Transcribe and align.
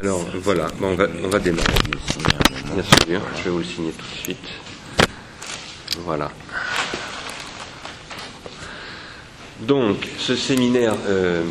Alors 0.00 0.24
voilà, 0.32 0.68
on, 0.80 0.94
va, 0.94 1.08
démarrer. 1.40 1.72
Bien 2.72 2.84
sûr, 2.84 3.20
je 3.36 3.42
vais 3.42 3.50
vous 3.50 3.58
le 3.58 3.64
signer 3.64 3.90
tout 3.90 4.06
de 4.06 4.22
suite. 4.22 4.48
Voilà. 6.04 6.30
Donc, 9.58 9.96
ce 10.16 10.36
séminaire, 10.36 10.94
euh, 11.08 11.42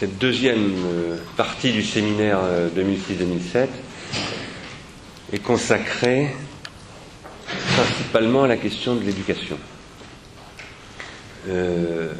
cette 0.00 0.18
deuxième 0.18 0.72
euh, 0.86 1.18
partie 1.36 1.70
du 1.70 1.84
séminaire 1.84 2.40
euh, 2.42 2.68
2006-2007 2.76 3.68
est 5.32 5.38
consacrée 5.38 6.34
principalement 7.76 8.42
à 8.42 8.48
la 8.48 8.56
question 8.56 8.96
de 8.96 9.04
l'éducation. 9.04 9.56
Euh, 11.48 12.12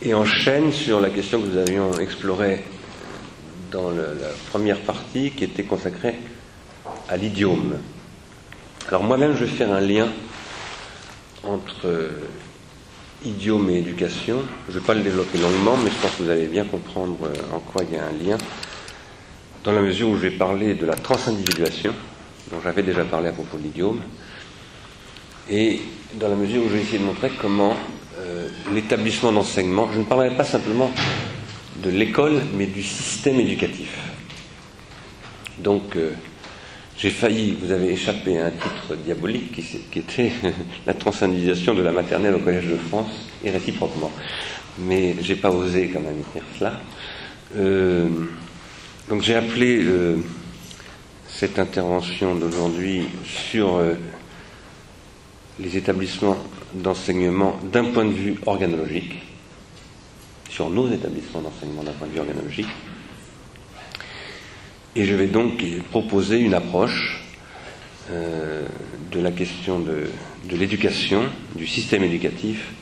et 0.00 0.14
enchaîne 0.14 0.72
sur 0.72 0.98
la 0.98 1.10
question 1.10 1.42
que 1.42 1.46
nous 1.46 1.58
avions 1.58 1.92
explorée 1.98 2.64
dans 3.70 3.90
la 3.90 4.28
première 4.50 4.80
partie 4.80 5.30
qui 5.30 5.44
était 5.44 5.64
consacrée 5.64 6.16
à 7.08 7.16
l'idiome. 7.16 7.78
Alors 8.88 9.04
moi-même, 9.04 9.36
je 9.36 9.44
vais 9.44 9.50
faire 9.50 9.72
un 9.72 9.80
lien 9.80 10.08
entre 11.44 11.86
euh, 11.86 12.10
idiome 13.24 13.70
et 13.70 13.78
éducation. 13.78 14.38
Je 14.68 14.74
ne 14.74 14.80
vais 14.80 14.86
pas 14.86 14.94
le 14.94 15.02
développer 15.02 15.38
longuement, 15.38 15.76
mais 15.76 15.90
je 15.90 15.96
pense 15.96 16.10
que 16.16 16.22
vous 16.22 16.30
allez 16.30 16.46
bien 16.46 16.64
comprendre 16.64 17.16
euh, 17.24 17.56
en 17.56 17.60
quoi 17.60 17.82
il 17.88 17.94
y 17.94 17.98
a 17.98 18.04
un 18.04 18.12
lien, 18.12 18.38
dans 19.64 19.72
la 19.72 19.80
mesure 19.80 20.08
où 20.08 20.16
je 20.16 20.22
vais 20.22 20.30
parler 20.30 20.74
de 20.74 20.86
la 20.86 20.94
transindividuation, 20.94 21.94
dont 22.50 22.60
j'avais 22.62 22.82
déjà 22.82 23.04
parlé 23.04 23.28
à 23.28 23.32
propos 23.32 23.58
de 23.58 23.62
l'idiome, 23.62 24.00
et 25.48 25.80
dans 26.14 26.28
la 26.28 26.36
mesure 26.36 26.64
où 26.64 26.68
je 26.68 26.74
vais 26.74 26.82
essayer 26.82 26.98
de 26.98 27.04
montrer 27.04 27.30
comment 27.40 27.76
euh, 28.18 28.48
l'établissement 28.72 29.32
d'enseignement, 29.32 29.88
je 29.92 29.98
ne 29.98 30.04
parlerai 30.04 30.36
pas 30.36 30.44
simplement 30.44 30.90
de 31.82 31.90
l'école, 31.90 32.40
mais 32.56 32.66
du 32.66 32.82
système 32.82 33.40
éducatif. 33.40 33.96
Donc, 35.58 35.96
euh, 35.96 36.12
j'ai 36.96 37.10
failli, 37.10 37.56
vous 37.60 37.70
avez 37.72 37.92
échappé 37.92 38.38
à 38.38 38.46
un 38.46 38.50
titre 38.50 38.96
diabolique 39.04 39.52
qui, 39.52 39.98
était 39.98 40.32
la 40.86 40.94
transindividuation 40.94 41.74
de 41.74 41.82
la 41.82 41.92
maternelle 41.92 42.34
au 42.34 42.40
Collège 42.40 42.66
de 42.66 42.76
France, 42.76 43.28
et 43.44 43.50
réciproquement. 43.50 44.10
Mais 44.78 45.16
j'ai 45.20 45.36
pas 45.36 45.50
osé 45.50 45.90
quand 45.92 46.00
même 46.00 46.22
dire 46.34 46.42
cela. 46.58 46.80
Euh, 47.56 48.08
donc 49.08 49.22
j'ai 49.22 49.34
appelé 49.34 49.82
euh, 49.82 50.16
cette 51.26 51.58
intervention 51.58 52.34
d'aujourd'hui 52.34 53.04
sur 53.24 53.80
les 55.58 55.76
établissements 55.76 56.36
d'enseignement 56.74 57.58
d'un 57.72 57.84
point 57.84 58.04
de 58.04 58.12
vue 58.12 58.36
organologique, 58.46 59.29
sur 60.50 60.68
nos 60.68 60.90
établissements 60.92 61.40
d'enseignement 61.40 61.82
d'un 61.82 61.92
point 61.92 62.08
de 62.08 62.12
vue 62.12 62.20
organologique. 62.20 62.68
Et 64.96 65.04
je 65.04 65.14
vais 65.14 65.28
donc 65.28 65.64
proposer 65.90 66.38
une 66.38 66.54
approche 66.54 67.22
euh, 68.10 68.66
de 69.12 69.20
la 69.20 69.30
question 69.30 69.78
de, 69.78 70.10
de 70.50 70.56
l'éducation, 70.56 71.22
du 71.54 71.66
système 71.66 72.02
éducatif, 72.02 72.72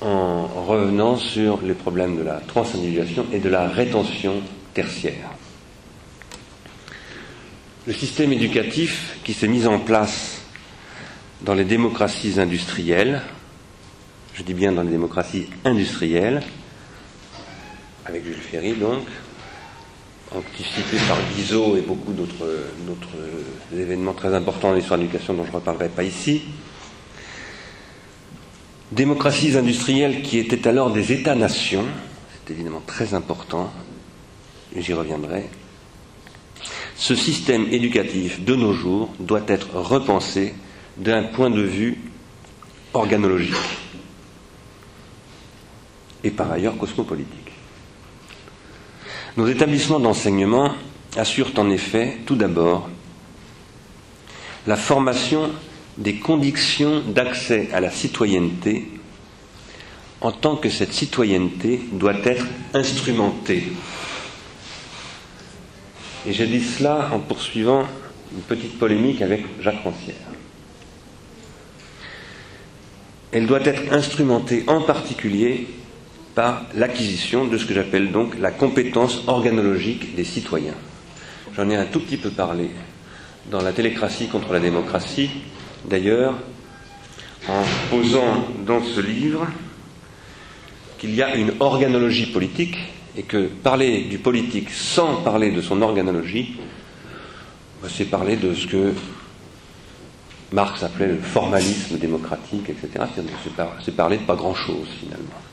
en 0.00 0.46
revenant 0.66 1.16
sur 1.16 1.62
les 1.62 1.74
problèmes 1.74 2.16
de 2.18 2.22
la 2.22 2.40
transindividuation 2.40 3.26
et 3.32 3.38
de 3.38 3.48
la 3.48 3.68
rétention 3.68 4.42
tertiaire. 4.74 5.30
Le 7.86 7.92
système 7.92 8.32
éducatif 8.32 9.18
qui 9.22 9.32
s'est 9.32 9.48
mis 9.48 9.66
en 9.66 9.78
place 9.78 10.40
dans 11.42 11.54
les 11.54 11.64
démocraties 11.64 12.40
industrielles, 12.40 13.22
je 14.34 14.42
dis 14.42 14.54
bien 14.54 14.72
dans 14.72 14.82
les 14.82 14.90
démocraties 14.90 15.46
industrielles, 15.64 16.42
avec 18.06 18.24
Jules 18.24 18.34
Ferry 18.34 18.72
donc, 18.74 19.04
anticipé 20.34 20.96
par 21.06 21.18
Guizot 21.34 21.76
et 21.76 21.82
beaucoup 21.82 22.12
d'autres 22.12 22.46
événements 23.76 24.14
très 24.14 24.34
importants 24.34 24.70
dans 24.70 24.74
l'histoire 24.74 24.98
de 24.98 25.04
l'éducation 25.04 25.34
dont 25.34 25.44
je 25.44 25.50
ne 25.50 25.54
reparlerai 25.56 25.88
pas 25.90 26.02
ici. 26.02 26.42
Démocraties 28.90 29.56
industrielles 29.56 30.22
qui 30.22 30.38
étaient 30.38 30.66
alors 30.66 30.90
des 30.92 31.12
États-nations, 31.12 31.84
c'est 32.32 32.52
évidemment 32.52 32.82
très 32.86 33.14
important, 33.14 33.70
j'y 34.76 34.92
reviendrai. 34.94 35.48
Ce 36.96 37.14
système 37.14 37.66
éducatif 37.70 38.42
de 38.44 38.54
nos 38.54 38.72
jours 38.72 39.10
doit 39.18 39.42
être 39.48 39.74
repensé 39.74 40.54
d'un 40.96 41.22
point 41.24 41.50
de 41.50 41.62
vue 41.62 41.98
organologique 42.94 43.54
et 46.24 46.30
par 46.30 46.50
ailleurs 46.52 46.76
cosmopolitique. 46.78 47.52
Nos 49.36 49.46
établissements 49.46 50.00
d'enseignement 50.00 50.72
assurent 51.16 51.52
en 51.56 51.70
effet 51.70 52.18
tout 52.26 52.36
d'abord 52.36 52.88
la 54.66 54.76
formation 54.76 55.50
des 55.98 56.16
conditions 56.16 57.00
d'accès 57.00 57.68
à 57.72 57.80
la 57.80 57.90
citoyenneté 57.90 58.88
en 60.20 60.30
tant 60.32 60.56
que 60.56 60.70
cette 60.70 60.92
citoyenneté 60.92 61.80
doit 61.92 62.14
être 62.24 62.46
instrumentée. 62.74 63.64
Et 66.26 66.32
j'ai 66.32 66.46
dit 66.46 66.62
cela 66.62 67.10
en 67.12 67.18
poursuivant 67.18 67.84
une 68.32 68.42
petite 68.42 68.78
polémique 68.78 69.20
avec 69.20 69.44
Jacques 69.60 69.82
Rancière. 69.82 70.14
Elle 73.32 73.46
doit 73.46 73.64
être 73.64 73.92
instrumentée 73.92 74.62
en 74.68 74.82
particulier 74.82 75.66
par 76.34 76.64
l'acquisition 76.74 77.46
de 77.46 77.58
ce 77.58 77.66
que 77.66 77.74
j'appelle 77.74 78.10
donc 78.10 78.38
la 78.38 78.50
compétence 78.50 79.22
organologique 79.26 80.14
des 80.14 80.24
citoyens. 80.24 80.74
J'en 81.54 81.68
ai 81.68 81.76
un 81.76 81.84
tout 81.84 82.00
petit 82.00 82.16
peu 82.16 82.30
parlé 82.30 82.70
dans 83.50 83.60
la 83.60 83.72
télécratie 83.72 84.28
contre 84.28 84.52
la 84.52 84.60
démocratie, 84.60 85.30
d'ailleurs, 85.84 86.34
en 87.48 87.62
posant 87.90 88.46
dans 88.64 88.82
ce 88.82 89.00
livre 89.00 89.46
qu'il 90.98 91.14
y 91.14 91.22
a 91.22 91.34
une 91.34 91.52
organologie 91.60 92.26
politique 92.26 92.76
et 93.16 93.24
que 93.24 93.46
parler 93.46 94.04
du 94.04 94.18
politique 94.18 94.70
sans 94.70 95.16
parler 95.16 95.50
de 95.50 95.60
son 95.60 95.82
organologie, 95.82 96.56
c'est 97.88 98.04
parler 98.04 98.36
de 98.36 98.54
ce 98.54 98.66
que 98.68 98.94
Marx 100.52 100.82
appelait 100.84 101.08
le 101.08 101.18
formalisme 101.18 101.98
démocratique, 101.98 102.70
etc. 102.70 103.04
C'est 103.84 103.96
parler 103.96 104.18
de 104.18 104.22
pas 104.22 104.36
grand-chose 104.36 104.86
finalement 105.00 105.51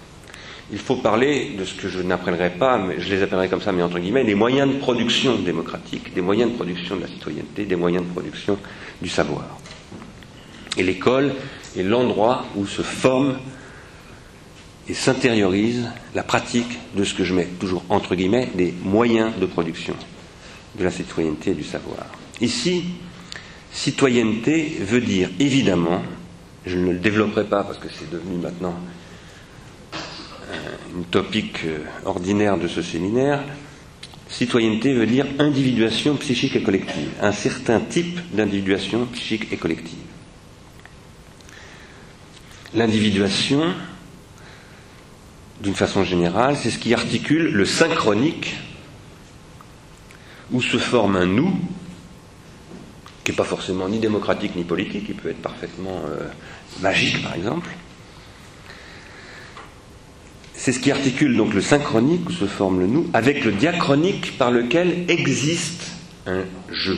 il 0.71 0.77
faut 0.77 0.97
parler 0.97 1.55
de 1.57 1.65
ce 1.65 1.73
que 1.73 1.89
je 1.89 2.01
n'appellerai 2.01 2.51
pas, 2.51 2.77
mais 2.77 2.99
je 2.99 3.13
les 3.13 3.23
appellerai 3.23 3.49
comme 3.49 3.61
ça, 3.61 3.71
mais 3.71 3.81
entre 3.81 3.99
guillemets, 3.99 4.23
des 4.23 4.35
moyens 4.35 4.71
de 4.71 4.77
production 4.77 5.39
démocratique, 5.39 6.13
des 6.13 6.21
moyens 6.21 6.51
de 6.51 6.55
production 6.55 6.95
de 6.95 7.01
la 7.01 7.07
citoyenneté, 7.07 7.65
des 7.65 7.75
moyens 7.75 8.05
de 8.05 8.11
production 8.11 8.57
du 9.01 9.09
savoir. 9.09 9.45
Et 10.77 10.83
l'école 10.83 11.33
est 11.77 11.83
l'endroit 11.83 12.45
où 12.55 12.67
se 12.67 12.83
forme 12.83 13.39
et 14.87 14.93
s'intériorise 14.93 15.87
la 16.15 16.23
pratique 16.23 16.79
de 16.95 17.03
ce 17.03 17.13
que 17.13 17.23
je 17.23 17.33
mets 17.33 17.45
toujours 17.59 17.83
entre 17.89 18.15
guillemets 18.15 18.49
des 18.55 18.73
moyens 18.83 19.31
de 19.39 19.45
production 19.45 19.95
de 20.77 20.83
la 20.83 20.91
citoyenneté 20.91 21.51
et 21.51 21.55
du 21.55 21.63
savoir. 21.63 22.05
Ici, 22.41 22.85
citoyenneté 23.71 24.77
veut 24.81 25.01
dire 25.01 25.29
évidemment, 25.39 26.01
je 26.65 26.77
ne 26.77 26.91
le 26.91 26.99
développerai 26.99 27.45
pas 27.45 27.63
parce 27.63 27.77
que 27.77 27.87
c'est 27.89 28.09
devenu 28.09 28.37
maintenant 28.37 28.75
une 30.95 31.05
topique 31.05 31.65
ordinaire 32.05 32.57
de 32.57 32.67
ce 32.67 32.81
séminaire, 32.81 33.43
citoyenneté 34.29 34.93
veut 34.93 35.07
dire 35.07 35.25
individuation 35.39 36.15
psychique 36.15 36.55
et 36.55 36.63
collective, 36.63 37.09
un 37.21 37.31
certain 37.31 37.79
type 37.79 38.19
d'individuation 38.33 39.05
psychique 39.07 39.51
et 39.51 39.57
collective. 39.57 39.97
L'individuation, 42.75 43.73
d'une 45.61 45.73
façon 45.73 46.03
générale, 46.03 46.55
c'est 46.55 46.69
ce 46.69 46.77
qui 46.77 46.93
articule 46.93 47.51
le 47.51 47.65
synchronique, 47.65 48.55
où 50.51 50.61
se 50.61 50.77
forme 50.77 51.15
un 51.15 51.25
nous, 51.25 51.51
qui 53.23 53.31
n'est 53.31 53.37
pas 53.37 53.43
forcément 53.43 53.87
ni 53.89 53.99
démocratique 53.99 54.55
ni 54.55 54.63
politique, 54.63 55.07
qui 55.07 55.13
peut 55.13 55.29
être 55.29 55.41
parfaitement 55.41 56.01
euh, 56.07 56.27
magique 56.81 57.21
par 57.23 57.33
exemple, 57.35 57.69
c'est 60.69 60.73
ce 60.73 60.79
qui 60.81 60.91
articule 60.91 61.35
donc 61.35 61.55
le 61.55 61.61
synchronique, 61.61 62.29
où 62.29 62.31
se 62.31 62.45
forme 62.45 62.79
le 62.79 62.85
nous, 62.85 63.09
avec 63.13 63.43
le 63.43 63.53
diachronique 63.53 64.37
par 64.37 64.51
lequel 64.51 65.05
existe 65.07 65.93
un 66.27 66.43
jeu. 66.71 66.95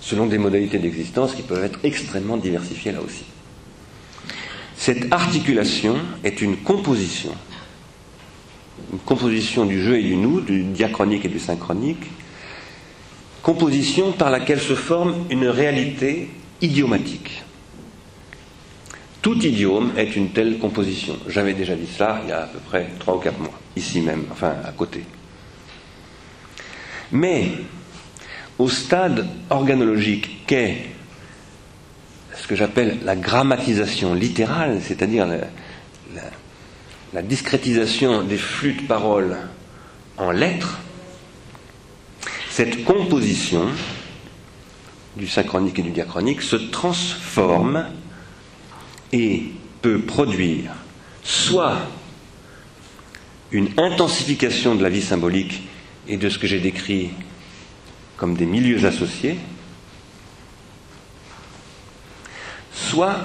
Selon 0.00 0.26
des 0.26 0.38
modalités 0.38 0.78
d'existence 0.78 1.34
qui 1.34 1.42
peuvent 1.42 1.64
être 1.64 1.80
extrêmement 1.82 2.36
diversifiées 2.36 2.92
là 2.92 3.00
aussi. 3.00 3.24
Cette 4.76 5.12
articulation 5.12 5.96
est 6.22 6.40
une 6.40 6.58
composition, 6.58 7.34
une 8.92 9.00
composition 9.00 9.64
du 9.64 9.82
jeu 9.82 9.98
et 9.98 10.04
du 10.04 10.14
nous, 10.14 10.42
du 10.42 10.62
diachronique 10.62 11.24
et 11.24 11.28
du 11.28 11.40
synchronique, 11.40 12.04
composition 13.42 14.12
par 14.12 14.30
laquelle 14.30 14.60
se 14.60 14.76
forme 14.76 15.26
une 15.28 15.48
réalité 15.48 16.28
idiomatique 16.62 17.43
Tout 19.24 19.42
idiome 19.42 19.92
est 19.96 20.16
une 20.16 20.32
telle 20.32 20.58
composition. 20.58 21.16
J'avais 21.28 21.54
déjà 21.54 21.74
dit 21.74 21.86
cela 21.86 22.20
il 22.24 22.28
y 22.28 22.32
a 22.32 22.42
à 22.42 22.46
peu 22.46 22.58
près 22.58 22.90
trois 22.98 23.16
ou 23.16 23.20
quatre 23.20 23.38
mois, 23.38 23.58
ici 23.74 24.02
même, 24.02 24.26
enfin 24.30 24.54
à 24.62 24.70
côté. 24.72 25.02
Mais 27.10 27.52
au 28.58 28.68
stade 28.68 29.26
organologique 29.48 30.46
qu'est 30.46 30.90
ce 32.36 32.46
que 32.46 32.54
j'appelle 32.54 32.98
la 33.02 33.16
grammatisation 33.16 34.12
littérale, 34.12 34.82
c'est-à-dire 34.82 35.26
la, 37.14 37.22
discrétisation 37.22 38.24
des 38.24 38.36
flux 38.36 38.74
de 38.74 38.82
paroles 38.82 39.38
en 40.18 40.32
lettres, 40.32 40.80
cette 42.50 42.84
composition 42.84 43.68
du 45.16 45.26
synchronique 45.26 45.78
et 45.78 45.82
du 45.82 45.92
diachronique 45.92 46.42
se 46.42 46.56
transforme 46.56 47.86
et 49.14 49.44
peut 49.80 50.00
produire 50.00 50.72
soit 51.22 51.78
une 53.52 53.68
intensification 53.76 54.74
de 54.74 54.82
la 54.82 54.88
vie 54.88 55.02
symbolique 55.02 55.62
et 56.08 56.16
de 56.16 56.28
ce 56.28 56.36
que 56.36 56.48
j'ai 56.48 56.58
décrit 56.58 57.10
comme 58.16 58.34
des 58.34 58.44
milieux 58.44 58.84
associés, 58.84 59.36
soit 62.72 63.18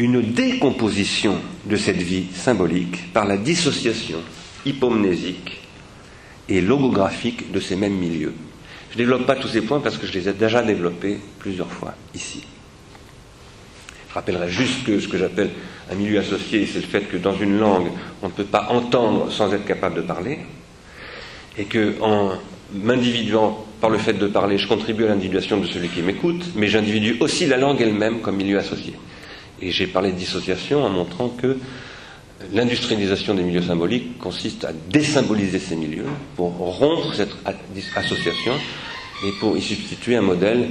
une 0.00 0.20
décomposition 0.20 1.38
de 1.64 1.76
cette 1.76 2.02
vie 2.02 2.26
symbolique 2.34 3.12
par 3.12 3.24
la 3.24 3.36
dissociation 3.36 4.18
hypomnésique 4.66 5.60
et 6.48 6.60
logographique 6.60 7.52
de 7.52 7.60
ces 7.60 7.76
mêmes 7.76 7.96
milieux. 7.96 8.34
Je 8.90 8.94
ne 8.94 8.98
développe 8.98 9.26
pas 9.26 9.36
tous 9.36 9.48
ces 9.48 9.60
points 9.60 9.78
parce 9.78 9.96
que 9.96 10.08
je 10.08 10.12
les 10.12 10.28
ai 10.28 10.32
déjà 10.32 10.62
développés 10.64 11.20
plusieurs 11.38 11.70
fois 11.70 11.94
ici. 12.16 12.42
Je 14.10 14.14
rappellerai 14.14 14.48
juste 14.48 14.84
que 14.84 14.98
ce 14.98 15.06
que 15.06 15.16
j'appelle 15.16 15.50
un 15.90 15.94
milieu 15.94 16.18
associé, 16.18 16.66
c'est 16.66 16.80
le 16.80 16.86
fait 16.86 17.02
que 17.02 17.16
dans 17.16 17.36
une 17.36 17.58
langue, 17.58 17.88
on 18.22 18.26
ne 18.26 18.32
peut 18.32 18.44
pas 18.44 18.66
entendre 18.70 19.30
sans 19.30 19.54
être 19.54 19.64
capable 19.64 19.96
de 19.96 20.02
parler, 20.02 20.40
et 21.56 21.64
que 21.64 21.94
en 22.00 22.32
m'individuant 22.72 23.64
par 23.80 23.88
le 23.88 23.98
fait 23.98 24.14
de 24.14 24.26
parler, 24.26 24.58
je 24.58 24.66
contribue 24.66 25.04
à 25.04 25.08
l'individuation 25.08 25.58
de 25.58 25.66
celui 25.66 25.88
qui 25.88 26.02
m'écoute, 26.02 26.42
mais 26.56 26.66
j'individue 26.66 27.18
aussi 27.20 27.46
la 27.46 27.56
langue 27.56 27.80
elle-même 27.80 28.20
comme 28.20 28.36
milieu 28.36 28.58
associé. 28.58 28.94
Et 29.62 29.70
j'ai 29.70 29.86
parlé 29.86 30.10
de 30.10 30.16
dissociation 30.16 30.84
en 30.84 30.90
montrant 30.90 31.28
que 31.28 31.58
l'industrialisation 32.52 33.34
des 33.34 33.42
milieux 33.42 33.62
symboliques 33.62 34.18
consiste 34.18 34.64
à 34.64 34.72
désymboliser 34.72 35.60
ces 35.60 35.76
milieux 35.76 36.06
pour 36.34 36.50
rompre 36.50 37.14
cette 37.14 37.32
association 37.94 38.54
et 39.24 39.30
pour 39.38 39.56
y 39.56 39.60
substituer 39.62 40.16
un 40.16 40.22
modèle 40.22 40.70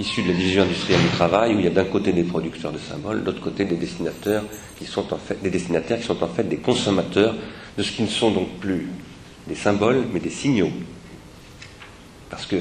issu 0.00 0.22
de 0.22 0.28
la 0.28 0.34
division 0.34 0.62
industrielle 0.62 1.02
du 1.02 1.08
travail 1.08 1.54
où 1.54 1.58
il 1.58 1.64
y 1.64 1.68
a 1.68 1.70
d'un 1.70 1.84
côté 1.84 2.12
des 2.12 2.24
producteurs 2.24 2.72
de 2.72 2.78
symboles, 2.78 3.20
de 3.20 3.26
l'autre 3.26 3.42
côté 3.42 3.66
des 3.66 3.76
destinateurs 3.76 4.44
qui 4.78 4.86
sont 4.86 5.12
en 5.12 5.18
fait 5.18 5.40
des 5.42 5.50
destinataires 5.50 5.98
qui 5.98 6.06
sont 6.06 6.22
en 6.22 6.28
fait 6.28 6.44
des 6.44 6.56
consommateurs 6.56 7.34
de 7.76 7.82
ce 7.82 7.92
qui 7.92 8.02
ne 8.02 8.08
sont 8.08 8.30
donc 8.30 8.48
plus 8.58 8.88
des 9.46 9.54
symboles 9.54 10.04
mais 10.12 10.20
des 10.20 10.30
signaux. 10.30 10.72
Parce 12.30 12.46
que 12.46 12.56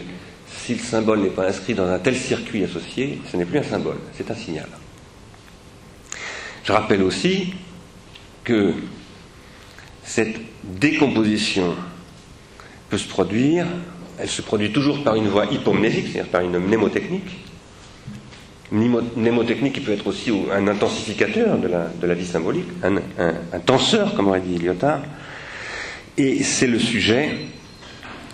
si 0.47 0.74
le 0.75 0.81
symbole 0.81 1.21
n'est 1.21 1.30
pas 1.30 1.47
inscrit 1.47 1.74
dans 1.74 1.88
un 1.88 2.00
tel 2.00 2.15
circuit 2.15 2.63
associé, 2.63 3.21
ce 3.31 3.38
n'est 3.38 3.45
plus 3.45 3.59
un 3.59 3.63
symbole, 3.63 3.97
c'est 4.15 4.30
un 4.30 4.35
signal. 4.35 4.68
Je 6.63 6.71
rappelle 6.74 7.01
aussi 7.03 7.53
que 8.44 8.74
cette 10.03 10.35
décomposition 10.63 11.74
peut 12.89 12.97
se 12.97 13.07
produire, 13.07 13.65
elle 14.19 14.30
se 14.30 14.42
produit 14.42 14.71
toujours 14.71 15.04
par 15.04 15.16
une 15.16 15.27
voie 15.27 15.45
hypomnésique, 15.45 16.07
c'est-à-dire 16.12 16.31
par 16.31 16.42
une 16.42 16.60
mnémotechnique. 16.60 17.38
Mnémotechnique 18.71 19.74
qui 19.74 19.80
peut 19.80 19.94
être 19.94 20.06
aussi 20.07 20.31
un 20.54 20.68
intensificateur 20.68 21.57
de 21.57 21.68
la, 22.07 22.13
vie 22.13 22.25
symbolique, 22.25 22.68
un, 22.83 22.98
un 22.98 23.60
tenseur, 23.60 24.13
comme 24.13 24.27
aurait 24.27 24.42
dit 24.42 24.60
Lyotard. 24.60 25.01
Et 26.18 26.44
c'est 26.44 26.68
le 26.68 26.77
sujet 26.77 27.31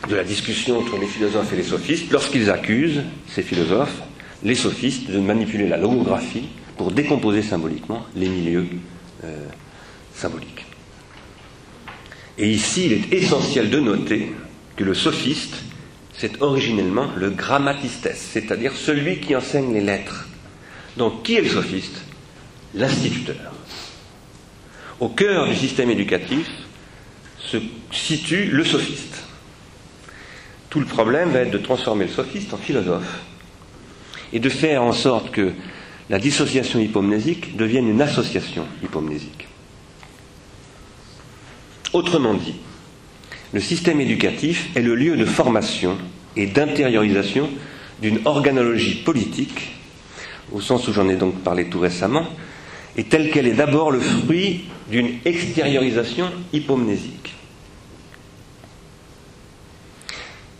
de 0.09 0.15
la 0.15 0.23
discussion 0.23 0.79
entre 0.79 0.97
les 0.97 1.07
philosophes 1.07 1.53
et 1.53 1.57
les 1.57 1.63
sophistes 1.63 2.11
lorsqu'ils 2.11 2.49
accusent, 2.49 3.03
ces 3.27 3.43
philosophes, 3.43 4.01
les 4.43 4.55
sophistes 4.55 5.09
de 5.09 5.19
manipuler 5.19 5.67
la 5.67 5.77
logographie 5.77 6.49
pour 6.77 6.91
décomposer 6.91 7.41
symboliquement 7.41 8.05
les 8.15 8.27
milieux 8.27 8.67
euh, 9.23 9.47
symboliques. 10.13 10.65
Et 12.37 12.49
ici, 12.49 12.87
il 12.87 12.93
est 12.93 13.13
essentiel 13.13 13.69
de 13.69 13.79
noter 13.79 14.33
que 14.75 14.83
le 14.83 14.93
sophiste, 14.93 15.55
c'est 16.17 16.41
originellement 16.41 17.09
le 17.15 17.29
grammatistes, 17.29 18.09
c'est-à-dire 18.15 18.73
celui 18.73 19.19
qui 19.19 19.35
enseigne 19.35 19.73
les 19.73 19.81
lettres. 19.81 20.27
Donc, 20.97 21.23
qui 21.23 21.35
est 21.35 21.41
le 21.41 21.49
sophiste? 21.49 22.01
L'instituteur. 22.73 23.53
Au 24.99 25.09
cœur 25.09 25.47
du 25.47 25.55
système 25.55 25.89
éducatif 25.89 26.49
se 27.39 27.57
situe 27.91 28.45
le 28.45 28.63
sophiste. 28.63 29.23
Tout 30.69 30.79
le 30.79 30.85
problème 30.85 31.31
va 31.31 31.39
être 31.39 31.51
de 31.51 31.57
transformer 31.57 32.05
le 32.05 32.11
sophiste 32.11 32.53
en 32.53 32.57
philosophe 32.57 33.21
et 34.33 34.39
de 34.39 34.49
faire 34.49 34.83
en 34.83 34.93
sorte 34.93 35.31
que 35.31 35.53
la 36.09 36.19
dissociation 36.19 36.79
hypomnésique 36.79 37.55
devienne 37.57 37.87
une 37.87 38.01
association 38.01 38.65
hypomnésique. 38.83 39.47
Autrement 41.93 42.33
dit, 42.33 42.55
le 43.53 43.59
système 43.59 44.01
éducatif 44.01 44.69
est 44.75 44.81
le 44.81 44.95
lieu 44.95 45.15
de 45.17 45.25
formation 45.25 45.97
et 46.35 46.47
d'intériorisation 46.47 47.49
d'une 48.01 48.19
organologie 48.25 48.95
politique, 48.95 49.75
au 50.51 50.61
sens 50.61 50.87
où 50.87 50.93
j'en 50.93 51.07
ai 51.09 51.15
donc 51.15 51.41
parlé 51.41 51.69
tout 51.69 51.79
récemment, 51.79 52.27
et 52.97 53.05
telle 53.05 53.29
qu'elle 53.31 53.47
est 53.47 53.53
d'abord 53.53 53.91
le 53.91 53.99
fruit 53.99 54.65
d'une 54.89 55.15
extériorisation 55.25 56.29
hypomnésique. 56.53 57.33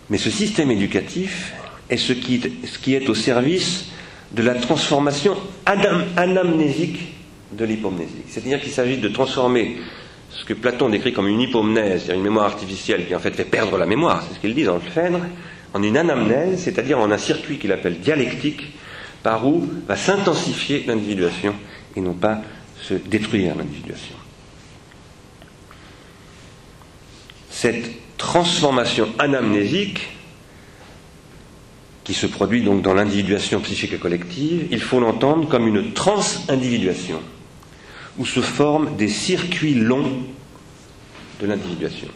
Mais 0.10 0.18
ce 0.18 0.30
système 0.30 0.72
éducatif 0.72 1.54
est 1.90 1.98
ce 1.98 2.14
qui, 2.14 2.94
est 2.94 3.10
au 3.10 3.16
service 3.16 3.86
de 4.32 4.44
la 4.44 4.56
transformation 4.56 5.36
anamnésique 5.66 7.00
de 7.52 7.66
l'hypomnésie. 7.66 8.24
C'est-à-dire 8.28 8.62
qu'il 8.62 8.72
s'agit 8.72 8.98
de 8.98 9.08
transformer 9.08 9.78
ce 10.38 10.44
que 10.46 10.54
Platon 10.54 10.90
décrit 10.90 11.14
comme 11.14 11.28
une 11.28 11.40
hypomnèse, 11.40 12.04
c'est-à-dire 12.04 12.16
une 12.16 12.24
mémoire 12.24 12.46
artificielle 12.46 13.08
qui 13.08 13.16
en 13.16 13.20
fait 13.20 13.36
fait 13.36 13.46
perdre 13.46 13.78
la 13.78 13.86
mémoire, 13.86 14.24
c'est 14.28 14.36
ce 14.36 14.40
qu'il 14.40 14.54
dit 14.54 14.64
dans 14.64 14.76
le 14.76 14.82
Phèdre, 14.82 15.22
en 15.74 15.82
une 15.82 15.98
anamnèse, 15.98 16.60
c'est-à-dire 16.64 17.00
en 17.00 17.10
un 17.12 17.18
circuit 17.18 17.58
qu'il 17.58 17.72
appelle 17.72 18.00
dialectique, 18.00 18.74
par 19.24 19.48
où 19.48 19.68
va 19.88 19.96
s'intensifier 19.96 20.84
l'individuation 20.88 21.56
et 21.96 22.02
non 22.02 22.14
pas 22.14 22.42
se 22.82 22.94
détruire 22.94 23.56
l'individuation. 23.56 24.16
Cette 27.50 28.18
transformation 28.18 29.08
anamnésique 29.18 30.10
qui 32.04 32.14
se 32.14 32.28
produit 32.28 32.62
donc 32.62 32.84
dans 32.84 32.94
l'individuation 32.94 33.60
psychique 33.62 33.94
et 33.94 33.98
collective, 33.98 34.68
il 34.70 34.80
faut 34.80 35.00
l'entendre 35.00 35.50
comme 35.50 35.68
une 35.68 35.94
transindividuation, 35.94 37.20
où 38.18 38.26
se 38.26 38.42
forment 38.42 38.96
des 38.96 39.10
circuits 39.10 39.76
longs 39.76 40.24
de 41.42 41.48
l'individuation, 41.48 42.08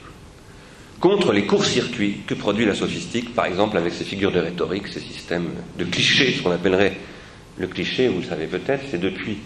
contre 1.00 1.32
les 1.32 1.46
courts-circuits 1.46 2.22
que 2.27 2.34
produit 2.34 2.65
la 2.65 2.75
sophistique, 2.75 3.34
par 3.34 3.46
exemple 3.46 3.77
avec 3.77 3.94
ses 3.94 4.03
figures 4.03 4.32
de 4.32 4.39
rhétorique, 4.39 4.88
ses 4.88 5.00
systèmes 5.00 5.50
de 5.77 5.86
clichés, 5.86 6.34
ce 6.34 6.41
qu'on 6.41 6.51
appellerait 6.51 6.98
le 7.58 7.68
cliché, 7.68 8.08
vous 8.08 8.22
le 8.22 8.25
savez 8.25 8.48
peut-être, 8.48 8.86
c'est 8.89 9.00
depuis 9.00 9.38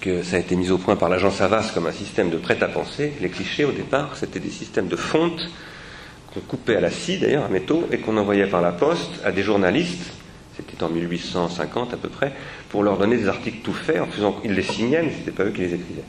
que 0.00 0.22
ça 0.22 0.36
a 0.36 0.38
été 0.40 0.56
mis 0.56 0.70
au 0.70 0.78
point 0.78 0.96
par 0.96 1.08
l'agent 1.08 1.30
Savas 1.30 1.70
comme 1.72 1.86
un 1.86 1.92
système 1.92 2.28
de 2.28 2.36
prêt-à-penser. 2.36 3.14
Les 3.20 3.30
clichés, 3.30 3.64
au 3.64 3.72
départ, 3.72 4.16
c'était 4.16 4.40
des 4.40 4.50
systèmes 4.50 4.88
de 4.88 4.96
fonte 4.96 5.48
qu'on 6.32 6.40
coupait 6.40 6.76
à 6.76 6.80
la 6.80 6.90
scie, 6.90 7.18
d'ailleurs, 7.18 7.44
à 7.44 7.48
métaux, 7.48 7.88
et 7.90 7.98
qu'on 7.98 8.16
envoyait 8.16 8.48
par 8.48 8.60
la 8.60 8.72
poste 8.72 9.20
à 9.24 9.32
des 9.32 9.42
journalistes, 9.42 10.12
c'était 10.74 10.84
en 10.84 10.88
1850 10.88 11.94
à 11.94 11.96
peu 11.96 12.08
près, 12.08 12.32
pour 12.68 12.82
leur 12.82 12.98
donner 12.98 13.16
des 13.16 13.28
articles 13.28 13.58
tout 13.62 13.72
faits, 13.72 14.00
en 14.00 14.06
faisant 14.06 14.32
qu'ils 14.32 14.52
les 14.52 14.62
signaient, 14.62 15.02
mais 15.02 15.12
ce 15.12 15.18
n'était 15.18 15.30
pas 15.30 15.44
eux 15.44 15.52
qui 15.52 15.60
les 15.60 15.74
écrivaient. 15.74 16.02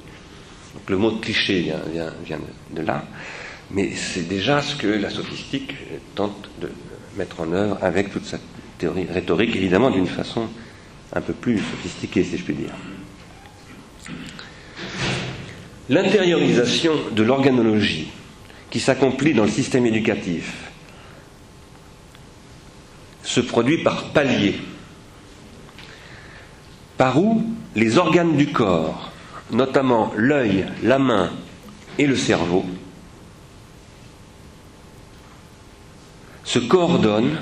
Donc 0.73 0.89
le 0.89 0.97
mot 0.97 1.11
cliché 1.11 1.71
vient, 1.93 2.11
vient 2.25 2.39
de 2.71 2.81
là, 2.81 3.05
mais 3.71 3.91
c'est 3.95 4.27
déjà 4.27 4.61
ce 4.61 4.75
que 4.75 4.87
la 4.87 5.09
sophistique 5.09 5.75
tente 6.15 6.49
de 6.59 6.69
mettre 7.15 7.41
en 7.41 7.51
œuvre 7.51 7.77
avec 7.81 8.11
toute 8.11 8.25
sa 8.25 8.37
théorie 8.79 9.05
rhétorique, 9.11 9.55
évidemment 9.55 9.91
d'une 9.91 10.07
façon 10.07 10.47
un 11.13 11.21
peu 11.21 11.33
plus 11.33 11.59
sophistiquée, 11.59 12.23
si 12.23 12.37
je 12.37 12.43
puis 12.43 12.55
dire. 12.55 12.73
L'intériorisation 15.89 16.93
de 17.11 17.23
l'organologie 17.23 18.07
qui 18.71 18.79
s'accomplit 18.79 19.33
dans 19.33 19.43
le 19.43 19.51
système 19.51 19.85
éducatif 19.85 20.64
se 23.25 23.41
produit 23.41 23.83
par 23.83 24.11
paliers, 24.13 24.59
par 26.97 27.21
où 27.21 27.43
les 27.75 27.97
organes 27.97 28.37
du 28.37 28.51
corps, 28.51 29.11
notamment 29.51 30.13
l'œil, 30.15 30.67
la 30.83 30.99
main 30.99 31.31
et 31.97 32.07
le 32.07 32.15
cerveau, 32.15 32.65
se 36.43 36.59
coordonnent 36.59 37.39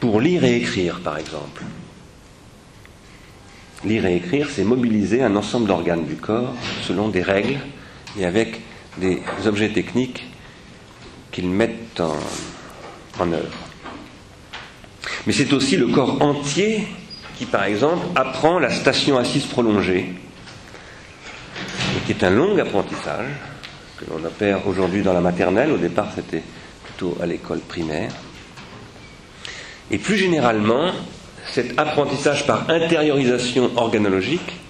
pour 0.00 0.20
lire 0.20 0.44
et 0.44 0.56
écrire, 0.56 1.00
par 1.00 1.16
exemple. 1.16 1.62
Lire 3.84 4.04
et 4.06 4.16
écrire, 4.16 4.48
c'est 4.50 4.64
mobiliser 4.64 5.22
un 5.22 5.36
ensemble 5.36 5.68
d'organes 5.68 6.04
du 6.04 6.16
corps 6.16 6.54
selon 6.82 7.08
des 7.08 7.22
règles 7.22 7.60
et 8.18 8.26
avec 8.26 8.60
des 8.98 9.22
objets 9.46 9.70
techniques 9.70 10.26
qu'ils 11.30 11.48
mettent 11.48 12.00
en, 12.00 12.18
en 13.20 13.32
œuvre. 13.32 13.69
Mais 15.26 15.32
c'est 15.32 15.52
aussi 15.52 15.76
le 15.76 15.88
corps 15.88 16.20
entier 16.22 16.86
qui, 17.38 17.46
par 17.46 17.64
exemple, 17.64 18.06
apprend 18.14 18.58
la 18.58 18.70
station 18.70 19.18
assise 19.18 19.46
prolongée, 19.46 20.12
qui 22.06 22.12
est 22.12 22.24
un 22.24 22.30
long 22.30 22.58
apprentissage 22.58 23.28
que 23.96 24.04
l'on 24.10 24.24
opère 24.24 24.66
aujourd'hui 24.66 25.02
dans 25.02 25.12
la 25.12 25.20
maternelle. 25.20 25.72
Au 25.72 25.78
départ, 25.78 26.08
c'était 26.14 26.42
plutôt 26.84 27.16
à 27.22 27.26
l'école 27.26 27.60
primaire. 27.60 28.10
Et 29.90 29.98
plus 29.98 30.16
généralement, 30.16 30.92
cet 31.52 31.78
apprentissage 31.78 32.46
par 32.46 32.70
intériorisation 32.70 33.70
organologique 33.76 34.60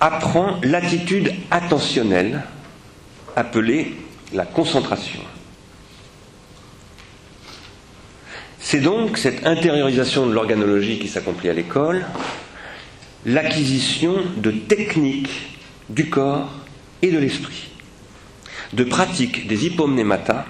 apprend 0.00 0.58
l'attitude 0.62 1.32
attentionnelle 1.50 2.42
appelée 3.34 3.96
la 4.32 4.44
concentration. 4.44 5.20
C'est 8.68 8.80
donc 8.80 9.16
cette 9.16 9.46
intériorisation 9.46 10.26
de 10.26 10.32
l'organologie 10.32 10.98
qui 10.98 11.06
s'accomplit 11.06 11.48
à 11.48 11.52
l'école, 11.52 12.04
l'acquisition 13.24 14.16
de 14.38 14.50
techniques 14.50 15.56
du 15.88 16.10
corps 16.10 16.50
et 17.00 17.12
de 17.12 17.18
l'esprit, 17.18 17.68
de 18.72 18.82
pratiques 18.82 19.46
des 19.46 19.66
hypomnématas, 19.66 20.46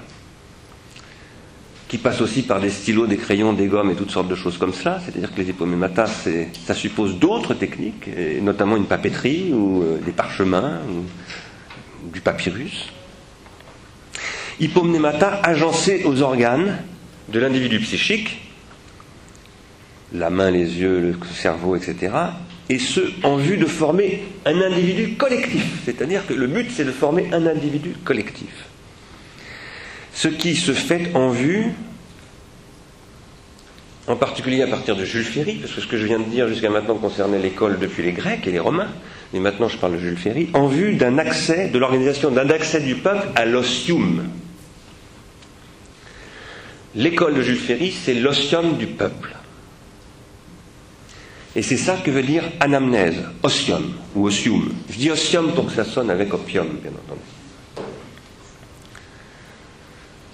qui 1.88 1.99
passent 1.99 2.23
aussi 2.23 2.40
par 2.40 2.58
des 2.58 2.70
stylos, 2.70 3.06
des 3.06 3.18
crayons, 3.18 3.52
des 3.52 3.66
gommes 3.66 3.90
et 3.90 3.94
toutes 3.94 4.12
sortes 4.12 4.28
de 4.28 4.35
choses 4.35 4.56
comme 4.56 4.73
cela. 4.73 4.99
C'est-à-dire 5.04 5.35
que 5.35 5.38
les 5.42 5.50
hypomnématas, 5.50 6.26
ça 6.64 6.73
suppose 6.73 7.18
d'autres 7.18 7.52
techniques, 7.52 8.08
notamment 8.40 8.78
une 8.78 8.87
papeterie 8.87 9.52
ou 9.52 9.82
euh, 9.82 9.99
des 9.99 10.12
parchemins 10.12 10.80
ou 10.88 12.08
du 12.14 12.23
papyrus. 12.23 12.87
Hypomnémata 14.58 15.38
agencés 15.42 16.04
aux 16.06 16.23
organes 16.23 16.78
de 17.28 17.38
l'individu 17.38 17.80
psychique, 17.80 18.38
la 20.12 20.30
main, 20.30 20.50
les 20.50 20.78
yeux, 20.78 21.00
le 21.00 21.14
cerveau, 21.35 21.76
etc., 21.76 22.12
et 22.68 22.78
ce, 22.78 23.00
en 23.23 23.37
vue 23.37 23.56
de 23.59 23.66
former 23.66 24.25
un 24.45 24.61
individu 24.61 25.14
collectif. 25.14 25.64
C'est-à-dire 25.85 26.26
que 26.26 26.35
le 26.35 26.47
but, 26.49 26.68
c'est 26.73 26.85
de 26.85 26.90
former 26.90 27.28
un 27.33 27.47
individu 27.47 27.95
collectif. 28.04 28.66
Ce 30.12 30.28
qui 30.28 30.56
se 30.56 30.73
fait 30.73 31.14
en 31.14 31.30
vue, 31.30 31.66
en 34.09 34.16
particulier 34.16 34.62
à 34.62 34.66
partir 34.66 34.97
de 34.97 35.04
Jules 35.04 35.25
Ferry, 35.25 35.54
parce 35.54 35.73
que 35.73 35.80
ce 35.80 35.87
que 35.87 35.97
je 35.97 36.06
viens 36.06 36.18
de 36.18 36.25
dire 36.25 36.49
jusqu'à 36.49 36.71
maintenant 36.71 36.97
concernait 36.97 37.38
l'école 37.38 37.78
depuis 37.78 38.02
les 38.02 38.12
Grecs 38.12 38.47
et 38.47 38.50
les 38.50 38.59
Romains, 38.59 38.88
mais 39.33 39.40
maintenant 39.40 39.68
je 39.68 39.76
parle 39.76 39.95
de 39.95 39.99
Jules 39.99 40.16
Ferry, 40.16 40.49
en 40.54 40.66
vue 40.66 40.95
d'un 40.95 41.18
accès, 41.18 41.68
de 41.68 41.78
l'organisation 41.78 42.30
d'un 42.30 42.50
accès 42.50 42.80
du 42.80 42.97
peuple 42.97 43.28
à 43.37 43.45
l'ossium, 43.45 44.25
L'école 46.97 47.35
de 47.35 47.43
Jules 47.43 47.59
Ferry, 47.59 47.93
c'est 47.93 48.15
l'ossium 48.15 48.79
du 48.79 48.87
peuple. 48.87 49.37
Et 51.55 51.62
c'est 51.62 51.76
ça 51.76 51.97
que 51.97 52.11
veut 52.11 52.23
dire 52.23 52.45
anamnèse, 52.59 53.23
ossium 53.43 53.93
ou 54.15 54.26
ossium. 54.26 54.73
Je 54.91 54.97
dis 54.97 55.11
ossium 55.11 55.53
pour 55.53 55.67
que 55.67 55.73
ça 55.73 55.85
sonne 55.85 56.11
avec 56.11 56.33
opium, 56.33 56.67
bien 56.83 56.93
entendu. 56.93 57.21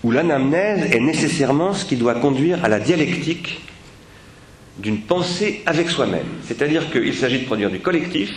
Où 0.04 0.10
l'anamnèse 0.12 0.92
est 0.92 1.00
nécessairement 1.00 1.74
ce 1.74 1.84
qui 1.84 1.96
doit 1.96 2.14
conduire 2.14 2.64
à 2.64 2.68
la 2.68 2.78
dialectique 2.78 3.60
d'une 4.78 5.00
pensée 5.00 5.62
avec 5.66 5.90
soi-même. 5.90 6.26
C'est-à-dire 6.46 6.90
qu'il 6.90 7.14
s'agit 7.14 7.40
de 7.40 7.44
produire 7.44 7.70
du 7.70 7.80
collectif, 7.80 8.30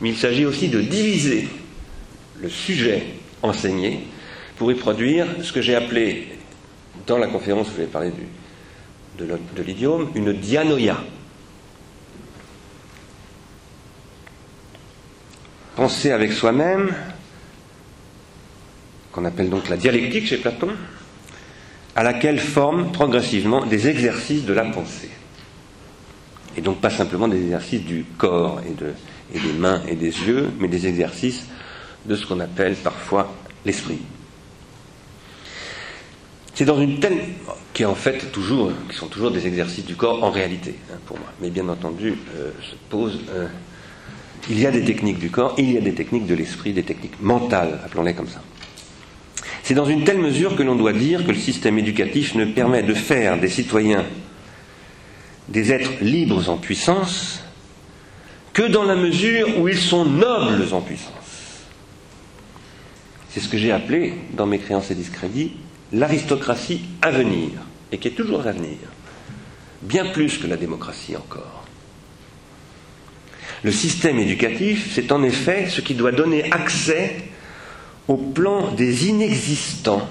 mais 0.00 0.10
il 0.10 0.16
s'agit 0.16 0.44
aussi 0.44 0.68
de 0.68 0.80
diviser 0.80 1.48
le 2.40 2.48
sujet 2.48 3.02
enseigné 3.42 4.00
pour 4.56 4.70
y 4.70 4.74
produire 4.74 5.26
ce 5.42 5.52
que 5.52 5.62
j'ai 5.62 5.74
appelé 5.74 6.28
dans 7.10 7.18
la 7.18 7.26
conférence 7.26 7.68
où 7.68 7.72
je 7.72 7.78
vais 7.78 7.86
parler 7.86 8.12
de, 9.18 9.26
de 9.26 9.62
l'idiome, 9.62 10.10
une 10.14 10.32
dianoïa. 10.32 10.96
Penser 15.74 16.12
avec 16.12 16.32
soi-même, 16.32 16.94
qu'on 19.10 19.24
appelle 19.24 19.50
donc 19.50 19.68
la 19.68 19.76
dialectique 19.76 20.26
chez 20.26 20.36
Platon, 20.36 20.70
à 21.96 22.04
laquelle 22.04 22.38
forment 22.38 22.92
progressivement 22.92 23.66
des 23.66 23.88
exercices 23.88 24.44
de 24.44 24.52
la 24.52 24.66
pensée. 24.66 25.10
Et 26.56 26.60
donc 26.60 26.80
pas 26.80 26.90
simplement 26.90 27.26
des 27.26 27.42
exercices 27.42 27.82
du 27.82 28.04
corps 28.18 28.60
et 28.64 29.38
des 29.38 29.52
mains 29.52 29.82
et 29.88 29.96
des 29.96 30.06
yeux, 30.06 30.50
mais 30.60 30.68
des 30.68 30.86
exercices 30.86 31.44
de 32.06 32.14
ce 32.14 32.24
qu'on 32.24 32.38
appelle 32.38 32.76
parfois 32.76 33.34
l'esprit. 33.64 33.98
C'est 36.60 36.66
dans 36.66 36.78
une 36.78 37.00
telle. 37.00 37.20
qui 37.72 37.86
en 37.86 37.94
fait 37.94 38.32
toujours. 38.32 38.70
qui 38.90 38.94
sont 38.94 39.06
toujours 39.06 39.30
des 39.30 39.46
exercices 39.46 39.86
du 39.86 39.96
corps 39.96 40.22
en 40.22 40.30
réalité, 40.30 40.74
hein, 40.92 40.98
pour 41.06 41.16
moi. 41.16 41.28
Mais 41.40 41.48
bien 41.48 41.66
entendu, 41.70 42.12
euh, 42.36 42.50
se 42.60 42.74
pose. 42.90 43.18
Euh, 43.30 43.46
il 44.50 44.60
y 44.60 44.66
a 44.66 44.70
des 44.70 44.84
techniques 44.84 45.18
du 45.18 45.30
corps, 45.30 45.54
il 45.56 45.72
y 45.72 45.78
a 45.78 45.80
des 45.80 45.94
techniques 45.94 46.26
de 46.26 46.34
l'esprit, 46.34 46.74
des 46.74 46.82
techniques 46.82 47.18
mentales, 47.22 47.80
appelons-les 47.82 48.12
comme 48.12 48.28
ça. 48.28 48.42
C'est 49.62 49.72
dans 49.72 49.86
une 49.86 50.04
telle 50.04 50.18
mesure 50.18 50.54
que 50.54 50.62
l'on 50.62 50.76
doit 50.76 50.92
dire 50.92 51.24
que 51.24 51.30
le 51.30 51.38
système 51.38 51.78
éducatif 51.78 52.34
ne 52.34 52.44
permet 52.44 52.82
de 52.82 52.92
faire 52.92 53.40
des 53.40 53.48
citoyens 53.48 54.04
des 55.48 55.72
êtres 55.72 56.02
libres 56.02 56.50
en 56.50 56.58
puissance 56.58 57.42
que 58.52 58.64
dans 58.70 58.84
la 58.84 58.96
mesure 58.96 59.58
où 59.60 59.66
ils 59.66 59.78
sont 59.78 60.04
nobles 60.04 60.74
en 60.74 60.82
puissance. 60.82 61.14
C'est 63.30 63.40
ce 63.40 63.48
que 63.48 63.56
j'ai 63.56 63.72
appelé, 63.72 64.12
dans 64.34 64.44
mes 64.44 64.58
créances 64.58 64.90
et 64.90 64.94
discrédits, 64.94 65.52
l'aristocratie 65.92 66.82
à 67.02 67.10
venir, 67.10 67.50
et 67.92 67.98
qui 67.98 68.08
est 68.08 68.12
toujours 68.12 68.46
à 68.46 68.52
venir, 68.52 68.78
bien 69.82 70.06
plus 70.06 70.38
que 70.38 70.46
la 70.46 70.56
démocratie 70.56 71.16
encore. 71.16 71.64
Le 73.62 73.72
système 73.72 74.18
éducatif, 74.18 74.92
c'est 74.94 75.12
en 75.12 75.22
effet 75.22 75.68
ce 75.68 75.80
qui 75.80 75.94
doit 75.94 76.12
donner 76.12 76.50
accès 76.52 77.16
au 78.08 78.16
plan 78.16 78.72
des 78.72 79.08
inexistants 79.08 80.08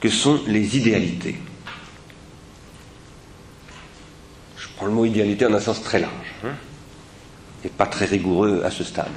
que 0.00 0.08
sont 0.08 0.40
les 0.46 0.76
idéalités. 0.76 1.36
Je 4.56 4.68
prends 4.76 4.86
le 4.86 4.92
mot 4.92 5.04
idéalité 5.04 5.46
en 5.46 5.54
un 5.54 5.60
sens 5.60 5.82
très 5.82 6.00
large, 6.00 6.34
hein, 6.44 6.54
et 7.64 7.68
pas 7.68 7.86
très 7.86 8.06
rigoureux 8.06 8.62
à 8.64 8.70
ce 8.70 8.84
stade 8.84 9.12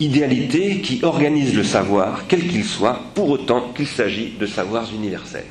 idéalité 0.00 0.80
qui 0.80 1.00
organise 1.02 1.54
le 1.54 1.62
savoir, 1.62 2.24
quel 2.26 2.48
qu'il 2.48 2.64
soit, 2.64 2.98
pour 3.14 3.28
autant 3.28 3.72
qu'il 3.74 3.86
s'agit 3.86 4.32
de 4.40 4.46
savoirs 4.46 4.88
universels. 4.94 5.44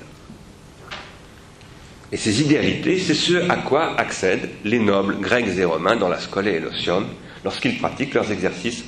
Et 2.11 2.17
ces 2.17 2.41
idéalités, 2.41 2.97
c'est 2.97 3.13
ce 3.13 3.49
à 3.49 3.57
quoi 3.57 3.97
accèdent 3.99 4.49
les 4.65 4.79
nobles 4.79 5.19
grecs 5.19 5.55
et 5.57 5.63
romains 5.63 5.95
dans 5.95 6.09
la 6.09 6.19
scolée 6.19 6.53
et 6.53 6.59
l'ossium 6.59 7.05
lorsqu'ils 7.45 7.77
pratiquent 7.77 8.15
leurs 8.15 8.31
exercices 8.31 8.83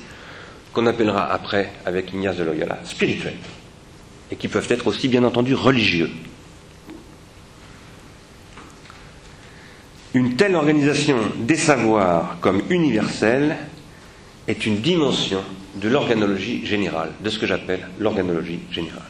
qu'on 0.72 0.86
appellera 0.86 1.32
après, 1.32 1.70
avec 1.86 2.12
Ignace 2.12 2.36
de 2.36 2.44
Loyola, 2.44 2.80
spirituels, 2.84 3.36
et 4.30 4.36
qui 4.36 4.48
peuvent 4.48 4.66
être 4.70 4.88
aussi 4.88 5.06
bien 5.06 5.22
entendu 5.22 5.54
religieux. 5.54 6.10
Une 10.14 10.34
telle 10.34 10.56
organisation 10.56 11.18
des 11.38 11.56
savoirs 11.56 12.38
comme 12.40 12.62
universelle 12.68 13.56
est 14.48 14.66
une 14.66 14.80
dimension 14.80 15.42
de 15.76 15.88
l'organologie 15.88 16.66
générale, 16.66 17.10
de 17.22 17.30
ce 17.30 17.38
que 17.38 17.46
j'appelle 17.46 17.88
l'organologie 17.98 18.60
générale. 18.70 19.02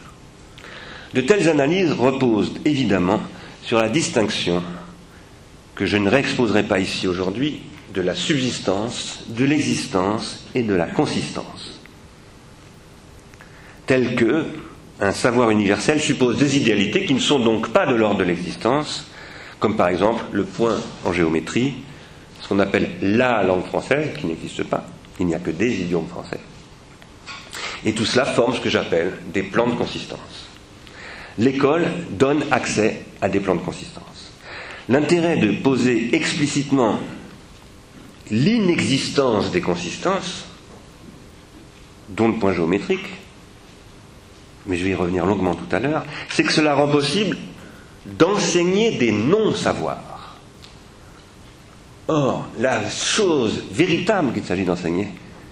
De 1.14 1.20
telles 1.20 1.48
analyses 1.48 1.92
reposent 1.92 2.54
évidemment 2.64 3.20
sur 3.62 3.78
la 3.78 3.88
distinction, 3.88 4.62
que 5.74 5.86
je 5.86 5.96
ne 5.96 6.08
réexposerai 6.08 6.64
pas 6.64 6.78
ici 6.78 7.06
aujourd'hui, 7.06 7.60
de 7.94 8.00
la 8.00 8.14
subsistance, 8.14 9.24
de 9.28 9.44
l'existence 9.44 10.46
et 10.54 10.62
de 10.62 10.74
la 10.74 10.86
consistance. 10.86 11.80
Tel 13.86 14.14
que 14.14 14.46
un 15.00 15.12
savoir 15.12 15.50
universel 15.50 16.00
suppose 16.00 16.38
des 16.38 16.56
idéalités 16.56 17.04
qui 17.04 17.14
ne 17.14 17.20
sont 17.20 17.40
donc 17.40 17.70
pas 17.70 17.86
de 17.86 17.94
l'ordre 17.94 18.18
de 18.18 18.24
l'existence, 18.24 19.06
comme 19.58 19.76
par 19.76 19.88
exemple 19.88 20.24
le 20.32 20.44
point 20.44 20.76
en 21.04 21.12
géométrie, 21.12 21.74
ce 22.40 22.48
qu'on 22.48 22.60
appelle 22.60 22.90
la 23.02 23.42
langue 23.42 23.64
française, 23.66 24.10
qui 24.18 24.26
n'existe 24.26 24.64
pas, 24.64 24.86
il 25.22 25.26
n'y 25.26 25.34
a 25.34 25.38
que 25.38 25.50
des 25.50 25.72
idiomes 25.80 26.06
français. 26.08 26.40
Et 27.84 27.92
tout 27.92 28.04
cela 28.04 28.24
forme 28.24 28.54
ce 28.54 28.60
que 28.60 28.70
j'appelle 28.70 29.18
des 29.32 29.42
plans 29.42 29.66
de 29.66 29.74
consistance. 29.74 30.48
L'école 31.38 31.86
donne 32.10 32.44
accès 32.50 33.02
à 33.20 33.28
des 33.28 33.40
plans 33.40 33.54
de 33.54 33.60
consistance. 33.60 34.32
L'intérêt 34.88 35.36
de 35.38 35.52
poser 35.62 36.14
explicitement 36.14 36.98
l'inexistence 38.30 39.50
des 39.50 39.60
consistances, 39.60 40.44
dont 42.08 42.28
le 42.28 42.34
point 42.34 42.52
géométrique, 42.52 43.06
mais 44.66 44.76
je 44.76 44.84
vais 44.84 44.90
y 44.90 44.94
revenir 44.94 45.26
longuement 45.26 45.54
tout 45.54 45.74
à 45.74 45.78
l'heure, 45.80 46.04
c'est 46.28 46.44
que 46.44 46.52
cela 46.52 46.74
rend 46.74 46.88
possible 46.88 47.36
d'enseigner 48.06 48.98
des 48.98 49.12
non-savoirs. 49.12 50.11
Or, 52.08 52.48
la 52.58 52.88
chose 52.90 53.62
véritable 53.70 54.32
qu'il 54.32 54.44
s'agit 54.44 54.64
d'enseigner, 54.64 55.08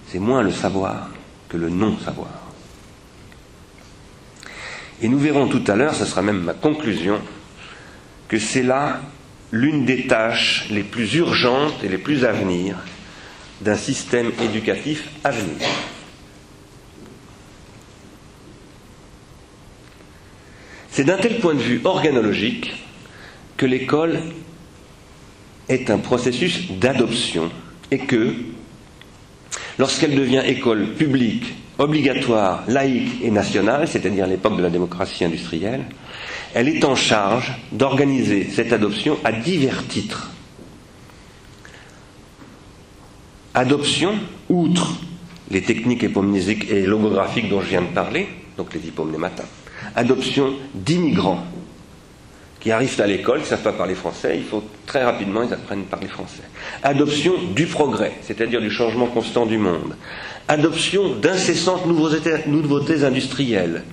c'est 0.07 0.19
moins 0.19 0.41
le 0.41 0.51
savoir 0.51 1.09
que 1.47 1.57
le 1.57 1.69
non-savoir. 1.69 2.41
Et 5.01 5.07
nous 5.07 5.19
verrons 5.19 5.47
tout 5.47 5.63
à 5.67 5.75
l'heure, 5.75 5.95
ce 5.95 6.05
sera 6.05 6.21
même 6.21 6.41
ma 6.41 6.53
conclusion, 6.53 7.19
que 8.27 8.37
c'est 8.37 8.63
là 8.63 9.01
l'une 9.51 9.85
des 9.85 10.07
tâches 10.07 10.67
les 10.69 10.83
plus 10.83 11.15
urgentes 11.15 11.83
et 11.83 11.89
les 11.89 11.97
plus 11.97 12.23
à 12.25 12.31
venir 12.31 12.77
d'un 13.61 13.75
système 13.75 14.31
éducatif 14.41 15.09
à 15.23 15.31
venir. 15.31 15.67
C'est 20.89 21.05
d'un 21.05 21.17
tel 21.17 21.39
point 21.39 21.53
de 21.53 21.59
vue 21.59 21.81
organologique 21.83 22.73
que 23.57 23.65
l'école 23.65 24.19
est 25.71 25.89
un 25.89 25.97
processus 25.97 26.71
d'adoption 26.71 27.49
et 27.89 27.99
que, 27.99 28.33
lorsqu'elle 29.79 30.15
devient 30.15 30.43
école 30.45 30.93
publique, 30.93 31.53
obligatoire, 31.77 32.63
laïque 32.67 33.23
et 33.23 33.31
nationale, 33.31 33.87
c'est-à-dire 33.87 34.27
l'époque 34.27 34.57
de 34.57 34.61
la 34.61 34.69
démocratie 34.69 35.23
industrielle, 35.23 35.85
elle 36.53 36.67
est 36.67 36.83
en 36.83 36.95
charge 36.95 37.53
d'organiser 37.71 38.47
cette 38.53 38.73
adoption 38.73 39.17
à 39.23 39.31
divers 39.31 39.87
titres. 39.87 40.29
Adoption, 43.53 44.13
outre 44.49 44.97
les 45.49 45.61
techniques 45.61 46.03
épomnésiques 46.03 46.69
et 46.69 46.85
logographiques 46.85 47.49
dont 47.49 47.61
je 47.61 47.67
viens 47.67 47.81
de 47.81 47.87
parler, 47.87 48.27
donc 48.57 48.73
les 48.73 48.87
hypomnématas, 48.87 49.47
adoption 49.95 50.53
d'immigrants 50.73 51.43
qui 52.61 52.71
arrivent 52.71 53.01
à 53.01 53.07
l'école, 53.07 53.39
qui 53.39 53.45
ne 53.45 53.49
savent 53.49 53.63
pas 53.63 53.73
parler 53.73 53.95
français, 53.95 54.37
il 54.37 54.43
faut 54.43 54.63
très 54.85 55.03
rapidement 55.03 55.41
ils 55.41 55.51
apprennent 55.51 55.81
à 55.81 55.89
parler 55.89 56.07
français. 56.07 56.43
Adoption 56.83 57.33
du 57.55 57.65
progrès, 57.65 58.13
c'est-à-dire 58.21 58.61
du 58.61 58.69
changement 58.69 59.07
constant 59.07 59.47
du 59.47 59.57
monde. 59.57 59.95
Adoption 60.47 61.15
d'incessantes 61.15 61.87
nouveautés, 61.87 62.47
nouveautés, 62.47 63.03
industrielles. 63.03 63.83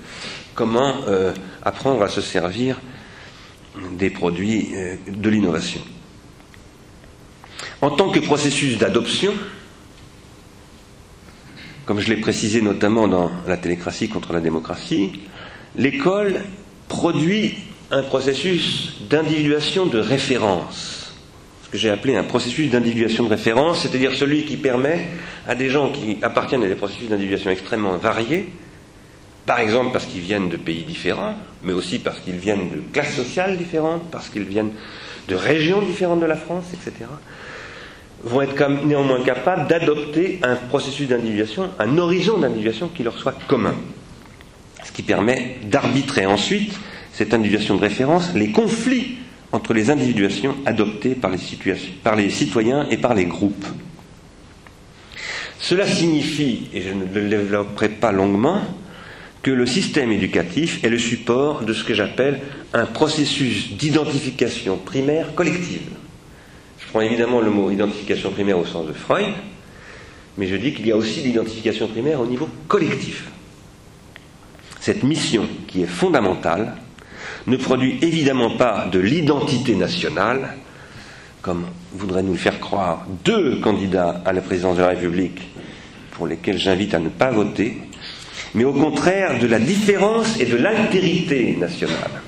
Comment 0.55 0.97
euh, 1.09 1.33
apprendre 1.63 2.03
à 2.03 2.09
se 2.09 2.21
servir 2.21 2.79
des 3.93 4.11
produits 4.11 4.69
euh, 4.75 4.97
de 5.07 5.31
l'innovation. 5.31 5.81
En 7.81 7.91
tant 7.91 8.11
que 8.11 8.19
processus 8.19 8.77
d'adoption, 8.77 9.33
comme 11.87 12.01
je 12.01 12.09
l'ai 12.09 12.21
précisé 12.21 12.61
notamment 12.61 13.09
dans 13.09 13.31
la 13.47 13.57
télécratie 13.57 14.09
contre 14.09 14.33
la 14.33 14.41
démocratie, 14.41 15.13
l'école 15.77 16.43
produit 16.89 17.55
un 17.91 18.03
processus 18.03 18.95
d'individuation 19.09 19.87
de 19.87 19.99
référence, 19.99 21.13
ce 21.65 21.69
que 21.71 21.79
j'ai 21.79 21.91
appelé 21.91 22.17
un 22.17 22.25
processus 22.25 22.71
d'individuation 22.71 23.25
de 23.25 23.31
référence, 23.31 23.81
c'est-à-dire 23.81 24.15
celui 24.15 24.45
qui 24.45 24.57
permet 24.57 25.07
à 25.47 25.55
des 25.55 25.71
gens 25.71 25.91
qui 25.91 26.19
appartiennent 26.23 26.65
à 26.65 26.69
des 26.69 26.75
processus 26.75 27.09
d'individuation 27.09 27.51
extrêmement 27.51 27.97
variés, 27.97 28.51
par 29.47 29.61
exemple 29.61 29.93
parce 29.93 30.05
qu'ils 30.05 30.21
viennent 30.21 30.51
de 30.51 30.59
pays 30.59 30.83
différents, 30.83 31.35
mais 31.63 31.73
aussi 31.73 31.99
parce 31.99 32.19
qu'ils 32.21 32.37
viennent 32.37 32.71
de 32.71 32.83
classes 32.93 33.15
sociales 33.15 33.57
différentes, 33.57 34.11
parce 34.11 34.29
qu'ils 34.29 34.45
viennent 34.45 34.73
de 35.29 35.35
régions 35.35 35.81
différentes 35.81 36.21
de 36.21 36.27
la 36.27 36.37
France, 36.37 36.67
etc., 36.75 37.07
vont 38.25 38.43
être 38.43 38.85
néanmoins 38.85 39.23
capables 39.23 39.69
d'adopter 39.69 40.41
un 40.43 40.57
processus 40.57 41.09
d'individuation, 41.09 41.71
un 41.79 41.97
horizon 41.99 42.39
d'individuation 42.39 42.89
qui 42.89 43.03
leur 43.05 43.17
soit 43.17 43.35
commun. 43.47 43.77
Ce 44.85 44.91
qui 44.93 45.03
permet 45.03 45.57
d'arbitrer 45.63 46.27
ensuite 46.27 46.75
cette 47.19 47.35
individuation 47.35 47.75
de 47.75 47.81
référence, 47.81 48.33
les 48.37 48.53
conflits 48.53 49.17
entre 49.51 49.75
les 49.75 49.91
individuations 49.91 50.55
adoptées 50.67 51.17
par 51.17 51.33
les, 52.15 52.31
citoyens 52.31 52.87
et 52.93 52.97
par 52.97 53.13
les 53.13 53.25
groupes. 53.25 53.67
Cela 55.59 55.85
signifie, 55.89 56.69
et 56.73 56.81
je 56.81 56.91
ne 56.91 57.13
le 57.13 57.29
développerai 57.29 57.89
pas 57.89 58.13
longuement, 58.13 58.61
que 59.43 59.51
le 59.51 59.67
système 59.67 60.13
éducatif 60.13 60.85
est 60.85 60.89
le 60.89 60.99
support 60.99 61.63
de 61.63 61.73
ce 61.73 61.83
que 61.83 61.93
j'appelle 61.93 62.39
un 62.73 62.87
processus 62.87 63.73
d'identification 63.73 64.77
primaire 64.77 65.35
collective. 65.35 65.91
Je 66.79 66.87
prends 66.87 67.01
évidemment 67.01 67.41
le 67.41 67.51
mot 67.51 67.73
identification 67.73 68.31
primaire 68.31 68.61
au 68.61 68.65
sens 68.65 68.87
de 68.87 68.93
Freud, 68.93 69.35
mais 70.37 70.47
je 70.47 70.55
dis 70.55 70.73
qu'il 70.73 70.87
y 70.87 70.93
a 70.93 70.97
aussi 70.97 71.21
l'identification 71.23 71.89
primaire 71.89 72.21
au 72.21 72.27
niveau 72.27 72.49
collectif. 72.69 73.25
Cette 74.79 75.03
mission, 75.03 75.49
qui 75.67 75.83
est 75.83 75.87
fondamentale, 75.87 76.77
ne 77.49 77.57
produit 77.57 77.99
évidemment 78.03 78.51
pas 78.51 78.87
de 78.93 78.99
l'identité 78.99 79.75
nationale, 79.75 80.57
comme 81.43 81.67
voudraient 81.95 82.23
nous 82.23 82.33
le 82.33 82.39
faire 82.39 82.61
croire 82.61 83.07
deux 83.25 83.57
candidats 83.61 84.23
à 84.25 84.33
la 84.33 84.41
présidence 84.41 84.77
de 84.77 84.83
la 84.83 84.89
République, 84.89 85.41
pour 86.13 86.27
lesquels 86.27 86.59
j'invite 86.59 86.95
à 86.95 86.99
ne 86.99 87.09
pas 87.09 87.31
voter, 87.31 87.79
mais 88.55 88.65
au 88.65 88.73
contraire 88.73 89.39
de 89.39 89.47
la 89.47 89.59
différence 89.59 90.39
et 90.41 90.47
de 90.47 90.57
l'altérité 90.57 91.57
nationale, 91.57 92.23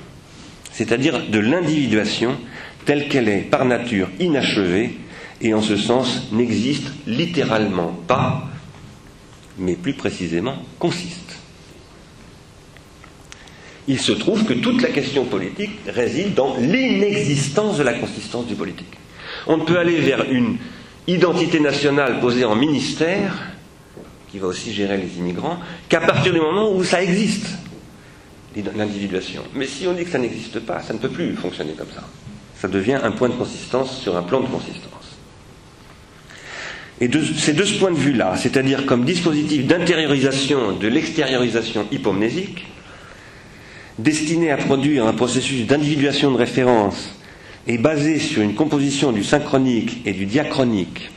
c'est-à-dire 0.72 1.28
de 1.28 1.38
l'individuation 1.38 2.36
telle 2.84 3.08
qu'elle 3.08 3.28
est 3.28 3.42
par 3.42 3.64
nature 3.64 4.08
inachevée 4.20 4.96
et 5.42 5.54
en 5.54 5.62
ce 5.62 5.76
sens 5.76 6.28
n'existe 6.32 6.92
littéralement 7.06 7.98
pas, 8.06 8.48
mais 9.58 9.74
plus 9.74 9.94
précisément 9.94 10.56
consiste. 10.78 11.29
Il 13.88 13.98
se 13.98 14.12
trouve 14.12 14.44
que 14.44 14.52
toute 14.52 14.82
la 14.82 14.88
question 14.88 15.24
politique 15.24 15.70
réside 15.86 16.34
dans 16.34 16.56
l'inexistence 16.58 17.78
de 17.78 17.82
la 17.82 17.94
consistance 17.94 18.46
du 18.46 18.54
politique. 18.54 18.92
On 19.46 19.56
ne 19.56 19.64
peut 19.64 19.78
aller 19.78 20.00
vers 20.00 20.30
une 20.30 20.58
identité 21.06 21.60
nationale 21.60 22.20
posée 22.20 22.44
en 22.44 22.54
ministère 22.54 23.34
qui 24.30 24.38
va 24.38 24.46
aussi 24.46 24.72
gérer 24.72 24.96
les 24.96 25.18
immigrants, 25.18 25.58
qu'à 25.88 26.00
partir 26.00 26.32
du 26.32 26.40
moment 26.40 26.72
où 26.72 26.84
ça 26.84 27.02
existe, 27.02 27.46
l'individuation. 28.76 29.42
Mais 29.54 29.66
si 29.66 29.86
on 29.86 29.92
dit 29.92 30.04
que 30.04 30.10
ça 30.10 30.18
n'existe 30.18 30.60
pas, 30.60 30.80
ça 30.80 30.92
ne 30.92 30.98
peut 30.98 31.08
plus 31.08 31.34
fonctionner 31.34 31.72
comme 31.72 31.90
ça. 31.92 32.04
Ça 32.60 32.68
devient 32.68 32.98
un 33.02 33.10
point 33.10 33.28
de 33.28 33.34
consistance 33.34 34.00
sur 34.00 34.16
un 34.16 34.22
plan 34.22 34.40
de 34.40 34.46
consistance. 34.46 34.90
Et 37.00 37.08
c'est 37.38 37.54
de 37.54 37.64
ce 37.64 37.78
point 37.78 37.90
de 37.90 37.96
vue-là, 37.96 38.36
c'est-à-dire 38.36 38.84
comme 38.84 39.04
dispositif 39.04 39.66
d'intériorisation 39.66 40.72
de 40.72 40.86
l'extériorisation 40.86 41.86
hypomnésique, 41.90 42.66
destiné 44.02 44.50
à 44.50 44.56
produire 44.56 45.06
un 45.06 45.12
processus 45.12 45.66
d'individuation 45.66 46.30
de 46.30 46.36
référence 46.36 47.14
et 47.66 47.78
basé 47.78 48.18
sur 48.18 48.42
une 48.42 48.54
composition 48.54 49.12
du 49.12 49.22
synchronique 49.22 50.02
et 50.06 50.12
du 50.12 50.26
diachronique, 50.26 51.10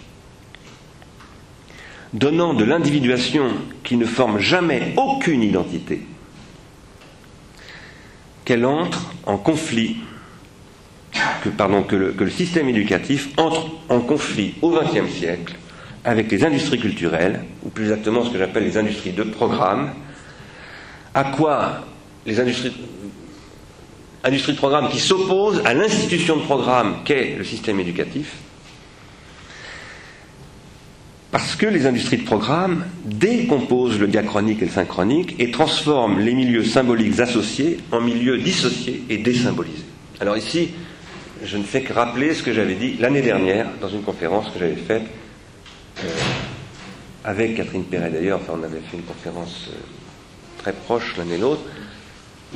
donnant 2.14 2.54
de 2.54 2.64
l'individuation 2.64 3.48
qui 3.84 3.98
ne 3.98 4.06
forme 4.06 4.40
jamais 4.40 4.94
aucune 4.98 5.42
identité, 5.42 6.02
qu'elle 8.46 8.66
entre 8.66 9.14
en 9.26 9.38
conflit, 9.38 9.98
que, 11.44 12.24
le 12.24 12.30
système 12.30 12.70
éducatif 12.70 13.30
entre 13.38 13.72
en 13.90 14.00
conflit 14.00 14.56
au 14.62 14.72
XXe 14.72 15.12
siècle 15.12 15.56
avec 16.06 16.30
les 16.30 16.44
industries 16.44 16.80
culturelles, 16.80 17.46
ou 17.64 17.70
plus 17.70 17.86
exactement 17.86 18.26
ce 18.26 18.30
que 18.30 18.38
j'appelle 18.38 18.66
les 18.66 18.78
industries 18.78 19.14
de 19.14 19.24
programme, 19.24 19.94
à 21.14 21.24
quoi 21.24 21.86
les 22.26 22.40
industries, 22.40 22.72
de 24.54 24.58
programme 24.58 24.90
qui 24.90 25.00
s'opposent 25.00 25.62
à 25.66 25.74
l'institution 25.74 26.38
de 26.38 26.42
programme 26.44 26.98
qu'est 27.04 27.36
le 27.38 27.44
système 27.44 27.80
éducatif, 27.80 28.36
parce 31.32 31.56
que 31.56 31.66
les 31.66 31.88
industries 31.88 32.18
de 32.18 32.26
programme 32.26 32.86
décomposent 33.06 34.00
le 34.00 34.08
diachronique 34.08 34.62
et 34.62 34.66
le 34.66 34.72
synchronique 34.72 35.36
et 35.40 35.50
transforment 35.50 36.20
les 36.20 36.36
milieux 36.36 36.64
symboliques 36.64 37.20
associés 37.20 37.80
en 37.92 38.02
milieux 38.02 38.38
dissociés 38.38 39.04
et 39.10 39.18
désymbolisés. 39.18 39.84
Alors 40.20 40.38
ici, 40.38 40.70
je 41.44 41.58
ne 41.58 41.64
fais 41.64 41.82
que 41.82 41.92
rappeler 41.92 42.34
ce 42.34 42.44
que 42.44 42.54
j'avais 42.54 42.76
dit 42.76 42.98
l'année 43.00 43.22
dernière 43.22 43.68
dans 43.82 43.90
une 43.90 44.04
conférence 44.04 44.50
que 44.52 44.60
j'avais 44.60 44.76
faite 44.76 45.04
euh, 46.04 46.08
avec 47.26 47.56
Catherine 47.56 47.84
Perret 47.84 48.12
d'ailleurs, 48.12 48.40
enfin 48.42 48.54
on 48.60 48.64
avait 48.64 48.82
fait 48.82 48.98
une 48.98 49.04
conférence 49.04 49.70
euh, 49.70 49.78
très 50.60 50.74
proche 50.74 51.16
l'un 51.18 51.30
et 51.34 51.38
l'autre, 51.38 51.62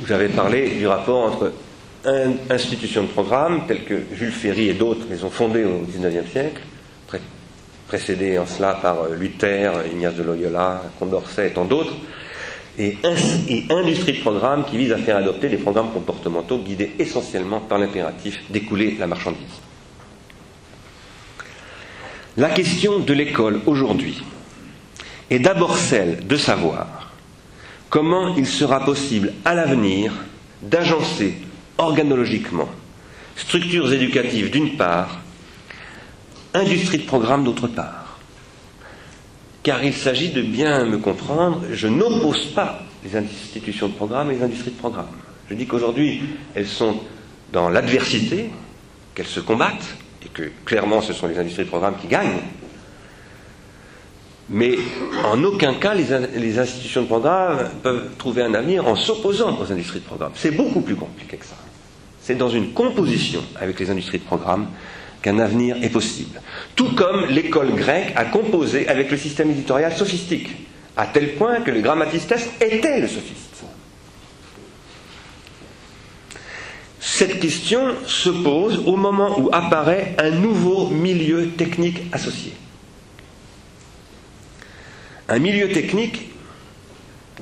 où 0.00 0.06
j'avais 0.06 0.28
parlé 0.28 0.70
du 0.70 0.86
rapport 0.86 1.24
entre 1.24 1.52
institutions 2.50 3.02
de 3.02 3.08
programme, 3.08 3.66
telles 3.66 3.84
que 3.84 4.02
Jules 4.14 4.32
Ferry 4.32 4.68
et 4.68 4.74
d'autres 4.74 5.06
les 5.10 5.24
ont 5.24 5.30
fondées 5.30 5.64
au 5.64 5.80
XIXe 5.86 6.30
siècle, 6.30 6.60
précédé 7.88 8.38
en 8.38 8.46
cela 8.46 8.74
par 8.74 9.02
euh, 9.02 9.16
Luther, 9.16 9.72
Ignace 9.90 10.14
de 10.14 10.22
Loyola, 10.22 10.82
Condorcet 10.98 11.48
et 11.48 11.50
tant 11.52 11.64
d'autres, 11.64 11.94
et, 12.78 12.98
et 13.48 13.64
industrie 13.70 14.12
de 14.12 14.20
programme 14.20 14.64
qui 14.66 14.76
vise 14.76 14.92
à 14.92 14.98
faire 14.98 15.16
adopter 15.16 15.48
des 15.48 15.56
programmes 15.56 15.90
comportementaux 15.90 16.58
guidés 16.58 16.92
essentiellement 16.98 17.60
par 17.60 17.78
l'impératif 17.78 18.38
d'écouler 18.50 18.96
la 19.00 19.06
marchandise. 19.06 19.40
La 22.36 22.50
question 22.50 23.00
de 23.00 23.12
l'école 23.14 23.62
aujourd'hui 23.66 24.22
est 25.30 25.40
d'abord 25.40 25.76
celle 25.76 26.26
de 26.26 26.36
savoir 26.36 26.97
comment 27.90 28.34
il 28.36 28.46
sera 28.46 28.84
possible 28.84 29.32
à 29.44 29.54
l'avenir 29.54 30.12
d'agencer 30.62 31.34
organologiquement 31.78 32.68
structures 33.36 33.92
éducatives 33.92 34.50
d'une 34.50 34.76
part 34.76 35.20
industrie 36.54 36.98
de 36.98 37.04
programme 37.06 37.44
d'autre 37.44 37.68
part? 37.68 38.18
Car 39.62 39.84
il 39.84 39.92
s'agit 39.94 40.30
de 40.30 40.42
bien 40.42 40.84
me 40.86 40.98
comprendre, 40.98 41.62
je 41.72 41.88
n'oppose 41.88 42.46
pas 42.54 42.80
les 43.04 43.16
institutions 43.16 43.88
de 43.88 43.92
programme 43.94 44.30
et 44.30 44.34
les 44.34 44.42
industries 44.42 44.70
de 44.70 44.76
programme. 44.78 45.08
Je 45.50 45.54
dis 45.54 45.66
qu'aujourd'hui, 45.66 46.22
elles 46.54 46.66
sont 46.66 47.00
dans 47.52 47.68
l'adversité, 47.68 48.50
qu'elles 49.14 49.26
se 49.26 49.40
combattent, 49.40 49.96
et 50.24 50.28
que 50.28 50.50
clairement 50.64 51.00
ce 51.00 51.12
sont 51.12 51.26
les 51.26 51.38
industries 51.38 51.64
de 51.64 51.68
programme 51.68 51.94
qui 52.00 52.06
gagnent. 52.08 52.40
Mais 54.50 54.76
en 55.24 55.42
aucun 55.44 55.74
cas 55.74 55.94
les, 55.94 56.58
institutions 56.58 57.02
de 57.02 57.06
programme 57.06 57.68
peuvent 57.82 58.10
trouver 58.16 58.42
un 58.42 58.54
avenir 58.54 58.86
en 58.86 58.96
s'opposant 58.96 59.58
aux 59.60 59.70
industries 59.70 60.00
de 60.00 60.04
programme. 60.04 60.32
C'est 60.34 60.52
beaucoup 60.52 60.80
plus 60.80 60.96
compliqué 60.96 61.36
que 61.36 61.44
ça. 61.44 61.56
C'est 62.22 62.34
dans 62.34 62.48
une 62.48 62.72
composition 62.72 63.42
avec 63.60 63.78
les 63.78 63.90
industries 63.90 64.18
de 64.18 64.24
programme 64.24 64.68
qu'un 65.20 65.38
avenir 65.38 65.76
est 65.82 65.90
possible. 65.90 66.40
Tout 66.74 66.94
comme 66.94 67.26
l'école 67.26 67.72
grecque 67.74 68.12
a 68.16 68.24
composé 68.24 68.88
avec 68.88 69.10
le 69.10 69.16
système 69.18 69.50
éditorial 69.50 69.92
sophistique, 69.92 70.48
à 70.96 71.06
tel 71.06 71.34
point 71.34 71.60
que 71.60 71.70
le 71.70 71.80
grammatistes 71.80 72.34
était 72.60 73.00
le 73.00 73.08
sophiste. 73.08 73.44
Cette 77.00 77.40
question 77.40 77.94
se 78.06 78.28
pose 78.30 78.82
au 78.86 78.96
moment 78.96 79.38
où 79.40 79.48
apparaît 79.52 80.14
un 80.18 80.30
nouveau 80.30 80.88
milieu 80.88 81.48
technique 81.48 82.02
associé. 82.12 82.52
Un 85.30 85.38
milieu 85.40 85.68
technique 85.68 86.30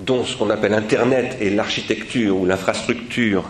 dont 0.05 0.25
ce 0.25 0.37
qu'on 0.37 0.51
appelle 0.51 0.75
Internet 0.75 1.37
et 1.41 1.51
l'architecture 1.51 2.37
ou 2.37 2.45
l'infrastructure 2.45 3.45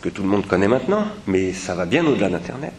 que 0.00 0.08
tout 0.08 0.22
le 0.22 0.28
monde 0.28 0.46
connaît 0.46 0.68
maintenant, 0.68 1.06
mais 1.26 1.52
ça 1.52 1.74
va 1.74 1.84
bien 1.84 2.06
au-delà 2.06 2.28
d'Internet, 2.28 2.72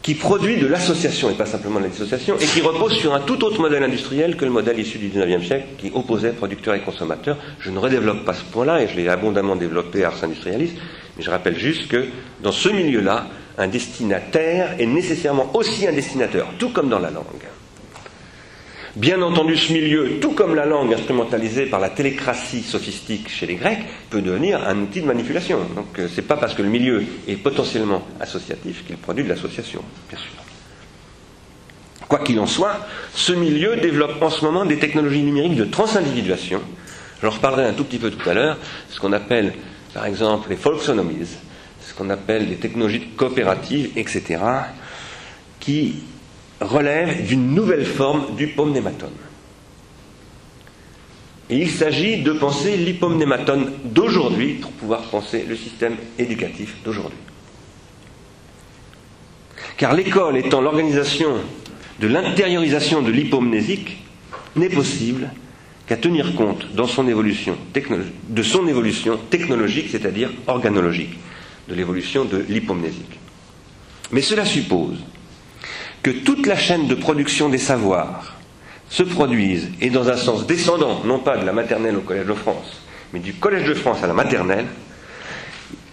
qui 0.00 0.14
produit 0.14 0.56
de 0.56 0.66
l'association 0.66 1.28
et 1.28 1.34
pas 1.34 1.46
simplement 1.46 1.78
de 1.78 1.86
l'association, 1.86 2.38
et 2.38 2.46
qui 2.46 2.62
repose 2.62 2.92
sur 2.94 3.12
un 3.12 3.20
tout 3.20 3.44
autre 3.44 3.60
modèle 3.60 3.82
industriel 3.82 4.36
que 4.36 4.44
le 4.44 4.50
modèle 4.50 4.78
issu 4.78 4.98
du 4.98 5.08
XIXe 5.08 5.44
siècle 5.44 5.66
qui 5.78 5.90
opposait 5.92 6.30
producteurs 6.30 6.74
et 6.74 6.80
consommateurs. 6.80 7.36
Je 7.60 7.70
ne 7.70 7.78
redéveloppe 7.78 8.24
pas 8.24 8.34
ce 8.34 8.44
point-là, 8.44 8.82
et 8.82 8.88
je 8.88 8.96
l'ai 8.96 9.08
abondamment 9.08 9.56
développé 9.56 10.04
à 10.04 10.08
Ars 10.08 10.24
Industrialis, 10.24 10.72
mais 11.16 11.22
je 11.22 11.30
rappelle 11.30 11.58
juste 11.58 11.88
que 11.88 12.06
dans 12.40 12.52
ce 12.52 12.68
milieu-là, 12.70 13.26
un 13.58 13.68
destinataire 13.68 14.76
est 14.78 14.86
nécessairement 14.86 15.50
aussi 15.54 15.86
un 15.86 15.92
destinateur, 15.92 16.48
tout 16.58 16.70
comme 16.70 16.88
dans 16.88 17.00
la 17.00 17.10
langue. 17.10 17.24
Bien 18.96 19.20
entendu, 19.20 19.58
ce 19.58 19.74
milieu, 19.74 20.18
tout 20.22 20.32
comme 20.32 20.54
la 20.54 20.64
langue 20.64 20.94
instrumentalisée 20.94 21.66
par 21.66 21.80
la 21.80 21.90
télécratie 21.90 22.62
sophistique 22.62 23.28
chez 23.28 23.44
les 23.44 23.56
Grecs, 23.56 23.84
peut 24.08 24.22
devenir 24.22 24.66
un 24.66 24.80
outil 24.80 25.02
de 25.02 25.06
manipulation. 25.06 25.58
Donc 25.74 25.98
euh, 25.98 26.08
ce 26.08 26.16
n'est 26.16 26.26
pas 26.26 26.38
parce 26.38 26.54
que 26.54 26.62
le 26.62 26.70
milieu 26.70 27.04
est 27.28 27.36
potentiellement 27.36 28.06
associatif 28.20 28.86
qu'il 28.86 28.96
produit 28.96 29.22
de 29.22 29.28
l'association, 29.28 29.82
bien 30.08 30.18
sûr. 30.18 30.30
Quoi 32.08 32.20
qu'il 32.20 32.40
en 32.40 32.46
soit, 32.46 32.86
ce 33.12 33.34
milieu 33.34 33.76
développe 33.76 34.22
en 34.22 34.30
ce 34.30 34.42
moment 34.42 34.64
des 34.64 34.78
technologies 34.78 35.22
numériques 35.24 35.56
de 35.56 35.64
transindividuation. 35.64 36.62
J'en 37.22 37.30
reparlerai 37.30 37.66
un 37.66 37.72
tout 37.74 37.84
petit 37.84 37.98
peu 37.98 38.10
tout 38.10 38.30
à 38.30 38.32
l'heure, 38.32 38.56
ce 38.88 38.98
qu'on 38.98 39.12
appelle 39.12 39.52
par 39.92 40.06
exemple 40.06 40.48
les 40.48 40.56
folksonomies, 40.56 41.36
ce 41.86 41.92
qu'on 41.92 42.08
appelle 42.08 42.48
les 42.48 42.56
technologies 42.56 43.08
coopératives, 43.14 43.90
etc., 43.96 44.38
qui 45.60 45.96
relève 46.60 47.26
d'une 47.26 47.54
nouvelle 47.54 47.84
forme 47.84 48.34
d'hypomnématone. 48.36 49.10
Et 51.48 51.58
il 51.58 51.70
s'agit 51.70 52.22
de 52.22 52.32
penser 52.32 52.76
l'hypomnématone 52.76 53.72
d'aujourd'hui 53.84 54.54
pour 54.54 54.72
pouvoir 54.72 55.02
penser 55.02 55.44
le 55.48 55.54
système 55.56 55.96
éducatif 56.18 56.76
d'aujourd'hui. 56.84 57.18
Car 59.76 59.94
l'école 59.94 60.38
étant 60.38 60.60
l'organisation 60.60 61.34
de 62.00 62.08
l'intériorisation 62.08 63.02
de 63.02 63.10
l'hypomnésique, 63.10 63.98
n'est 64.56 64.68
possible 64.70 65.30
qu'à 65.86 65.96
tenir 65.96 66.34
compte 66.34 66.74
de 66.74 66.82
son 66.84 67.06
évolution 67.08 67.56
technologique, 69.30 69.88
c'est-à-dire 69.90 70.30
organologique, 70.46 71.16
de 71.68 71.74
l'évolution 71.74 72.24
de 72.24 72.44
l'hypomnésique. 72.48 73.18
Mais 74.12 74.22
cela 74.22 74.44
suppose 74.44 74.98
que 76.06 76.12
toute 76.12 76.46
la 76.46 76.54
chaîne 76.54 76.86
de 76.86 76.94
production 76.94 77.48
des 77.48 77.58
savoirs 77.58 78.36
se 78.88 79.02
produise, 79.02 79.70
et 79.80 79.90
dans 79.90 80.08
un 80.08 80.16
sens 80.16 80.46
descendant, 80.46 81.00
non 81.04 81.18
pas 81.18 81.36
de 81.36 81.44
la 81.44 81.52
maternelle 81.52 81.96
au 81.96 82.00
Collège 82.00 82.26
de 82.26 82.32
France, 82.32 82.80
mais 83.12 83.18
du 83.18 83.34
Collège 83.34 83.66
de 83.66 83.74
France 83.74 84.04
à 84.04 84.06
la 84.06 84.12
maternelle, 84.12 84.66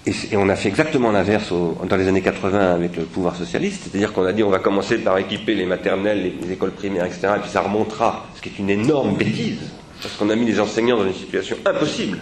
et, 0.06 0.38
on 0.38 0.50
a 0.50 0.56
fait 0.56 0.70
exactement 0.70 1.12
l'inverse 1.12 1.52
dans 1.52 1.96
les 1.96 2.08
années 2.08 2.22
80 2.22 2.76
avec 2.76 2.96
le 2.96 3.06
pouvoir 3.06 3.36
socialiste, 3.36 3.86
c'est-à-dire 3.86 4.14
qu'on 4.14 4.24
a 4.26 4.34
dit 4.34 4.44
on 4.44 4.52
va 4.52 4.60
commencer 4.60 5.00
par 5.00 5.18
équiper 5.18 5.56
les 5.56 5.66
maternelles, 5.66 6.36
les, 6.44 6.52
écoles 6.52 6.74
primaires, 6.74 7.06
etc., 7.06 7.30
et 7.38 7.40
puis 7.40 7.50
ça 7.50 7.62
remontera, 7.62 8.28
ce 8.36 8.42
qui 8.44 8.50
est 8.50 8.60
une 8.60 8.70
énorme 8.70 9.18
bêtise, 9.18 9.62
parce 10.00 10.16
qu'on 10.16 10.30
a 10.30 10.36
mis 10.36 10.46
les 10.46 10.60
enseignants 10.60 10.98
dans 10.98 11.08
une 11.08 11.16
situation 11.16 11.58
impossible 11.66 12.20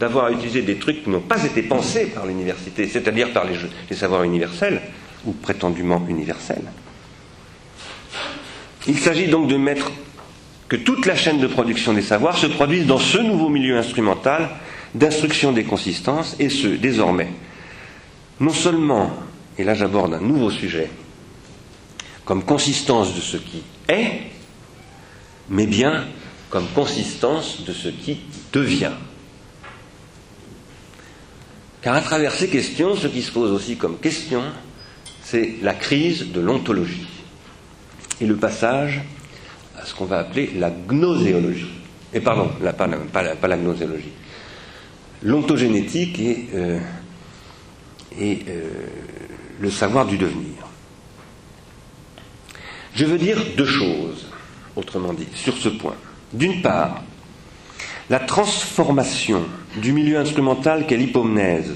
d'avoir 0.00 0.24
à 0.24 0.32
utiliser 0.32 0.62
des 0.62 0.78
trucs 0.78 1.04
qui 1.04 1.10
n'ont 1.10 1.20
pas 1.20 1.44
été 1.44 1.62
pensés 1.62 2.06
par 2.06 2.26
l'université, 2.26 2.88
c'est-à-dire 2.88 3.32
par 3.32 3.44
les 3.46 3.96
savoirs 3.96 4.24
universels, 4.24 4.80
ou 5.24 5.30
prétendument 5.30 6.04
universels. 6.08 6.64
Il 8.86 8.98
s'agit 8.98 9.28
donc 9.28 9.48
de 9.48 9.56
mettre 9.56 9.90
que 10.68 10.76
toute 10.76 11.06
la 11.06 11.16
chaîne 11.16 11.40
de 11.40 11.46
production 11.46 11.92
des 11.94 12.02
savoirs 12.02 12.36
se 12.36 12.46
produise 12.46 12.86
dans 12.86 12.98
ce 12.98 13.18
nouveau 13.18 13.48
milieu 13.48 13.78
instrumental 13.78 14.50
d'instruction 14.94 15.52
des 15.52 15.64
consistances, 15.64 16.36
et 16.38 16.48
ce, 16.48 16.68
désormais, 16.68 17.32
non 18.40 18.52
seulement, 18.52 19.12
et 19.58 19.64
là 19.64 19.74
j'aborde 19.74 20.14
un 20.14 20.20
nouveau 20.20 20.50
sujet, 20.50 20.90
comme 22.24 22.44
consistance 22.44 23.14
de 23.14 23.20
ce 23.20 23.36
qui 23.38 23.62
est, 23.88 24.22
mais 25.48 25.66
bien 25.66 26.04
comme 26.50 26.66
consistance 26.74 27.64
de 27.64 27.72
ce 27.72 27.88
qui 27.88 28.20
devient. 28.52 28.92
Car 31.82 31.94
à 31.94 32.00
travers 32.00 32.32
ces 32.32 32.48
questions, 32.48 32.96
ce 32.96 33.06
qui 33.06 33.22
se 33.22 33.32
pose 33.32 33.52
aussi 33.52 33.76
comme 33.76 33.98
question, 33.98 34.42
c'est 35.22 35.56
la 35.62 35.74
crise 35.74 36.32
de 36.32 36.40
l'ontologie 36.40 37.06
et 38.20 38.26
le 38.26 38.36
passage 38.36 39.02
à 39.80 39.84
ce 39.84 39.94
qu'on 39.94 40.06
va 40.06 40.18
appeler 40.18 40.50
la 40.56 40.70
gnoséologie. 40.70 41.70
Et 42.12 42.20
pardon, 42.20 42.50
pas, 43.12 43.22
la, 43.22 43.56
gnoséologie. 43.56 44.12
L'ontogénétique 45.22 46.18
et, 46.18 46.48
euh, 46.54 46.80
euh, 48.20 48.86
le 49.60 49.70
savoir 49.70 50.06
du 50.06 50.16
devenir. 50.16 50.54
Je 52.94 53.04
veux 53.04 53.18
dire 53.18 53.38
deux 53.56 53.66
choses, 53.66 54.26
autrement 54.74 55.12
dit, 55.12 55.28
sur 55.34 55.56
ce 55.56 55.68
point. 55.68 55.94
D'une 56.32 56.62
part, 56.62 57.02
la 58.10 58.20
transformation 58.20 59.44
du 59.76 59.92
milieu 59.92 60.18
instrumental 60.18 60.86
qu'est 60.86 60.96
l'hypomnèse 60.96 61.74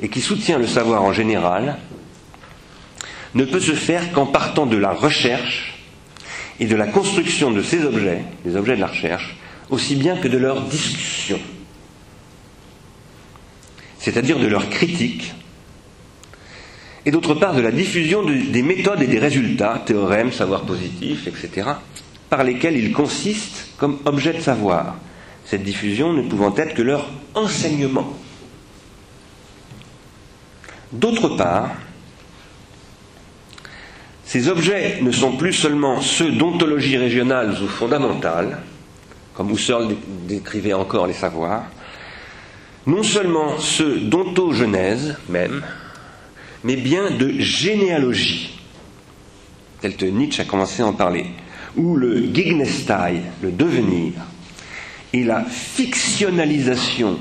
et 0.00 0.08
qui 0.08 0.20
soutient 0.20 0.58
le 0.58 0.66
savoir 0.66 1.02
en 1.02 1.12
général 1.12 1.78
ne 3.34 3.44
peut 3.44 3.60
se 3.60 3.72
faire 3.72 4.12
qu'en 4.12 4.26
partant 4.26 4.66
de 4.66 4.76
la 4.76 4.92
recherche 4.92 5.78
et 6.60 6.66
de 6.66 6.76
la 6.76 6.86
construction 6.86 7.50
de 7.50 7.62
ces 7.62 7.84
objets, 7.84 8.22
les 8.44 8.56
objets 8.56 8.76
de 8.76 8.80
la 8.80 8.86
recherche, 8.88 9.36
aussi 9.70 9.96
bien 9.96 10.16
que 10.16 10.28
de 10.28 10.38
leur 10.38 10.62
discussion, 10.62 11.38
c'est-à-dire 13.98 14.38
de 14.38 14.46
leur 14.46 14.68
critique, 14.70 15.34
et 17.04 17.10
d'autre 17.10 17.34
part 17.34 17.54
de 17.54 17.60
la 17.60 17.70
diffusion 17.70 18.22
des 18.24 18.62
méthodes 18.62 19.02
et 19.02 19.06
des 19.06 19.18
résultats, 19.18 19.82
théorèmes, 19.84 20.32
savoir 20.32 20.62
positif, 20.62 21.26
etc., 21.26 21.68
par 22.28 22.44
lesquels 22.44 22.76
ils 22.76 22.92
consistent 22.92 23.68
comme 23.78 23.98
objet 24.04 24.34
de 24.34 24.40
savoir, 24.40 24.96
cette 25.44 25.62
diffusion 25.62 26.12
ne 26.12 26.28
pouvant 26.28 26.54
être 26.56 26.74
que 26.74 26.82
leur 26.82 27.08
enseignement. 27.34 28.12
D'autre 30.92 31.30
part, 31.36 31.70
ces 34.28 34.48
objets 34.48 34.98
ne 35.00 35.10
sont 35.10 35.38
plus 35.38 35.54
seulement 35.54 36.02
ceux 36.02 36.32
d'ontologie 36.32 36.98
régionale 36.98 37.56
ou 37.62 37.66
fondamentale, 37.66 38.58
comme 39.34 39.50
Husserl 39.50 39.94
décrivait 40.28 40.74
encore 40.74 41.06
les 41.06 41.14
savoirs, 41.14 41.64
non 42.86 43.02
seulement 43.02 43.56
ceux 43.58 44.00
d'ontogenèse 44.00 45.16
même, 45.30 45.62
mais 46.62 46.76
bien 46.76 47.10
de 47.10 47.38
généalogie, 47.38 48.60
tel 49.80 49.96
que 49.96 50.04
Nietzsche 50.04 50.42
a 50.42 50.44
commencé 50.44 50.82
à 50.82 50.86
en 50.88 50.92
parler, 50.92 51.24
où 51.74 51.96
le 51.96 52.28
Gegnestei, 52.34 53.22
le 53.40 53.50
devenir, 53.50 54.12
et 55.14 55.24
la 55.24 55.42
fictionnalisation 55.42 57.18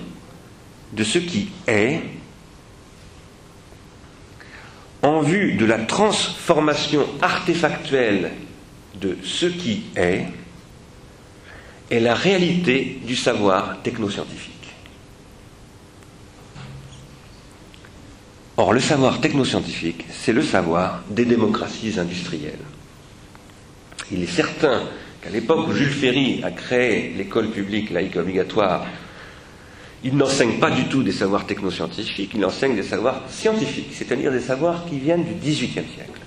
de 0.92 1.04
ce 1.06 1.20
qui 1.20 1.52
est, 1.68 2.02
en 5.08 5.22
vue 5.22 5.54
de 5.54 5.66
la 5.66 5.80
transformation 5.80 7.06
artefactuelle 7.22 8.32
de 9.00 9.18
ce 9.24 9.46
qui 9.46 9.84
est, 9.96 10.26
est 11.90 12.00
la 12.00 12.14
réalité 12.14 13.00
du 13.06 13.16
savoir 13.16 13.82
technoscientifique. 13.84 14.54
Or, 18.58 18.74
le 18.74 18.80
savoir 18.80 19.22
technoscientifique, 19.22 20.06
c'est 20.10 20.34
le 20.34 20.42
savoir 20.42 21.04
des 21.10 21.26
démocraties 21.26 22.00
industrielles. 22.00 22.66
Il 24.12 24.24
est 24.24 24.26
certain 24.26 24.82
qu'à 25.22 25.30
l'époque 25.30 25.68
où 25.68 25.74
Jules 25.74 25.92
Ferry 25.92 26.42
a 26.44 26.52
créé 26.52 27.14
l'école 27.16 27.50
publique 27.50 27.92
laïque 27.92 28.16
obligatoire, 28.16 28.86
il 30.04 30.16
n'enseigne 30.16 30.60
pas 30.60 30.70
du 30.70 30.86
tout 30.86 31.04
des 31.04 31.12
savoirs 31.12 31.46
technoscientifiques, 31.46 32.32
il 32.36 32.46
enseigne 32.46 32.76
des 32.76 32.84
savoirs 32.84 33.24
scientifiques, 33.30 33.90
c'est-à-dire 33.94 34.32
des 34.32 34.40
savoirs 34.40 34.86
qui 34.86 35.00
viennent 35.00 35.24
du 35.24 35.34
XVIIIe 35.34 35.74
siècle. 35.74 36.22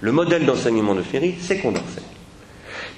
Le 0.00 0.12
modèle 0.12 0.44
d'enseignement 0.44 0.94
de 0.94 1.02
Ferry, 1.02 1.34
c'est 1.40 1.58
qu'on 1.58 1.70
enseigne. 1.70 2.04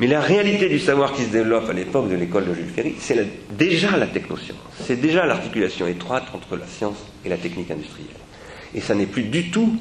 Mais 0.01 0.07
la 0.07 0.21
réalité 0.21 0.69
du 0.69 0.79
savoir 0.79 1.13
qui 1.13 1.25
se 1.25 1.31
développe 1.31 1.69
à 1.69 1.73
l'époque 1.73 2.09
de 2.09 2.15
l'école 2.15 2.47
de 2.47 2.55
Jules 2.55 2.69
Ferry, 2.75 2.95
c'est 2.99 3.27
déjà 3.57 3.97
la 3.97 4.07
technoscience. 4.07 4.59
C'est 4.85 5.01
déjà 5.01 5.27
l'articulation 5.27 5.87
étroite 5.87 6.25
entre 6.33 6.57
la 6.57 6.67
science 6.67 6.99
et 7.25 7.29
la 7.29 7.37
technique 7.37 7.71
industrielle. 7.71 8.09
Et 8.75 8.81
ça 8.81 8.95
n'est 8.95 9.07
plus 9.07 9.25
du 9.25 9.51
tout 9.51 9.77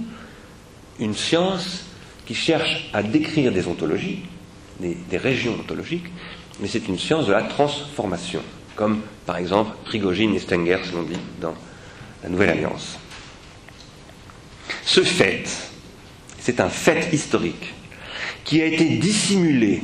une 1.00 1.13
science 1.13 1.86
qui 2.26 2.34
cherche 2.34 2.90
à 2.94 3.04
décrire 3.04 3.52
des 3.52 3.68
ontologies, 3.68 4.24
des, 4.80 4.98
des 5.10 5.18
régions 5.18 5.54
ontologiques, 5.54 6.08
mais 6.60 6.68
c'est 6.68 6.88
une 6.88 6.98
science 6.98 7.28
de 7.28 7.32
la 7.32 7.44
transformation, 7.44 8.42
comme 8.78 9.02
par 9.26 9.38
exemple 9.38 9.76
Prigogine 9.84 10.34
et 10.36 10.40
Stengers 10.40 10.84
l'ont 10.94 11.04
dit 11.04 11.20
dans 11.42 11.56
la 12.24 12.30
Nouvelle 12.30 12.52
Alliance. 12.52 12.98
Ce 14.86 15.02
fait, 15.02 15.44
c'est 16.40 16.62
un 16.62 16.70
fait 16.70 17.13
historique 17.13 17.74
qui 18.46 18.62
a 18.62 18.66
été 18.66 18.86
dissimulé 18.86 19.82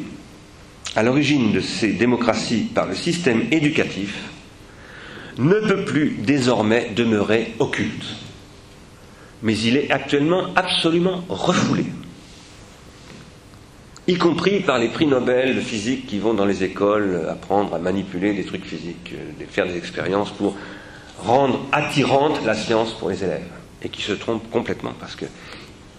à 0.96 1.04
l'origine 1.04 1.52
de 1.52 1.60
ces 1.60 1.92
démocraties 1.94 2.70
par 2.74 2.86
le 2.86 2.96
système 2.96 3.48
éducatif, 3.52 4.16
ne 5.38 5.60
peut 5.68 5.86
plus 5.86 6.12
désormais 6.20 6.92
demeurer 6.96 7.54
occulte. 7.60 8.06
Mais 9.42 9.58
il 9.58 9.76
est 9.76 9.92
actuellement 9.92 10.54
absolument 10.56 11.24
refoulé, 11.28 11.86
y 14.08 14.16
compris 14.16 14.60
par 14.60 14.80
les 14.80 14.89
prix 14.89 15.06
Nobel 15.06 15.56
de 15.56 15.62
physique 15.62 16.08
qui 16.08 16.20
vont 16.20 16.34
dans 16.34 16.46
les 16.46 16.63
écoles 16.63 17.28
apprendre 17.30 17.74
à 17.74 17.80
manipuler 17.80 18.34
des 18.34 18.44
trucs 18.44 18.66
physiques, 18.66 19.13
euh, 19.13 19.46
faire 19.50 19.68
des 19.68 19.78
expériences 19.78 20.32
pour 20.32 20.56
rendre 21.20 21.66
attirante 21.72 22.44
la 22.46 22.54
science 22.54 22.94
pour 22.94 23.10
les 23.10 23.24
élèves, 23.24 23.50
et 23.82 23.89
qui 23.89 24.02
se 24.02 24.12
trompent 24.12 24.50
complètement, 24.50 24.94
parce 25.00 25.16
que, 25.16 25.26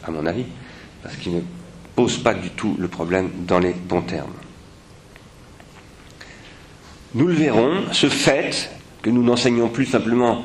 à 0.02 0.10
mon 0.10 0.26
avis, 0.26 0.44
parce 1.02 1.16
qu'ils 1.16 1.36
ne 1.36 1.40
posent 1.94 2.18
pas 2.18 2.34
du 2.34 2.50
tout 2.50 2.76
le 2.78 2.88
problème 2.88 3.30
dans 3.46 3.58
les 3.58 3.72
bons 3.72 4.02
termes. 4.02 4.32
Nous 7.14 7.26
le 7.26 7.34
verrons, 7.34 7.84
ce 7.92 8.08
fait 8.08 8.70
que 9.02 9.10
nous 9.10 9.22
n'enseignons 9.22 9.68
plus 9.68 9.86
simplement 9.86 10.44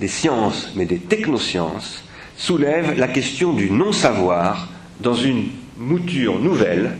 des 0.00 0.08
sciences, 0.08 0.70
mais 0.76 0.86
des 0.86 0.98
technosciences, 0.98 2.04
soulève 2.36 2.98
la 2.98 3.08
question 3.08 3.52
du 3.52 3.70
non-savoir 3.70 4.68
dans 5.00 5.14
une 5.14 5.48
mouture 5.76 6.38
nouvelle 6.38 6.96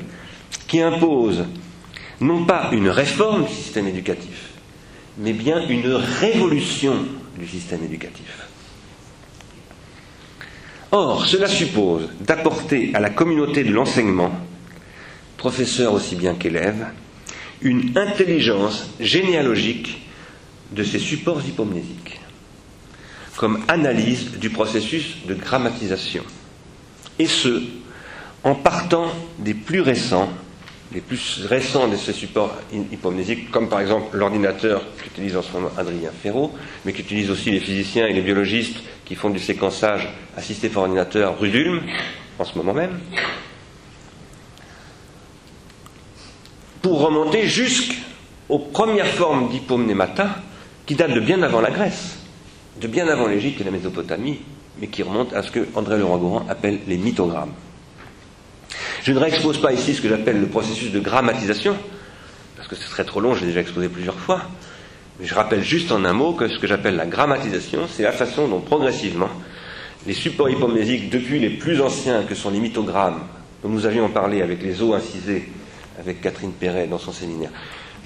qui 0.67 0.81
impose 0.81 1.45
non 2.21 2.45
pas 2.45 2.71
une 2.73 2.89
réforme 2.89 3.45
du 3.45 3.53
système 3.53 3.87
éducatif, 3.89 4.51
mais 5.19 5.33
bien 5.33 5.67
une 5.69 5.93
révolution 5.95 6.95
du 7.39 7.47
système 7.47 7.85
éducatif. 7.85 8.49
Or, 10.93 11.27
cela 11.27 11.49
suppose 11.49 12.09
d'apporter 12.21 12.93
à 12.95 13.01
la 13.01 13.11
communauté 13.11 13.65
de 13.65 13.73
l'enseignement, 13.73 14.31
professeurs 15.37 15.93
aussi 15.93 16.15
bien 16.15 16.35
qu'élèves, 16.35 16.87
une 17.63 17.99
intelligence 17.99 18.91
généalogique 19.01 20.07
de 20.71 20.85
ces 20.85 20.99
supports 20.99 21.43
hypomnésiques, 21.45 22.21
comme 23.37 23.65
analyse 23.69 24.39
du 24.39 24.51
processus 24.51 25.17
de 25.27 25.35
grammatisation, 25.35 26.23
et 27.19 27.27
ce, 27.27 27.63
en 28.45 28.55
partant 28.55 29.07
des 29.39 29.55
plus 29.55 29.81
récents, 29.81 30.29
les 30.93 31.01
plus 31.01 31.45
récents 31.47 31.89
de 31.89 31.97
ces 31.97 32.13
supports 32.13 32.55
hypomnésiques, 32.93 33.51
comme 33.51 33.71
par 33.71 33.81
exemple 33.81 34.17
l'ordinateur 34.17 34.83
qu'utilise 35.03 35.37
en 35.37 35.43
ce 35.43 35.51
moment 35.53 35.71
Adrien 35.79 36.11
Ferraud, 36.23 36.53
mais 36.85 36.93
qu'utilisent 36.93 37.31
aussi 37.31 37.51
les 37.51 37.61
physiciens 37.61 38.07
et 38.07 38.13
les 38.13 38.21
biologistes 38.21 38.77
qui 39.07 39.15
font 39.15 39.31
du 39.31 39.39
séquençage 39.39 40.09
assisté 40.37 40.69
par 40.69 40.83
ordinateur 40.83 41.39
Rudulm, 41.39 41.81
en 42.39 42.45
ce 42.45 42.57
moment 42.59 42.75
même, 42.75 42.99
pour 46.83 47.01
remonter 47.01 47.47
jusqu'aux 47.47 48.59
premières 48.59 49.07
formes 49.07 49.49
d'hypomnémata 49.49 50.37
qui 50.85 50.95
datent 50.97 51.15
de 51.15 51.21
bien 51.21 51.43
avant 51.43 51.63
la 51.63 51.71
Grèce, 51.71 52.19
de 52.79 52.89
bien 52.89 53.09
avant 53.09 53.27
l'Égypte 53.27 53.63
et 53.63 53.65
la 53.65 53.71
Mésopotamie, 53.71 54.41
mais 54.79 54.89
qui 54.89 55.03
remontent 55.03 55.35
à 55.35 55.43
ce 55.43 55.51
que 55.51 55.67
André 55.75 55.97
Leroy-Gourand 55.97 56.47
appelle 56.51 56.81
les 56.87 56.99
mythogrammes. 56.99 57.55
Je 59.05 59.13
ne 59.13 59.19
réexpose 59.19 59.61
pas 59.61 59.75
ici 59.75 59.93
ce 59.93 60.01
que 60.01 60.09
j'appelle 60.09 60.41
le 60.41 60.47
processus 60.47 60.91
de 60.91 60.99
grammatisation, 60.99 61.77
parce 62.57 62.67
que 62.67 62.75
ce 62.75 62.89
serait 62.89 63.05
trop 63.05 63.21
long, 63.21 63.35
j'ai 63.35 63.45
déjà 63.45 63.61
exposé 63.61 63.91
plusieurs 63.91 64.19
fois, 64.19 64.41
mais 65.21 65.27
je 65.27 65.35
rappelle 65.35 65.63
juste 65.63 65.93
en 65.93 66.07
un 66.07 66.15
mot 66.15 66.33
que 66.33 66.49
ce 66.49 66.59
que 66.59 66.67
j'appelle 66.67 66.97
la 66.97 67.05
grammatisation, 67.05 67.81
c'est 67.87 68.03
la 68.03 68.13
façon 68.13 68.49
dont 68.49 68.61
progressivement 68.61 69.29
les 70.07 70.15
supports 70.15 70.49
hypomnésiques, 70.49 71.11
depuis 71.11 71.39
les 71.39 71.51
plus 71.51 71.83
anciens 71.83 72.23
que 72.23 72.35
sont 72.35 72.49
les 72.49 72.61
mythogrammes, 72.61 73.21
dont 73.63 73.69
nous 73.69 73.85
avions 73.85 74.09
parlé 74.09 74.41
avec 74.41 74.63
les 74.63 74.81
os 74.81 74.95
incisés 74.95 75.51
avec 75.99 76.23
Catherine 76.23 76.53
Perret 76.53 76.87
dans 76.87 76.99
son 76.99 77.13
séminaire, 77.13 77.51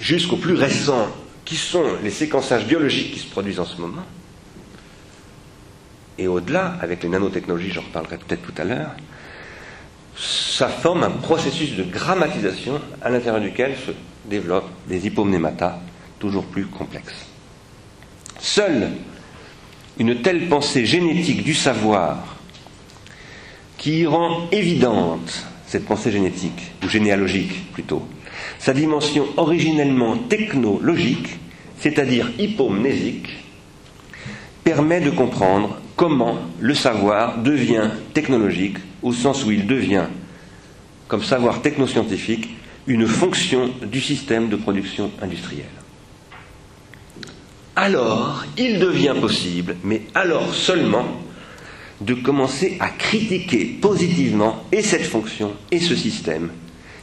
jusqu'aux 0.01 0.35
plus 0.35 0.55
récents, 0.55 1.07
qui 1.45 1.55
sont 1.55 1.85
les 2.03 2.11
séquençages 2.11 2.65
biologiques 2.65 3.13
qui 3.13 3.19
se 3.19 3.27
produisent 3.29 3.61
en 3.61 3.65
ce 3.65 3.79
moment, 3.79 4.03
et 6.17 6.27
au-delà, 6.27 6.77
avec 6.81 7.03
les 7.03 7.09
nanotechnologies, 7.09 7.71
j'en 7.71 7.83
reparlerai 7.83 8.17
peut-être 8.17 8.41
tout 8.41 8.61
à 8.61 8.65
l'heure, 8.65 8.91
ça 10.19 10.67
forme 10.67 11.03
un 11.03 11.11
processus 11.11 11.75
de 11.75 11.83
grammatisation 11.83 12.81
à 13.01 13.09
l'intérieur 13.09 13.41
duquel 13.41 13.75
se 13.75 13.91
développent 14.29 14.69
des 14.87 15.07
hypomnématas 15.07 15.79
toujours 16.19 16.45
plus 16.45 16.65
complexes. 16.65 17.25
Seule 18.39 18.89
une 19.97 20.21
telle 20.21 20.47
pensée 20.47 20.85
génétique 20.85 21.43
du 21.43 21.53
savoir 21.53 22.37
qui 23.77 24.05
rend 24.05 24.47
évidente 24.51 25.45
cette 25.67 25.85
pensée 25.85 26.11
génétique, 26.11 26.71
ou 26.83 26.89
généalogique 26.89 27.71
plutôt, 27.73 28.03
sa 28.57 28.73
dimension 28.73 29.25
originellement 29.37 30.17
technologique, 30.17 31.37
c'est-à-dire 31.77 32.31
hypomnésique, 32.39 33.29
permet 34.63 34.99
de 34.99 35.11
comprendre 35.11 35.79
comment 35.95 36.39
le 36.59 36.73
savoir 36.73 37.37
devient 37.41 37.91
technologique, 38.13 38.77
au 39.03 39.13
sens 39.13 39.45
où 39.45 39.51
il 39.51 39.67
devient, 39.67 40.05
comme 41.07 41.23
savoir 41.23 41.61
technoscientifique, 41.61 42.49
une 42.87 43.07
fonction 43.07 43.69
du 43.83 44.01
système 44.01 44.49
de 44.49 44.55
production 44.55 45.11
industrielle. 45.21 45.65
Alors, 47.75 48.43
il 48.57 48.79
devient 48.79 49.15
possible, 49.19 49.77
mais 49.83 50.01
alors 50.13 50.53
seulement, 50.53 51.05
de 52.01 52.13
commencer 52.13 52.77
à 52.79 52.89
critiquer 52.89 53.65
positivement 53.81 54.63
et 54.71 54.81
cette 54.81 55.05
fonction 55.05 55.53
et 55.71 55.79
ce 55.79 55.95
système, 55.95 56.49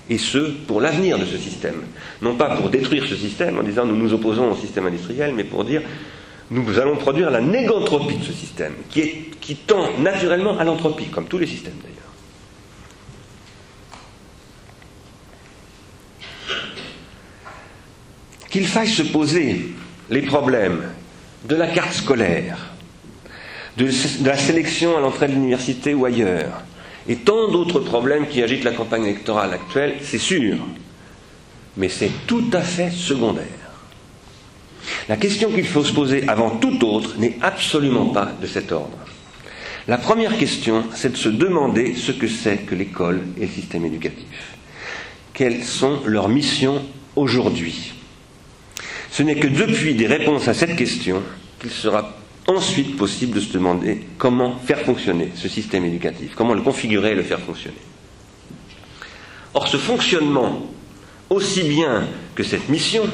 et 0.08 0.18
ce, 0.18 0.38
pour 0.66 0.80
l'avenir 0.80 1.18
de 1.18 1.24
ce 1.24 1.36
système. 1.36 1.82
Non 2.22 2.34
pas 2.36 2.56
pour 2.56 2.70
détruire 2.70 3.06
ce 3.06 3.16
système 3.16 3.58
en 3.58 3.62
disant 3.62 3.84
nous 3.84 3.96
nous 3.96 4.12
opposons 4.14 4.50
au 4.50 4.56
système 4.56 4.86
industriel, 4.86 5.32
mais 5.34 5.44
pour 5.44 5.64
dire 5.64 5.82
nous 6.50 6.78
allons 6.78 6.96
produire 6.96 7.30
la 7.30 7.40
négantropie 7.40 8.18
de 8.18 8.24
ce 8.24 8.32
système, 8.32 8.74
qui, 8.90 9.56
tend 9.66 9.98
naturellement 9.98 10.58
à 10.58 10.64
l'entropie, 10.64 11.06
comme 11.06 11.26
tous 11.26 11.38
les 11.38 11.46
systèmes 11.46 11.76
d'ailleurs. 11.82 11.96
Qu'il 18.48 18.66
faille 18.66 18.88
se 18.88 19.02
poser 19.02 19.74
les 20.08 20.22
problèmes 20.22 20.84
de 21.44 21.56
la 21.56 21.66
carte 21.66 21.92
scolaire, 21.92 22.58
de, 23.76 23.90
la 24.24 24.36
sélection 24.36 24.96
à 24.96 25.00
l'entrée 25.00 25.28
de 25.28 25.32
l'université 25.32 25.94
ou 25.94 26.04
ailleurs, 26.04 26.62
et 27.08 27.16
tant 27.16 27.50
d'autres 27.50 27.80
problèmes 27.80 28.26
qui 28.28 28.42
agitent 28.42 28.64
la 28.64 28.72
campagne 28.72 29.04
électorale 29.04 29.52
actuelle, 29.52 29.96
c'est 30.02 30.18
sûr, 30.18 30.56
mais 31.76 31.88
c'est 31.88 32.10
tout 32.26 32.46
à 32.52 32.62
fait 32.62 32.90
secondaire. 32.90 33.65
La 35.08 35.16
question 35.16 35.50
qu'il 35.50 35.66
faut 35.66 35.84
se 35.84 35.92
poser 35.92 36.28
avant 36.28 36.50
tout 36.50 36.84
autre 36.84 37.16
n'est 37.18 37.38
absolument 37.42 38.06
pas 38.06 38.32
de 38.40 38.46
cet 38.46 38.72
ordre. 38.72 38.96
La 39.88 39.98
première 39.98 40.36
question, 40.36 40.84
c'est 40.94 41.12
de 41.12 41.16
se 41.16 41.28
demander 41.28 41.94
ce 41.94 42.10
que 42.12 42.26
c'est 42.26 42.58
que 42.66 42.74
l'école 42.74 43.22
et 43.38 43.42
le 43.42 43.52
système 43.52 43.84
éducatif. 43.84 44.56
Quelles 45.32 45.62
sont 45.62 46.00
leurs 46.04 46.28
missions 46.28 46.82
aujourd'hui? 47.14 47.92
Ce 49.10 49.22
n'est 49.22 49.36
que 49.36 49.46
depuis 49.46 49.94
des 49.94 50.06
réponses 50.06 50.48
à 50.48 50.54
cette 50.54 50.76
question 50.76 51.22
qu'il 51.60 51.70
sera 51.70 52.16
ensuite 52.48 52.96
possible 52.96 53.36
de 53.36 53.40
se 53.40 53.52
demander 53.52 54.02
comment 54.18 54.56
faire 54.58 54.80
fonctionner 54.80 55.30
ce 55.34 55.48
système 55.48 55.84
éducatif, 55.84 56.32
comment 56.34 56.54
le 56.54 56.62
configurer 56.62 57.12
et 57.12 57.14
le 57.14 57.22
faire 57.22 57.40
fonctionner. 57.40 57.76
Or, 59.54 59.68
ce 59.68 59.76
fonctionnement, 59.76 60.66
aussi 61.30 61.62
bien 61.62 62.06
que 62.34 62.42
cette 62.42 62.68
mission 62.68 63.04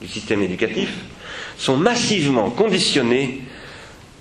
du 0.00 0.08
système 0.08 0.42
éducatif, 0.42 0.90
sont 1.56 1.76
massivement 1.76 2.50
conditionnés 2.50 3.40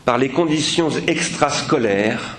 par 0.06 0.18
les 0.18 0.30
conditions 0.30 0.90
extrascolaires 1.08 2.38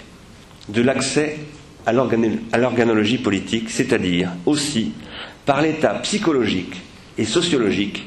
de 0.68 0.82
l'accès 0.82 1.38
à 1.84 1.92
l'organologie 1.92 3.18
politique, 3.18 3.70
c'est-à-dire 3.70 4.30
aussi 4.46 4.92
par 5.44 5.62
l'état 5.62 5.94
psychologique 6.02 6.74
et 7.18 7.24
sociologique 7.24 8.04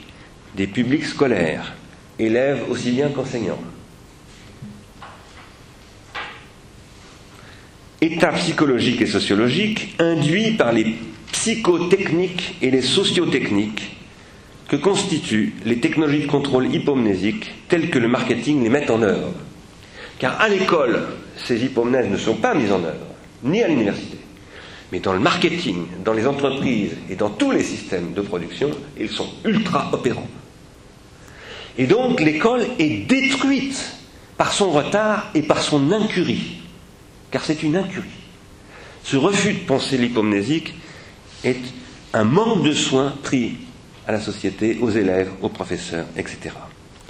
des 0.56 0.68
publics 0.68 1.06
scolaires, 1.06 1.74
élèves 2.18 2.64
aussi 2.70 2.92
bien 2.92 3.10
qu'enseignants. 3.10 3.60
État 8.02 8.32
psychologique 8.34 9.02
et 9.02 9.06
sociologique 9.06 9.96
induit 10.00 10.52
par 10.52 10.72
les 10.72 10.96
psychotechniques 11.32 12.56
et 12.62 12.72
les 12.72 12.82
sociotechniques 12.82 13.96
que 14.70 14.76
constituent 14.76 15.56
les 15.66 15.80
technologies 15.80 16.22
de 16.22 16.32
contrôle 16.32 16.74
hypomnésiques 16.74 17.52
telles 17.68 17.90
que 17.90 18.00
le 18.00 18.08
marketing 18.08 18.64
les 18.64 18.70
met 18.70 18.90
en 18.90 19.02
œuvre. 19.02 19.32
Car 20.20 20.40
à 20.40 20.48
l'école, 20.48 21.08
ces 21.38 21.64
hypomnèses 21.64 22.10
ne 22.10 22.18
sont 22.18 22.36
pas 22.36 22.54
mises 22.54 22.72
en 22.72 22.84
œuvre, 22.84 23.08
ni 23.44 23.64
à 23.64 23.68
l'université. 23.68 24.18
Mais 24.92 25.00
dans 25.00 25.14
le 25.14 25.20
marketing, 25.20 25.86
dans 26.04 26.14
les 26.14 26.28
entreprises 26.28 26.92
et 27.10 27.16
dans 27.16 27.30
tous 27.30 27.52
les 27.52 27.64
systèmes 27.64 28.14
de 28.14 28.22
production, 28.22 28.70
ils 29.00 29.10
sont 29.10 29.30
ultra 29.44 29.90
opérants. 29.92 30.28
Et 31.78 31.88
donc 31.88 32.22
l'école 32.22 32.66
est 32.78 33.08
détruite 33.08 33.98
par 34.38 34.52
son 34.52 34.72
retard 34.72 35.32
et 35.34 35.42
par 35.42 35.62
son 35.62 35.92
incurie. 35.92 36.58
Car 37.32 37.44
c'est 37.44 37.64
une 37.64 37.76
incurie. 37.76 38.08
Ce 39.04 39.16
refus 39.16 39.54
de 39.54 39.60
penser 39.60 39.98
l'hypomnésique 39.98 40.74
est 41.44 41.60
un 42.14 42.24
manque 42.24 42.64
de 42.64 42.74
soins 42.74 43.14
pris 43.24 43.58
à 44.10 44.12
la 44.12 44.20
société, 44.20 44.80
aux 44.82 44.90
élèves, 44.90 45.30
aux 45.40 45.50
professeurs, 45.50 46.08
etc. 46.18 46.50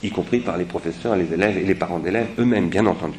Y 0.03 0.09
compris 0.09 0.41
par 0.41 0.57
les 0.57 0.65
professeurs, 0.65 1.15
les 1.15 1.31
élèves 1.33 1.57
et 1.57 1.63
les 1.63 1.73
parents 1.73 1.99
d'élèves 1.99 2.27
eux-mêmes, 2.37 2.67
bien 2.67 2.85
entendu. 2.85 3.17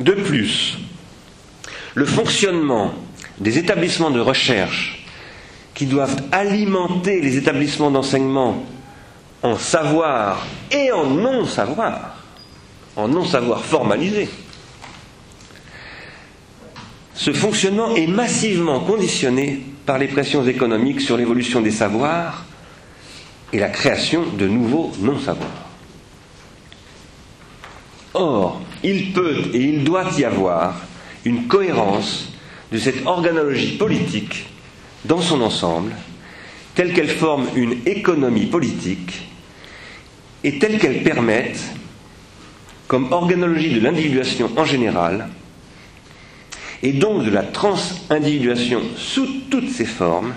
De 0.00 0.10
plus, 0.10 0.76
le 1.94 2.04
fonctionnement 2.04 2.94
des 3.38 3.58
établissements 3.58 4.10
de 4.10 4.18
recherche 4.18 5.06
qui 5.72 5.86
doivent 5.86 6.20
alimenter 6.32 7.20
les 7.20 7.36
établissements 7.36 7.92
d'enseignement 7.92 8.64
en 9.44 9.56
savoir 9.56 10.48
et 10.72 10.90
en 10.90 11.06
non-savoir, 11.06 12.24
en 12.96 13.06
non-savoir 13.06 13.64
formalisé, 13.64 14.28
ce 17.14 17.32
fonctionnement 17.32 17.94
est 17.94 18.08
massivement 18.08 18.80
conditionné 18.80 19.62
par 19.88 19.96
les 19.96 20.08
pressions 20.08 20.46
économiques 20.46 21.00
sur 21.00 21.16
l'évolution 21.16 21.62
des 21.62 21.70
savoirs 21.70 22.44
et 23.54 23.58
la 23.58 23.70
création 23.70 24.22
de 24.36 24.46
nouveaux 24.46 24.92
non-savoirs. 25.00 25.64
Or, 28.12 28.60
il 28.84 29.14
peut 29.14 29.44
et 29.54 29.62
il 29.62 29.84
doit 29.84 30.04
y 30.18 30.24
avoir 30.26 30.82
une 31.24 31.46
cohérence 31.46 32.28
de 32.70 32.76
cette 32.76 33.06
organologie 33.06 33.78
politique 33.78 34.50
dans 35.06 35.22
son 35.22 35.40
ensemble, 35.40 35.94
telle 36.74 36.92
qu'elle 36.92 37.08
forme 37.08 37.46
une 37.56 37.78
économie 37.86 38.44
politique 38.44 39.26
et 40.44 40.58
telle 40.58 40.78
qu'elle 40.78 41.02
permette, 41.02 41.64
comme 42.88 43.10
organologie 43.10 43.72
de 43.72 43.80
l'individuation 43.80 44.50
en 44.54 44.66
général, 44.66 45.30
et 46.82 46.92
donc 46.92 47.24
de 47.24 47.30
la 47.30 47.42
transindividuation 47.42 48.80
sous 48.96 49.26
toutes 49.50 49.70
ses 49.70 49.84
formes, 49.84 50.34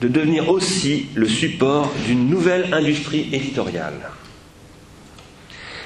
de 0.00 0.08
devenir 0.08 0.48
aussi 0.48 1.06
le 1.14 1.28
support 1.28 1.92
d'une 2.06 2.28
nouvelle 2.28 2.72
industrie 2.72 3.28
éditoriale 3.32 4.10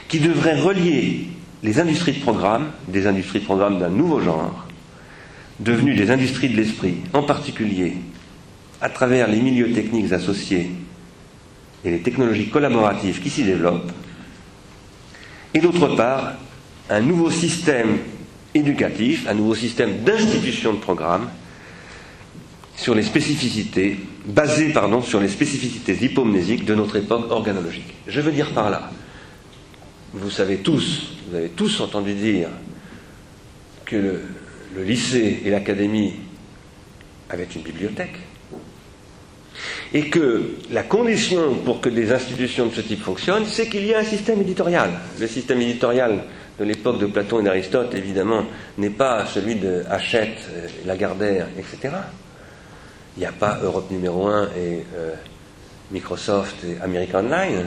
qui 0.09 0.21
devrait 0.21 0.61
relier 0.61 1.27
les 1.65 1.81
industries 1.81 2.13
de 2.13 2.21
programme, 2.21 2.71
des 2.87 3.07
industries 3.07 3.41
de 3.41 3.45
programme 3.45 3.81
d'un 3.81 3.89
nouveau 3.89 4.21
genre, 4.21 4.67
devenues 5.59 5.95
des 5.95 6.11
industries 6.11 6.51
de 6.51 6.57
l'esprit, 6.57 6.97
en 7.13 7.23
particulier 7.23 7.95
à 8.81 8.89
travers 8.91 9.29
les 9.29 9.41
milieux 9.41 9.73
techniques 9.73 10.13
associés 10.13 10.71
et 11.85 11.91
les 11.91 12.01
technologies 12.01 12.49
collaboratives 12.49 13.21
qui 13.21 13.31
s'y 13.31 13.45
développent, 13.45 13.91
et 15.55 15.61
d'autre 15.61 15.89
part, 15.97 16.35
un 16.91 17.01
nouveau 17.01 17.31
système 17.31 17.99
éducatif, 18.55 19.27
un 19.29 19.35
nouveau 19.35 19.55
système 19.55 19.99
d'institution 20.05 20.73
de 20.73 20.79
programme 20.79 21.29
sur 22.77 22.95
les 22.95 23.03
spécificités, 23.03 23.99
basé 24.27 24.73
pardon, 24.73 25.03
sur 25.03 25.21
les 25.21 25.29
spécificités 25.29 25.97
hypomnésiques 26.05 26.65
de 26.65 26.75
notre 26.75 26.97
époque 26.97 27.31
organologique. 27.31 27.95
Je 28.07 28.21
veux 28.21 28.33
dire 28.33 28.51
par 28.51 28.71
là, 28.71 28.91
vous 30.13 30.31
savez 30.31 30.59
tous, 30.59 31.13
vous 31.29 31.37
avez 31.37 31.49
tous 31.51 31.81
entendu 31.81 32.15
dire 32.15 32.49
que 33.85 33.97
le, 33.97 34.21
le 34.77 34.83
lycée 34.85 35.43
et 35.45 35.51
l'académie 35.51 36.15
avaient 37.31 37.49
une 37.55 37.63
bibliothèque, 37.63 38.17
et 39.93 40.09
que 40.11 40.57
la 40.73 40.83
condition 40.83 41.55
pour 41.65 41.81
que 41.81 41.89
des 41.89 42.13
institutions 42.13 42.67
de 42.67 42.75
ce 42.75 42.81
type 42.81 43.03
fonctionnent, 43.03 43.47
c'est 43.47 43.69
qu'il 43.69 43.85
y 43.85 43.91
ait 43.91 43.97
un 43.97 44.05
système 44.05 44.41
éditorial. 44.41 44.91
Le 45.21 45.29
système 45.29 45.61
éditorial 45.63 46.25
de 46.59 46.65
l'époque 46.65 46.99
de 46.99 47.07
Platon 47.07 47.41
et 47.41 47.45
d'Aristote, 47.45 47.95
évidemment, 47.95 48.45
n'est 48.79 48.91
pas 48.91 49.27
celui 49.27 49.57
de 49.57 49.85
Hachette, 49.91 50.39
euh, 50.51 50.69
Lagardère, 50.87 51.47
etc. 51.59 51.95
Il 53.17 53.21
n'y 53.21 53.27
a 53.27 53.33
pas 53.33 53.59
Europe 53.63 53.91
numéro 53.91 54.27
1 54.27 54.51
et 54.57 54.85
euh, 54.97 55.15
Microsoft 55.91 56.65
et 56.65 56.81
American 56.83 57.21
Online. 57.21 57.67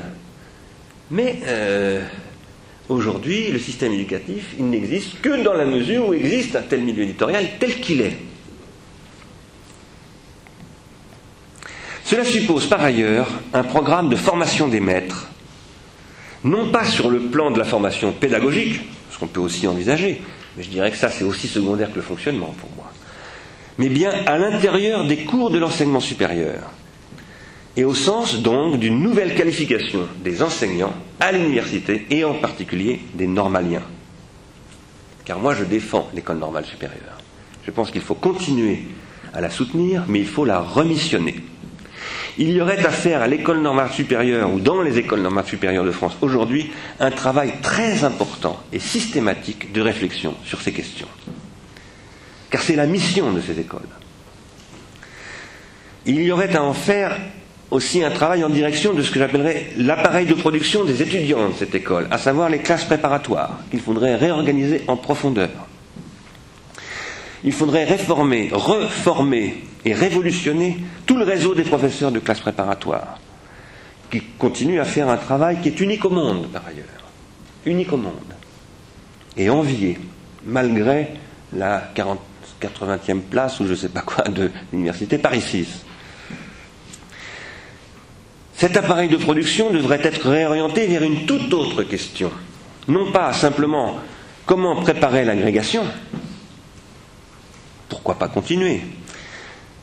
Mais 1.11 1.39
euh, 1.45 2.01
aujourd'hui, 2.89 3.51
le 3.51 3.59
système 3.59 3.93
éducatif, 3.93 4.55
il 4.57 4.69
n'existe 4.69 5.21
que 5.21 5.43
dans 5.43 5.53
la 5.53 5.65
mesure 5.65 6.09
où 6.09 6.13
existe 6.13 6.55
un 6.55 6.61
tel 6.61 6.81
milieu 6.81 7.03
éditorial 7.03 7.45
tel 7.59 7.79
qu'il 7.79 8.01
est. 8.01 8.17
Cela 12.03 12.23
suppose 12.23 12.67
par 12.67 12.81
ailleurs 12.81 13.27
un 13.53 13.63
programme 13.63 14.07
de 14.07 14.15
formation 14.15 14.69
des 14.69 14.79
maîtres 14.79 15.27
non 16.43 16.69
pas 16.69 16.85
sur 16.85 17.09
le 17.09 17.19
plan 17.19 17.51
de 17.51 17.57
la 17.57 17.65
formation 17.65 18.11
pédagogique, 18.11 18.81
ce 19.11 19.17
qu'on 19.17 19.27
peut 19.27 19.39
aussi 19.39 19.67
envisager, 19.67 20.21
mais 20.55 20.63
je 20.63 20.69
dirais 20.69 20.91
que 20.91 20.97
ça 20.97 21.09
c'est 21.09 21.23
aussi 21.23 21.47
secondaire 21.47 21.91
que 21.91 21.95
le 21.95 22.01
fonctionnement 22.01 22.53
pour 22.59 22.69
moi, 22.75 22.91
mais 23.77 23.89
bien 23.89 24.11
à 24.25 24.37
l'intérieur 24.37 25.05
des 25.05 25.17
cours 25.17 25.49
de 25.49 25.57
l'enseignement 25.59 25.99
supérieur, 25.99 26.71
et 27.75 27.83
au 27.83 27.93
sens 27.93 28.41
donc 28.41 28.79
d'une 28.79 28.99
nouvelle 28.99 29.35
qualification 29.35 30.07
des 30.23 30.41
enseignants 30.41 30.93
à 31.19 31.31
l'université 31.31 32.07
et 32.09 32.23
en 32.23 32.33
particulier 32.33 33.01
des 33.13 33.27
normaliens. 33.27 33.83
Car 35.25 35.39
moi 35.39 35.53
je 35.53 35.63
défends 35.63 36.09
l'école 36.13 36.39
normale 36.39 36.65
supérieure. 36.65 37.17
Je 37.63 37.71
pense 37.71 37.91
qu'il 37.91 38.01
faut 38.01 38.15
continuer 38.15 38.85
à 39.33 39.41
la 39.41 39.49
soutenir, 39.49 40.05
mais 40.07 40.19
il 40.19 40.25
faut 40.25 40.45
la 40.45 40.59
remissionner 40.59 41.35
il 42.37 42.51
y 42.51 42.61
aurait 42.61 42.85
à 42.85 42.89
faire 42.89 43.21
à 43.21 43.27
l'école 43.27 43.61
normale 43.61 43.89
supérieure 43.91 44.51
ou 44.53 44.59
dans 44.59 44.81
les 44.81 44.97
écoles 44.97 45.21
normales 45.21 45.45
supérieures 45.45 45.85
de 45.85 45.91
France 45.91 46.17
aujourd'hui 46.21 46.71
un 46.99 47.11
travail 47.11 47.53
très 47.61 48.03
important 48.03 48.61
et 48.71 48.79
systématique 48.79 49.71
de 49.73 49.81
réflexion 49.81 50.35
sur 50.45 50.61
ces 50.61 50.71
questions. 50.71 51.07
Car 52.49 52.61
c'est 52.61 52.75
la 52.75 52.85
mission 52.85 53.31
de 53.31 53.41
ces 53.41 53.59
écoles. 53.59 53.81
Il 56.05 56.21
y 56.21 56.31
aurait 56.31 56.55
à 56.55 56.63
en 56.63 56.73
faire 56.73 57.17
aussi 57.69 58.03
un 58.03 58.11
travail 58.11 58.43
en 58.43 58.49
direction 58.49 58.93
de 58.93 59.01
ce 59.01 59.11
que 59.11 59.19
j'appellerais 59.19 59.71
l'appareil 59.77 60.25
de 60.25 60.33
production 60.33 60.85
des 60.85 61.01
étudiants 61.01 61.49
de 61.49 61.53
cette 61.53 61.75
école, 61.75 62.07
à 62.11 62.17
savoir 62.17 62.49
les 62.49 62.59
classes 62.59 62.85
préparatoires, 62.85 63.59
qu'il 63.69 63.81
faudrait 63.81 64.15
réorganiser 64.15 64.83
en 64.87 64.95
profondeur. 64.95 65.66
Il 67.43 67.53
faudrait 67.53 67.85
réformer, 67.85 68.49
reformer 68.51 69.63
et 69.85 69.93
révolutionner 69.93 70.77
tout 71.05 71.17
le 71.17 71.23
réseau 71.23 71.55
des 71.55 71.63
professeurs 71.63 72.11
de 72.11 72.19
classe 72.19 72.39
préparatoire, 72.39 73.19
qui 74.11 74.21
continuent 74.37 74.79
à 74.79 74.85
faire 74.85 75.09
un 75.09 75.17
travail 75.17 75.57
qui 75.61 75.69
est 75.69 75.79
unique 75.79 76.05
au 76.05 76.09
monde, 76.09 76.47
par 76.51 76.63
ailleurs. 76.67 76.85
Unique 77.65 77.93
au 77.93 77.97
monde. 77.97 78.13
Et 79.35 79.49
envié, 79.49 79.99
malgré 80.45 81.09
la 81.53 81.91
40, 81.93 82.19
80e 82.61 83.21
place, 83.21 83.59
ou 83.59 83.65
je 83.65 83.71
ne 83.71 83.75
sais 83.75 83.89
pas 83.89 84.01
quoi, 84.01 84.23
de 84.25 84.51
l'université 84.71 85.17
Paris 85.17 85.41
6. 85.41 85.67
Cet 88.55 88.75
appareil 88.75 89.07
de 89.07 89.17
production 89.17 89.69
devrait 89.69 90.01
être 90.01 90.29
réorienté 90.29 90.87
vers 90.87 91.03
une 91.03 91.27
toute 91.27 91.53
autre 91.53 91.83
question. 91.83 92.31
Non 92.87 93.11
pas 93.11 93.31
simplement 93.31 93.99
comment 94.47 94.77
préparer 94.77 95.25
l'agrégation, 95.25 95.83
pourquoi 97.89 98.15
pas 98.15 98.27
continuer 98.27 98.81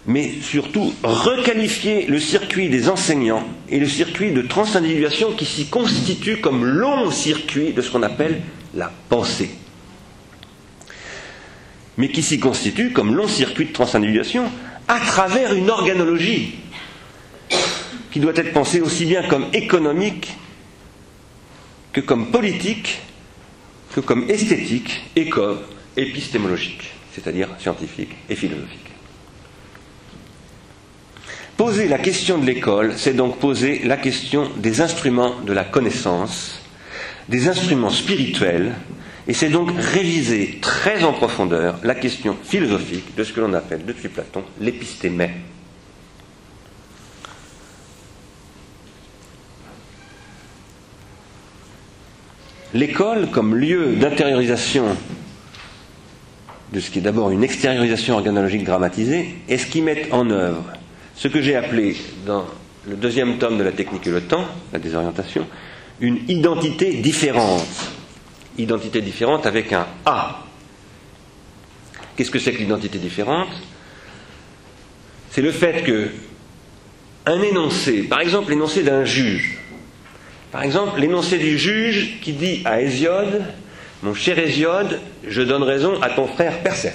mais 0.07 0.33
surtout 0.43 0.93
requalifier 1.03 2.07
le 2.07 2.19
circuit 2.21 2.69
des 2.69 2.89
enseignants 2.89 3.47
et 3.71 3.79
le 3.79 3.89
circuit 3.89 4.33
de 4.33 4.43
transindividuation 4.43 5.33
qui 5.33 5.47
s'y 5.47 5.67
constitue 5.67 6.39
comme 6.39 6.65
long 6.65 7.11
circuit 7.11 7.73
de 7.73 7.81
ce 7.81 7.91
qu'on 7.91 8.03
appelle 8.03 8.43
la 8.75 8.93
pensée. 9.09 9.51
Mais 11.97 12.09
qui 12.09 12.23
s'y 12.23 12.39
constitue 12.39 12.93
comme 12.93 13.15
long 13.15 13.29
circuit 13.29 13.67
de 13.67 13.73
transindividuation 13.73 14.51
à 14.89 15.01
travers 15.01 15.55
une 15.55 15.71
organologie 15.71 16.57
qui 18.11 18.21
doit 18.21 18.33
être 18.37 18.53
pensée 18.53 18.81
aussi 18.81 19.07
bien 19.07 19.27
comme 19.27 19.47
économique 19.55 20.35
que 21.93 22.01
comme 22.01 22.31
politique, 22.31 23.01
que 23.95 24.01
comme 24.01 24.29
esthétique 24.29 25.03
et 25.17 25.29
comme 25.29 25.61
épistémologique, 25.97 26.83
c'est-à-dire 27.15 27.49
scientifique 27.59 28.17
et 28.29 28.35
philosophique. 28.35 28.91
Poser 31.57 31.87
la 31.87 31.99
question 31.99 32.39
de 32.39 32.47
l'école, 32.47 32.95
c'est 32.97 33.15
donc 33.15 33.39
poser 33.39 33.83
la 33.85 33.97
question 33.97 34.51
des 34.57 34.81
instruments 34.81 35.41
de 35.41 35.53
la 35.53 35.63
connaissance, 35.63 36.61
des 37.29 37.49
instruments 37.49 37.91
spirituels, 37.91 38.75
et 39.29 39.33
c'est 39.33 39.49
donc 39.49 39.71
réviser 39.77 40.59
très 40.61 41.05
en 41.05 41.13
profondeur 41.13 41.79
la 41.85 41.95
question 41.95 42.37
philosophique 42.43 43.15
de 43.17 43.23
ce 43.23 43.33
que 43.33 43.41
l'on 43.41 43.55
appelle 43.55 43.85
depuis 43.87 44.09
Platon 44.09 44.43
l'épistémé. 44.61 45.31
L'école 52.75 53.31
comme 53.31 53.55
lieu 53.55 53.95
d'intériorisation 53.95 54.97
de 56.75 56.81
ce 56.81 56.91
qui 56.91 56.99
est 56.99 57.03
d'abord 57.03 57.31
une 57.31 57.45
extériorisation 57.45 58.17
organologique 58.17 58.65
dramatisée 58.65 59.37
est 59.49 59.59
ce 59.59 59.67
qui 59.67 59.81
met 59.81 60.11
en 60.11 60.29
œuvre 60.29 60.65
ce 61.15 61.29
que 61.29 61.41
j'ai 61.41 61.55
appelé 61.55 61.95
dans 62.27 62.45
le 62.89 62.97
deuxième 62.97 63.39
tome 63.39 63.57
de 63.57 63.63
la 63.63 63.71
technique 63.71 64.05
et 64.09 64.11
le 64.11 64.23
temps, 64.23 64.45
la 64.73 64.81
désorientation, 64.81 65.47
une 66.01 66.19
identité 66.29 66.95
différente. 66.95 67.65
Identité 68.59 69.01
différente 69.01 69.47
avec 69.47 69.73
un 69.73 69.87
A. 70.05 70.45
Qu'est-ce 72.17 72.31
que 72.31 72.41
c'est 72.41 72.53
que 72.53 72.59
l'identité 72.59 72.99
différente? 72.99 73.49
C'est 75.31 75.43
le 75.43 75.53
fait 75.53 75.85
que 75.85 76.09
un 77.27 77.41
énoncé, 77.41 78.03
par 78.03 78.21
exemple 78.21 78.51
l'énoncé 78.51 78.83
d'un 78.83 79.05
juge, 79.05 79.59
par 80.51 80.63
exemple 80.63 81.01
l'énoncé 81.01 81.39
du 81.39 81.57
juge 81.57 82.19
qui 82.21 82.33
dit 82.33 82.63
à 82.65 82.81
Hésiode, 82.81 83.45
mon 84.05 84.13
cher 84.13 84.39
Hésiode, 84.39 85.01
je 85.27 85.41
donne 85.41 85.63
raison 85.63 85.99
à 86.03 86.11
ton 86.11 86.27
frère 86.27 86.63
Persès. 86.63 86.93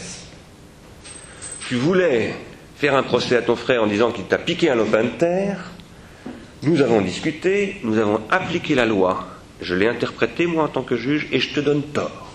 Tu 1.68 1.74
voulais 1.74 2.36
faire 2.78 2.96
un 2.96 3.02
procès 3.02 3.36
à 3.36 3.42
ton 3.42 3.56
frère 3.56 3.82
en 3.82 3.88
disant 3.88 4.12
qu'il 4.12 4.26
t'a 4.26 4.38
piqué 4.38 4.70
un 4.70 4.76
lopin 4.76 5.04
de 5.04 5.10
terre. 5.10 5.72
Nous 6.62 6.82
avons 6.82 7.02
discuté, 7.02 7.78
nous 7.84 7.98
avons 7.98 8.22
appliqué 8.30 8.76
la 8.76 8.86
loi, 8.86 9.28
je 9.60 9.74
l'ai 9.74 9.88
interprétée 9.88 10.46
moi 10.46 10.66
en 10.66 10.68
tant 10.68 10.84
que 10.84 10.96
juge 10.96 11.28
et 11.32 11.40
je 11.40 11.52
te 11.52 11.60
donne 11.60 11.82
tort. 11.82 12.32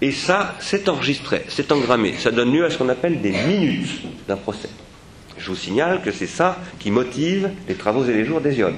Et 0.00 0.10
ça, 0.10 0.54
c'est 0.58 0.88
enregistré, 0.88 1.44
c'est 1.48 1.70
engrammé, 1.70 2.14
ça 2.18 2.30
donne 2.30 2.50
lieu 2.50 2.64
à 2.64 2.70
ce 2.70 2.78
qu'on 2.78 2.88
appelle 2.88 3.20
des 3.20 3.32
minutes 3.32 4.06
d'un 4.26 4.36
procès. 4.36 4.70
Je 5.36 5.50
vous 5.50 5.56
signale 5.56 6.00
que 6.00 6.12
c'est 6.12 6.26
ça 6.26 6.56
qui 6.78 6.90
motive 6.90 7.50
les 7.68 7.74
travaux 7.74 8.06
et 8.06 8.14
les 8.14 8.24
jours 8.24 8.40
d'Hésiode. 8.40 8.76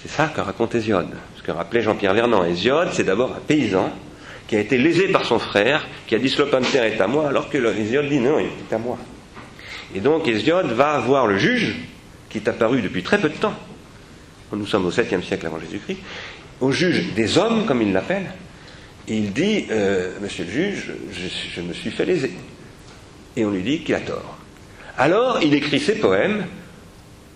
C'est 0.00 0.10
ça 0.10 0.28
que 0.28 0.40
raconte 0.40 0.74
Hésiode. 0.74 1.10
Ce 1.40 1.46
que 1.46 1.52
rappelait 1.52 1.80
Jean-Pierre 1.80 2.12
Vernant. 2.12 2.44
Hésiode, 2.44 2.90
c'est 2.92 3.04
d'abord 3.04 3.32
un 3.34 3.40
paysan 3.40 3.90
qui 4.46 4.56
a 4.56 4.60
été 4.60 4.76
lésé 4.76 5.08
par 5.08 5.24
son 5.24 5.38
frère, 5.38 5.86
qui 6.06 6.14
a 6.14 6.18
dit 6.18 6.28
ce 6.28 6.42
de 6.42 6.70
terre 6.70 6.84
est 6.84 7.00
à 7.00 7.06
moi, 7.06 7.28
alors 7.28 7.48
que 7.48 7.56
Hésiode 7.78 8.10
dit 8.10 8.18
non, 8.18 8.38
il 8.38 8.46
est 8.46 8.74
à 8.74 8.78
moi. 8.78 8.98
Et 9.94 10.00
donc 10.00 10.28
Hésiode 10.28 10.66
va 10.72 10.98
voir 10.98 11.26
le 11.26 11.38
juge, 11.38 11.76
qui 12.28 12.36
est 12.36 12.48
apparu 12.48 12.82
depuis 12.82 13.02
très 13.02 13.18
peu 13.18 13.30
de 13.30 13.36
temps, 13.36 13.54
nous 14.52 14.66
sommes 14.66 14.84
au 14.84 14.90
7e 14.90 15.22
siècle 15.22 15.46
avant 15.46 15.58
Jésus-Christ, 15.60 16.00
au 16.60 16.72
juge 16.72 17.14
des 17.14 17.38
hommes, 17.38 17.64
comme 17.64 17.80
il 17.80 17.92
l'appelle, 17.94 18.26
et 19.08 19.16
il 19.16 19.32
dit 19.32 19.64
euh, 19.70 20.12
Monsieur 20.20 20.44
le 20.44 20.50
juge, 20.50 20.92
je, 21.54 21.60
me 21.62 21.72
suis 21.72 21.90
fait 21.90 22.04
léser. 22.04 22.32
Et 23.34 23.46
on 23.46 23.50
lui 23.50 23.62
dit 23.62 23.80
qu'il 23.80 23.94
a 23.94 24.00
tort. 24.00 24.36
Alors 24.98 25.38
il 25.42 25.54
écrit 25.54 25.80
ses 25.80 25.94
poèmes 25.94 26.44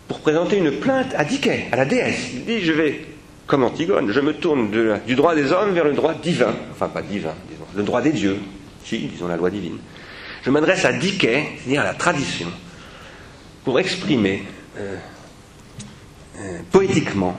pour 0.08 0.20
présenter 0.20 0.58
une 0.58 0.72
plainte 0.72 1.14
à 1.16 1.24
Diké, 1.24 1.68
à 1.72 1.76
la 1.76 1.86
déesse. 1.86 2.32
Il 2.34 2.44
dit 2.44 2.60
Je 2.60 2.72
vais 2.72 3.13
comme 3.46 3.64
Antigone, 3.64 4.10
je 4.10 4.20
me 4.20 4.34
tourne 4.34 4.70
du 5.06 5.14
droit 5.14 5.34
des 5.34 5.52
hommes 5.52 5.74
vers 5.74 5.84
le 5.84 5.92
droit 5.92 6.14
divin, 6.14 6.54
enfin 6.72 6.88
pas 6.88 7.02
divin, 7.02 7.34
le 7.74 7.82
droit 7.82 8.00
des 8.00 8.12
dieux, 8.12 8.38
si, 8.84 8.98
disons 8.98 9.28
la 9.28 9.36
loi 9.36 9.50
divine. 9.50 9.78
Je 10.42 10.50
m'adresse 10.50 10.84
à 10.84 10.92
Diké, 10.92 11.44
c'est-à-dire 11.58 11.82
à 11.82 11.84
la 11.84 11.94
tradition, 11.94 12.48
pour 13.64 13.78
exprimer 13.78 14.44
euh, 14.78 14.96
euh, 16.38 16.58
poétiquement 16.70 17.36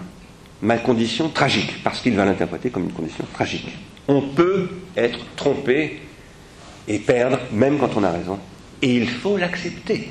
ma 0.61 0.77
condition 0.77 1.29
tragique, 1.29 1.83
parce 1.83 2.01
qu'il 2.01 2.15
va 2.15 2.25
l'interpréter 2.25 2.69
comme 2.69 2.83
une 2.83 2.93
condition 2.93 3.25
tragique. 3.33 3.75
On 4.07 4.21
peut 4.21 4.69
être 4.95 5.19
trompé 5.35 6.01
et 6.87 6.99
perdre, 6.99 7.39
même 7.51 7.77
quand 7.79 7.95
on 7.95 8.03
a 8.03 8.11
raison, 8.11 8.39
et 8.81 8.95
il 8.95 9.07
faut 9.07 9.37
l'accepter, 9.37 10.09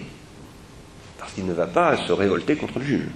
parce 1.18 1.32
qu'il 1.32 1.46
ne 1.46 1.52
va 1.52 1.66
pas 1.66 1.96
se 1.96 2.12
révolter 2.12 2.56
contre 2.56 2.80
le 2.80 2.84
juge. 2.84 3.06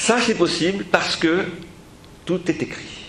Ça, 0.00 0.16
c'est 0.18 0.34
possible 0.34 0.86
parce 0.90 1.14
que 1.14 1.44
tout 2.24 2.40
est 2.48 2.62
écrit. 2.62 3.04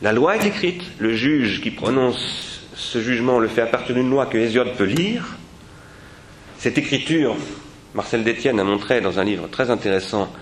La 0.00 0.12
loi 0.12 0.36
est 0.36 0.46
écrite, 0.46 0.80
le 1.00 1.12
juge 1.12 1.60
qui 1.60 1.72
prononce 1.72 2.68
ce 2.72 3.00
jugement 3.00 3.40
le 3.40 3.48
fait 3.48 3.62
à 3.62 3.66
partir 3.66 3.96
d'une 3.96 4.08
loi 4.08 4.26
que 4.26 4.38
Hésiode 4.38 4.76
peut 4.76 4.84
lire. 4.84 5.24
Cette 6.56 6.78
écriture, 6.78 7.34
Marcel 7.96 8.22
Détienne 8.22 8.60
a 8.60 8.64
montré 8.64 9.00
dans 9.00 9.18
un 9.18 9.24
livre 9.24 9.48
très 9.48 9.70
intéressant 9.70 10.32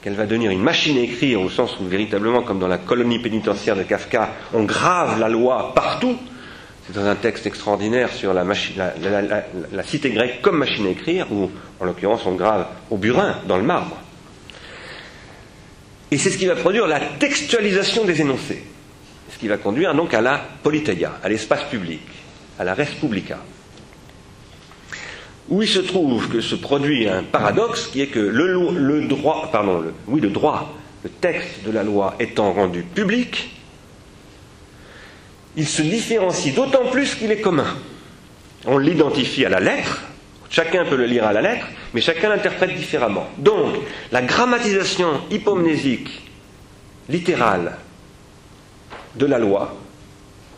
qu'elle 0.00 0.14
va 0.14 0.26
devenir 0.26 0.52
une 0.52 0.62
machine 0.62 0.96
à 0.96 1.00
écrire 1.00 1.40
au 1.40 1.50
sens 1.50 1.76
où 1.80 1.86
véritablement, 1.86 2.42
comme 2.42 2.60
dans 2.60 2.68
la 2.68 2.78
colonie 2.78 3.18
pénitentiaire 3.18 3.74
de 3.74 3.82
Kafka, 3.82 4.30
on 4.54 4.62
grave 4.62 5.18
la 5.18 5.28
loi 5.28 5.74
partout. 5.74 6.16
C'est 6.86 6.94
dans 6.94 7.06
un 7.06 7.16
texte 7.16 7.46
extraordinaire 7.46 8.12
sur 8.12 8.32
la, 8.32 8.44
la, 8.44 9.82
cité 9.82 10.10
grecque 10.10 10.40
comme 10.40 10.58
machine 10.58 10.86
à 10.86 10.90
écrire, 10.90 11.26
où 11.32 11.50
en 11.80 11.84
l'occurrence 11.84 12.24
on 12.26 12.36
grave 12.36 12.68
au 12.90 12.96
burin, 12.96 13.38
dans 13.48 13.56
le 13.56 13.64
marbre. 13.64 14.01
Et 16.12 16.18
c'est 16.18 16.28
ce 16.28 16.36
qui 16.36 16.44
va 16.44 16.56
produire 16.56 16.86
la 16.86 17.00
textualisation 17.00 18.04
des 18.04 18.20
énoncés. 18.20 18.62
Ce 19.32 19.38
qui 19.38 19.48
va 19.48 19.56
conduire 19.56 19.94
donc 19.94 20.12
à 20.12 20.20
la 20.20 20.38
politeia, 20.62 21.18
à 21.24 21.28
l'espace 21.30 21.64
public, 21.70 22.02
à 22.58 22.64
la 22.64 22.74
res 22.74 23.00
publica. 23.00 23.38
Où 25.48 25.62
il 25.62 25.68
se 25.68 25.78
trouve 25.78 26.28
que 26.28 26.42
se 26.42 26.54
produit 26.54 27.08
un 27.08 27.22
paradoxe 27.22 27.86
qui 27.86 28.02
est 28.02 28.08
que 28.08 28.18
le, 28.18 29.08
droit, 29.08 29.48
pardon, 29.50 29.84
oui, 30.06 30.20
le 30.20 30.28
droit, 30.28 30.76
le 31.02 31.08
texte 31.08 31.64
de 31.64 31.70
la 31.70 31.82
loi 31.82 32.14
étant 32.20 32.52
rendu 32.52 32.82
public, 32.82 33.48
il 35.56 35.66
se 35.66 35.80
différencie 35.80 36.54
d'autant 36.54 36.90
plus 36.90 37.14
qu'il 37.14 37.30
est 37.30 37.40
commun. 37.40 37.78
On 38.66 38.76
l'identifie 38.76 39.46
à 39.46 39.48
la 39.48 39.60
lettre, 39.60 40.02
Chacun 40.52 40.84
peut 40.84 40.96
le 40.96 41.06
lire 41.06 41.24
à 41.24 41.32
la 41.32 41.40
lettre, 41.40 41.66
mais 41.94 42.02
chacun 42.02 42.28
l'interprète 42.28 42.74
différemment. 42.76 43.26
Donc, 43.38 43.74
la 44.12 44.20
grammatisation 44.20 45.22
hypomnésique, 45.30 46.30
littérale, 47.08 47.78
de 49.16 49.24
la 49.24 49.38
loi, 49.38 49.74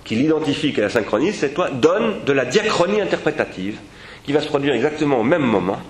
qui 0.04 0.16
l'identifie, 0.16 0.72
qu'elle 0.72 0.84
la 0.84 0.90
synchronise, 0.90 1.36
cette 1.36 1.54
loi 1.54 1.70
donne 1.70 2.24
de 2.24 2.32
la 2.32 2.44
diachronie 2.44 3.00
interprétative, 3.00 3.78
qui 4.24 4.32
va 4.32 4.40
se 4.40 4.48
produire 4.48 4.74
exactement 4.74 5.20
au 5.20 5.22
même 5.22 5.42
moment, 5.42 5.80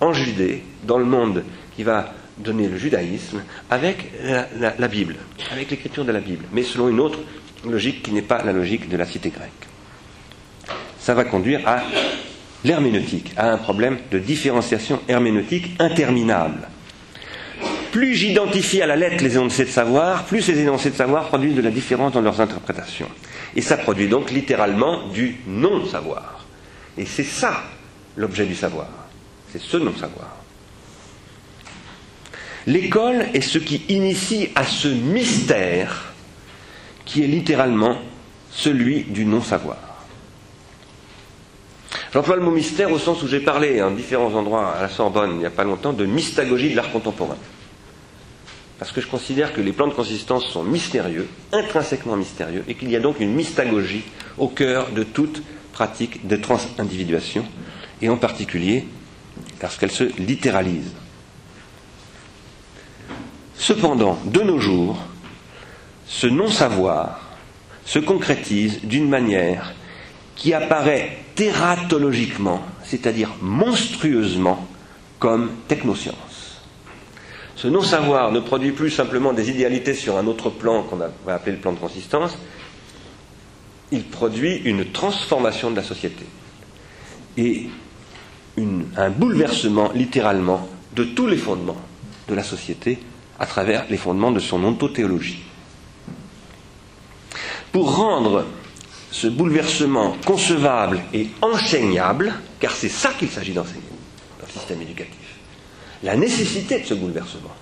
en 0.00 0.12
Judée, 0.12 0.64
dans 0.82 0.98
le 0.98 1.04
monde 1.04 1.44
qui 1.76 1.84
va 1.84 2.12
donner 2.38 2.66
le 2.66 2.76
judaïsme, 2.76 3.44
avec 3.70 4.10
la, 4.58 4.74
la 4.76 4.88
Bible, 4.88 5.14
avec 5.52 5.70
l'écriture 5.70 6.04
de 6.04 6.10
la 6.10 6.20
Bible, 6.20 6.44
mais 6.52 6.64
selon 6.64 6.88
une 6.88 6.98
autre 6.98 7.20
logique 7.64 8.02
qui 8.02 8.10
n'est 8.10 8.22
pas 8.22 8.42
la 8.42 8.52
logique 8.52 8.88
de 8.88 8.96
la 8.96 9.06
cité 9.06 9.30
grecque. 9.30 9.52
Ça 10.98 11.14
va 11.14 11.22
conduire 11.22 11.60
à 11.64 11.82
l'herméneutique 12.64 13.32
a 13.36 13.50
un 13.50 13.58
problème 13.58 13.98
de 14.10 14.18
différenciation 14.18 15.00
herméneutique 15.08 15.76
interminable. 15.78 16.68
Plus 17.90 18.14
j'identifie 18.14 18.80
à 18.80 18.86
la 18.86 18.96
lettre 18.96 19.22
les 19.22 19.34
énoncés 19.36 19.64
de 19.64 19.70
savoir, 19.70 20.24
plus 20.24 20.40
ces 20.40 20.58
énoncés 20.58 20.90
de 20.90 20.96
savoir 20.96 21.28
produisent 21.28 21.54
de 21.56 21.62
la 21.62 21.70
différence 21.70 22.12
dans 22.12 22.22
leurs 22.22 22.40
interprétations. 22.40 23.08
Et 23.54 23.60
ça 23.60 23.76
produit 23.76 24.08
donc 24.08 24.30
littéralement 24.30 25.08
du 25.08 25.36
non-savoir. 25.46 26.46
Et 26.96 27.04
c'est 27.04 27.24
ça 27.24 27.64
l'objet 28.16 28.46
du 28.46 28.54
savoir. 28.54 28.88
C'est 29.52 29.60
ce 29.60 29.76
non-savoir. 29.76 30.36
L'école 32.66 33.26
est 33.34 33.40
ce 33.40 33.58
qui 33.58 33.82
initie 33.88 34.48
à 34.54 34.64
ce 34.64 34.88
mystère 34.88 36.14
qui 37.04 37.22
est 37.24 37.26
littéralement 37.26 37.98
celui 38.50 39.02
du 39.02 39.24
non-savoir. 39.26 39.91
J'emploie 42.12 42.36
le 42.36 42.42
mot 42.42 42.50
mystère 42.50 42.92
au 42.92 42.98
sens 42.98 43.22
où 43.22 43.28
j'ai 43.28 43.40
parlé 43.40 43.82
en 43.82 43.90
différents 43.90 44.34
endroits 44.34 44.74
à 44.74 44.82
la 44.82 44.88
Sorbonne 44.88 45.32
il 45.32 45.38
n'y 45.38 45.46
a 45.46 45.50
pas 45.50 45.64
longtemps 45.64 45.92
de 45.92 46.04
mystagogie 46.04 46.70
de 46.70 46.76
l'art 46.76 46.92
contemporain. 46.92 47.36
Parce 48.78 48.92
que 48.92 49.00
je 49.00 49.06
considère 49.06 49.52
que 49.52 49.60
les 49.60 49.72
plans 49.72 49.86
de 49.86 49.94
consistance 49.94 50.44
sont 50.46 50.64
mystérieux, 50.64 51.28
intrinsèquement 51.52 52.16
mystérieux, 52.16 52.64
et 52.66 52.74
qu'il 52.74 52.90
y 52.90 52.96
a 52.96 53.00
donc 53.00 53.20
une 53.20 53.32
mystagogie 53.32 54.02
au 54.38 54.48
cœur 54.48 54.90
de 54.90 55.04
toute 55.04 55.42
pratique 55.72 56.26
de 56.26 56.36
transindividuation, 56.36 57.44
et 58.00 58.08
en 58.08 58.16
particulier 58.16 58.86
parce 59.60 59.76
qu'elle 59.78 59.92
se 59.92 60.04
littéralise. 60.20 60.90
Cependant, 63.56 64.18
de 64.24 64.40
nos 64.40 64.58
jours, 64.58 64.98
ce 66.08 66.26
non-savoir 66.26 67.20
se 67.84 68.00
concrétise 68.00 68.80
d'une 68.82 69.08
manière 69.08 69.72
qui 70.36 70.54
apparaît 70.54 71.18
tératologiquement, 71.34 72.62
c'est-à-dire 72.84 73.30
monstrueusement, 73.40 74.66
comme 75.18 75.50
technoscience. 75.68 76.60
ce 77.54 77.68
non-savoir 77.68 78.32
ne 78.32 78.40
produit 78.40 78.72
plus 78.72 78.90
simplement 78.90 79.32
des 79.32 79.48
idéalités 79.50 79.94
sur 79.94 80.16
un 80.18 80.26
autre 80.26 80.50
plan 80.50 80.82
qu'on 80.82 80.96
va 80.96 81.34
appeler 81.34 81.52
le 81.52 81.58
plan 81.58 81.72
de 81.72 81.78
consistance, 81.78 82.36
il 83.92 84.02
produit 84.02 84.56
une 84.64 84.86
transformation 84.90 85.70
de 85.70 85.76
la 85.76 85.84
société 85.84 86.24
et 87.36 87.68
un 88.96 89.10
bouleversement 89.10 89.92
littéralement 89.94 90.68
de 90.96 91.04
tous 91.04 91.28
les 91.28 91.36
fondements 91.36 91.80
de 92.28 92.34
la 92.34 92.42
société 92.42 92.98
à 93.38 93.46
travers 93.46 93.84
les 93.90 93.96
fondements 93.96 94.32
de 94.32 94.40
son 94.40 94.62
ontothéologie. 94.64 95.42
Pour 97.70 97.94
rendre 97.96 98.44
ce 99.12 99.26
bouleversement 99.28 100.16
concevable 100.24 101.02
et 101.12 101.28
enseignable, 101.42 102.32
car 102.58 102.72
c'est 102.72 102.88
ça 102.88 103.10
qu'il 103.18 103.28
s'agit 103.28 103.52
d'enseigner 103.52 103.82
dans 104.40 104.46
le 104.46 104.52
système 104.52 104.80
éducatif, 104.82 105.36
la 106.02 106.16
nécessité 106.16 106.80
de 106.80 106.86
ce 106.86 106.94
bouleversement, 106.94 107.54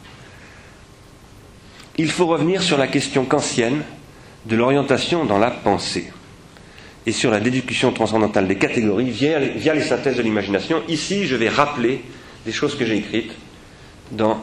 il 1.98 2.11
faut 2.11 2.26
revenir 2.26 2.62
sur 2.62 2.78
la 2.78 2.86
question 2.86 3.26
kantienne 3.26 3.82
de 4.46 4.57
l'orientation 4.57 5.26
dans 5.26 5.38
la 5.38 5.51
pensée 5.51 6.11
et 7.05 7.12
sur 7.12 7.30
la 7.30 7.40
déduction 7.40 7.92
transcendantale 7.92 8.46
des 8.46 8.57
catégories 8.57 9.11
via, 9.11 9.38
les 9.38 9.82
synthèses 9.82 10.16
de 10.16 10.22
l'imagination. 10.22 10.82
Ici, 10.88 11.26
je 11.26 11.34
vais 11.36 11.48
rappeler 11.48 12.03
des 12.46 12.53
choses 12.53 12.76
que 12.76 12.86
j'ai 12.86 12.96
écrites 12.96 13.32
dans 14.12 14.42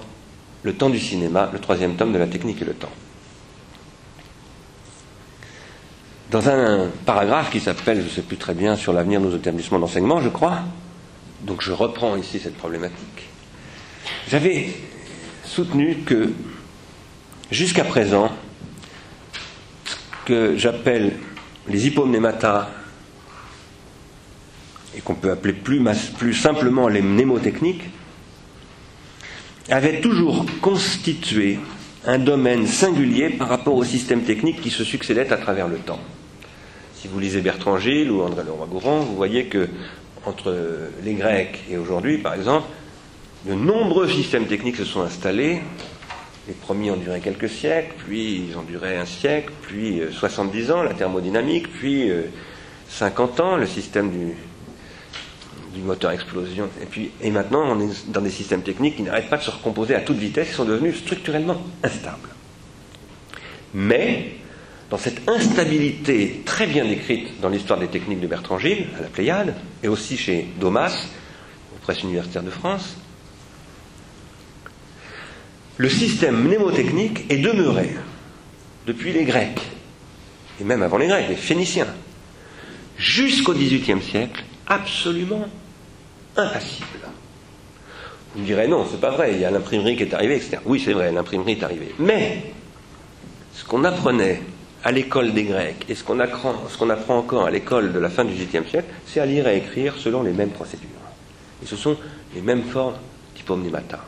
Le 0.63 0.73
temps 0.73 0.89
du 0.89 0.99
cinéma, 0.99 1.49
le 1.53 1.59
troisième 1.59 1.95
tome 1.95 2.11
de 2.11 2.17
la 2.17 2.27
technique 2.27 2.61
et 2.61 2.65
le 2.65 2.73
temps. 2.73 2.91
Dans 6.29 6.49
un 6.49 6.89
paragraphe 7.05 7.51
qui 7.51 7.61
s'appelle, 7.61 7.99
je 8.01 8.05
ne 8.05 8.09
sais 8.09 8.21
plus 8.21 8.35
très 8.35 8.53
bien, 8.53 8.75
sur 8.75 8.91
l'avenir 8.91 9.21
de 9.21 9.27
nos 9.27 9.37
établissements 9.37 9.79
d'enseignement, 9.79 10.19
je 10.21 10.27
crois, 10.27 10.59
donc 11.43 11.61
je 11.61 11.71
reprends 11.71 12.17
ici 12.17 12.37
cette 12.39 12.57
problématique, 12.57 13.29
j'avais 14.27 14.73
soutenu 15.45 15.99
que 16.05 16.33
jusqu'à 17.49 17.85
présent, 17.85 18.29
ce 19.85 20.27
que 20.27 20.57
j'appelle 20.57 21.13
les 21.69 21.87
hypomnémata, 21.87 22.71
et 24.97 24.99
qu'on 24.99 25.15
peut 25.15 25.31
appeler 25.31 25.53
plus, 25.53 25.81
plus 26.17 26.33
simplement 26.33 26.89
les 26.89 27.01
mnémotechniques, 27.01 27.83
avaient 29.69 30.01
toujours 30.01 30.45
constitué 30.59 31.59
un 32.05 32.19
domaine 32.19 32.67
singulier 32.67 33.29
par 33.29 33.49
rapport 33.49 33.75
au 33.75 33.83
système 33.83 34.21
technique 34.21 34.61
qui 34.61 34.69
se 34.69 34.83
succédait 34.83 35.31
à 35.31 35.37
travers 35.37 35.67
le 35.67 35.77
temps. 35.77 35.99
Si 36.95 37.07
vous 37.07 37.19
lisez 37.19 37.41
Bertrand 37.41 37.77
Gilles 37.77 38.11
ou 38.11 38.21
André 38.21 38.43
Leroy-Gourand, 38.43 38.99
vous 39.01 39.15
voyez 39.15 39.45
que 39.45 39.67
entre 40.25 40.55
les 41.03 41.13
Grecs 41.13 41.63
et 41.69 41.77
aujourd'hui, 41.77 42.17
par 42.17 42.33
exemple, 42.33 42.67
de 43.45 43.53
nombreux 43.53 44.09
systèmes 44.09 44.45
techniques 44.45 44.75
se 44.75 44.85
sont 44.85 45.01
installés. 45.01 45.61
Les 46.47 46.53
premiers 46.53 46.91
ont 46.91 46.97
duré 46.97 47.19
quelques 47.19 47.49
siècles, 47.49 47.93
puis 48.05 48.47
ils 48.49 48.57
ont 48.57 48.63
duré 48.63 48.97
un 48.97 49.05
siècle, 49.05 49.51
puis 49.61 50.01
70 50.11 50.69
euh, 50.69 50.75
ans, 50.75 50.83
la 50.83 50.93
thermodynamique, 50.93 51.71
puis 51.71 52.09
50 52.89 53.39
euh, 53.39 53.43
ans, 53.43 53.55
le 53.57 53.67
système 53.67 54.11
du, 54.11 54.33
du 55.77 55.83
moteur 55.83 56.11
explosion. 56.11 56.69
Et, 56.81 56.85
puis, 56.85 57.11
et 57.21 57.31
maintenant, 57.31 57.63
on 57.63 57.79
est 57.79 58.09
dans 58.09 58.21
des 58.21 58.29
systèmes 58.29 58.63
techniques 58.63 58.97
qui 58.97 59.03
n'arrêtent 59.03 59.29
pas 59.29 59.37
de 59.37 59.43
se 59.43 59.51
recomposer 59.51 59.95
à 59.95 60.01
toute 60.01 60.17
vitesse, 60.17 60.49
qui 60.49 60.53
sont 60.55 60.65
devenus 60.65 60.97
structurellement 60.97 61.61
instables. 61.83 62.29
Mais, 63.73 64.31
dans 64.89 64.97
cette 64.97 65.27
instabilité 65.29 66.41
très 66.45 66.67
bien 66.67 66.85
décrite 66.85 67.39
dans 67.41 67.49
l'histoire 67.49 67.79
des 67.79 67.87
techniques 67.87 68.19
de 68.19 68.27
Bertrand 68.27 68.57
Gilles, 68.57 68.87
à 68.97 69.01
la 69.01 69.07
Pléiade, 69.07 69.55
et 69.83 69.87
aussi 69.87 70.17
chez 70.17 70.47
Domas, 70.59 71.07
aux 71.75 71.79
presses 71.79 72.03
universitaires 72.03 72.43
de 72.43 72.49
France, 72.49 72.97
le 75.77 75.89
système 75.89 76.43
mnémotechnique 76.43 77.25
est 77.29 77.37
demeuré 77.37 77.91
depuis 78.87 79.13
les 79.13 79.25
Grecs, 79.25 79.61
et 80.59 80.63
même 80.63 80.81
avant 80.81 80.97
les 80.97 81.07
Grecs, 81.07 81.29
les 81.29 81.35
Phéniciens, 81.35 81.93
jusqu'au 82.97 83.53
XVIIIe 83.53 84.01
siècle, 84.01 84.43
absolument 84.65 85.47
impassible. 86.37 86.87
Vous 88.33 88.41
me 88.41 88.45
direz 88.45 88.67
non, 88.67 88.85
c'est 88.89 88.99
pas 88.99 89.11
vrai, 89.11 89.33
il 89.33 89.39
y 89.39 89.45
a 89.45 89.51
l'imprimerie 89.51 89.95
qui 89.95 90.03
est 90.03 90.13
arrivée, 90.13 90.35
etc. 90.35 90.57
Oui, 90.65 90.81
c'est 90.83 90.93
vrai, 90.93 91.11
l'imprimerie 91.11 91.53
est 91.53 91.63
arrivée. 91.63 91.95
Mais 91.99 92.53
ce 93.53 93.65
qu'on 93.65 93.83
apprenait 93.83 94.41
à 94.83 94.91
l'école 94.91 95.33
des 95.33 95.43
Grecs 95.43 95.85
et 95.89 95.95
ce 95.95 96.03
qu'on 96.03 96.19
apprend, 96.19 96.53
encore 97.17 97.45
à 97.45 97.51
l'école 97.51 97.91
de 97.91 97.99
la 97.99 98.09
fin 98.09 98.23
du 98.23 98.33
XVIIIe 98.33 98.69
siècle, 98.69 98.87
c'est 99.05 99.19
à 99.19 99.25
lire 99.25 99.47
et 99.47 99.57
écrire 99.57 99.95
selon 99.97 100.23
les 100.23 100.31
mêmes 100.31 100.51
procédures. 100.51 100.87
Et 101.63 101.65
ce 101.65 101.75
sont 101.75 101.97
les 102.35 102.41
mêmes 102.41 102.63
formes 102.63 102.95
d'hypomnémata. 103.35 103.99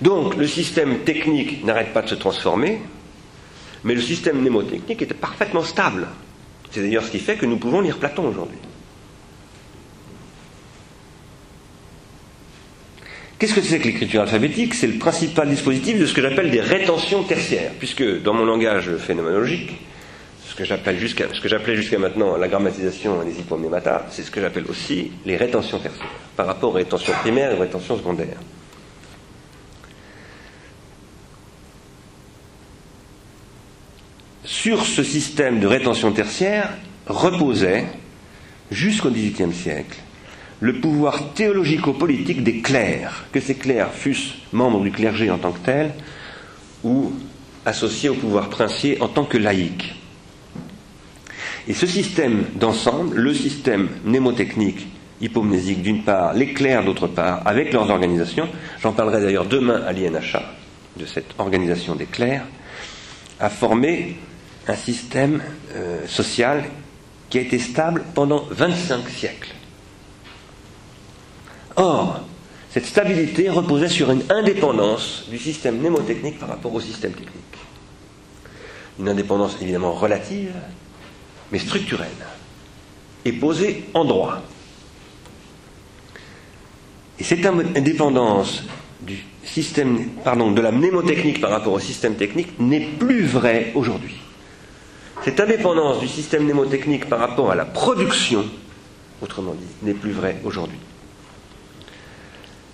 Donc 0.00 0.36
le 0.36 0.46
système 0.46 1.00
technique 1.00 1.64
n'arrête 1.64 1.92
pas 1.92 2.02
de 2.02 2.08
se 2.08 2.14
transformer, 2.14 2.80
mais 3.84 3.94
le 3.94 4.00
système 4.00 4.40
mnémotechnique 4.40 5.02
était 5.02 5.14
parfaitement 5.14 5.62
stable. 5.62 6.08
C'est 6.70 6.80
d'ailleurs 6.80 7.04
ce 7.04 7.10
qui 7.10 7.18
fait 7.18 7.36
que 7.36 7.46
nous 7.46 7.58
pouvons 7.58 7.82
lire 7.82 7.98
Platon 7.98 8.26
aujourd'hui. 8.26 8.58
Qu'est-ce 13.42 13.54
que 13.54 13.60
c'est 13.60 13.80
que 13.80 13.88
l'écriture 13.88 14.22
alphabétique? 14.22 14.72
C'est 14.72 14.86
le 14.86 14.98
principal 14.98 15.48
dispositif 15.48 15.98
de 15.98 16.06
ce 16.06 16.14
que 16.14 16.22
j'appelle 16.22 16.48
des 16.52 16.60
rétentions 16.60 17.24
tertiaires, 17.24 17.72
puisque 17.76 18.22
dans 18.22 18.34
mon 18.34 18.44
langage 18.44 18.96
phénoménologique, 18.98 19.72
ce 20.46 20.54
que 20.54 20.64
j'appelais 20.64 20.96
jusqu'à 21.74 21.98
maintenant 21.98 22.36
la 22.36 22.46
grammatisation 22.46 23.20
les 23.22 23.40
hypomnémata, 23.40 24.06
c'est 24.12 24.22
ce 24.22 24.30
que 24.30 24.40
j'appelle 24.40 24.66
aussi 24.70 25.10
les 25.26 25.36
rétentions 25.36 25.80
tertiaires, 25.80 26.06
par 26.36 26.46
rapport 26.46 26.70
aux 26.70 26.74
rétentions 26.74 27.14
primaires 27.14 27.50
et 27.50 27.56
aux 27.56 27.60
rétentions 27.62 27.96
secondaires. 27.96 28.38
sur 34.44 34.86
ce 34.86 35.02
système 35.02 35.58
de 35.58 35.66
rétention 35.66 36.12
tertiaire 36.12 36.70
reposait, 37.08 37.86
jusqu'au 38.70 39.10
XVIIIe 39.10 39.52
siècle, 39.52 39.98
le 40.62 40.74
pouvoir 40.74 41.34
théologico-politique 41.34 42.44
des 42.44 42.60
clercs, 42.60 43.24
que 43.32 43.40
ces 43.40 43.56
clercs 43.56 43.92
fussent 43.92 44.34
membres 44.52 44.80
du 44.80 44.92
clergé 44.92 45.28
en 45.28 45.38
tant 45.38 45.50
que 45.50 45.58
tels 45.58 45.90
ou 46.84 47.12
associés 47.66 48.08
au 48.08 48.14
pouvoir 48.14 48.48
princier 48.48 49.02
en 49.02 49.08
tant 49.08 49.24
que 49.24 49.38
laïcs. 49.38 49.92
Et 51.66 51.74
ce 51.74 51.86
système 51.86 52.44
d'ensemble, 52.54 53.16
le 53.16 53.34
système 53.34 53.88
mnémotechnique 54.04 54.86
hypomnésique 55.20 55.82
d'une 55.82 56.04
part, 56.04 56.32
les 56.32 56.52
clercs 56.52 56.84
d'autre 56.84 57.08
part, 57.08 57.44
avec 57.44 57.72
leurs 57.72 57.90
organisations, 57.90 58.48
j'en 58.80 58.92
parlerai 58.92 59.20
d'ailleurs 59.20 59.46
demain 59.46 59.82
à 59.84 59.92
l'INHA, 59.92 60.44
de 60.96 61.06
cette 61.06 61.34
organisation 61.38 61.96
des 61.96 62.06
clercs, 62.06 62.46
a 63.40 63.50
formé 63.50 64.16
un 64.68 64.76
système 64.76 65.42
euh, 65.74 66.06
social 66.06 66.62
qui 67.30 67.38
a 67.38 67.40
été 67.40 67.58
stable 67.58 68.04
pendant 68.14 68.44
25 68.50 69.08
siècles. 69.08 69.54
Or, 71.76 72.20
cette 72.70 72.86
stabilité 72.86 73.50
reposait 73.50 73.88
sur 73.88 74.10
une 74.10 74.22
indépendance 74.30 75.24
du 75.28 75.38
système 75.38 75.78
mnémotechnique 75.78 76.38
par 76.38 76.48
rapport 76.48 76.72
au 76.72 76.80
système 76.80 77.12
technique. 77.12 77.42
Une 78.98 79.08
indépendance 79.08 79.56
évidemment 79.60 79.92
relative, 79.92 80.54
mais 81.50 81.58
structurelle, 81.58 82.08
et 83.24 83.32
posée 83.32 83.84
en 83.94 84.04
droit. 84.04 84.40
Et 87.18 87.24
cette 87.24 87.44
indépendance 87.44 88.62
du 89.02 89.22
système, 89.44 90.08
de 90.24 90.60
la 90.60 90.72
mnémotechnique 90.72 91.40
par 91.40 91.50
rapport 91.50 91.74
au 91.74 91.78
système 91.78 92.16
technique 92.16 92.58
n'est 92.58 92.88
plus 92.98 93.24
vraie 93.24 93.72
aujourd'hui. 93.74 94.16
Cette 95.24 95.40
indépendance 95.40 96.00
du 96.00 96.08
système 96.08 96.44
mnémotechnique 96.44 97.08
par 97.08 97.20
rapport 97.20 97.50
à 97.50 97.54
la 97.54 97.64
production, 97.64 98.44
autrement 99.20 99.52
dit, 99.52 99.86
n'est 99.86 99.94
plus 99.94 100.12
vraie 100.12 100.40
aujourd'hui. 100.44 100.78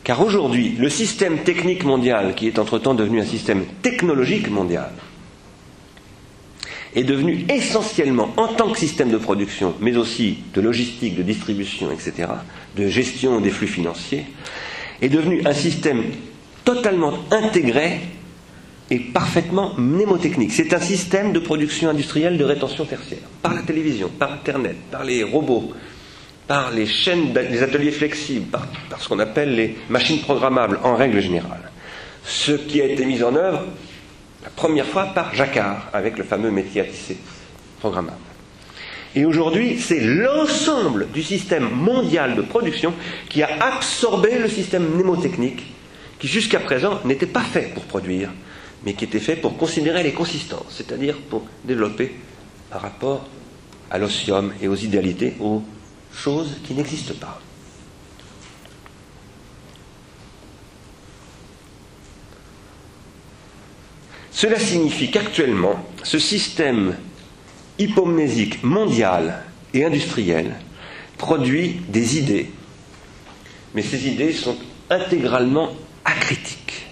Car 0.09 0.22
aujourd'hui, 0.24 0.74
le 0.78 0.88
système 0.88 1.40
technique 1.40 1.84
mondial, 1.84 2.34
qui 2.34 2.46
est 2.46 2.59
entre-temps 2.59 2.94
devenu 2.94 3.20
un 3.20 3.26
système 3.26 3.66
technologique 3.82 4.48
mondial, 4.48 4.90
est 6.96 7.04
devenu 7.04 7.44
essentiellement, 7.50 8.30
en 8.38 8.48
tant 8.48 8.70
que 8.70 8.78
système 8.78 9.11
de 9.11 9.18
production, 9.18 9.74
mais 9.82 9.98
aussi 9.98 10.38
de 10.54 10.62
logistique, 10.62 11.14
de 11.14 11.22
distribution, 11.22 11.92
etc., 11.92 12.26
de 12.74 12.88
gestion 12.88 13.42
des 13.42 13.50
flux 13.50 13.66
financiers, 13.66 14.24
est 15.02 15.11
devenu 15.11 15.42
un 15.44 15.52
système 15.52 16.04
totalement 16.64 17.12
intégré 17.30 18.00
est 18.90 19.12
parfaitement 19.12 19.74
mnémotechnique. 19.76 20.52
C'est 20.52 20.72
un 20.72 20.80
système 20.80 21.34
de 21.34 21.38
production 21.38 21.90
industrielle 21.90 22.38
de 22.38 22.44
rétention 22.44 22.86
tertiaire, 22.86 23.18
par 23.42 23.52
la 23.52 23.61
télévision, 23.61 24.09
par 24.18 24.32
Internet, 24.32 24.76
par 24.90 25.04
les 25.04 25.22
robots, 25.22 25.74
par 26.49 26.70
les 26.70 26.86
chaînes, 26.86 27.34
les 27.34 27.62
ateliers 27.62 27.92
flexibles, 27.92 28.46
par, 28.46 28.66
ce 28.99 29.09
qu'on 29.09 29.18
appelle 29.18 29.55
les 29.55 29.76
machines 29.90 30.20
programmables 30.20 30.80
en 30.82 30.96
règle 30.96 31.20
générale. 31.20 31.70
Ce 32.24 32.53
qui 32.53 32.80
a 32.80 32.86
été 32.86 33.05
mis 33.05 33.22
en 33.22 33.36
œuvre 33.36 33.64
la 34.42 34.51
première 34.51 34.86
fois 34.86 35.05
par 35.14 35.34
Jacquard, 35.34 35.88
avec 35.92 36.16
le 36.16 36.24
fameux 36.24 36.51
métier 36.51 36.80
à 36.80 36.84
tisser 36.84 37.18
programmable. 37.80 38.16
Et 39.14 39.24
aujourd'hui, 39.24 39.78
c'est 39.78 40.01
l'ensemble 40.01 41.09
du 41.12 41.22
système 41.22 41.68
mondial 41.70 42.34
de 42.34 42.42
production 42.42 42.94
qui 43.28 43.42
a 43.42 43.49
absorbé 43.61 44.38
le 44.38 44.49
système 44.49 44.88
mnémotechnique 44.88 45.74
qui 46.18 46.28
jusqu'à 46.28 46.61
présent 46.61 47.01
n'était 47.05 47.26
pas 47.26 47.42
fait 47.42 47.72
pour 47.74 47.84
produire, 47.84 48.30
mais 48.84 48.94
qui 48.94 49.05
était 49.05 49.20
fait 49.20 49.36
pour 49.36 49.57
considérer 49.57 50.03
les 50.03 50.12
consistances, 50.12 50.66
c'est-à-dire 50.70 51.16
pour 51.30 51.46
développer 51.64 52.14
par 52.70 52.82
rapport 52.82 53.26
à 53.90 53.99
l'osium 53.99 54.53
et 54.61 54.68
aux 54.68 54.76
idéalités, 54.76 55.34
aux 55.40 55.62
choses 56.14 56.56
qui 56.64 56.74
n'existent 56.74 57.14
pas. 57.20 57.40
Cela 64.30 64.61
signifie 64.61 65.11
qu'actuellement, 65.11 65.84
ce 66.04 66.18
système 66.20 66.96
hypomnésique 67.78 68.62
mondial 68.62 69.42
et 69.74 69.84
industriel 69.84 70.54
produit 71.16 71.80
des 71.88 72.18
idées, 72.18 72.48
mais 73.74 73.82
ces 73.82 74.06
idées 74.06 74.32
sont 74.32 74.56
intégralement 74.90 75.70
acritiques. 76.04 76.86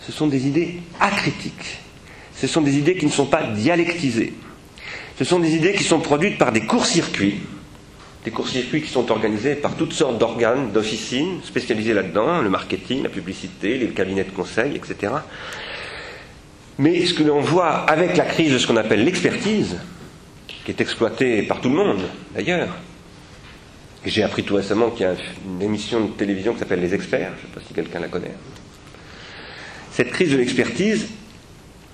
Ce 0.00 0.10
sont 0.10 0.26
des 0.26 0.46
idées 0.48 0.80
acritiques. 0.98 1.78
Ce 2.34 2.46
sont 2.46 2.62
des 2.62 2.76
idées 2.76 2.96
qui 2.96 3.06
ne 3.06 3.10
sont 3.12 3.26
pas 3.26 3.44
dialectisées. 3.44 4.34
Ce 5.18 5.24
sont 5.24 5.38
des 5.38 5.54
idées 5.54 5.74
qui 5.74 5.84
sont 5.84 6.00
produites 6.00 6.38
par 6.38 6.50
des 6.50 6.66
courts-circuits, 6.66 7.40
des 8.24 8.30
courts-circuits 8.30 8.82
qui 8.82 8.90
sont 8.90 9.10
organisés 9.10 9.54
par 9.54 9.74
toutes 9.76 9.92
sortes 9.92 10.18
d'organes, 10.18 10.72
d'officines 10.72 11.40
spécialisées 11.44 11.94
là-dedans, 11.94 12.42
le 12.42 12.50
marketing, 12.50 13.02
la 13.02 13.08
publicité, 13.08 13.78
les 13.78 13.88
cabinets 13.88 14.24
de 14.24 14.30
conseil, 14.30 14.74
etc. 14.74 15.12
Mais 16.78 17.04
ce 17.06 17.14
que 17.14 17.22
l'on 17.22 17.40
voit 17.40 17.70
avec 17.90 18.16
la 18.16 18.24
crise 18.24 18.52
de 18.52 18.58
ce 18.58 18.66
qu'on 18.66 18.76
appelle 18.76 19.04
l'expertise, 19.04 19.78
qui 20.64 20.70
est 20.70 20.80
exploitée 20.80 21.42
par 21.42 21.60
tout 21.60 21.68
le 21.68 21.76
monde 21.76 22.02
d'ailleurs, 22.34 22.68
et 24.04 24.10
j'ai 24.10 24.22
appris 24.22 24.44
tout 24.44 24.54
récemment 24.54 24.90
qu'il 24.90 25.06
y 25.06 25.08
a 25.08 25.14
une 25.44 25.62
émission 25.62 26.04
de 26.04 26.10
télévision 26.12 26.52
qui 26.52 26.60
s'appelle 26.60 26.80
Les 26.80 26.94
Experts, 26.94 27.32
je 27.36 27.46
ne 27.46 27.48
sais 27.48 27.54
pas 27.54 27.60
si 27.66 27.74
quelqu'un 27.74 28.00
la 28.00 28.08
connaît. 28.08 28.34
Cette 29.90 30.10
crise 30.10 30.30
de 30.30 30.36
l'expertise 30.36 31.08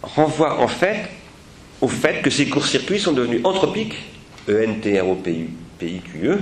renvoie 0.03 0.61
en 0.61 0.69
fait 0.69 1.09
au 1.81 1.89
fait 1.89 2.21
que 2.23 2.31
ces 2.31 2.49
courts-circuits 2.49 3.01
sont 3.01 3.13
devenus 3.13 3.41
anthropiques, 3.45 3.97
E-N-T-R-O-P-I-Q-E, 5.85 6.39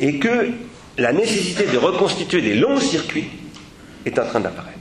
et 0.00 0.18
que 0.18 0.50
la 0.98 1.12
nécessité 1.12 1.66
de 1.66 1.76
reconstituer 1.78 2.42
des 2.42 2.54
longs 2.54 2.80
circuits 2.80 3.28
est 4.04 4.18
en 4.18 4.26
train 4.26 4.40
d'apparaître. 4.40 4.76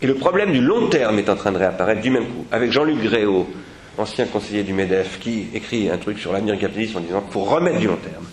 Et 0.00 0.06
le 0.06 0.14
problème 0.14 0.52
du 0.52 0.60
long 0.60 0.88
terme 0.88 1.18
est 1.18 1.28
en 1.28 1.36
train 1.36 1.52
de 1.52 1.58
réapparaître 1.58 2.00
du 2.00 2.10
même 2.10 2.26
coup, 2.26 2.46
avec 2.52 2.70
Jean-Luc 2.70 3.02
Gréau, 3.02 3.48
ancien 3.96 4.26
conseiller 4.26 4.62
du 4.62 4.72
MEDEF, 4.72 5.18
qui 5.18 5.48
écrit 5.54 5.90
un 5.90 5.98
truc 5.98 6.18
sur 6.18 6.32
l'avenir 6.32 6.56
du 6.56 6.66
en 6.66 7.00
disant 7.00 7.20
qu'il 7.20 7.32
faut 7.32 7.44
remettre 7.44 7.78
du 7.78 7.88
long 7.88 7.96
terme. 7.96 8.26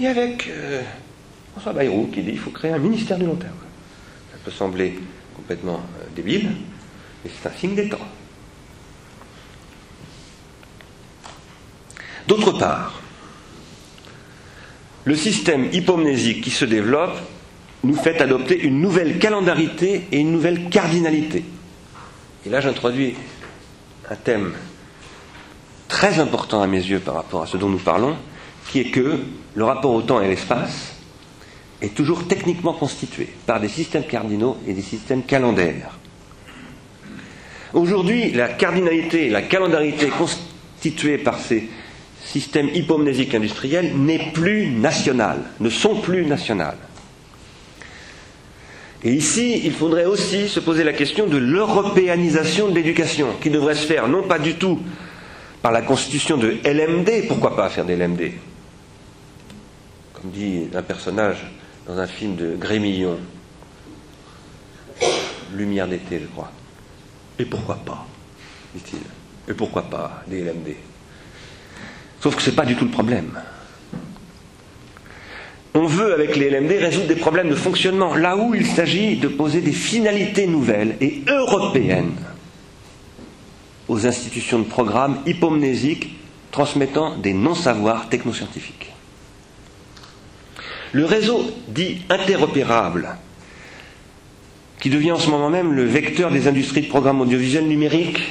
Et 0.00 0.06
avec 0.06 0.48
euh, 0.48 0.82
François 1.52 1.74
Bayrou 1.74 2.08
qui 2.12 2.22
dit 2.22 2.30
qu'il 2.30 2.38
faut 2.38 2.50
créer 2.50 2.72
un 2.72 2.78
ministère 2.78 3.18
du 3.18 3.26
long 3.26 3.36
terme. 3.36 3.52
Ça 4.32 4.38
peut 4.44 4.50
sembler 4.50 4.98
complètement 5.34 5.80
euh, 6.00 6.04
débile, 6.14 6.50
mais 7.24 7.30
c'est 7.30 7.48
un 7.48 7.52
signe 7.52 7.74
des 7.74 7.88
temps. 7.88 7.98
D'autre 12.26 12.52
part, 12.52 13.00
le 15.06 15.14
système 15.14 15.68
hypomnésique 15.72 16.42
qui 16.42 16.50
se 16.50 16.64
développe 16.64 17.16
nous 17.84 17.94
fait 17.94 18.20
adopter 18.20 18.60
une 18.60 18.80
nouvelle 18.80 19.18
calendarité 19.20 20.02
et 20.10 20.18
une 20.18 20.32
nouvelle 20.32 20.68
cardinalité. 20.68 21.44
Et 22.44 22.50
là, 22.50 22.60
j'introduis 22.60 23.14
un 24.10 24.16
thème 24.16 24.52
très 25.86 26.18
important 26.18 26.60
à 26.60 26.66
mes 26.66 26.78
yeux 26.84 26.98
par 26.98 27.14
rapport 27.14 27.42
à 27.42 27.46
ce 27.46 27.56
dont 27.56 27.68
nous 27.68 27.78
parlons, 27.78 28.16
qui 28.68 28.80
est 28.80 28.90
que 28.90 29.20
le 29.54 29.64
rapport 29.64 29.92
au 29.94 30.02
temps 30.02 30.20
et 30.20 30.24
à 30.24 30.28
l'espace 30.28 30.96
est 31.80 31.94
toujours 31.94 32.26
techniquement 32.26 32.72
constitué 32.72 33.28
par 33.46 33.60
des 33.60 33.68
systèmes 33.68 34.06
cardinaux 34.06 34.56
et 34.66 34.72
des 34.72 34.82
systèmes 34.82 35.22
calendaires. 35.22 35.96
Aujourd'hui, 37.74 38.32
la 38.32 38.48
cardinalité 38.48 39.26
et 39.26 39.30
la 39.30 39.42
calendarité 39.42 40.08
constituées 40.08 41.18
par 41.18 41.38
ces 41.38 41.68
systèmes 42.26 42.68
hypomnésiques 42.74 43.34
industriels 43.34 43.96
n'est 43.96 44.32
plus 44.32 44.68
nationale, 44.68 45.38
ne 45.60 45.70
sont 45.70 46.00
plus 46.00 46.26
nationales. 46.26 46.78
Et 49.04 49.12
ici, 49.12 49.60
il 49.64 49.72
faudrait 49.72 50.06
aussi 50.06 50.48
se 50.48 50.58
poser 50.58 50.82
la 50.82 50.92
question 50.92 51.26
de 51.26 51.36
l'européanisation 51.36 52.68
de 52.68 52.74
l'éducation, 52.74 53.28
qui 53.40 53.50
devrait 53.50 53.76
se 53.76 53.86
faire 53.86 54.08
non 54.08 54.24
pas 54.24 54.38
du 54.38 54.54
tout 54.54 54.80
par 55.62 55.70
la 55.70 55.82
constitution 55.82 56.36
de 56.36 56.56
LMD, 56.64 57.28
pourquoi 57.28 57.54
pas 57.54 57.68
faire 57.68 57.84
des 57.84 57.96
LMD 57.96 58.32
Comme 60.14 60.30
dit 60.30 60.64
un 60.74 60.82
personnage 60.82 61.46
dans 61.86 61.98
un 61.98 62.06
film 62.06 62.34
de 62.34 62.56
Grémillon, 62.56 63.18
Lumière 65.54 65.86
d'été, 65.86 66.18
je 66.20 66.26
crois. 66.26 66.50
Et 67.38 67.44
pourquoi 67.44 67.76
pas? 67.76 68.06
Dit-il. 68.74 68.98
Et 69.48 69.54
pourquoi 69.54 69.82
pas 69.82 70.24
des 70.26 70.42
LMD 70.42 70.74
Sauf 72.26 72.34
que 72.34 72.42
ce 72.42 72.50
n'est 72.50 72.56
pas 72.56 72.64
du 72.64 72.74
tout 72.74 72.84
le 72.84 72.90
problème. 72.90 73.40
On 75.74 75.86
veut, 75.86 76.12
avec 76.12 76.34
les 76.34 76.50
LMD, 76.50 76.72
résoudre 76.72 77.06
des 77.06 77.14
problèmes 77.14 77.48
de 77.48 77.54
fonctionnement, 77.54 78.16
là 78.16 78.36
où 78.36 78.52
il 78.52 78.66
s'agit 78.66 79.16
de 79.16 79.28
poser 79.28 79.60
des 79.60 79.70
finalités 79.70 80.48
nouvelles 80.48 80.96
et 81.00 81.22
européennes 81.28 82.16
aux 83.86 84.08
institutions 84.08 84.58
de 84.58 84.64
programme 84.64 85.20
hypomnésiques 85.24 86.16
transmettant 86.50 87.16
des 87.16 87.32
non-savoirs 87.32 88.08
technoscientifiques. 88.08 88.92
Le 90.90 91.04
réseau 91.04 91.48
dit 91.68 91.98
interopérable, 92.10 93.08
qui 94.80 94.90
devient 94.90 95.12
en 95.12 95.20
ce 95.20 95.30
moment 95.30 95.48
même 95.50 95.74
le 95.74 95.84
vecteur 95.84 96.32
des 96.32 96.48
industries 96.48 96.82
de 96.82 96.88
programmes 96.88 97.20
audiovisuels 97.20 97.68
numériques, 97.68 98.24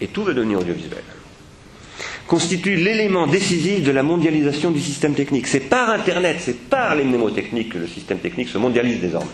et 0.00 0.06
tout 0.06 0.22
veut 0.22 0.34
devenir 0.34 0.60
audiovisuel, 0.60 1.02
constitue 2.28 2.76
l'élément 2.76 3.26
décisif 3.26 3.82
de 3.82 3.90
la 3.90 4.02
mondialisation 4.04 4.70
du 4.70 4.80
système 4.80 5.14
technique. 5.14 5.46
C'est 5.46 5.60
par 5.60 5.90
Internet, 5.90 6.36
c'est 6.38 6.68
par 6.68 6.94
les 6.94 7.02
mnémotechniques 7.02 7.70
que 7.70 7.78
le 7.78 7.88
système 7.88 8.18
technique 8.18 8.50
se 8.50 8.58
mondialise 8.58 9.00
désormais. 9.00 9.26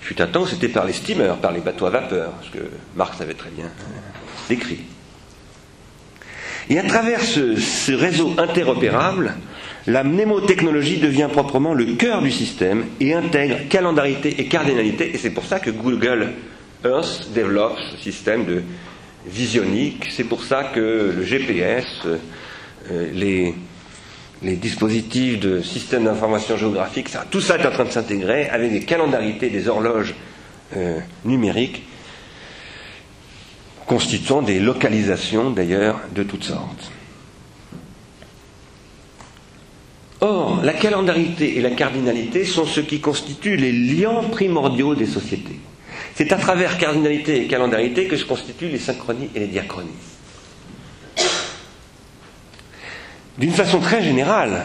Fut 0.00 0.20
un 0.22 0.26
temps, 0.26 0.46
c'était 0.46 0.68
par 0.68 0.86
les 0.86 0.94
steamers, 0.94 1.36
par 1.36 1.52
les 1.52 1.60
bateaux 1.60 1.86
à 1.86 1.90
vapeur, 1.90 2.32
ce 2.44 2.58
que 2.58 2.64
Marx 2.96 3.20
avait 3.20 3.34
très 3.34 3.50
bien 3.50 3.70
décrit. 4.48 4.80
Et 6.70 6.78
à 6.78 6.82
travers 6.82 7.20
ce 7.20 7.92
réseau 7.92 8.34
interopérable, 8.38 9.34
la 9.86 10.02
mnémotechnologie 10.02 10.98
devient 10.98 11.28
proprement 11.30 11.74
le 11.74 11.94
cœur 11.94 12.22
du 12.22 12.32
système 12.32 12.86
et 13.00 13.14
intègre 13.14 13.68
calendarité 13.68 14.34
et 14.38 14.46
cardinalité, 14.46 15.12
et 15.14 15.18
c'est 15.18 15.30
pour 15.30 15.44
ça 15.44 15.60
que 15.60 15.70
Google 15.70 16.32
Earth 16.84 17.28
développe 17.34 17.76
ce 17.92 18.02
système 18.02 18.44
de 18.46 18.62
visionique. 19.26 20.08
C'est 20.10 20.24
pour 20.24 20.44
ça 20.44 20.64
que 20.64 21.12
le 21.16 21.22
GPS, 21.24 21.84
euh, 22.06 23.10
les, 23.12 23.54
dispositifs 24.42 25.40
de 25.40 25.60
système 25.62 26.04
d'information 26.04 26.56
géographique, 26.56 27.08
tout 27.30 27.40
ça 27.40 27.56
est 27.56 27.66
en 27.66 27.70
train 27.70 27.84
de 27.84 27.90
s'intégrer 27.90 28.48
avec 28.48 28.70
des 28.70 28.84
calendarités, 28.84 29.50
des 29.50 29.66
horloges 29.66 30.14
euh, 30.76 30.98
numériques, 31.24 31.82
constituant 33.86 34.42
des 34.42 34.60
localisations 34.60 35.50
d'ailleurs 35.50 36.00
de 36.14 36.22
toutes 36.22 36.44
sortes. 36.44 36.92
Or, 40.20 40.60
la 40.62 40.72
calendarité 40.72 41.58
et 41.58 41.60
la 41.60 41.70
cardinalité 41.70 42.44
sont 42.44 42.66
ce 42.66 42.80
qui 42.80 43.00
constituent 43.00 43.56
les 43.56 43.72
liens 43.72 44.22
primordiaux 44.30 44.94
des 44.94 45.06
sociétés. 45.06 45.60
C'est 46.16 46.32
à 46.32 46.36
travers 46.36 46.78
cardinalité 46.78 47.42
et 47.42 47.46
calendarité 47.46 48.06
que 48.06 48.16
se 48.16 48.24
constituent 48.24 48.70
les 48.70 48.78
synchronies 48.78 49.28
et 49.34 49.40
les 49.40 49.46
diachronies. 49.48 49.90
D'une 53.36 53.52
façon 53.52 53.80
très 53.80 54.02
générale, 54.02 54.64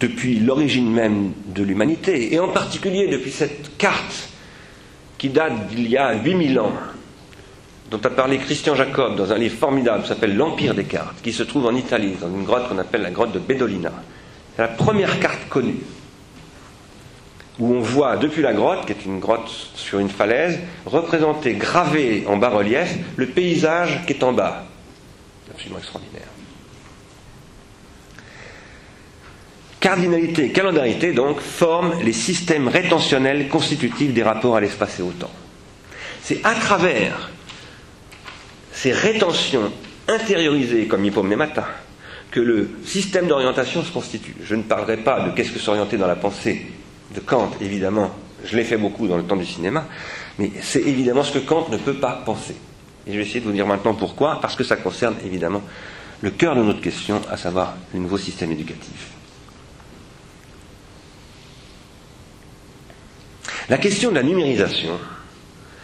depuis 0.00 0.40
l'origine 0.40 0.90
même 0.90 1.34
de 1.46 1.62
l'humanité, 1.62 2.34
et 2.34 2.40
en 2.40 2.48
particulier 2.48 3.06
depuis 3.06 3.30
cette 3.30 3.78
carte 3.78 4.28
qui 5.18 5.28
date 5.28 5.68
d'il 5.68 5.88
y 5.88 5.96
a 5.96 6.14
8000 6.14 6.58
ans, 6.58 6.72
dont 7.88 8.00
a 8.02 8.10
parlé 8.10 8.38
Christian 8.38 8.74
Jacob 8.74 9.14
dans 9.14 9.32
un 9.32 9.38
livre 9.38 9.56
formidable 9.56 10.02
qui 10.02 10.08
s'appelle 10.08 10.36
L'Empire 10.36 10.74
des 10.74 10.82
cartes, 10.82 11.22
qui 11.22 11.32
se 11.32 11.44
trouve 11.44 11.66
en 11.66 11.76
Italie, 11.76 12.14
dans 12.20 12.28
une 12.28 12.42
grotte 12.42 12.68
qu'on 12.68 12.78
appelle 12.78 13.02
la 13.02 13.12
grotte 13.12 13.30
de 13.30 13.38
Bedolina. 13.38 13.92
C'est 14.56 14.62
la 14.62 14.68
première 14.68 15.20
carte 15.20 15.48
connue 15.48 15.78
où 17.58 17.74
on 17.74 17.80
voit 17.80 18.16
depuis 18.16 18.42
la 18.42 18.52
grotte, 18.54 18.86
qui 18.86 18.92
est 18.92 19.04
une 19.04 19.20
grotte 19.20 19.48
sur 19.74 19.98
une 19.98 20.08
falaise, 20.08 20.58
représenter, 20.86 21.54
gravé 21.54 22.24
en 22.26 22.36
bas-relief, 22.36 22.96
le 23.16 23.26
paysage 23.26 24.00
qui 24.06 24.14
est 24.14 24.22
en 24.22 24.32
bas. 24.32 24.64
Absolument 25.50 25.78
extraordinaire. 25.78 26.28
Cardinalité 29.80 30.46
et 30.46 30.52
calendarité, 30.52 31.12
donc, 31.12 31.40
forment 31.40 31.94
les 32.02 32.12
systèmes 32.12 32.68
rétentionnels 32.68 33.48
constitutifs 33.48 34.14
des 34.14 34.22
rapports 34.22 34.56
à 34.56 34.60
l'espace 34.60 35.00
et 35.00 35.02
au 35.02 35.10
temps. 35.10 35.30
C'est 36.22 36.40
à 36.44 36.54
travers 36.54 37.30
ces 38.72 38.92
rétentions 38.92 39.72
intériorisées 40.08 40.86
comme 40.86 41.04
hypomnémata 41.04 41.66
que 42.30 42.40
le 42.40 42.70
système 42.86 43.26
d'orientation 43.26 43.82
se 43.84 43.92
constitue. 43.92 44.34
Je 44.42 44.54
ne 44.54 44.62
parlerai 44.62 44.98
pas 44.98 45.20
de 45.20 45.30
qu'est-ce 45.32 45.50
que 45.52 45.58
s'orienter 45.58 45.98
dans 45.98 46.06
la 46.06 46.16
pensée 46.16 46.66
de 47.14 47.20
Kant, 47.20 47.50
évidemment, 47.60 48.10
Je 48.44 48.56
l'ai 48.56 48.64
fait 48.64 48.76
beaucoup 48.76 49.06
dans 49.06 49.16
le 49.16 49.22
temps 49.22 49.36
du 49.36 49.46
cinéma, 49.46 49.86
mais 50.38 50.50
c'est 50.60 50.82
évidemment 50.82 51.22
ce 51.22 51.32
que 51.38 51.38
Kant 51.38 51.68
ne 51.70 51.76
peut 51.76 51.94
pas 51.94 52.22
penser. 52.24 52.56
Et 53.06 53.12
je 53.12 53.16
vais 53.16 53.22
essayer 53.22 53.40
de 53.40 53.44
vous 53.44 53.52
dire 53.52 53.66
maintenant 53.66 53.94
pourquoi, 53.94 54.40
parce 54.40 54.56
que 54.56 54.64
ça 54.64 54.76
concerne 54.76 55.14
évidemment 55.24 55.62
le 56.20 56.30
cœur 56.30 56.54
de 56.54 56.62
notre 56.62 56.80
question, 56.80 57.20
à 57.30 57.36
savoir 57.36 57.74
le 57.92 58.00
nouveau 58.00 58.18
système 58.18 58.52
éducatif. 58.52 59.10
La 63.68 63.78
question 63.78 64.10
de 64.10 64.16
la 64.16 64.22
numérisation 64.22 64.98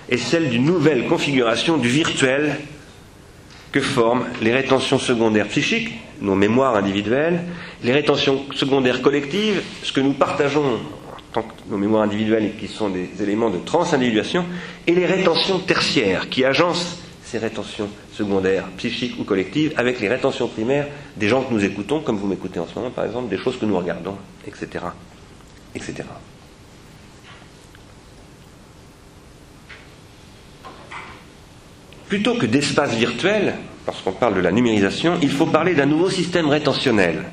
est 0.09 0.17
celle 0.17 0.51
d'une 0.51 0.65
nouvelle 0.65 1.07
configuration 1.07 1.77
du 1.77 1.89
virtuel 1.89 2.59
que 3.73 3.81
forment 3.81 4.27
les 4.41 4.53
rétentions 4.53 4.99
secondaires 4.99 5.49
psychiques, 5.49 5.93
nos 6.21 6.35
mémoires 6.35 6.77
individuelles, 6.77 7.45
les 7.85 7.93
rétentions 7.93 8.45
secondaires 8.55 9.03
collectives, 9.03 9.63
ce 9.83 9.93
que 9.93 10.01
nous 10.01 10.13
partageons 10.15 10.79
nos 11.69 11.77
mémoires 11.77 12.03
individuelles 12.03 12.45
et 12.45 12.51
qui 12.51 12.69
sont 12.69 12.89
des 12.89 13.11
éléments 13.21 13.51
de 13.51 13.59
transindividuation, 13.59 14.45
et 14.87 14.95
les 14.95 15.07
rétentions 15.07 15.59
tertiaires 15.59 16.29
qui 16.29 16.45
agencent 16.45 16.99
ces 17.25 17.39
rétentions 17.39 17.89
secondaires, 18.13 18.65
psychiques 18.79 19.19
ou 19.19 19.25
collectives, 19.25 19.75
avec 19.77 20.01
les 20.01 20.09
rétentions 20.09 20.49
primaires 20.49 20.87
des 21.17 21.29
gens 21.29 21.43
que 21.43 21.53
nous 21.53 21.63
écoutons, 21.63 22.01
comme 22.01 22.17
vous 22.17 22.27
m'écoutez 22.27 22.59
en 22.59 22.67
ce 22.67 22.75
moment 22.75 22.91
par 22.91 23.05
exemple, 23.05 23.29
des 23.29 23.37
choses 23.37 23.59
que 23.59 23.67
nous 23.67 23.77
regardons, 23.77 24.17
etc. 24.47 24.85
etc. 25.75 26.05
Plutôt 32.09 32.37
que 32.37 32.47
d'espace 32.47 32.95
virtuel, 32.95 33.55
lorsqu'on 33.87 34.13
parle 34.13 34.35
de 34.35 34.41
la 34.41 34.51
numérisation, 34.51 35.19
il 35.21 35.31
faut 35.31 35.45
parler 35.45 35.75
d'un 35.75 35.85
nouveau 35.85 36.09
système 36.09 36.49
rétentionnel, 36.49 37.25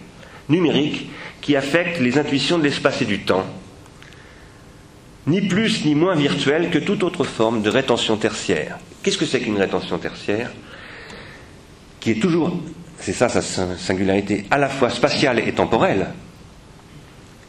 numérique, 0.49 1.10
qui 1.39 1.56
affecte 1.56 2.01
les 2.01 2.18
intuitions 2.18 2.58
de 2.58 2.64
l'espace 2.64 3.01
et 3.01 3.06
du 3.06 3.20
temps, 3.20 3.45
ni 5.28 5.41
plus 5.41 5.86
ni 5.86 5.95
moins 5.95 6.15
virtuel 6.15 6.69
que 6.69 6.78
toute 6.78 7.03
autre 7.03 7.23
forme 7.23 7.61
de 7.61 7.69
rétention 7.69 8.17
tertiaire. 8.17 8.78
Qu'est-ce 9.01 9.17
que 9.17 9.26
c'est 9.26 9.39
qu'une 9.39 9.57
rétention 9.57 9.97
tertiaire 9.97 10.51
Qui 11.99 12.11
est 12.11 12.21
toujours, 12.21 12.57
c'est 12.99 13.13
ça 13.13 13.30
sa 13.30 13.41
singularité, 13.41 14.45
à 14.51 14.57
la 14.57 14.69
fois 14.69 14.89
spatiale 14.89 15.39
et 15.39 15.53
temporelle? 15.53 16.07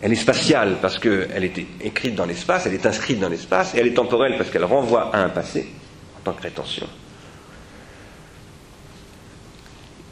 Elle 0.03 0.13
est 0.13 0.17
spatiale 0.17 0.77
parce 0.83 0.99
qu'elle 0.99 1.45
est 1.45 1.67
écrite 1.81 2.15
dans 2.15 2.27
l'espace, 2.27 2.67
elle 2.67 2.75
est 2.75 2.87
inscrite 2.87 3.19
dans 3.19 3.29
l'espace, 3.31 3.75
et 3.75 3.79
elle 3.79 3.87
est 3.87 3.95
temporelle 3.95 4.35
parce 4.37 4.51
qu'elle 4.51 4.65
renvoie 4.65 5.15
à 5.15 5.21
un 5.21 5.31
passé 5.31 5.69
en 6.19 6.21
tant 6.21 6.33
que 6.33 6.43
rétention. 6.43 6.87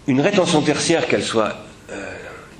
Une 0.07 0.21
rétention 0.21 0.61
tertiaire, 0.63 1.07
qu'elle 1.07 1.23
soit 1.23 1.57
euh, 1.91 2.15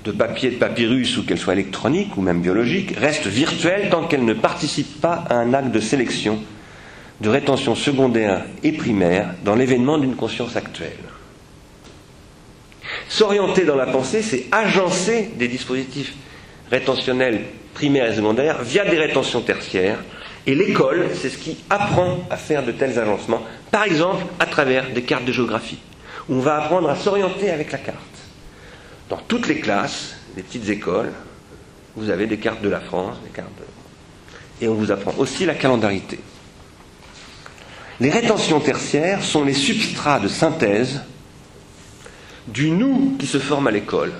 de 0.05 0.11
papier, 0.11 0.51
de 0.51 0.55
papyrus 0.55 1.17
ou 1.17 1.23
qu'elle 1.25 1.37
soit 1.39 1.53
électronique 1.53 2.15
ou 2.15 2.21
même 2.21 2.41
biologique, 2.41 2.95
reste 2.97 3.27
virtuelle 3.27 3.89
tant 3.89 4.05
qu'elle 4.07 4.23
ne 4.23 4.33
participe 4.33 5.01
pas 5.01 5.25
à 5.29 5.35
un 5.35 5.53
acte 5.53 5.71
de 5.71 5.79
sélection, 5.79 6.39
de 7.21 7.29
rétention 7.29 7.75
secondaire 7.75 8.45
et 8.63 8.71
primaire 8.71 9.33
dans 9.43 9.55
l'événement 9.55 9.97
d'une 9.97 10.15
conscience 10.15 10.55
actuelle. 10.55 10.91
S'orienter 13.09 13.65
dans 13.65 13.75
la 13.75 13.87
pensée, 13.87 14.21
c'est 14.21 14.45
agencer 14.51 15.31
des 15.37 15.47
dispositifs 15.47 16.13
rétentionnels 16.71 17.41
primaires 17.73 18.11
et 18.11 18.15
secondaires 18.15 18.61
via 18.61 18.85
des 18.85 18.97
rétentions 18.97 19.41
tertiaires. 19.41 19.99
Et 20.47 20.53
l'école, 20.53 21.07
c'est 21.15 21.29
ce 21.29 21.37
qui 21.37 21.57
apprend 21.69 22.19
à 22.29 22.37
faire 22.37 22.63
de 22.63 22.71
tels 22.71 22.99
agencements, 22.99 23.41
par 23.71 23.83
exemple 23.83 24.23
à 24.39 24.45
travers 24.45 24.91
des 24.91 25.01
cartes 25.01 25.25
de 25.25 25.31
géographie 25.31 25.79
on 26.29 26.39
va 26.39 26.63
apprendre 26.63 26.89
à 26.89 26.95
s'orienter 26.95 27.51
avec 27.51 27.71
la 27.71 27.77
carte. 27.77 27.99
Dans 29.09 29.17
toutes 29.27 29.47
les 29.47 29.59
classes, 29.59 30.15
les 30.35 30.43
petites 30.43 30.69
écoles, 30.69 31.11
vous 31.95 32.09
avez 32.09 32.27
des 32.27 32.37
cartes 32.37 32.61
de 32.61 32.69
la 32.69 32.79
France, 32.81 33.17
des 33.23 33.29
cartes 33.29 33.49
et 34.61 34.67
on 34.67 34.73
vous 34.73 34.91
apprend 34.91 35.13
aussi 35.17 35.45
la 35.45 35.55
calendarité. 35.55 36.19
Les 37.99 38.09
rétentions 38.09 38.59
tertiaires 38.59 39.23
sont 39.23 39.43
les 39.43 39.53
substrats 39.53 40.19
de 40.19 40.27
synthèse 40.27 41.01
du 42.47 42.71
nous 42.71 43.15
qui 43.17 43.25
se 43.25 43.39
forme 43.39 43.67
à 43.67 43.71
l'école, 43.71 44.13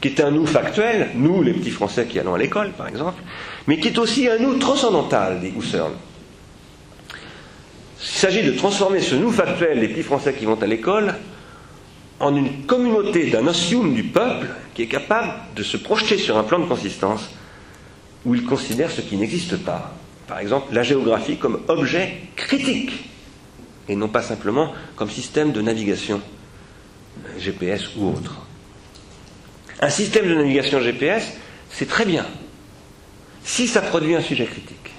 qui 0.00 0.08
est 0.08 0.20
un 0.20 0.30
nous 0.30 0.46
factuel, 0.46 1.10
nous 1.14 1.42
les 1.42 1.52
petits 1.52 1.70
Français 1.70 2.06
qui 2.06 2.18
allons 2.18 2.34
à 2.34 2.38
l'école 2.38 2.70
par 2.72 2.88
exemple, 2.88 3.22
mais 3.66 3.78
qui 3.78 3.88
est 3.88 3.98
aussi 3.98 4.28
un 4.28 4.38
nous 4.38 4.58
transcendantal, 4.58 5.40
dit 5.40 5.52
Husserl. 5.56 5.92
Il 8.00 8.06
s'agit 8.06 8.44
de 8.44 8.52
transformer 8.52 9.00
ce 9.00 9.16
nous 9.16 9.32
factuel 9.32 9.80
des 9.80 9.88
petits 9.88 10.04
Français 10.04 10.32
qui 10.32 10.44
vont 10.44 10.60
à 10.60 10.66
l'école 10.66 11.14
en 12.20 12.34
une 12.34 12.64
communauté 12.66 13.30
d'un 13.30 13.46
osium 13.46 13.94
du 13.94 14.04
peuple 14.04 14.48
qui 14.74 14.82
est 14.82 14.86
capable 14.88 15.32
de 15.54 15.62
se 15.62 15.76
projeter 15.76 16.18
sur 16.18 16.36
un 16.36 16.44
plan 16.44 16.58
de 16.58 16.66
consistance 16.66 17.30
où 18.24 18.34
il 18.34 18.44
considère 18.44 18.90
ce 18.90 19.00
qui 19.00 19.16
n'existe 19.16 19.56
pas. 19.56 19.94
Par 20.26 20.40
exemple, 20.40 20.74
la 20.74 20.82
géographie 20.82 21.36
comme 21.36 21.60
objet 21.68 22.22
critique 22.36 23.08
et 23.88 23.96
non 23.96 24.08
pas 24.08 24.22
simplement 24.22 24.72
comme 24.96 25.10
système 25.10 25.52
de 25.52 25.62
navigation 25.62 26.20
GPS 27.38 27.96
ou 27.96 28.08
autre. 28.08 28.42
Un 29.80 29.90
système 29.90 30.28
de 30.28 30.34
navigation 30.34 30.80
GPS, 30.80 31.32
c'est 31.70 31.88
très 31.88 32.04
bien 32.04 32.26
si 33.44 33.66
ça 33.66 33.80
produit 33.80 34.14
un 34.14 34.20
sujet 34.20 34.44
critique. 34.44 34.90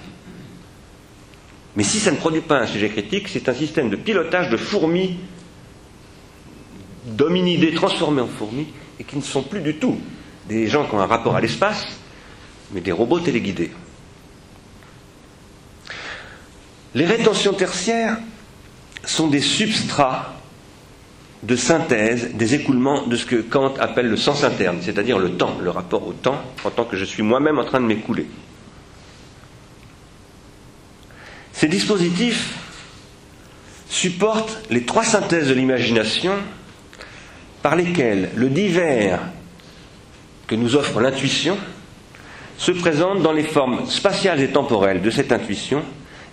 Mais 1.76 1.84
si 1.84 2.00
ça 2.00 2.10
ne 2.10 2.16
produit 2.16 2.40
pas 2.40 2.58
un 2.58 2.66
sujet 2.66 2.88
critique, 2.88 3.28
c'est 3.28 3.48
un 3.48 3.54
système 3.54 3.90
de 3.90 3.96
pilotage 3.96 4.50
de 4.50 4.56
fourmis, 4.56 5.18
d'hominidés 7.04 7.74
transformés 7.74 8.22
en 8.22 8.28
fourmis, 8.28 8.68
et 8.98 9.04
qui 9.04 9.16
ne 9.16 9.22
sont 9.22 9.42
plus 9.42 9.60
du 9.60 9.76
tout 9.76 9.98
des 10.48 10.66
gens 10.66 10.84
qui 10.84 10.94
ont 10.94 11.00
un 11.00 11.06
rapport 11.06 11.36
à 11.36 11.40
l'espace, 11.40 11.86
mais 12.72 12.80
des 12.80 12.92
robots 12.92 13.20
téléguidés. 13.20 13.70
Les 16.94 17.06
rétentions 17.06 17.52
tertiaires 17.52 18.18
sont 19.04 19.28
des 19.28 19.40
substrats 19.40 20.34
de 21.42 21.56
synthèse 21.56 22.34
des 22.34 22.54
écoulements 22.54 23.06
de 23.06 23.16
ce 23.16 23.24
que 23.24 23.36
Kant 23.36 23.74
appelle 23.78 24.08
le 24.08 24.16
sens 24.16 24.44
interne, 24.44 24.78
c'est-à-dire 24.82 25.18
le 25.18 25.36
temps, 25.36 25.56
le 25.62 25.70
rapport 25.70 26.06
au 26.06 26.12
temps, 26.12 26.42
en 26.64 26.70
tant 26.70 26.84
que 26.84 26.96
je 26.96 27.04
suis 27.04 27.22
moi-même 27.22 27.58
en 27.58 27.64
train 27.64 27.80
de 27.80 27.86
m'écouler. 27.86 28.26
Ces 31.52 31.68
dispositifs 31.68 32.54
supportent 33.88 34.60
les 34.70 34.84
trois 34.84 35.04
synthèses 35.04 35.48
de 35.48 35.54
l'imagination 35.54 36.32
par 37.62 37.76
lesquelles 37.76 38.30
le 38.34 38.48
divers 38.48 39.20
que 40.46 40.54
nous 40.54 40.76
offre 40.76 41.00
l'intuition 41.00 41.56
se 42.58 42.72
présente 42.72 43.22
dans 43.22 43.32
les 43.32 43.44
formes 43.44 43.86
spatiales 43.86 44.40
et 44.40 44.48
temporelles 44.48 45.02
de 45.02 45.10
cette 45.10 45.32
intuition 45.32 45.82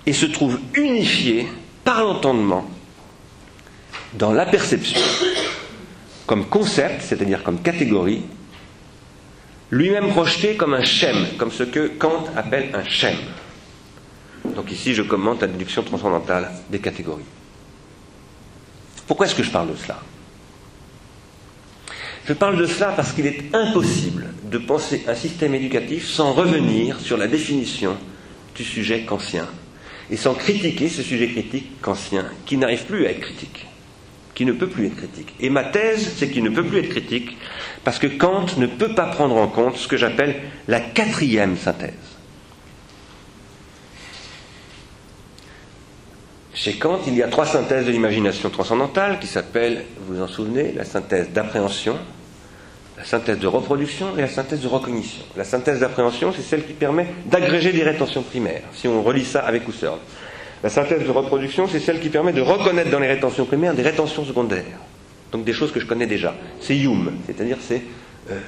et 0.05 0.13
se 0.13 0.25
trouve 0.25 0.59
unifié 0.73 1.47
par 1.83 2.03
l'entendement 2.03 2.65
dans 4.13 4.31
la 4.31 4.45
perception 4.45 4.99
comme 6.25 6.45
concept, 6.45 7.01
c'est-à-dire 7.01 7.41
comme 7.41 7.61
catégorie, 7.61 8.21
lui-même 9.71 10.09
projeté 10.09 10.55
comme 10.55 10.73
un 10.73 10.83
schème, 10.83 11.25
comme 11.37 11.51
ce 11.51 11.63
que 11.63 11.87
Kant 11.87 12.25
appelle 12.35 12.69
un 12.73 12.83
schème. 12.83 13.17
Donc 14.55 14.71
ici, 14.71 14.93
je 14.93 15.03
commente 15.03 15.41
la 15.41 15.47
déduction 15.47 15.83
transcendantale 15.83 16.51
des 16.69 16.79
catégories. 16.79 17.23
Pourquoi 19.07 19.25
est-ce 19.25 19.35
que 19.35 19.43
je 19.43 19.51
parle 19.51 19.71
de 19.71 19.75
cela? 19.75 19.99
Je 22.27 22.33
parle 22.33 22.57
de 22.57 22.65
cela 22.65 22.91
parce 22.91 23.13
qu'il 23.13 23.25
est 23.25 23.55
impossible 23.55 24.27
de 24.51 24.57
penser 24.57 25.05
un 25.07 25.15
système 25.15 25.55
éducatif 25.55 26.05
sans 26.05 26.33
revenir 26.33 26.99
sur 26.99 27.15
la 27.15 27.27
définition 27.27 27.95
du 28.53 28.65
sujet 28.65 29.03
kantien 29.03 29.47
et 30.09 30.17
sans 30.17 30.33
critiquer 30.33 30.89
ce 30.89 31.03
sujet 31.03 31.29
critique 31.29 31.81
kantien 31.81 32.25
qui 32.45 32.57
n'arrive 32.57 32.83
plus 32.85 33.05
à 33.05 33.11
être 33.11 33.21
critique, 33.21 33.65
qui 34.35 34.45
ne 34.45 34.51
peut 34.51 34.67
plus 34.67 34.87
être 34.87 34.97
critique. 34.97 35.35
Et 35.39 35.49
ma 35.49 35.63
thèse, 35.63 36.15
c'est 36.17 36.29
qu'il 36.29 36.43
ne 36.43 36.49
peut 36.49 36.65
plus 36.65 36.79
être 36.79 36.89
critique 36.89 37.37
parce 37.85 37.97
que 37.97 38.07
Kant 38.07 38.45
ne 38.57 38.67
peut 38.67 38.93
pas 38.93 39.05
prendre 39.05 39.37
en 39.37 39.47
compte 39.47 39.77
ce 39.77 39.87
que 39.87 39.95
j'appelle 39.95 40.35
la 40.67 40.81
quatrième 40.81 41.55
synthèse. 41.55 41.93
Chez 46.53 46.73
Kant, 46.73 46.99
il 47.07 47.15
y 47.15 47.23
a 47.23 47.29
trois 47.29 47.45
synthèses 47.45 47.85
de 47.85 47.91
l'imagination 47.91 48.49
transcendantale 48.49 49.19
qui 49.19 49.27
s'appellent, 49.27 49.85
vous 50.01 50.15
vous 50.15 50.21
en 50.21 50.27
souvenez, 50.27 50.73
la 50.73 50.83
synthèse 50.83 51.29
d'appréhension, 51.29 51.97
la 52.97 53.05
synthèse 53.05 53.37
de 53.37 53.47
reproduction 53.47 54.17
et 54.17 54.21
la 54.21 54.27
synthèse 54.27 54.61
de 54.61 54.67
recognition. 54.67 55.21
La 55.35 55.43
synthèse 55.43 55.79
d'appréhension, 55.79 56.33
c'est 56.35 56.41
celle 56.41 56.65
qui 56.65 56.73
permet 56.73 57.07
d'agréger 57.25 57.71
des 57.71 57.83
rétentions 57.83 58.23
primaires, 58.23 58.63
si 58.73 58.87
on 58.87 59.03
relie 59.03 59.25
ça 59.25 59.41
avec 59.41 59.67
Husserl. 59.67 59.99
La 60.63 60.69
synthèse 60.69 61.03
de 61.03 61.11
reproduction, 61.11 61.67
c'est 61.67 61.79
celle 61.79 61.99
qui 61.99 62.09
permet 62.09 62.33
de 62.33 62.41
reconnaître 62.41 62.89
dans 62.89 62.99
les 62.99 63.07
rétentions 63.07 63.45
primaires 63.45 63.75
des 63.75 63.83
rétentions 63.83 64.25
secondaires, 64.25 64.79
donc 65.31 65.45
des 65.45 65.53
choses 65.53 65.71
que 65.71 65.79
je 65.79 65.85
connais 65.85 66.07
déjà. 66.07 66.33
C'est 66.59 66.75
Hume, 66.75 67.11
c'est-à-dire 67.27 67.57
c'est 67.61 67.83
euh, 68.31 68.39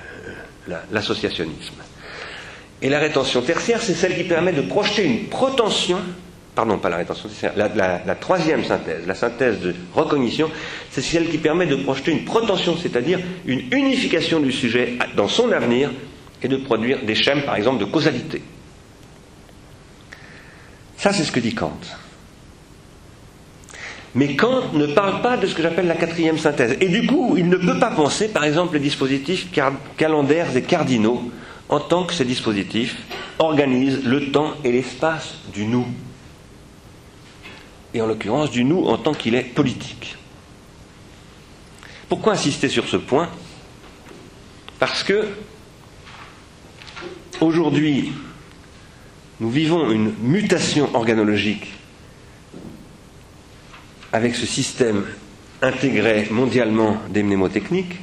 l'associationnisme. 0.92 1.76
Et 2.82 2.90
la 2.90 3.00
rétention 3.00 3.42
tertiaire, 3.42 3.82
c'est 3.82 3.94
celle 3.94 4.16
qui 4.16 4.24
permet 4.24 4.54
de 4.54 4.62
projeter 4.62 5.04
une 5.04 5.28
protension 5.28 6.00
pardon, 6.60 6.78
pas 6.78 6.90
la 6.90 6.98
rétention, 6.98 7.30
la, 7.56 7.70
la, 8.06 8.16
troisième 8.16 8.66
synthèse, 8.66 9.08
la 9.08 9.16
synthèse 9.16 9.62
de 9.62 9.74
recognition, 9.96 10.52
c'est 10.92 11.02
celle 11.02 11.30
qui 11.30 11.38
permet 11.38 11.66
de 11.66 11.78
projeter 11.78 12.12
une 12.12 12.26
protension, 12.26 12.76
c'est-à-dire 12.76 13.18
une 13.46 13.62
unification 13.72 14.42
du 14.42 14.52
sujet 14.52 14.98
dans 15.16 15.30
son 15.30 15.54
avenir 15.54 15.90
et 16.44 16.50
de 16.50 16.58
produire 16.58 17.06
des 17.06 17.16
schèmes, 17.16 17.44
par 17.44 17.56
exemple, 17.56 17.80
de 17.80 17.86
causalité. 17.86 18.42
Ça, 20.98 21.14
c'est 21.14 21.24
ce 21.24 21.32
que 21.32 21.40
dit 21.40 21.54
Kant. 21.56 21.80
Mais 24.16 24.36
Kant 24.36 24.74
ne 24.74 24.88
parle 24.88 25.22
pas 25.22 25.38
de 25.38 25.48
ce 25.48 25.56
que 25.56 25.62
j'appelle 25.62 25.88
la 25.88 25.96
quatrième 25.96 26.38
synthèse. 26.38 26.76
Et 26.82 26.90
du 26.90 27.08
coup, 27.08 27.36
il 27.38 27.48
ne 27.48 27.56
peut 27.56 27.80
pas 27.80 27.92
penser, 27.92 28.28
par 28.28 28.44
exemple, 28.44 28.74
les 28.74 28.82
dispositifs 28.82 29.48
calendaires 29.96 30.54
et 30.58 30.62
cardinaux 30.64 31.32
en 31.70 31.80
tant 31.80 32.04
que 32.04 32.14
ces 32.14 32.26
dispositifs 32.26 32.98
organisent 33.38 34.04
le 34.04 34.30
temps 34.34 34.56
et 34.66 34.74
l'espace 34.74 35.36
du 35.54 35.66
nous. 35.66 35.86
Et 37.94 38.02
en 38.02 38.08
l'occurrence, 38.08 38.52
du 38.52 38.64
nous 38.64 38.86
en 38.86 38.98
tant 38.98 39.14
qu'il 39.14 39.36
est 39.36 39.44
politique. 39.44 40.16
Pourquoi 42.08 42.34
insister 42.34 42.70
sur 42.70 42.88
ce 42.88 42.98
point? 42.98 43.30
Parce 44.80 45.04
que 45.04 45.28
aujourd'hui, 47.42 48.12
nous 49.40 49.50
vivons 49.50 49.90
une 49.92 50.14
mutation 50.22 50.90
organologique 50.94 51.74
avec 54.12 54.36
ce 54.36 54.46
système 54.46 55.06
intégré 55.62 56.28
mondialement 56.32 56.98
des 57.10 57.22
mnémotechniques, 57.22 58.00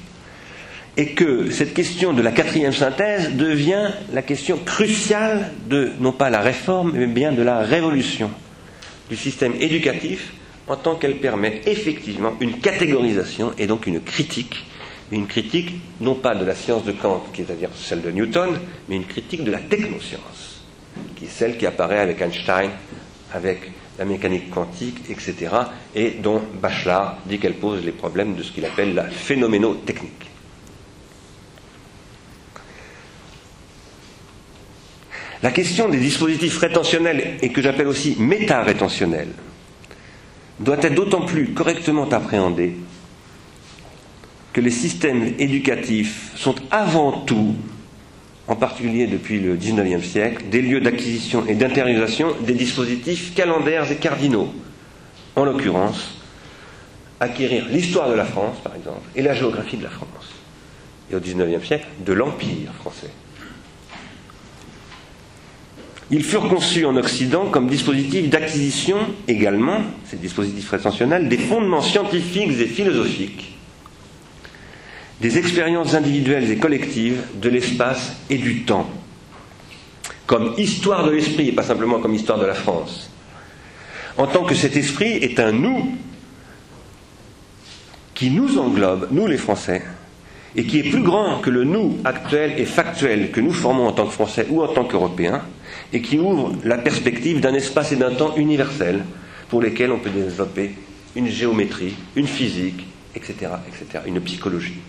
et 0.97 1.13
que 1.13 1.51
cette 1.51 1.75
question 1.75 2.13
de 2.13 2.23
la 2.23 2.33
quatrième 2.33 2.73
synthèse 2.73 3.35
devient 3.35 3.91
la 4.13 4.23
question 4.23 4.59
cruciale 4.59 5.53
de, 5.69 5.93
non 6.01 6.13
pas 6.13 6.31
la 6.31 6.41
réforme, 6.41 6.93
mais 6.95 7.07
bien 7.07 7.33
de 7.33 7.43
la 7.43 7.59
révolution 7.61 8.31
du 9.09 9.17
système 9.17 9.55
éducatif 9.61 10.33
en 10.69 10.77
tant 10.77 10.97
qu'elle 10.97 11.19
permet 11.19 11.61
effectivement 11.67 12.35
une 12.41 12.59
catégorisation 12.59 13.53
et 13.59 13.67
donc 13.67 13.87
une 13.87 14.01
critique, 14.01 14.65
une 15.13 15.27
critique 15.27 15.75
non 16.01 16.15
pas 16.15 16.35
de 16.35 16.45
la 16.45 16.55
science 16.55 16.85
de 16.85 16.93
Kant, 16.93 17.25
qui 17.33 17.43
est 17.43 17.51
à 17.51 17.55
dire 17.55 17.71
celle 17.75 18.03
de 18.03 18.11
Newton, 18.11 18.59
mais 18.89 18.97
une 18.97 19.07
critique 19.07 19.45
de 19.45 19.51
la 19.53 19.61
technoscience, 19.61 20.63
qui 21.15 21.27
est 21.27 21.29
celle 21.29 21.57
qui 21.57 21.67
apparaît 21.67 22.01
avec 22.01 22.21
Einstein, 22.21 22.71
avec 23.33 23.71
la 23.99 24.05
mécanique 24.05 24.51
quantique, 24.51 24.99
etc., 25.09 25.35
et 25.95 26.11
dont 26.23 26.43
Bachelard 26.61 27.19
dit 27.27 27.39
qu'elle 27.39 27.55
pose 27.55 27.85
les 27.85 27.93
problèmes 27.93 28.35
de 28.35 28.43
ce 28.43 28.53
qu'il 28.53 28.65
appelle 28.65 28.95
la 28.95 29.05
phénoménotechnique. 29.05 30.26
La 35.43 35.51
question 35.51 35.89
des 35.89 35.99
dispositifs 35.99 36.59
rétentionnels 36.59 37.37
et 37.43 37.51
que 37.51 37.61
j'appelle 37.61 37.89
aussi 37.89 38.17
méta-rétentionnels 38.19 39.33
doit 40.61 40.79
être 40.81 40.95
d'autant 40.95 41.27
plus 41.27 41.53
correctement 41.53 42.09
appréhendée 42.09 42.77
que 44.53 44.61
les 44.63 44.71
systèmes 44.71 45.35
éducatifs 45.39 46.33
sont 46.37 46.55
avant 46.71 47.13
tout 47.13 47.55
en 48.49 48.57
particulier 48.57 49.07
depuis 49.07 49.41
le 49.41 49.57
XIXe 49.57 50.03
siècle, 50.07 50.45
des 50.51 50.63
lieux 50.63 50.81
d'acquisition 50.81 51.45
et 51.47 51.55
d'intériorisation 51.55 52.29
des 52.41 52.55
dispositifs 52.55 53.35
calendaires 53.35 53.91
et 53.91 53.97
cardinaux. 53.97 54.53
En 55.35 55.45
l'occurrence, 55.45 56.17
acquérir 57.21 57.67
l'histoire 57.69 58.09
de 58.09 58.15
la 58.15 58.25
France, 58.25 58.57
par 58.63 58.75
exemple, 58.77 59.03
et 59.15 59.23
la 59.23 59.35
géographie 59.35 59.77
de 59.77 59.83
la 59.83 59.91
France. 59.91 60.31
Et 61.11 61.17
au 61.17 61.21
XIXe 61.21 61.67
siècle, 61.67 61.87
de 62.05 62.13
l'Empire 62.13 62.73
français. 62.81 63.11
Ils 66.11 66.23
furent 66.23 66.49
conçus 66.49 66.85
en 66.85 66.97
Occident 66.97 67.47
comme 67.47 67.69
dispositifs 67.69 68.29
d'acquisition 68.29 68.99
également, 69.27 69.81
ces 70.05 70.17
dispositifs 70.17 70.71
rétentionnels, 70.71 71.29
des 71.29 71.39
fondements 71.39 71.83
scientifiques 71.83 72.53
et 72.61 72.67
philosophiques 72.67 73.57
des 75.21 75.39
expériences 75.39 75.95
individuelles 75.95 76.51
et 76.51 76.59
collectives 76.59 77.23
de 77.41 77.49
l'espace 77.49 78.17
et 78.29 78.37
du 78.37 78.63
temps, 78.63 78.89
comme 80.27 80.55
histoire 80.59 81.05
de 81.07 81.11
l'esprit 81.11 81.49
et 81.49 81.53
pas 81.53 81.63
simplement 81.63 82.01
comme 82.01 82.15
histoire 82.15 82.39
de 82.39 82.47
la 82.47 82.55
France. 82.55 83.11
En 84.19 84.27
tant 84.27 84.45
que 84.45 84.55
cet 84.55 84.77
esprit 84.77 85.13
est 85.13 85.41
un 85.41 85.53
nous 85.53 85.97
qui 88.15 88.31
nous 88.31 88.59
englobe, 88.59 89.09
nous 89.11 89.27
les 89.27 89.37
Français, 89.37 89.83
et 90.57 90.65
qui 90.65 90.79
est 90.79 90.91
plus 90.91 91.03
grand 91.03 91.39
que 91.39 91.51
le 91.51 91.65
nous 91.65 91.99
actuel 92.05 92.55
et 92.59 92.65
factuel 92.65 93.31
que 93.31 93.41
nous 93.41 93.53
formons 93.53 93.87
en 93.87 93.93
tant 93.93 94.07
que 94.07 94.13
Français 94.13 94.47
ou 94.51 94.63
en 94.63 94.69
tant 94.69 94.85
qu'Européens, 94.85 95.43
et 95.93 96.01
qui 96.01 96.19
ouvre 96.19 96.53
la 96.65 96.79
perspective 96.79 97.41
d'un 97.41 97.55
espace 97.55 97.93
et 97.93 97.97
d'un 97.97 98.13
temps 98.13 98.35
universel 98.37 99.05
pour 99.49 99.61
lesquels 99.63 99.93
on 99.93 99.99
peut 99.99 100.11
développer 100.11 100.75
une 101.15 101.29
géométrie, 101.29 101.95
une 102.17 102.27
physique, 102.27 102.87
etc., 103.15 103.35
etc., 103.69 104.05
une 104.07 104.21
psychologie 104.21 104.81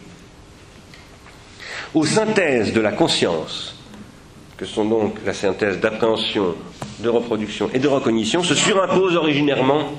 aux 1.94 2.06
synthèses 2.06 2.74
de 2.74 2.82
la 2.82 2.92
conscience, 2.92 3.76
que 4.58 4.66
sont 4.66 4.86
donc 4.86 5.18
la 5.26 5.34
synthèse 5.34 5.80
d'appréhension, 5.80 6.56
de 7.00 7.10
reproduction 7.10 7.70
et 7.74 7.80
de 7.80 7.88
recognition, 7.88 8.44
se 8.44 8.56
surimpose 8.56 9.16
originairement 9.16 9.92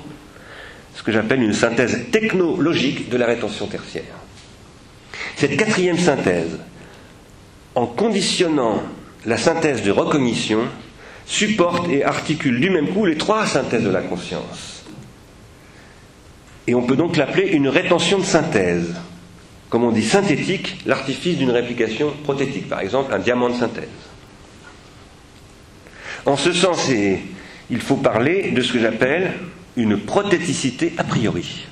ce 0.95 1.03
que 1.03 1.11
j'appelle 1.11 1.41
une 1.41 1.53
synthèse 1.53 2.09
technologique 2.11 3.09
de 3.09 3.17
la 3.17 3.25
rétention 3.25 3.67
tertiaire. 3.67 4.18
Cette 5.39 5.57
quatrième 5.57 5.97
synthèse, 5.97 6.59
en 7.75 7.85
conditionnant 7.85 8.83
la 9.25 9.37
synthèse 9.37 9.81
de 9.83 9.91
recognition, 9.91 10.61
supporte 11.25 11.89
et 11.89 12.03
articule 12.03 12.59
du 12.59 12.69
même 12.69 12.89
coup 12.89 13.05
les 13.05 13.17
trois 13.17 13.45
synthèses 13.45 13.83
de 13.83 13.89
la 13.89 14.01
conscience. 14.01 14.83
Et 16.67 16.75
on 16.75 16.81
peut 16.83 16.95
donc 16.95 17.17
l'appeler 17.17 17.47
une 17.47 17.67
rétention 17.67 18.19
de 18.19 18.25
synthèse 18.25 18.93
comme 19.69 19.83
on 19.83 19.91
dit 19.91 20.03
synthétique, 20.03 20.79
l'artifice 20.85 21.37
d'une 21.37 21.51
réplication 21.51 22.11
prothétique, 22.23 22.67
par 22.67 22.79
exemple 22.81 23.13
un 23.13 23.19
diamant 23.19 23.49
de 23.49 23.55
synthèse. 23.55 23.87
En 26.25 26.35
ce 26.35 26.51
sens, 26.51 26.89
il 27.69 27.79
faut 27.79 27.97
parler 27.97 28.51
de 28.51 28.61
ce 28.61 28.73
que 28.73 28.79
j'appelle 28.79 29.33
une 29.77 29.97
prothéticité 29.97 30.93
a 30.97 31.03
priori. 31.03 31.67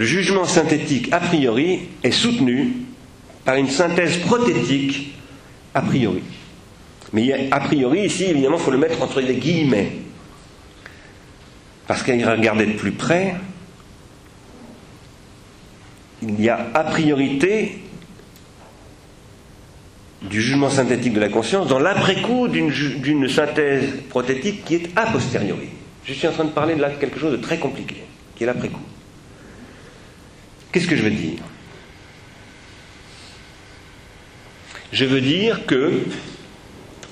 Le 0.00 0.06
jugement 0.06 0.46
synthétique 0.46 1.12
a 1.12 1.20
priori 1.20 1.80
est 2.02 2.10
soutenu 2.10 2.72
par 3.44 3.56
une 3.56 3.68
synthèse 3.68 4.16
prothétique 4.16 5.12
a 5.74 5.82
priori. 5.82 6.22
Mais 7.12 7.50
a 7.50 7.60
priori, 7.60 8.06
ici, 8.06 8.24
évidemment, 8.24 8.56
il 8.56 8.62
faut 8.62 8.70
le 8.70 8.78
mettre 8.78 9.02
entre 9.02 9.20
les 9.20 9.34
guillemets. 9.34 9.92
Parce 11.86 12.02
qu'à 12.02 12.14
y 12.14 12.24
regarder 12.24 12.64
de 12.64 12.72
plus 12.72 12.92
près, 12.92 13.34
il 16.22 16.40
y 16.40 16.48
a 16.48 16.70
a 16.72 16.84
priorité 16.84 17.82
du 20.22 20.40
jugement 20.40 20.70
synthétique 20.70 21.12
de 21.12 21.20
la 21.20 21.28
conscience 21.28 21.68
dans 21.68 21.78
l'après-coup 21.78 22.48
d'une 22.48 23.28
synthèse 23.28 23.84
prothétique 24.08 24.64
qui 24.64 24.76
est 24.76 24.96
a 24.96 25.04
posteriori. 25.12 25.68
Je 26.06 26.14
suis 26.14 26.26
en 26.26 26.32
train 26.32 26.44
de 26.44 26.52
parler 26.52 26.74
là 26.76 26.88
de 26.88 26.96
quelque 26.96 27.20
chose 27.20 27.32
de 27.32 27.36
très 27.36 27.58
compliqué, 27.58 27.96
qui 28.34 28.44
est 28.44 28.46
l'après-coup. 28.46 28.80
Qu'est-ce 30.72 30.86
que 30.86 30.96
je 30.96 31.02
veux 31.02 31.10
dire? 31.10 31.40
Je 34.92 35.04
veux 35.04 35.20
dire 35.20 35.66
que 35.66 36.04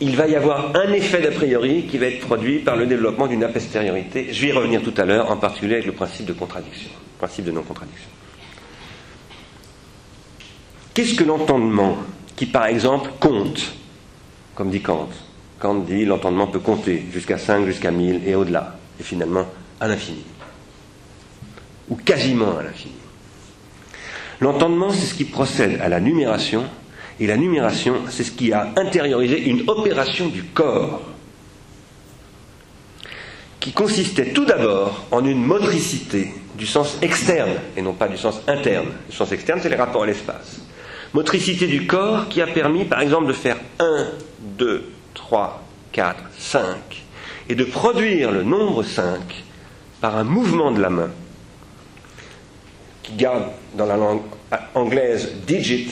il 0.00 0.16
va 0.16 0.28
y 0.28 0.36
avoir 0.36 0.76
un 0.76 0.92
effet 0.92 1.20
d'a 1.20 1.30
priori 1.30 1.86
qui 1.86 1.98
va 1.98 2.06
être 2.06 2.20
produit 2.20 2.60
par 2.60 2.76
le 2.76 2.86
développement 2.86 3.26
d'une 3.26 3.42
a. 3.42 3.48
Je 3.52 4.40
vais 4.40 4.48
y 4.48 4.52
revenir 4.52 4.82
tout 4.82 4.94
à 4.96 5.04
l'heure, 5.04 5.30
en 5.30 5.36
particulier 5.36 5.74
avec 5.74 5.86
le 5.86 5.92
principe 5.92 6.26
de 6.26 6.32
contradiction, 6.32 6.90
le 6.90 7.18
principe 7.18 7.44
de 7.46 7.50
non-contradiction. 7.50 8.08
Qu'est-ce 10.94 11.14
que 11.14 11.24
l'entendement 11.24 11.98
qui, 12.36 12.46
par 12.46 12.66
exemple, 12.66 13.10
compte, 13.18 13.74
comme 14.54 14.70
dit 14.70 14.80
Kant 14.80 15.08
Kant 15.58 15.74
dit 15.80 16.04
l'entendement 16.04 16.46
peut 16.46 16.60
compter 16.60 17.04
jusqu'à 17.12 17.38
5, 17.38 17.66
jusqu'à 17.66 17.90
1000 17.90 18.22
et 18.26 18.36
au-delà, 18.36 18.78
et 19.00 19.02
finalement 19.02 19.46
à 19.80 19.88
l'infini, 19.88 20.24
ou 21.88 21.96
quasiment 21.96 22.56
à 22.58 22.62
l'infini. 22.62 22.94
L'entendement, 24.40 24.90
c'est 24.90 25.06
ce 25.06 25.14
qui 25.14 25.24
procède 25.24 25.80
à 25.80 25.88
la 25.88 26.00
numération, 26.00 26.64
et 27.20 27.26
la 27.26 27.36
numération, 27.36 27.96
c'est 28.08 28.24
ce 28.24 28.30
qui 28.30 28.52
a 28.52 28.72
intériorisé 28.76 29.48
une 29.48 29.68
opération 29.68 30.28
du 30.28 30.44
corps, 30.44 31.02
qui 33.58 33.72
consistait 33.72 34.32
tout 34.32 34.44
d'abord 34.44 35.06
en 35.10 35.24
une 35.24 35.44
motricité 35.44 36.32
du 36.56 36.66
sens 36.66 36.98
externe, 37.02 37.54
et 37.76 37.82
non 37.82 37.92
pas 37.92 38.08
du 38.08 38.16
sens 38.16 38.40
interne. 38.46 38.86
Le 39.08 39.14
sens 39.14 39.32
externe, 39.32 39.58
c'est 39.62 39.68
les 39.68 39.76
rapports 39.76 40.04
à 40.04 40.06
l'espace 40.06 40.60
motricité 41.14 41.66
du 41.66 41.86
corps 41.86 42.28
qui 42.28 42.42
a 42.42 42.46
permis, 42.46 42.84
par 42.84 43.00
exemple, 43.00 43.26
de 43.26 43.32
faire 43.32 43.56
1, 43.78 44.08
2, 44.58 44.90
3, 45.14 45.62
4, 45.92 46.16
5, 46.38 46.66
et 47.48 47.54
de 47.54 47.64
produire 47.64 48.30
le 48.30 48.42
nombre 48.42 48.82
5 48.82 49.20
par 50.00 50.16
un 50.16 50.24
mouvement 50.24 50.70
de 50.70 50.80
la 50.80 50.90
main, 50.90 51.10
qui 53.02 53.14
garde 53.14 53.44
dans 53.74 53.86
la 53.86 53.96
langue 53.96 54.20
anglaise 54.74 55.32
digit, 55.46 55.90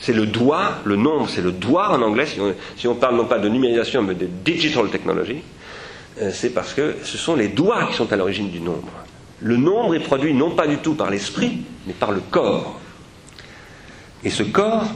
c'est 0.00 0.12
le 0.12 0.26
doigt, 0.26 0.78
le 0.84 0.96
nombre 0.96 1.28
c'est 1.28 1.42
le 1.42 1.52
doigt 1.52 1.90
en 1.90 2.02
anglais, 2.02 2.26
si 2.76 2.88
on, 2.88 2.94
parle 2.94 3.16
non 3.16 3.26
pas 3.26 3.38
de 3.38 3.48
numérisation 3.48 4.02
mais 4.02 4.14
de 4.14 4.26
digital 4.26 4.88
technology, 4.88 5.42
euh, 6.20 6.30
c'est 6.32 6.50
parce 6.50 6.74
que 6.74 6.96
ce 7.02 7.18
sont 7.18 7.36
les 7.36 7.48
doigts 7.48 7.86
qui 7.86 7.94
sont 7.94 8.12
à 8.12 8.16
l'origine 8.16 8.50
du 8.50 8.60
nombre. 8.60 8.88
Le 9.40 9.56
nombre 9.56 9.94
est 9.94 10.00
produit 10.00 10.34
non 10.34 10.50
pas 10.50 10.66
du 10.66 10.78
tout 10.78 10.94
par 10.94 11.10
l'esprit, 11.10 11.62
mais 11.86 11.94
par 11.94 12.12
le 12.12 12.20
corps. 12.20 12.78
Et 14.22 14.30
ce 14.30 14.42
corps, 14.42 14.86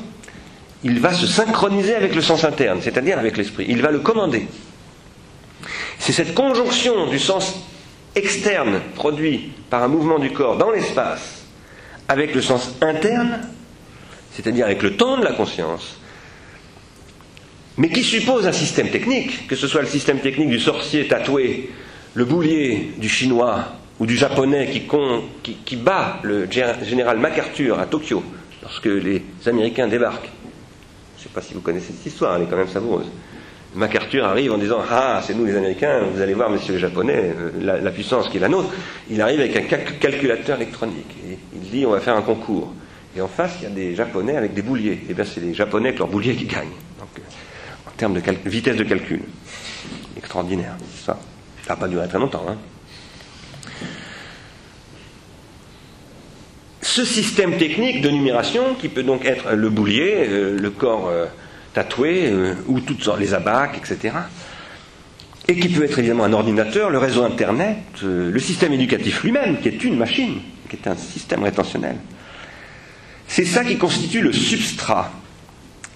il 0.83 1.01
va 1.01 1.15
se 1.15 1.27
synchroniser 1.27 1.95
avec 1.95 2.15
le 2.15 2.21
sens 2.21 2.45
interne, 2.45 2.81
c'est-à-dire 2.83 3.19
avec 3.19 3.39
l'esprit. 3.39 3.65
Il 3.69 3.81
va 3.81 3.91
le 3.91 4.01
commander. 4.01 4.47
C'est 5.99 6.13
cette 6.13 6.35
conjonction 6.35 7.09
du 7.09 7.19
sens 7.19 7.55
externe 8.15 8.81
produit 8.95 9.53
par 9.71 9.83
un 9.83 9.89
mouvement 9.89 10.19
du 10.19 10.31
corps 10.31 10.57
dans 10.57 10.71
l'espace 10.71 11.45
avec 12.09 12.35
le 12.35 12.43
sens 12.43 12.75
interne, 12.81 13.41
c'est-à-dire 14.33 14.67
avec 14.67 14.83
le 14.83 14.97
temps 14.97 15.17
de 15.19 15.25
la 15.25 15.33
conscience, 15.33 15.99
mais 17.77 17.89
qui 17.89 18.05
suppose 18.05 18.47
un 18.47 18.53
système 18.53 18.91
technique, 18.91 19.47
que 19.49 19.57
ce 19.57 19.67
soit 19.67 19.83
le 19.83 19.89
système 19.89 20.21
technique 20.21 20.51
du 20.51 20.61
sorcier 20.61 21.09
tatoué, 21.09 21.71
le 22.15 22.25
boulier 22.25 22.93
du 22.99 23.09
chinois 23.09 23.65
ou 23.99 24.07
du 24.07 24.17
japonais 24.17 24.71
qui, 25.65 25.77
bat 25.77 26.21
le 26.23 26.49
général 26.51 27.19
MacArthur 27.19 27.79
à 27.81 27.87
Tokyo 27.87 28.23
lorsque 28.63 28.87
les 28.87 29.23
Américains 29.47 29.89
débarquent. 29.89 30.31
Je 31.17 31.23
ne 31.23 31.25
sais 31.25 31.35
pas 31.35 31.41
si 31.41 31.55
vous 31.55 31.61
connaissez 31.61 31.93
cette 31.93 32.07
histoire, 32.07 32.37
elle 32.37 32.43
est 32.43 32.47
quand 32.47 32.57
même 32.57 32.69
savoureuse. 32.69 33.07
MacArthur 33.75 34.25
arrive 34.25 34.53
en 34.53 34.59
disant 34.59 34.79
Ah, 34.89 35.21
c'est 35.25 35.35
nous 35.35 35.45
les 35.45 35.57
Américains, 35.57 36.03
vous 36.13 36.21
allez 36.21 36.35
voir, 36.35 36.51
messieurs 36.51 36.75
les 36.75 36.81
Japonais, 36.81 37.35
euh, 37.37 37.81
la, 37.83 37.91
puissance 37.91 38.29
qui 38.29 38.37
est 38.37 38.41
la 38.41 38.49
nôtre. 38.49 38.71
Il 39.11 39.21
arrive 39.21 39.41
avec 39.41 39.57
un 39.57 39.63
calculateur 39.99 40.57
électronique. 40.57 41.17
Et 41.29 41.39
il 41.55 41.71
dit 41.71 41.87
On 41.87 41.91
va 41.91 42.01
faire 42.01 42.17
un 42.17 42.23
concours. 42.23 42.73
Et 43.17 43.21
en 43.21 43.29
face, 43.29 43.57
il 43.61 43.65
y 43.65 43.67
a 43.67 43.71
des 43.71 43.95
Japonais 43.95 44.37
avec 44.37 44.55
des 44.55 44.63
bouliers. 44.63 44.93
Et 44.93 45.07
eh 45.11 45.15
bien, 45.15 45.25
c'est 45.25 45.41
les 45.41 45.55
Japonais 45.55 45.89
avec 45.89 45.99
leurs 45.99 46.09
bouliers 46.09 46.35
qui 46.35 46.47
gagnent. 46.47 46.69
Euh, 47.01 47.21
en 47.87 47.91
termes 47.97 48.15
de 48.15 48.23
vitesse 48.49 48.77
de 48.77 48.85
calcul. 48.85 49.23
Extraordinaire, 50.17 50.77
ça. 51.05 51.19
Ça 51.67 51.75
n'a 51.75 51.81
pas 51.81 51.89
duré 51.89 52.07
très 52.09 52.19
longtemps. 52.19 52.45
Hein. 52.49 52.57
Ce 56.83 57.05
système 57.05 57.57
technique 57.57 58.03
de 58.03 58.11
numération, 58.11 58.75
qui 58.75 58.89
peut 58.89 59.03
donc 59.03 59.25
être 59.25 59.53
le 59.53 59.71
boulier, 59.71 60.27
euh, 60.29 60.57
le 60.59 60.71
corps 60.71 61.11
tatoués, 61.75 62.31
euh, 62.31 62.55
ou 62.67 62.81
toutes 62.81 63.03
sortes, 63.03 63.21
les 63.21 63.35
abacs, 63.35 63.77
etc. 63.77 64.15
Et 65.47 65.59
qui 65.59 65.69
peut 65.69 65.85
être 65.85 65.99
évidemment 65.99 66.25
un 66.25 66.33
ordinateur, 66.33 66.89
le 66.89 66.99
réseau 66.99 67.23
Internet, 67.23 67.79
euh, 68.03 68.31
le 68.31 68.39
système 68.39 68.73
éducatif 68.73 69.23
lui-même, 69.23 69.61
qui 69.61 69.69
est 69.69 69.85
une 69.85 69.99
machine, 69.99 70.41
qui 70.71 70.77
est 70.77 70.89
un 70.89 70.97
système 70.97 71.43
rétentionnel. 71.43 71.97
C'est 73.27 73.45
ça 73.45 73.65
qui 73.65 73.77
constitue 73.77 74.23
le 74.23 74.33
substrat 74.33 75.11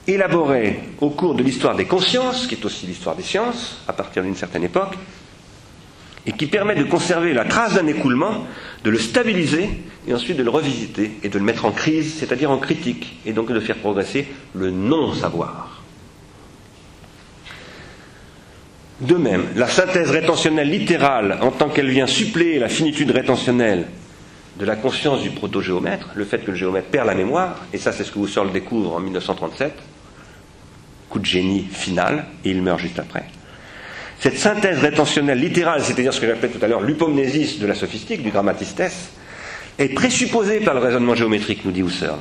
élaboré 0.07 0.81
au 1.01 1.11
cours 1.11 1.35
de 1.35 1.43
l'histoire 1.43 1.77
des 1.77 1.85
consciences, 1.85 2.47
qui 2.47 2.57
est 2.57 2.65
aussi 2.65 2.87
l'histoire 2.87 3.15
des 3.15 3.23
sciences, 3.23 3.83
à 3.87 3.93
partir 3.93 4.23
d'une 4.23 4.37
certaine 4.37 4.65
époque, 4.65 4.95
et 6.27 6.33
qui 6.33 6.47
permet 6.47 6.75
de 6.75 6.85
conserver 6.85 7.33
la 7.33 7.45
trace 7.45 7.75
d'un 7.75 7.87
écoulement, 7.87 8.47
de 8.85 8.91
le 8.91 8.99
stabiliser 8.99 9.69
et 10.07 10.15
ensuite 10.15 10.37
de 10.37 10.43
le 10.43 10.51
revisiter 10.51 11.13
et 11.23 11.29
de 11.29 11.39
le 11.39 11.45
mettre 11.45 11.65
en 11.65 11.71
crise, 11.71 12.17
c'est-à-dire 12.19 12.51
en 12.51 12.59
critique, 12.59 13.19
et 13.25 13.33
donc 13.33 13.53
de 13.53 13.61
faire 13.61 13.77
progresser 13.77 14.27
le 14.55 14.71
non-savoir. 14.71 15.68
De 19.01 19.15
même, 19.15 19.47
la 19.55 19.69
synthèse 19.69 20.11
rétentionnelle 20.11 20.71
littérale, 20.71 21.39
en 21.41 21.53
tant 21.53 21.69
qu'elle 21.69 21.89
vient 21.89 22.09
suppléer 22.09 22.59
la 22.59 22.69
finitude 22.69 23.13
rétentionnelle 23.13 23.87
de 24.59 24.65
la 24.65 24.75
conscience 24.75 25.23
du 25.23 25.31
proto-géomètre, 25.31 26.11
le 26.17 26.25
fait 26.25 26.39
que 26.39 26.51
le 26.51 26.57
géomètre 26.57 26.89
perd 26.89 27.07
la 27.07 27.15
mémoire, 27.15 27.65
et 27.73 27.79
ça 27.79 27.93
c'est 27.93 28.03
ce 28.03 28.11
que 28.11 28.19
Husserl 28.19 28.51
découvre 28.51 28.95
en 28.97 29.01
1937, 29.01 29.73
coup 31.09 31.21
de 31.21 31.25
génie 31.25 31.63
final, 31.71 32.27
et 32.45 32.51
il 32.51 32.61
meurt 32.61 32.81
juste 32.81 32.99
après. 32.99 33.25
Cette 34.19 34.37
synthèse 34.37 34.81
rétentionnelle 34.81 35.39
littérale, 35.39 35.81
c'est-à-dire 35.85 36.13
ce 36.13 36.21
que 36.21 36.27
j'appelais 36.27 36.49
tout 36.49 36.65
à 36.65 36.67
l'heure 36.67 36.81
l'upomnésis 36.81 37.61
de 37.61 37.67
la 37.69 37.77
sophistique, 37.77 38.25
du 38.25 38.31
grammatistes, 38.31 38.83
est 39.79 39.95
présupposée 39.95 40.59
par 40.59 40.75
le 40.75 40.81
raisonnement 40.81 41.15
géométrique, 41.15 41.65
nous 41.65 41.71
dit 41.71 41.83
Husserl. 41.83 42.19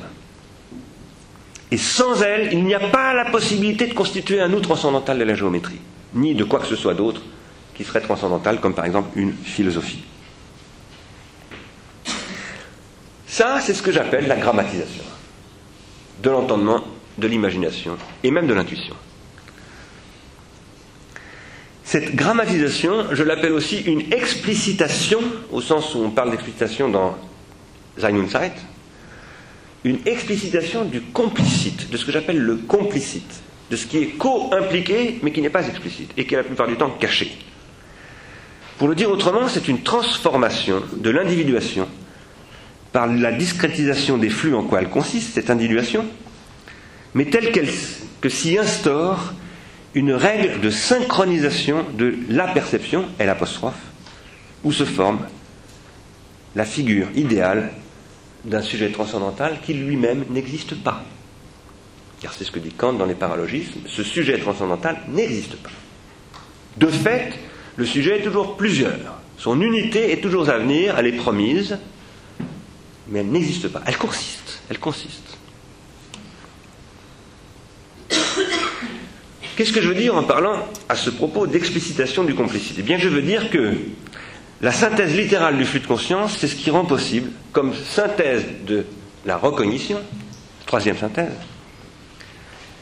Et 1.72 1.76
sans 1.76 2.22
elle, 2.22 2.52
il 2.52 2.62
n'y 2.62 2.74
a 2.74 2.80
pas 2.80 3.14
la 3.14 3.24
possibilité 3.24 3.88
de 3.88 3.94
constituer 3.94 4.40
un 4.40 4.48
nous 4.48 4.60
transcendantal 4.60 5.18
de 5.18 5.24
la 5.24 5.34
géométrie, 5.34 5.80
ni 6.18 6.34
de 6.34 6.44
quoi 6.44 6.60
que 6.60 6.66
ce 6.66 6.76
soit 6.76 6.94
d'autre 6.94 7.22
qui 7.74 7.84
serait 7.84 8.00
transcendantal, 8.00 8.60
comme 8.60 8.74
par 8.74 8.84
exemple 8.84 9.10
une 9.16 9.32
philosophie. 9.32 10.02
Ça, 13.26 13.60
c'est 13.60 13.74
ce 13.74 13.82
que 13.82 13.92
j'appelle 13.92 14.26
la 14.26 14.36
grammatisation 14.36 15.04
de 16.22 16.30
l'entendement, 16.30 16.82
de 17.18 17.28
l'imagination 17.28 17.96
et 18.24 18.30
même 18.30 18.46
de 18.46 18.54
l'intuition. 18.54 18.94
Cette 21.84 22.14
grammatisation, 22.14 23.06
je 23.12 23.22
l'appelle 23.22 23.52
aussi 23.52 23.78
une 23.82 24.12
explicitation, 24.12 25.20
au 25.52 25.60
sens 25.60 25.94
où 25.94 25.98
on 26.00 26.10
parle 26.10 26.30
d'explicitation 26.32 26.88
dans 26.88 27.16
Sein 27.96 28.10
une 29.84 29.98
explicitation 30.06 30.84
du 30.84 31.00
complicite, 31.00 31.90
de 31.90 31.96
ce 31.96 32.04
que 32.04 32.12
j'appelle 32.12 32.38
le 32.38 32.56
complicite, 32.56 33.40
de 33.70 33.76
ce 33.76 33.86
qui 33.86 33.98
est 33.98 34.06
co-impliqué 34.16 35.18
mais 35.22 35.32
qui 35.32 35.42
n'est 35.42 35.50
pas 35.50 35.66
explicite 35.66 36.10
et 36.16 36.26
qui 36.26 36.34
est 36.34 36.38
la 36.38 36.44
plupart 36.44 36.68
du 36.68 36.76
temps 36.76 36.90
caché. 36.90 37.32
Pour 38.78 38.88
le 38.88 38.94
dire 38.94 39.10
autrement, 39.10 39.48
c'est 39.48 39.68
une 39.68 39.82
transformation 39.82 40.82
de 40.96 41.10
l'individuation 41.10 41.88
par 42.92 43.06
la 43.06 43.32
discrétisation 43.32 44.18
des 44.18 44.30
flux 44.30 44.54
en 44.54 44.62
quoi 44.62 44.80
elle 44.80 44.88
consiste, 44.88 45.34
cette 45.34 45.50
individuation, 45.50 46.04
mais 47.14 47.26
telle 47.26 47.50
qu'elle 47.52 47.68
que 48.20 48.28
s'y 48.28 48.56
instaure 48.58 49.32
une 49.94 50.12
règle 50.12 50.60
de 50.60 50.70
synchronisation 50.70 51.84
de 51.96 52.14
la 52.28 52.46
perception, 52.48 53.06
l'apostrophe, 53.18 53.80
où 54.64 54.72
se 54.72 54.84
forme 54.84 55.20
la 56.54 56.64
figure 56.64 57.08
idéale 57.14 57.72
d'un 58.44 58.62
sujet 58.62 58.90
transcendantal 58.90 59.58
qui 59.64 59.74
lui-même 59.74 60.24
n'existe 60.30 60.74
pas. 60.82 61.04
Car 62.20 62.32
c'est 62.32 62.44
ce 62.44 62.50
que 62.50 62.58
dit 62.58 62.72
Kant 62.72 62.94
dans 62.94 63.06
les 63.06 63.14
paralogismes, 63.14 63.80
ce 63.86 64.02
sujet 64.02 64.38
transcendantal 64.38 64.98
n'existe 65.08 65.56
pas. 65.56 65.70
De 66.76 66.88
fait, 66.88 67.32
le 67.76 67.86
sujet 67.86 68.18
est 68.18 68.22
toujours 68.22 68.56
plusieurs. 68.56 69.20
Son 69.36 69.60
unité 69.60 70.12
est 70.12 70.20
toujours 70.20 70.48
à 70.48 70.58
venir, 70.58 70.96
elle 70.98 71.06
est 71.06 71.12
promise, 71.12 71.78
mais 73.08 73.20
elle 73.20 73.30
n'existe 73.30 73.68
pas. 73.68 73.82
Elle 73.86 73.96
consiste, 73.96 74.62
elle 74.68 74.78
consiste. 74.78 75.38
Qu'est-ce 79.56 79.72
que 79.72 79.80
je 79.80 79.88
veux 79.88 79.94
dire 79.94 80.16
en 80.16 80.22
parlant 80.22 80.66
à 80.88 80.94
ce 80.94 81.10
propos 81.10 81.46
d'explicitation 81.46 82.22
du 82.24 82.34
complicité? 82.34 82.76
Eh 82.78 82.82
bien, 82.82 82.98
je 82.98 83.08
veux 83.08 83.22
dire 83.22 83.50
que 83.50 83.74
la 84.60 84.72
synthèse 84.72 85.16
littérale 85.16 85.56
du 85.56 85.64
flux 85.64 85.80
de 85.80 85.86
conscience, 85.86 86.36
c'est 86.38 86.48
ce 86.48 86.54
qui 86.54 86.70
rend 86.70 86.84
possible, 86.84 87.30
comme 87.52 87.74
synthèse 87.74 88.44
de 88.66 88.86
la 89.26 89.36
recognition, 89.36 89.98
troisième 90.66 90.96
synthèse, 90.96 91.32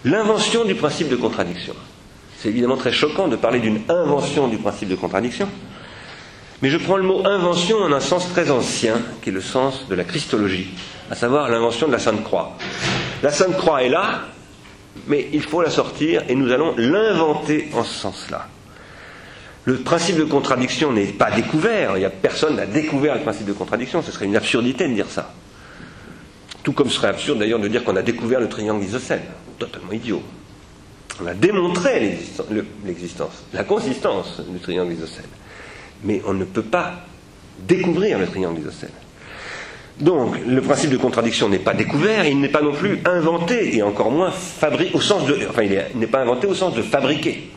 l'invention 0.07 0.65
du 0.65 0.77
principe 0.77 1.09
de 1.09 1.17
contradiction. 1.17 1.75
C'est 2.39 2.49
évidemment 2.49 2.77
très 2.77 2.93
choquant 2.93 3.27
de 3.27 3.35
parler 3.35 3.59
d'une 3.59 3.81
invention 3.89 4.47
du 4.47 4.57
principe 4.57 4.89
de 4.89 4.95
contradiction, 4.95 5.49
mais 6.63 6.71
je 6.71 6.79
prends 6.79 6.97
le 6.97 7.03
mot 7.03 7.27
invention 7.27 7.79
en 7.79 7.93
un 7.93 7.99
sens 7.99 8.31
très 8.31 8.53
ancien, 8.53 9.01
qui 9.21 9.31
est 9.31 9.33
le 9.33 9.41
sens 9.41 9.89
de 9.89 9.95
la 9.97 10.05
christologie, 10.05 10.69
à 11.11 11.17
savoir 11.17 11.51
l'invention 11.51 11.89
de 11.89 11.93
la 11.93 11.99
Sainte 11.99 12.23
Croix. 12.23 12.57
La 13.25 13.33
Sainte 13.33 13.57
Croix 13.57 13.83
est 13.83 13.89
là, 13.89 14.21
mais 15.09 15.29
il 15.33 15.43
faut 15.43 15.61
la 15.61 15.71
sortir 15.71 16.23
et 16.29 16.37
nous 16.37 16.53
allons 16.53 16.75
l'inventer 16.77 17.69
en 17.75 17.83
ce 17.83 17.95
sens-là. 17.95 18.47
Le 19.65 19.79
principe 19.79 20.19
de 20.19 20.25
contradiction 20.25 20.93
n'est 20.93 21.07
pas 21.07 21.33
découvert, 21.33 21.99
il 21.99 22.05
a 22.05 22.11
personne 22.11 22.55
n'a 22.55 22.67
découvert 22.67 23.17
le 23.17 23.23
principe 23.23 23.47
de 23.47 23.53
contradiction, 23.53 24.03
ce 24.03 24.13
serait 24.13 24.27
une 24.27 24.37
absurdité 24.37 24.87
de 24.87 24.95
dire 24.95 25.11
ça. 25.11 25.35
Tout 26.63 26.73
comme 26.73 26.91
ce 26.91 26.95
serait 26.95 27.09
absurde 27.09 27.41
d'ailleurs 27.41 27.59
de 27.59 27.67
dire 27.67 27.83
qu'on 27.83 27.97
a 27.97 28.03
découvert 28.03 28.39
le 28.39 28.49
triangle 28.49 28.85
isocèle, 28.85 29.23
totalement 29.59 29.93
idiot. 29.93 30.23
On 31.23 31.27
a 31.27 31.35
démontré 31.35 32.19
l'existence, 32.85 33.45
la 33.53 33.65
consistance 33.65 34.41
du 34.41 34.59
triangle 34.59 34.93
isocèle. 34.93 35.25
Mais 36.05 36.21
on 36.27 36.35
ne 36.35 36.45
peut 36.45 36.63
pas 36.63 37.07
découvrir 37.59 38.19
le 38.19 38.27
triangle 38.27 38.61
isocèle. 38.61 38.91
Donc, 39.99 40.37
le 40.47 40.61
principe 40.61 40.91
de 40.91 40.99
contradiction 40.99 41.49
n'est 41.49 41.59
pas 41.59 41.73
découvert, 41.73 42.27
il 42.27 42.39
n'est 42.39 42.51
pas 42.51 42.61
non 42.61 42.75
plus 42.75 43.01
inventé, 43.07 43.77
et 43.77 43.83
encore 43.83 44.11
moins 44.11 44.31
fabriqué 44.31 44.95
au 44.95 45.01
sens 45.01 45.25
de. 45.27 45.39
Enfin, 45.49 45.63
il 45.63 45.99
n'est 45.99 46.07
pas 46.07 46.21
inventé 46.21 46.47
au 46.47 46.55
sens 46.55 46.75
de 46.75 46.83
fabriquer. 46.83 47.51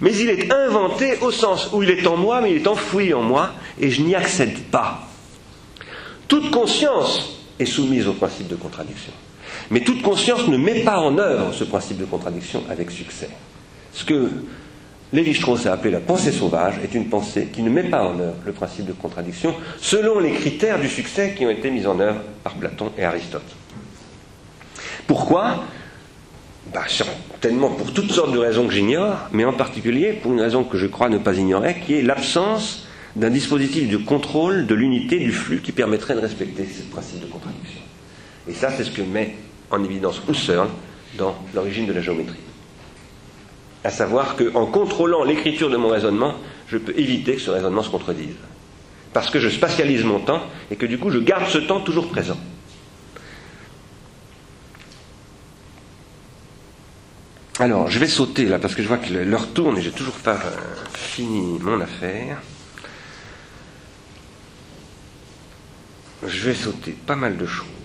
Mais 0.00 0.12
il 0.16 0.28
est 0.30 0.52
inventé 0.52 1.18
au 1.20 1.30
sens 1.30 1.70
où 1.72 1.82
il 1.84 1.90
est 1.90 2.04
en 2.08 2.16
moi, 2.16 2.40
mais 2.40 2.50
il 2.50 2.56
est 2.56 2.66
enfoui 2.66 3.14
en 3.14 3.22
moi, 3.22 3.52
et 3.78 3.90
je 3.90 4.02
n'y 4.02 4.16
accède 4.16 4.58
pas. 4.64 5.06
Toute 6.26 6.50
conscience 6.50 7.36
est 7.60 7.66
soumise 7.66 8.08
au 8.08 8.14
principe 8.14 8.48
de 8.48 8.56
contradiction. 8.56 9.12
Mais 9.70 9.80
toute 9.80 10.02
conscience 10.02 10.48
ne 10.48 10.56
met 10.56 10.82
pas 10.82 10.98
en 10.98 11.16
œuvre 11.18 11.52
ce 11.54 11.64
principe 11.64 11.98
de 11.98 12.04
contradiction 12.04 12.64
avec 12.68 12.90
succès. 12.90 13.30
Ce 13.92 14.04
que 14.04 14.28
Lévi-Strauss 15.12 15.66
a 15.66 15.72
appelé 15.72 15.90
la 15.92 16.00
pensée 16.00 16.32
sauvage 16.32 16.74
est 16.84 16.94
une 16.94 17.08
pensée 17.08 17.48
qui 17.52 17.62
ne 17.62 17.70
met 17.70 17.84
pas 17.84 18.04
en 18.04 18.18
œuvre 18.18 18.36
le 18.44 18.52
principe 18.52 18.86
de 18.86 18.92
contradiction 18.92 19.54
selon 19.80 20.18
les 20.20 20.32
critères 20.32 20.80
du 20.80 20.88
succès 20.88 21.34
qui 21.36 21.44
ont 21.46 21.50
été 21.50 21.70
mis 21.70 21.86
en 21.86 21.98
œuvre 22.00 22.20
par 22.44 22.54
Platon 22.54 22.92
et 22.96 23.04
Aristote. 23.04 23.56
Pourquoi? 25.06 25.64
Bah, 26.72 26.84
Certainement 26.88 27.70
pour 27.70 27.92
toutes 27.92 28.12
sortes 28.12 28.32
de 28.32 28.38
raisons 28.38 28.66
que 28.66 28.72
j'ignore, 28.72 29.16
mais 29.32 29.44
en 29.44 29.52
particulier 29.52 30.12
pour 30.12 30.32
une 30.32 30.40
raison 30.40 30.62
que 30.62 30.78
je 30.78 30.86
crois 30.86 31.08
ne 31.08 31.18
pas 31.18 31.34
ignorer, 31.34 31.76
qui 31.84 31.94
est 31.94 32.02
l'absence 32.02 32.86
d'un 33.16 33.30
dispositif 33.30 33.88
de 33.88 33.96
contrôle 33.96 34.66
de 34.66 34.74
l'unité 34.74 35.18
du 35.18 35.32
flux 35.32 35.60
qui 35.60 35.72
permettrait 35.72 36.14
de 36.14 36.20
respecter 36.20 36.66
ce 36.66 36.82
principe 36.82 37.20
de 37.20 37.26
contradiction. 37.26 37.80
Et 38.48 38.52
ça, 38.52 38.70
c'est 38.70 38.84
ce 38.84 38.90
que 38.92 39.02
met 39.02 39.34
en 39.70 39.82
évidence 39.84 40.20
Husserl 40.28 40.68
dans 41.16 41.34
l'origine 41.54 41.86
de 41.86 41.92
la 41.92 42.00
géométrie 42.00 42.38
à 43.84 43.90
savoir 43.90 44.36
qu'en 44.36 44.66
contrôlant 44.66 45.24
l'écriture 45.24 45.70
de 45.70 45.76
mon 45.76 45.88
raisonnement, 45.88 46.34
je 46.68 46.78
peux 46.78 46.96
éviter 46.98 47.34
que 47.36 47.40
ce 47.40 47.50
raisonnement 47.50 47.82
se 47.82 47.90
contredise. 47.90 48.36
Parce 49.12 49.30
que 49.30 49.40
je 49.40 49.48
spatialise 49.48 50.04
mon 50.04 50.20
temps 50.20 50.42
et 50.70 50.76
que 50.76 50.86
du 50.86 50.98
coup 50.98 51.10
je 51.10 51.18
garde 51.18 51.48
ce 51.48 51.58
temps 51.58 51.80
toujours 51.80 52.08
présent. 52.08 52.38
Alors, 57.58 57.90
je 57.90 57.98
vais 57.98 58.06
sauter 58.06 58.46
là 58.46 58.58
parce 58.58 58.74
que 58.74 58.82
je 58.82 58.88
vois 58.88 58.96
que 58.96 59.12
l'heure 59.12 59.52
tourne 59.52 59.76
et 59.76 59.82
j'ai 59.82 59.90
toujours 59.90 60.14
pas 60.14 60.36
euh, 60.36 60.56
fini 60.94 61.58
mon 61.60 61.80
affaire. 61.80 62.40
Je 66.26 66.46
vais 66.46 66.54
sauter 66.54 66.92
pas 66.92 67.16
mal 67.16 67.36
de 67.36 67.44
choses. 67.44 67.79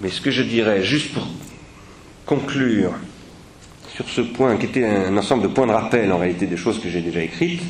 Mais 0.00 0.10
ce 0.10 0.20
que 0.20 0.30
je 0.30 0.42
dirais, 0.42 0.82
juste 0.82 1.12
pour 1.12 1.26
conclure 2.26 2.92
sur 3.94 4.08
ce 4.08 4.22
point 4.22 4.56
qui 4.56 4.66
était 4.66 4.84
un 4.84 5.16
ensemble 5.16 5.44
de 5.44 5.48
points 5.48 5.66
de 5.66 5.72
rappel 5.72 6.10
en 6.12 6.18
réalité 6.18 6.46
des 6.46 6.56
choses 6.56 6.80
que 6.80 6.88
j'ai 6.88 7.00
déjà 7.00 7.22
écrites 7.22 7.62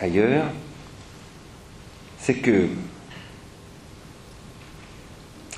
ailleurs, 0.00 0.46
c'est 2.18 2.34
que 2.34 2.68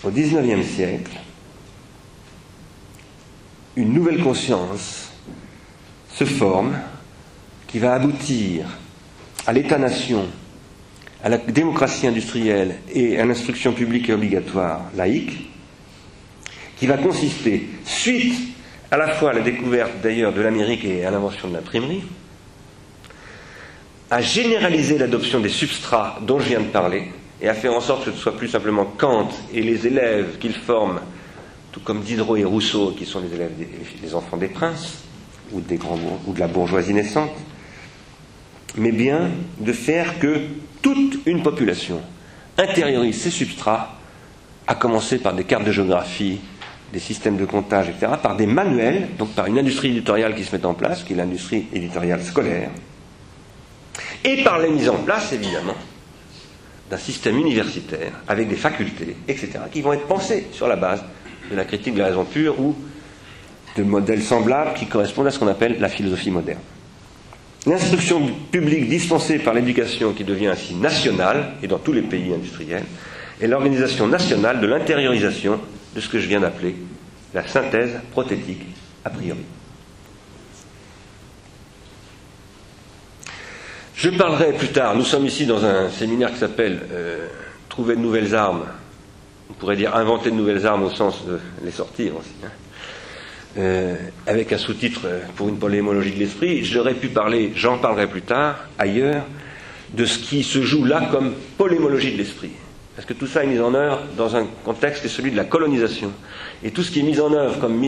au 0.04 0.10
XIXe 0.10 0.66
siècle, 0.66 1.12
une 3.76 3.92
nouvelle 3.92 4.22
conscience 4.22 5.10
se 6.12 6.24
forme 6.24 6.76
qui 7.66 7.78
va 7.78 7.94
aboutir 7.94 8.66
à 9.46 9.52
l'État-nation, 9.52 10.26
à 11.22 11.28
la 11.28 11.38
démocratie 11.38 12.06
industrielle 12.06 12.76
et 12.92 13.18
à 13.18 13.24
l'instruction 13.24 13.72
publique 13.72 14.08
et 14.08 14.12
obligatoire 14.12 14.82
laïque, 14.96 15.48
qui 16.78 16.86
va 16.86 16.96
consister, 16.96 17.68
suite 17.84 18.54
à 18.90 18.96
la 18.96 19.08
fois 19.08 19.30
à 19.30 19.34
la 19.34 19.40
découverte 19.40 19.92
d'ailleurs 20.02 20.32
de 20.32 20.40
l'Amérique 20.40 20.84
et 20.84 21.04
à 21.04 21.10
l'invention 21.10 21.48
de 21.48 21.54
l'imprimerie, 21.54 22.02
à 24.10 24.20
généraliser 24.20 24.96
l'adoption 24.96 25.40
des 25.40 25.48
substrats 25.48 26.18
dont 26.22 26.38
je 26.38 26.48
viens 26.48 26.60
de 26.60 26.66
parler, 26.66 27.12
et 27.40 27.48
à 27.48 27.54
faire 27.54 27.74
en 27.74 27.80
sorte 27.80 28.04
que 28.04 28.10
ce 28.10 28.16
soit 28.16 28.36
plus 28.36 28.48
simplement 28.48 28.84
Kant 28.84 29.28
et 29.52 29.62
les 29.62 29.86
élèves 29.86 30.38
qu'il 30.38 30.54
forment 30.54 31.00
tout 31.70 31.80
comme 31.80 32.00
Diderot 32.00 32.36
et 32.36 32.44
Rousseau, 32.44 32.94
qui 32.96 33.04
sont 33.04 33.20
les 33.20 33.34
élèves 33.34 33.52
des, 34.00 34.14
enfants 34.14 34.36
des 34.36 34.48
princes, 34.48 35.04
ou, 35.52 35.60
des 35.60 35.76
grands, 35.76 35.98
ou 36.26 36.32
de 36.32 36.40
la 36.40 36.48
bourgeoisie 36.48 36.94
naissante, 36.94 37.32
mais 38.76 38.92
bien 38.92 39.30
de 39.58 39.72
faire 39.72 40.18
que 40.18 40.40
toute 40.80 41.20
une 41.26 41.42
population 41.42 42.00
intériorise 42.56 43.20
ces 43.20 43.30
substrats, 43.30 43.96
à 44.66 44.74
commencer 44.74 45.18
par 45.18 45.34
des 45.34 45.44
cartes 45.44 45.64
de 45.64 45.72
géographie, 45.72 46.40
des 46.92 46.98
systèmes 46.98 47.36
de 47.36 47.44
comptage, 47.44 47.88
etc., 47.88 48.12
par 48.22 48.36
des 48.36 48.46
manuels, 48.46 49.08
donc 49.18 49.30
par 49.30 49.46
une 49.46 49.58
industrie 49.58 49.88
éditoriale 49.88 50.34
qui 50.34 50.44
se 50.44 50.56
met 50.56 50.64
en 50.64 50.74
place, 50.74 51.02
qui 51.02 51.12
est 51.12 51.16
l'industrie 51.16 51.66
éditoriale 51.72 52.22
scolaire, 52.22 52.70
et 54.24 54.42
par 54.42 54.58
la 54.58 54.68
mise 54.68 54.88
en 54.88 54.96
place, 54.96 55.32
évidemment, 55.32 55.76
d'un 56.90 56.96
système 56.96 57.38
universitaire 57.38 58.12
avec 58.26 58.48
des 58.48 58.56
facultés, 58.56 59.16
etc., 59.26 59.50
qui 59.70 59.82
vont 59.82 59.92
être 59.92 60.06
pensées 60.06 60.46
sur 60.52 60.66
la 60.66 60.76
base 60.76 61.04
de 61.50 61.56
la 61.56 61.64
critique 61.64 61.94
de 61.94 62.00
la 62.00 62.06
raison 62.06 62.24
pure 62.24 62.58
ou 62.58 62.74
de 63.76 63.82
modèles 63.82 64.22
semblables 64.22 64.74
qui 64.74 64.86
correspondent 64.86 65.26
à 65.26 65.30
ce 65.30 65.38
qu'on 65.38 65.48
appelle 65.48 65.76
la 65.78 65.88
philosophie 65.88 66.30
moderne. 66.30 66.60
L'instruction 67.66 68.22
publique 68.50 68.88
dispensée 68.88 69.38
par 69.38 69.52
l'éducation 69.52 70.12
qui 70.12 70.24
devient 70.24 70.46
ainsi 70.46 70.74
nationale, 70.74 71.52
et 71.62 71.66
dans 71.66 71.78
tous 71.78 71.92
les 71.92 72.02
pays 72.02 72.32
industriels, 72.32 72.84
est 73.40 73.46
l'organisation 73.46 74.06
nationale 74.06 74.60
de 74.60 74.66
l'intériorisation 74.66 75.60
de 75.98 76.02
ce 76.02 76.08
que 76.08 76.20
je 76.20 76.28
viens 76.28 76.38
d'appeler 76.38 76.76
la 77.34 77.44
synthèse 77.48 78.00
prothétique 78.12 78.62
a 79.04 79.10
priori. 79.10 79.40
Je 83.96 84.10
parlerai 84.10 84.52
plus 84.52 84.68
tard, 84.68 84.94
nous 84.94 85.04
sommes 85.04 85.26
ici 85.26 85.44
dans 85.44 85.64
un 85.64 85.90
séminaire 85.90 86.30
qui 86.30 86.38
s'appelle 86.38 86.80
euh, 86.92 87.26
Trouver 87.68 87.96
de 87.96 88.00
nouvelles 88.00 88.34
armes 88.36 88.64
on 89.50 89.54
pourrait 89.54 89.76
dire 89.76 89.96
inventer 89.96 90.30
de 90.30 90.36
nouvelles 90.36 90.66
armes 90.66 90.84
au 90.84 90.90
sens 90.90 91.26
de 91.26 91.40
les 91.64 91.72
sortir 91.72 92.16
aussi, 92.16 92.30
hein. 92.44 92.50
euh, 93.58 93.96
avec 94.26 94.52
un 94.52 94.58
sous-titre 94.58 95.00
euh, 95.06 95.20
pour 95.34 95.48
une 95.48 95.58
polémologie 95.58 96.12
de 96.12 96.18
l'esprit, 96.18 96.64
j'aurais 96.64 96.94
pu 96.94 97.08
parler, 97.08 97.52
j'en 97.56 97.78
parlerai 97.78 98.06
plus 98.06 98.22
tard, 98.22 98.68
ailleurs, 98.78 99.24
de 99.94 100.04
ce 100.04 100.18
qui 100.18 100.44
se 100.44 100.62
joue 100.62 100.84
là 100.84 101.08
comme 101.10 101.32
polémologie 101.56 102.12
de 102.12 102.18
l'esprit. 102.18 102.52
Parce 102.98 103.06
que 103.06 103.14
tout 103.14 103.28
ça 103.28 103.44
est 103.44 103.46
mis 103.46 103.60
en 103.60 103.72
œuvre 103.74 104.00
dans 104.16 104.34
un 104.34 104.44
contexte 104.64 105.02
qui 105.02 105.06
est 105.06 105.10
celui 105.10 105.30
de 105.30 105.36
la 105.36 105.44
colonisation. 105.44 106.10
Et 106.64 106.72
tout 106.72 106.82
ce 106.82 106.90
qui 106.90 106.98
est 106.98 107.04
mis 107.04 107.20
en 107.20 107.32
œuvre 107.32 107.60
comme 107.60 107.80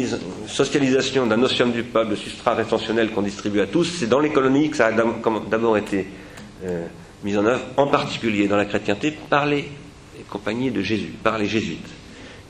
socialisation 0.46 1.26
d'un 1.26 1.36
notion 1.36 1.66
du 1.66 1.82
peuple, 1.82 2.12
de 2.12 2.14
substrat 2.14 2.54
rétentionnel 2.54 3.10
qu'on 3.10 3.22
distribue 3.22 3.58
à 3.58 3.66
tous, 3.66 3.82
c'est 3.82 4.06
dans 4.06 4.20
les 4.20 4.30
colonies 4.30 4.70
que 4.70 4.76
ça 4.76 4.86
a 4.86 4.92
d'abord 4.92 5.76
été 5.76 6.06
euh, 6.64 6.86
mis 7.24 7.36
en 7.36 7.44
œuvre, 7.44 7.60
en 7.76 7.88
particulier 7.88 8.46
dans 8.46 8.56
la 8.56 8.66
chrétienté, 8.66 9.10
par 9.10 9.46
les 9.46 9.68
compagnie 10.28 10.70
de 10.70 10.80
Jésus, 10.80 11.12
par 11.24 11.38
les 11.38 11.46
jésuites, 11.46 11.90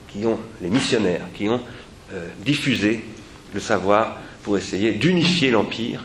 qui 0.09 0.27
ont, 0.27 0.39
les 0.61 0.69
missionnaires, 0.69 1.29
qui 1.33 1.49
ont 1.49 1.63
euh, 2.13 2.29
diffusé 2.45 3.03
le 3.55 3.61
savoir 3.61 4.19
pour 4.43 4.59
essayer 4.59 4.93
d'unifier 4.93 5.51
l'Empire 5.51 6.05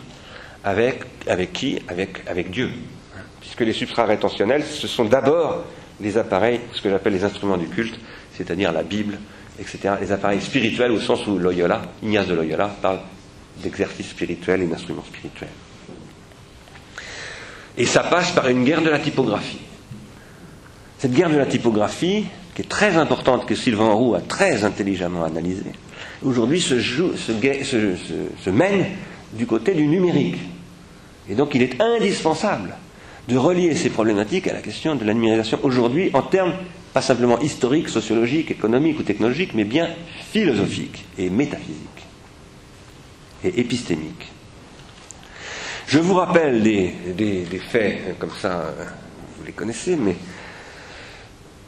avec, 0.63 1.01
avec 1.27 1.51
qui? 1.51 1.79
Avec, 1.89 2.23
avec 2.27 2.49
Dieu. 2.49 2.69
Puisque 3.41 3.59
les 3.59 3.73
substrats 3.73 4.05
rétentionnels, 4.05 4.63
ce 4.63 4.87
sont 4.87 5.03
d'abord 5.03 5.65
les 6.01 6.17
appareils, 6.17 6.59
ce 6.73 6.81
que 6.81 6.89
j'appelle 6.89 7.13
les 7.13 7.23
instruments 7.23 7.57
du 7.57 7.67
culte, 7.67 7.99
c'est-à-dire 8.35 8.71
la 8.71 8.83
Bible, 8.83 9.17
etc., 9.59 9.95
les 10.01 10.11
appareils 10.11 10.41
spirituels 10.41 10.91
au 10.91 10.99
sens 10.99 11.25
où 11.27 11.37
Loyola, 11.37 11.81
Ignace 12.03 12.27
de 12.27 12.33
Loyola, 12.33 12.67
parle 12.81 12.99
d'exercice 13.61 14.09
spirituel 14.09 14.63
et 14.63 14.65
d'instruments 14.65 15.05
spirituels. 15.05 15.49
Et 17.77 17.85
ça 17.85 18.03
passe 18.03 18.31
par 18.31 18.47
une 18.47 18.63
guerre 18.63 18.81
de 18.81 18.89
la 18.89 18.99
typographie. 18.99 19.59
Cette 20.97 21.13
guerre 21.13 21.29
de 21.29 21.37
la 21.37 21.45
typographie, 21.45 22.25
qui 22.53 22.61
est 22.61 22.69
très 22.69 22.95
importante, 22.95 23.45
que 23.45 23.55
Sylvain 23.55 23.91
Roux 23.91 24.15
a 24.15 24.21
très 24.21 24.63
intelligemment 24.63 25.25
analysée, 25.25 25.73
aujourd'hui 26.23 26.61
se, 26.61 26.79
se, 26.81 28.49
mène 28.49 28.85
du 29.33 29.45
côté 29.45 29.73
du 29.73 29.87
numérique. 29.87 30.37
Et 31.29 31.35
donc 31.35 31.53
il 31.55 31.61
est 31.61 31.81
indispensable 31.81 32.75
de 33.27 33.37
relier 33.37 33.75
ces 33.75 33.89
problématiques 33.89 34.47
à 34.47 34.53
la 34.53 34.61
question 34.61 34.95
de 34.95 35.03
la 35.03 35.13
numérisation 35.13 35.59
aujourd'hui 35.63 36.11
en 36.13 36.21
termes 36.21 36.53
pas 36.93 37.01
simplement 37.01 37.39
historiques, 37.39 37.89
sociologiques, 37.89 38.51
économiques 38.51 38.99
ou 38.99 39.03
technologiques, 39.03 39.53
mais 39.53 39.65
bien 39.65 39.89
philosophiques 40.31 41.05
et 41.17 41.29
métaphysiques 41.29 42.05
et 43.43 43.59
épistémiques. 43.59 44.31
Je 45.87 45.99
vous 45.99 46.13
rappelle 46.13 46.63
des, 46.63 46.93
des 47.15 47.59
faits 47.59 48.17
comme 48.17 48.31
ça, 48.39 48.73
vous 49.37 49.45
les 49.45 49.51
connaissez, 49.51 49.95
mais 49.97 50.15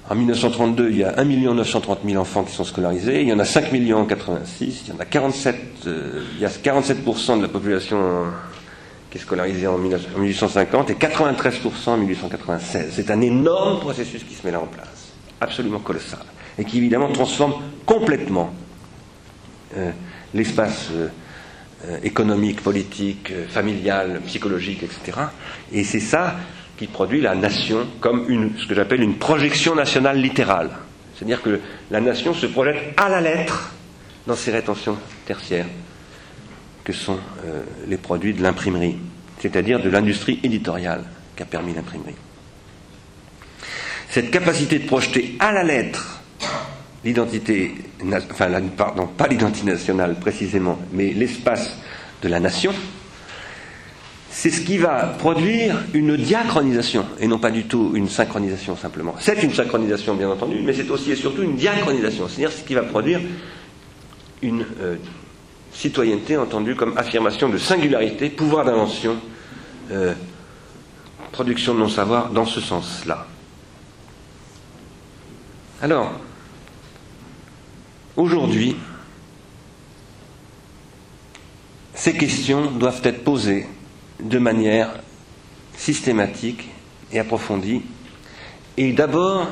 en 0.10 0.16
1932, 0.16 0.90
il 0.90 0.98
y 1.00 1.04
a 1.04 1.20
1 1.20 1.26
930 1.26 2.00
000 2.06 2.22
enfants 2.22 2.46
qui 2.46 2.54
sont 2.54 2.64
scolarisés, 2.64 3.22
il 3.22 3.28
y 3.28 3.34
en 3.34 3.40
a 3.40 3.46
5 3.46 3.74
millions 3.74 4.00
en 4.00 4.06
86, 4.06 4.84
il 4.86 4.94
y 4.94 4.96
en 4.96 5.00
a 5.02 5.06
47, 5.06 5.56
euh, 5.86 6.24
il 6.36 6.40
y 6.40 6.46
a 6.46 6.50
47% 6.50 7.38
de 7.38 7.42
la 7.42 7.50
population 7.50 8.24
qui 9.18 9.24
est 9.24 9.26
scolarisée 9.26 9.68
en, 9.68 9.78
1850 9.78 10.90
et 10.92 10.94
93% 10.94 11.90
en 11.90 11.98
1896. 11.98 12.92
C'est 12.92 13.12
un 13.12 13.22
énorme 13.22 13.80
processus 13.80 14.24
qui 14.24 14.36
se 14.36 14.46
met 14.46 14.52
là 14.52 14.60
en 14.62 14.68
place, 14.68 15.14
absolument 15.42 15.80
colossal, 15.80 16.20
et 16.58 16.64
qui 16.66 16.78
évidemment 16.78 17.12
transforme 17.12 17.56
complètement 17.86 18.54
euh, 19.76 19.92
l'espace 20.34 20.90
euh, 20.94 21.98
économique, 22.04 22.62
politique, 22.62 23.32
familial, 23.50 24.22
psychologique, 24.26 24.84
etc. 24.84 25.18
Et 25.72 25.84
c'est 25.84 26.00
ça 26.00 26.36
qui 26.78 26.88
produit 26.88 27.22
la 27.22 27.34
nation 27.34 27.88
comme 28.00 28.26
une, 28.30 28.52
ce 28.58 28.68
que 28.68 28.76
j'appelle 28.76 29.02
une 29.02 29.16
projection 29.16 29.74
nationale 29.74 30.20
littérale. 30.22 30.70
C'est-à-dire 31.16 31.42
que 31.42 31.60
la 31.90 32.02
nation 32.02 32.34
se 32.36 32.46
projette 32.46 32.94
à 32.98 33.10
la 33.10 33.22
lettre 33.22 33.74
dans 34.28 34.36
ses 34.36 34.52
rétentions 34.52 34.98
tertiaires, 35.26 35.66
que 36.88 36.94
sont 36.94 37.20
euh, 37.46 37.64
les 37.86 37.98
produits 37.98 38.34
de 38.34 38.42
l'imprimerie, 38.42 38.96
c'est-à-dire 39.42 39.82
de 39.82 39.90
l'industrie 39.90 40.40
éditoriale 40.42 41.04
qui 41.36 41.44
a 41.44 41.46
permis 41.46 41.74
l'imprimerie. 41.74 42.16
Cette 44.10 44.32
capacité 44.32 44.80
de 44.80 44.88
projeter 44.88 45.36
à 45.40 45.52
la 45.52 45.64
lettre 45.64 46.22
l'identité, 47.04 47.76
enfin, 48.32 48.50
pardon, 48.78 49.06
pas 49.06 49.28
l'identité 49.28 49.70
nationale 49.70 50.16
précisément, 50.18 50.80
mais 50.94 51.12
l'espace 51.12 51.78
de 52.24 52.30
la 52.30 52.40
nation, 52.40 52.72
c'est 54.30 54.50
ce 54.50 54.62
qui 54.62 54.78
va 54.78 55.08
produire 55.20 55.84
une 55.94 56.16
diachronisation, 56.16 57.06
et 57.20 57.28
non 57.28 57.38
pas 57.38 57.52
du 57.52 57.66
tout 57.66 57.92
une 57.96 58.08
synchronisation 58.08 58.78
simplement. 58.78 59.16
C'est 59.20 59.44
une 59.44 59.54
synchronisation, 59.54 60.16
bien 60.16 60.30
entendu, 60.30 60.62
mais 60.64 60.72
c'est 60.72 60.90
aussi 60.90 61.12
et 61.12 61.18
surtout 61.18 61.44
une 61.44 61.58
diachronisation, 61.58 62.30
c'est-à-dire 62.30 62.58
ce 62.58 62.64
qui 62.64 62.76
va 62.76 62.84
produire 62.84 63.20
une 64.42 64.66
euh, 64.82 64.96
citoyenneté 65.78 66.38
entendue 66.38 66.76
comme 66.76 66.98
affirmation 66.98 67.50
de 67.50 67.60
singularité, 67.60 68.32
pouvoir 68.32 68.66
d'invention, 68.66 69.18
euh, 69.92 70.16
production 71.32 71.76
de 71.76 71.80
non-savoir, 71.80 72.32
dans 72.32 72.46
ce 72.46 72.60
sens-là. 72.60 73.28
Alors, 75.80 76.14
aujourd'hui, 78.16 78.76
ces 81.94 82.18
questions 82.18 82.72
doivent 82.72 83.02
être 83.04 83.24
posées 83.24 83.68
de 84.20 84.40
manière 84.40 84.90
systématique 85.76 86.70
et 87.12 87.20
approfondie, 87.20 87.84
et 88.78 88.94
d'abord 88.94 89.48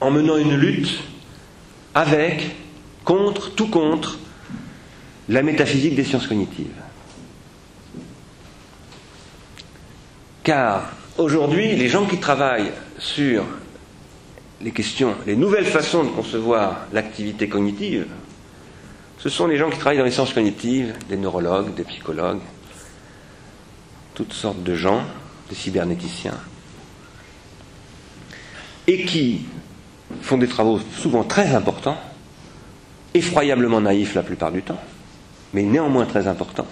en 0.00 0.10
menant 0.10 0.36
une 0.36 0.56
lutte 0.56 0.98
avec, 1.94 2.56
contre, 3.04 3.54
tout 3.54 3.68
contre, 3.68 4.18
la 5.28 5.42
métaphysique 5.42 5.94
des 5.94 6.04
sciences 6.04 6.26
cognitives. 6.26 6.66
Car 10.42 10.92
aujourd'hui, 11.16 11.74
les 11.74 11.88
gens 11.88 12.06
qui 12.06 12.18
travaillent 12.18 12.72
sur 12.98 13.44
les 14.60 14.72
questions, 14.72 15.14
les 15.26 15.36
nouvelles 15.36 15.64
façons 15.64 16.04
de 16.04 16.10
concevoir 16.10 16.86
l'activité 16.92 17.48
cognitive, 17.48 18.06
ce 19.18 19.28
sont 19.30 19.46
les 19.46 19.56
gens 19.56 19.70
qui 19.70 19.78
travaillent 19.78 19.98
dans 19.98 20.04
les 20.04 20.10
sciences 20.10 20.34
cognitives, 20.34 20.94
des 21.08 21.16
neurologues, 21.16 21.74
des 21.74 21.84
psychologues, 21.84 22.42
toutes 24.14 24.34
sortes 24.34 24.62
de 24.62 24.74
gens, 24.74 25.02
des 25.48 25.54
cybernéticiens, 25.54 26.38
et 28.86 29.04
qui 29.04 29.46
font 30.20 30.36
des 30.36 30.48
travaux 30.48 30.78
souvent 30.98 31.24
très 31.24 31.54
importants, 31.54 31.98
effroyablement 33.14 33.80
naïfs 33.80 34.14
la 34.14 34.22
plupart 34.22 34.52
du 34.52 34.62
temps, 34.62 34.80
mais 35.54 35.62
néanmoins 35.62 36.04
très 36.04 36.26
importants, 36.26 36.66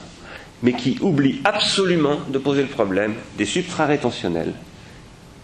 mais 0.63 0.75
qui 0.75 0.99
oublient 1.01 1.41
absolument 1.45 2.19
de 2.29 2.39
poser 2.39 2.63
le 2.63 2.69
problème 2.69 3.15
des 3.39 3.47
substrats 3.47 3.87
rétentionnels 3.87 4.53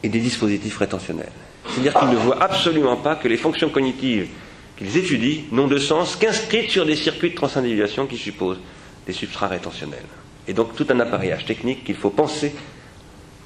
et 0.03 0.09
des 0.09 0.21
dispositifs 0.21 0.77
rétentionnels. 0.77 1.33
C'est-à-dire 1.69 1.95
qu'ils 1.95 2.11
ne 2.11 2.17
voient 2.17 2.43
absolument 2.43 2.97
pas 2.97 3.17
que 3.17 3.29
les 3.29 3.37
fonctions 3.37 3.71
cognitives 3.71 4.29
qu'ils 4.77 4.97
étudient 4.97 5.45
n'ont 5.53 5.67
de 5.67 5.79
sens 5.79 6.17
qu'inscrites 6.17 6.71
sur 6.71 6.85
des 6.85 6.97
circuits 6.97 7.31
de 7.31 7.35
transindividuation 7.35 8.07
qui 8.07 8.17
supposent 8.17 8.61
des 9.07 9.13
substrats 9.13 9.49
rétentionnels. 9.49 10.05
Et 10.47 10.53
donc 10.53 10.75
tout 10.77 10.87
un 10.91 11.01
appareillage 11.01 11.45
technique 11.45 11.85
qu'il 11.85 11.97
faut 11.97 12.11
penser 12.11 12.55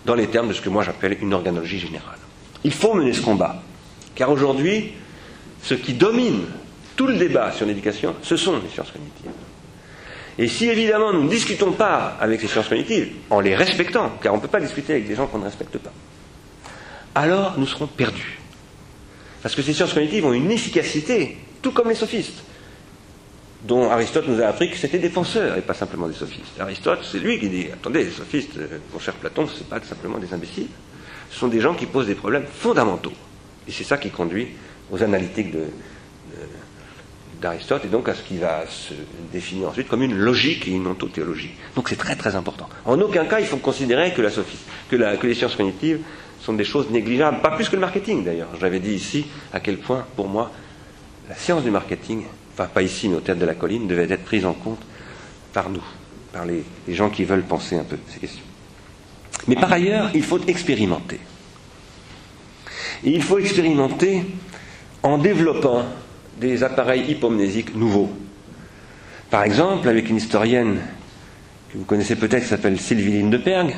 dans 0.04 0.14
les 0.14 0.26
termes 0.26 0.48
de 0.48 0.52
ce 0.52 0.60
que 0.60 0.68
moi 0.68 0.82
j'appelle 0.82 1.18
une 1.20 1.34
organologie 1.34 1.78
générale. 1.78 2.18
Il 2.64 2.72
faut 2.72 2.94
mener 2.94 3.12
ce 3.12 3.22
combat, 3.22 3.62
car 4.14 4.30
aujourd'hui, 4.30 4.92
ce 5.62 5.74
qui 5.74 5.94
domine 5.94 6.44
tout 6.96 7.06
le 7.06 7.16
débat 7.16 7.52
sur 7.52 7.66
l'éducation, 7.66 8.14
ce 8.22 8.36
sont 8.36 8.58
les 8.62 8.68
sciences 8.68 8.90
cognitives. 8.90 9.30
Et 10.38 10.48
si 10.48 10.68
évidemment 10.68 11.12
nous 11.12 11.24
ne 11.24 11.28
discutons 11.28 11.72
pas 11.72 12.16
avec 12.20 12.40
ces 12.40 12.48
sciences 12.48 12.68
cognitives, 12.68 13.12
en 13.30 13.40
les 13.40 13.54
respectant, 13.54 14.12
car 14.22 14.32
on 14.32 14.36
ne 14.36 14.42
peut 14.42 14.48
pas 14.48 14.60
discuter 14.60 14.94
avec 14.94 15.06
des 15.06 15.14
gens 15.14 15.26
qu'on 15.26 15.38
ne 15.38 15.44
respecte 15.44 15.76
pas, 15.78 15.92
alors 17.14 17.54
nous 17.58 17.66
serons 17.66 17.86
perdus. 17.86 18.38
Parce 19.42 19.54
que 19.54 19.62
ces 19.62 19.72
sciences 19.72 19.92
cognitives 19.92 20.24
ont 20.24 20.32
une 20.32 20.50
efficacité, 20.50 21.36
tout 21.60 21.72
comme 21.72 21.88
les 21.88 21.94
sophistes, 21.94 22.44
dont 23.64 23.90
Aristote 23.90 24.26
nous 24.26 24.40
a 24.40 24.46
appris 24.46 24.70
que 24.70 24.76
c'était 24.76 24.98
des 24.98 25.10
penseurs 25.10 25.56
et 25.56 25.60
pas 25.60 25.74
simplement 25.74 26.08
des 26.08 26.14
sophistes. 26.14 26.58
Aristote, 26.58 27.00
c'est 27.10 27.18
lui 27.18 27.38
qui 27.38 27.48
dit 27.48 27.66
attendez, 27.72 28.04
les 28.04 28.10
sophistes, 28.10 28.56
euh, 28.56 28.78
mon 28.92 28.98
cher 28.98 29.14
Platon, 29.14 29.46
ce 29.46 29.58
n'est 29.58 29.68
pas 29.68 29.80
simplement 29.80 30.18
des 30.18 30.32
imbéciles, 30.32 30.68
ce 31.30 31.38
sont 31.38 31.48
des 31.48 31.60
gens 31.60 31.74
qui 31.74 31.86
posent 31.86 32.06
des 32.06 32.14
problèmes 32.14 32.46
fondamentaux. 32.46 33.12
Et 33.68 33.72
c'est 33.72 33.84
ça 33.84 33.98
qui 33.98 34.10
conduit 34.10 34.48
aux 34.90 35.02
analytiques 35.02 35.52
de, 35.52 35.64
d'Aristote 37.42 37.84
et 37.84 37.88
donc 37.88 38.08
à 38.08 38.14
ce 38.14 38.22
qui 38.22 38.38
va 38.38 38.64
se 38.68 38.94
définir 39.32 39.68
ensuite 39.68 39.88
comme 39.88 40.02
une 40.02 40.16
logique 40.16 40.66
et 40.68 40.70
une 40.70 40.86
ontothéologie. 40.86 41.50
Donc 41.76 41.88
c'est 41.88 41.96
très 41.96 42.16
très 42.16 42.36
important. 42.36 42.68
En 42.86 42.98
aucun 43.00 43.24
cas 43.26 43.40
il 43.40 43.46
faut 43.46 43.56
considérer 43.58 44.12
que, 44.14 44.22
la 44.22 44.30
que, 44.30 45.16
que 45.16 45.26
les 45.26 45.34
sciences 45.34 45.56
cognitives 45.56 45.98
sont 46.40 46.54
des 46.54 46.64
choses 46.64 46.88
négligeables, 46.90 47.40
pas 47.40 47.50
plus 47.50 47.68
que 47.68 47.74
le 47.74 47.80
marketing 47.80 48.24
d'ailleurs. 48.24 48.48
J'avais 48.60 48.80
dit 48.80 48.94
ici 48.94 49.26
à 49.52 49.60
quel 49.60 49.78
point 49.78 50.06
pour 50.16 50.28
moi 50.28 50.50
la 51.28 51.34
science 51.34 51.62
du 51.62 51.70
marketing, 51.70 52.22
enfin 52.54 52.66
pas 52.72 52.82
ici 52.82 53.08
mais 53.08 53.16
au 53.16 53.20
tête 53.20 53.38
de 53.38 53.46
la 53.46 53.54
colline, 53.54 53.86
devait 53.86 54.10
être 54.10 54.24
prise 54.24 54.46
en 54.46 54.54
compte 54.54 54.80
par 55.52 55.68
nous, 55.68 55.84
par 56.32 56.46
les, 56.46 56.64
les 56.86 56.94
gens 56.94 57.10
qui 57.10 57.24
veulent 57.24 57.42
penser 57.42 57.76
un 57.76 57.84
peu 57.84 57.98
ces 58.08 58.20
questions. 58.20 58.44
Mais 59.48 59.56
par 59.56 59.72
ailleurs, 59.72 60.10
il 60.14 60.22
faut 60.22 60.38
expérimenter. 60.46 61.18
Et 63.04 63.10
il 63.10 63.22
faut 63.22 63.38
expérimenter 63.38 64.22
en 65.02 65.18
développant 65.18 65.84
des 66.42 66.64
appareils 66.64 67.08
hypomnésiques 67.10 67.74
nouveaux. 67.74 68.10
Par 69.30 69.44
exemple, 69.44 69.88
avec 69.88 70.10
une 70.10 70.16
historienne 70.16 70.80
que 71.72 71.78
vous 71.78 71.84
connaissez 71.84 72.16
peut-être 72.16 72.42
qui 72.42 72.48
s'appelle 72.48 72.78
Sylvie 72.78 73.18
Lindeberg, 73.18 73.74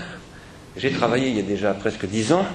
j'ai 0.77 0.91
travaillé 0.91 1.29
il 1.29 1.37
y 1.37 1.41
a 1.41 1.43
déjà 1.43 1.75
presque 1.75 2.07
dix 2.07 2.33
ans 2.33 2.47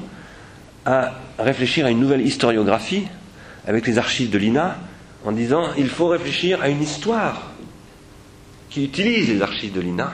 à 0.85 1.13
réfléchir 1.37 1.85
à 1.85 1.91
une 1.91 1.99
nouvelle 1.99 2.25
historiographie 2.25 3.07
avec 3.67 3.85
les 3.87 3.97
archives 3.97 4.29
de 4.31 4.37
l'INA 4.37 4.77
en 5.23 5.31
disant 5.31 5.69
il 5.77 5.87
faut 5.87 6.07
réfléchir 6.07 6.61
à 6.61 6.69
une 6.69 6.81
histoire 6.81 7.51
qui 8.69 8.83
utilise 8.85 9.29
les 9.29 9.41
archives 9.41 9.73
de 9.73 9.81
l'INA, 9.81 10.13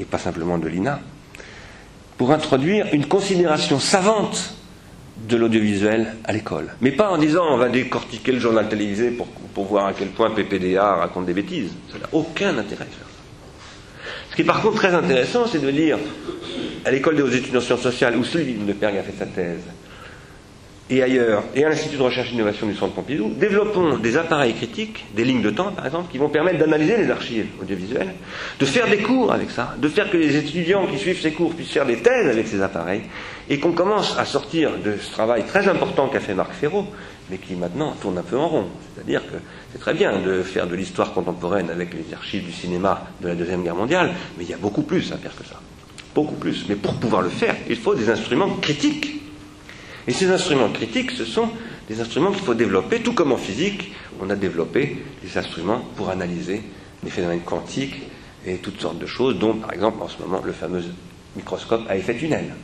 et 0.00 0.04
pas 0.04 0.18
simplement 0.18 0.58
de 0.58 0.68
l'INA, 0.68 1.00
pour 2.16 2.32
introduire 2.32 2.86
une 2.92 3.06
considération 3.06 3.78
savante 3.78 4.54
de 5.26 5.36
l'audiovisuel 5.36 6.16
à 6.24 6.32
l'école. 6.32 6.74
Mais 6.80 6.92
pas 6.92 7.10
en 7.10 7.18
disant 7.18 7.44
on 7.50 7.56
va 7.56 7.68
décortiquer 7.68 8.32
le 8.32 8.38
journal 8.38 8.68
télévisé 8.68 9.10
pour, 9.10 9.26
pour 9.26 9.64
voir 9.64 9.86
à 9.86 9.92
quel 9.92 10.08
point 10.08 10.30
PPDA 10.30 10.94
raconte 10.94 11.26
des 11.26 11.34
bêtises. 11.34 11.72
Ça 11.90 11.98
n'a 11.98 12.08
aucun 12.12 12.50
intérêt 12.56 12.84
de 12.84 12.90
faire 12.90 13.06
ça. 13.08 13.18
Ce 14.30 14.36
qui 14.36 14.42
est 14.42 14.46
par 14.46 14.62
contre 14.62 14.76
très 14.76 14.94
intéressant, 14.94 15.46
c'est 15.46 15.62
de 15.62 15.70
dire 15.70 15.98
à 16.84 16.90
l'école 16.90 17.16
des 17.16 17.36
études 17.36 17.56
en 17.56 17.60
sciences 17.60 17.80
sociales, 17.80 18.16
où 18.16 18.24
Sylvie 18.24 18.54
de 18.54 18.72
Perg 18.72 18.96
a 18.96 19.02
fait 19.02 19.14
sa 19.18 19.26
thèse, 19.26 19.62
et 20.90 21.02
ailleurs, 21.02 21.44
et 21.54 21.64
à 21.64 21.68
l'Institut 21.68 21.98
de 21.98 22.02
recherche 22.02 22.28
et 22.28 22.30
d'innovation 22.30 22.66
du 22.66 22.74
Centre 22.74 22.94
Pompidou, 22.94 23.30
développons 23.38 23.98
des 23.98 24.16
appareils 24.16 24.54
critiques, 24.54 25.04
des 25.14 25.24
lignes 25.24 25.42
de 25.42 25.50
temps 25.50 25.70
par 25.72 25.84
exemple, 25.84 26.10
qui 26.10 26.16
vont 26.16 26.30
permettre 26.30 26.58
d'analyser 26.58 26.96
les 26.96 27.10
archives 27.10 27.46
audiovisuelles, 27.60 28.14
de 28.58 28.64
faire 28.64 28.88
des 28.88 28.98
cours 28.98 29.30
avec 29.32 29.50
ça, 29.50 29.74
de 29.78 29.88
faire 29.88 30.10
que 30.10 30.16
les 30.16 30.36
étudiants 30.36 30.86
qui 30.86 30.96
suivent 30.96 31.20
ces 31.20 31.32
cours 31.32 31.54
puissent 31.54 31.72
faire 31.72 31.84
des 31.84 31.98
thèses 31.98 32.28
avec 32.28 32.48
ces 32.48 32.62
appareils, 32.62 33.02
et 33.48 33.58
qu'on 33.58 33.72
commence 33.72 34.16
à 34.18 34.24
sortir 34.24 34.72
de 34.78 34.96
ce 35.00 35.10
travail 35.10 35.44
très 35.46 35.68
important 35.68 36.08
qu'a 36.08 36.20
fait 36.20 36.34
Marc 36.34 36.52
Ferraud, 36.52 36.86
mais 37.30 37.38
qui 37.38 37.54
maintenant 37.54 37.92
tourne 38.00 38.18
un 38.18 38.22
peu 38.22 38.36
en 38.36 38.48
rond. 38.48 38.66
C'est-à-dire 38.94 39.22
que 39.22 39.36
c'est 39.72 39.78
très 39.78 39.94
bien 39.94 40.18
de 40.20 40.42
faire 40.42 40.66
de 40.66 40.74
l'histoire 40.74 41.12
contemporaine 41.12 41.70
avec 41.70 41.94
les 41.94 42.12
archives 42.14 42.44
du 42.44 42.52
cinéma 42.52 43.08
de 43.20 43.28
la 43.28 43.34
Deuxième 43.34 43.62
Guerre 43.62 43.76
mondiale, 43.76 44.12
mais 44.36 44.44
il 44.44 44.50
y 44.50 44.54
a 44.54 44.58
beaucoup 44.58 44.82
plus 44.82 45.12
à 45.12 45.16
faire 45.16 45.34
que 45.36 45.44
ça. 45.44 45.60
Beaucoup 46.14 46.36
plus. 46.36 46.66
Mais 46.68 46.74
pour 46.74 46.94
pouvoir 46.94 47.22
le 47.22 47.28
faire, 47.28 47.54
il 47.68 47.76
faut 47.76 47.94
des 47.94 48.10
instruments 48.10 48.54
critiques 48.56 49.18
et 50.08 50.12
ces 50.12 50.30
instruments 50.30 50.70
critiques, 50.70 51.10
ce 51.10 51.26
sont 51.26 51.50
des 51.86 52.00
instruments 52.00 52.32
qu'il 52.32 52.42
faut 52.42 52.54
développer, 52.54 53.00
tout 53.00 53.12
comme 53.12 53.30
en 53.30 53.36
physique, 53.36 53.92
on 54.22 54.30
a 54.30 54.36
développé 54.36 55.04
des 55.22 55.36
instruments 55.36 55.82
pour 55.96 56.08
analyser 56.08 56.62
les 57.04 57.10
phénomènes 57.10 57.42
quantiques 57.42 57.94
et 58.46 58.56
toutes 58.56 58.80
sortes 58.80 58.98
de 58.98 59.04
choses, 59.04 59.38
dont 59.38 59.52
par 59.52 59.74
exemple 59.74 60.02
en 60.02 60.08
ce 60.08 60.18
moment 60.22 60.40
le 60.42 60.52
fameux 60.52 60.82
microscope 61.36 61.82
à 61.90 61.96
effet 61.98 62.16
tunnel. 62.16 62.54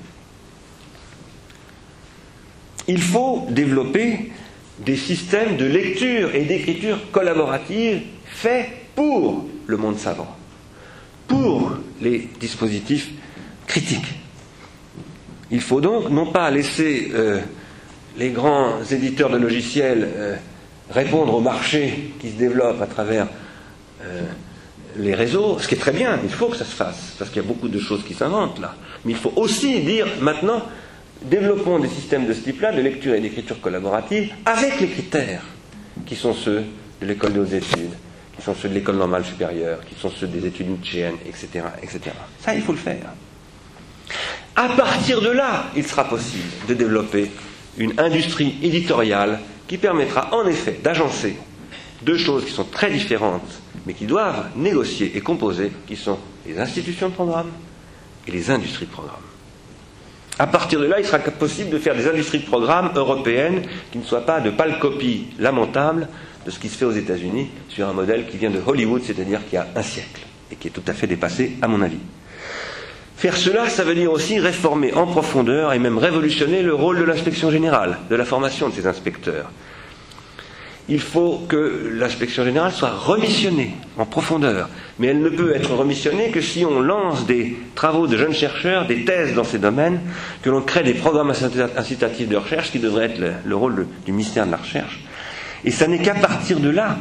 Il 2.88 3.00
faut 3.00 3.46
développer 3.50 4.32
des 4.78 4.96
systèmes 4.96 5.56
de 5.56 5.64
lecture 5.64 6.34
et 6.34 6.44
d'écriture 6.44 6.98
collaborative 7.12 8.02
faits 8.26 8.66
pour 8.94 9.46
le 9.66 9.76
monde 9.76 9.98
savant, 9.98 10.36
pour 11.26 11.72
les 12.00 12.28
dispositifs 12.40 13.10
critiques. 13.66 14.14
Il 15.50 15.60
faut 15.60 15.80
donc 15.80 16.10
non 16.10 16.26
pas 16.26 16.50
laisser 16.50 17.12
euh, 17.14 17.40
les 18.16 18.30
grands 18.30 18.82
éditeurs 18.90 19.30
de 19.30 19.38
logiciels 19.38 20.08
euh, 20.16 20.36
répondre 20.90 21.34
au 21.34 21.40
marché 21.40 22.12
qui 22.20 22.30
se 22.30 22.36
développe 22.36 22.80
à 22.80 22.86
travers 22.86 23.28
euh, 24.02 24.22
les 24.96 25.14
réseaux, 25.14 25.58
ce 25.58 25.66
qui 25.66 25.74
est 25.74 25.78
très 25.78 25.92
bien, 25.92 26.18
il 26.22 26.30
faut 26.30 26.46
que 26.46 26.56
ça 26.56 26.64
se 26.64 26.74
fasse, 26.74 27.14
parce 27.18 27.30
qu'il 27.30 27.42
y 27.42 27.44
a 27.44 27.48
beaucoup 27.48 27.68
de 27.68 27.78
choses 27.80 28.04
qui 28.04 28.14
s'inventent 28.14 28.60
là. 28.60 28.74
Mais 29.04 29.12
il 29.12 29.18
faut 29.18 29.32
aussi 29.36 29.80
dire 29.80 30.06
maintenant, 30.20 30.62
développons 31.22 31.78
des 31.78 31.88
systèmes 31.88 32.26
de 32.26 32.32
ce 32.32 32.40
type-là, 32.40 32.72
de 32.72 32.80
lecture 32.80 33.14
et 33.14 33.20
d'écriture 33.20 33.60
collaborative, 33.60 34.32
avec 34.44 34.80
les 34.80 34.88
critères 34.88 35.42
qui 36.06 36.16
sont 36.16 36.34
ceux 36.34 36.64
de 37.00 37.06
l'école 37.06 37.32
des 37.32 37.40
hautes 37.40 37.52
études, 37.52 37.94
qui 38.36 38.42
sont 38.42 38.54
ceux 38.54 38.68
de 38.68 38.74
l'école 38.74 38.96
normale 38.96 39.24
supérieure, 39.24 39.80
qui 39.88 39.94
sont 39.98 40.10
ceux 40.10 40.26
des 40.26 40.46
études 40.46 40.68
nietzschéennes, 40.68 41.16
etc., 41.26 41.64
etc. 41.82 42.00
Ça, 42.40 42.54
il 42.54 42.62
faut 42.62 42.72
le 42.72 42.78
faire. 42.78 43.12
À 44.56 44.68
partir 44.70 45.20
de 45.20 45.30
là, 45.30 45.66
il 45.76 45.84
sera 45.84 46.04
possible 46.04 46.48
de 46.68 46.74
développer 46.74 47.30
une 47.78 47.98
industrie 47.98 48.56
éditoriale 48.62 49.40
qui 49.66 49.78
permettra 49.78 50.34
en 50.34 50.46
effet 50.46 50.78
d'agencer 50.82 51.36
deux 52.02 52.18
choses 52.18 52.44
qui 52.44 52.52
sont 52.52 52.64
très 52.64 52.90
différentes, 52.90 53.60
mais 53.86 53.94
qui 53.94 54.06
doivent 54.06 54.50
négocier 54.56 55.16
et 55.16 55.20
composer, 55.20 55.72
qui 55.86 55.96
sont 55.96 56.18
les 56.46 56.58
institutions 56.58 57.08
de 57.08 57.14
programme 57.14 57.50
et 58.28 58.30
les 58.30 58.50
industries 58.50 58.86
de 58.86 58.90
programme. 58.90 59.16
À 60.38 60.46
partir 60.48 60.80
de 60.80 60.86
là, 60.86 60.98
il 60.98 61.06
sera 61.06 61.18
possible 61.20 61.70
de 61.70 61.78
faire 61.78 61.94
des 61.94 62.08
industries 62.08 62.40
de 62.40 62.46
programme 62.46 62.90
européennes 62.96 63.62
qui 63.92 63.98
ne 63.98 64.02
soient 64.04 64.26
pas 64.26 64.40
de 64.40 64.50
pâles 64.50 64.78
copies 64.80 65.28
lamentables 65.38 66.08
de 66.44 66.50
ce 66.50 66.58
qui 66.58 66.68
se 66.68 66.76
fait 66.76 66.84
aux 66.84 66.92
États-Unis 66.92 67.48
sur 67.68 67.88
un 67.88 67.92
modèle 67.92 68.26
qui 68.26 68.36
vient 68.36 68.50
de 68.50 68.60
Hollywood, 68.64 69.02
c'est-à-dire 69.04 69.40
qui 69.48 69.56
a 69.56 69.66
un 69.76 69.82
siècle, 69.82 70.22
et 70.50 70.56
qui 70.56 70.68
est 70.68 70.72
tout 70.72 70.82
à 70.88 70.92
fait 70.92 71.06
dépassé, 71.06 71.52
à 71.62 71.68
mon 71.68 71.80
avis. 71.82 72.00
Faire 73.16 73.36
cela, 73.36 73.68
ça 73.68 73.84
veut 73.84 73.94
dire 73.94 74.12
aussi 74.12 74.40
réformer 74.40 74.92
en 74.92 75.06
profondeur 75.06 75.72
et 75.72 75.78
même 75.78 75.98
révolutionner 75.98 76.62
le 76.62 76.74
rôle 76.74 76.98
de 76.98 77.04
l'inspection 77.04 77.50
générale, 77.50 77.98
de 78.10 78.16
la 78.16 78.24
formation 78.24 78.68
de 78.68 78.74
ces 78.74 78.86
inspecteurs. 78.88 79.50
Il 80.88 81.00
faut 81.00 81.42
que 81.48 81.90
l'inspection 81.94 82.44
générale 82.44 82.72
soit 82.72 82.90
remissionnée 82.90 83.74
en 83.96 84.04
profondeur. 84.04 84.68
Mais 84.98 85.08
elle 85.08 85.20
ne 85.20 85.30
peut 85.30 85.54
être 85.54 85.72
remissionnée 85.74 86.30
que 86.30 86.40
si 86.40 86.64
on 86.64 86.80
lance 86.80 87.26
des 87.26 87.56
travaux 87.74 88.06
de 88.06 88.16
jeunes 88.16 88.34
chercheurs, 88.34 88.86
des 88.86 89.04
thèses 89.04 89.34
dans 89.34 89.44
ces 89.44 89.58
domaines, 89.58 90.00
que 90.42 90.50
l'on 90.50 90.60
crée 90.60 90.82
des 90.82 90.94
programmes 90.94 91.32
incitatifs 91.76 92.28
de 92.28 92.36
recherche, 92.36 92.70
qui 92.70 92.78
devrait 92.78 93.06
être 93.06 93.20
le, 93.44 93.56
rôle 93.56 93.86
du 94.04 94.12
ministère 94.12 94.46
de 94.46 94.50
la 94.50 94.58
Recherche. 94.58 95.00
Et 95.64 95.70
ce 95.70 95.84
n'est 95.84 96.00
qu'à 96.00 96.14
partir 96.14 96.60
de 96.60 96.68
là 96.68 96.98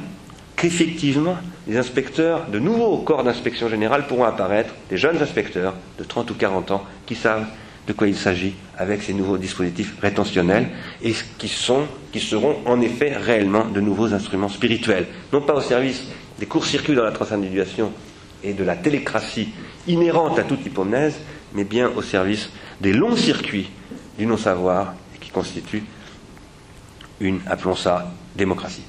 qu'effectivement, 0.55 1.35
les 1.67 1.77
inspecteurs, 1.77 2.47
de 2.47 2.59
nouveaux 2.59 2.97
corps 2.99 3.23
d'inspection 3.23 3.67
générale 3.67 4.07
pourront 4.07 4.23
apparaître, 4.23 4.73
des 4.89 4.97
jeunes 4.97 5.21
inspecteurs 5.21 5.73
de 5.99 6.05
30 6.05 6.31
ou 6.31 6.35
40 6.35 6.71
ans, 6.71 6.83
qui 7.05 7.15
savent 7.15 7.45
de 7.87 7.93
quoi 7.93 8.07
il 8.07 8.15
s'agit 8.15 8.53
avec 8.77 9.01
ces 9.03 9.13
nouveaux 9.13 9.37
dispositifs 9.37 9.95
rétentionnels 10.01 10.69
et 11.01 11.13
qui, 11.37 11.47
sont, 11.47 11.85
qui 12.11 12.19
seront 12.19 12.57
en 12.65 12.79
effet 12.81 13.13
réellement 13.15 13.65
de 13.65 13.81
nouveaux 13.81 14.13
instruments 14.13 14.49
spirituels, 14.49 15.07
non 15.31 15.41
pas 15.41 15.53
au 15.53 15.61
service 15.61 16.03
des 16.39 16.45
courts-circuits 16.45 16.95
dans 16.95 17.03
la 17.03 17.11
transindividuation 17.11 17.91
et 18.43 18.53
de 18.53 18.63
la 18.63 18.75
télécratie 18.75 19.49
inhérente 19.87 20.39
à 20.39 20.43
toute 20.43 20.65
hypomnèse, 20.65 21.19
mais 21.53 21.63
bien 21.63 21.89
au 21.95 22.01
service 22.01 22.49
des 22.81 22.93
longs 22.93 23.15
circuits 23.15 23.69
du 24.17 24.25
non-savoir 24.25 24.93
qui 25.19 25.29
constituent 25.29 25.83
une, 27.19 27.39
appelons 27.47 27.75
ça, 27.75 28.11
démocratie. 28.35 28.83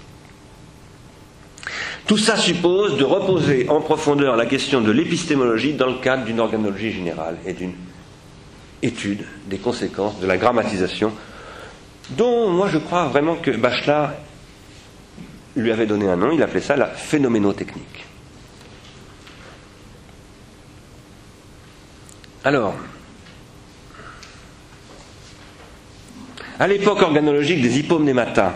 Tout 2.07 2.19
ça 2.19 2.37
suppose 2.37 2.99
de 2.99 3.05
reposer 3.05 3.69
en 3.69 3.81
profondeur 3.81 4.37
la 4.37 4.47
question 4.47 4.81
de 4.81 4.91
l'épistémologie 4.91 5.73
dans 5.73 5.87
le 5.87 6.01
cadre 6.01 6.25
d'une 6.25 6.41
organologie 6.41 6.93
générale 6.93 7.39
et 7.47 7.55
d'une 7.55 7.73
étude 8.85 9.25
des 9.47 9.59
conséquences 9.59 10.21
de 10.21 10.27
la 10.27 10.37
grammatisation, 10.37 11.13
dont 12.11 12.51
moi 12.51 12.69
je 12.69 12.79
crois 12.79 13.07
vraiment 13.07 13.37
que 13.37 13.51
Bachelard 13.51 14.13
lui 15.57 15.71
avait 15.71 15.87
donné 15.87 16.09
un 16.09 16.17
nom, 16.17 16.33
il 16.33 16.43
appelait 16.43 16.61
ça 16.61 16.77
la 16.77 16.89
phénoménotechnique. 16.89 18.05
Alors, 22.45 22.75
à 26.59 26.69
l'époque 26.69 27.01
organologique 27.01 27.63
des 27.63 27.79
hypomnémata, 27.79 28.55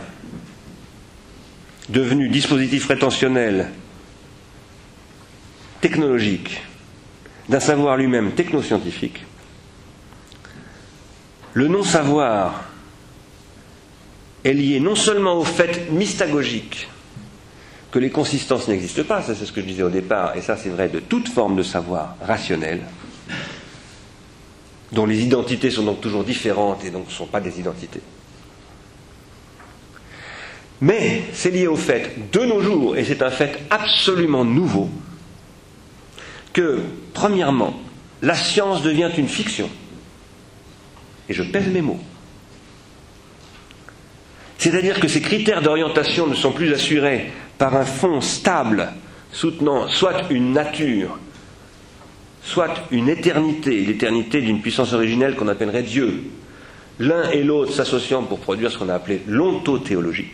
devenus 1.89 2.31
dispositifs 2.31 2.87
rétentionnels 2.87 3.71
technologiques 5.81 6.61
d'un 7.49 7.61
savoir 7.61 7.97
lui-même 7.97 8.33
technoscientifique, 8.33 9.25
le 11.59 11.67
non-savoir 11.67 12.63
est 14.45 14.53
lié 14.53 14.79
non 14.79 14.95
seulement 14.95 15.35
au 15.35 15.43
fait 15.43 15.91
mystagogique 15.91 16.87
que 17.91 17.99
les 17.99 18.11
consistances 18.11 18.69
n'existent 18.69 19.03
pas, 19.03 19.23
ça 19.23 19.35
c'est 19.35 19.45
ce 19.45 19.51
que 19.51 19.61
je 19.61 19.67
disais 19.67 19.83
au 19.83 19.91
départ, 19.91 20.37
et 20.37 20.41
ça 20.41 20.57
c'est 20.57 20.69
vrai 20.69 20.89
de 20.89 21.01
toute 21.01 21.29
forme 21.29 21.57
de 21.57 21.65
savoir 21.65 22.15
rationnel, 22.23 22.83
dont 24.93 25.05
les 25.05 25.21
identités 25.21 25.73
sont 25.73 25.83
donc 25.83 26.01
toujours 26.01 26.23
différentes 26.23 26.85
et 26.85 26.91
donc 26.93 27.09
ne 27.09 27.13
sont 27.13 27.27
pas 27.27 27.41
des 27.41 27.59
identités. 27.59 28.03
Mais 30.81 31.25
c'est 31.33 31.51
lié 31.51 31.67
au 31.67 31.75
fait 31.75 32.31
de 32.31 32.41
nos 32.45 32.61
jours, 32.61 32.97
et 32.97 33.05
c'est 33.05 33.21
un 33.21 33.31
fait 33.31 33.59
absolument 33.69 34.45
nouveau, 34.45 34.89
que, 36.53 36.83
premièrement, 37.15 37.75
la 38.23 38.37
science 38.37 38.83
devient 38.83 39.11
une 39.19 39.27
fiction 39.29 39.69
et 41.29 41.35
je 41.35 41.43
pèse 41.43 41.69
mes 41.69 41.83
mots. 41.83 42.01
C'est-à-dire 44.59 44.99
que 44.99 45.09
ces 45.09 45.21
critères 45.21 45.63
d'orientation 45.63 46.27
ne 46.27 46.35
sont 46.35 46.53
plus 46.53 46.73
assurés 46.73 47.31
par 47.59 47.77
un 47.77 47.85
fond 47.85 48.21
stable 48.21 48.89
soutenant 49.33 49.89
soit 49.89 50.31
une 50.31 50.53
nature, 50.53 51.19
soit 52.43 52.75
une 52.91 53.09
éternité, 53.09 53.85
l'éternité 53.85 54.41
d'une 54.41 54.61
puissance 54.61 54.93
originelle 54.93 55.37
qu'on 55.37 55.49
appellerait 55.49 55.83
Dieu, 55.83 56.25
l'un 56.99 57.31
et 57.31 57.45
l'autre 57.45 57.73
s'associant 57.73 58.25
pour 58.25 58.41
produire 58.41 58.71
ce 58.71 58.79
qu'on 58.79 58.89
a 58.89 58.95
appelé 58.95 59.23
l'ontothéologie. 59.27 60.29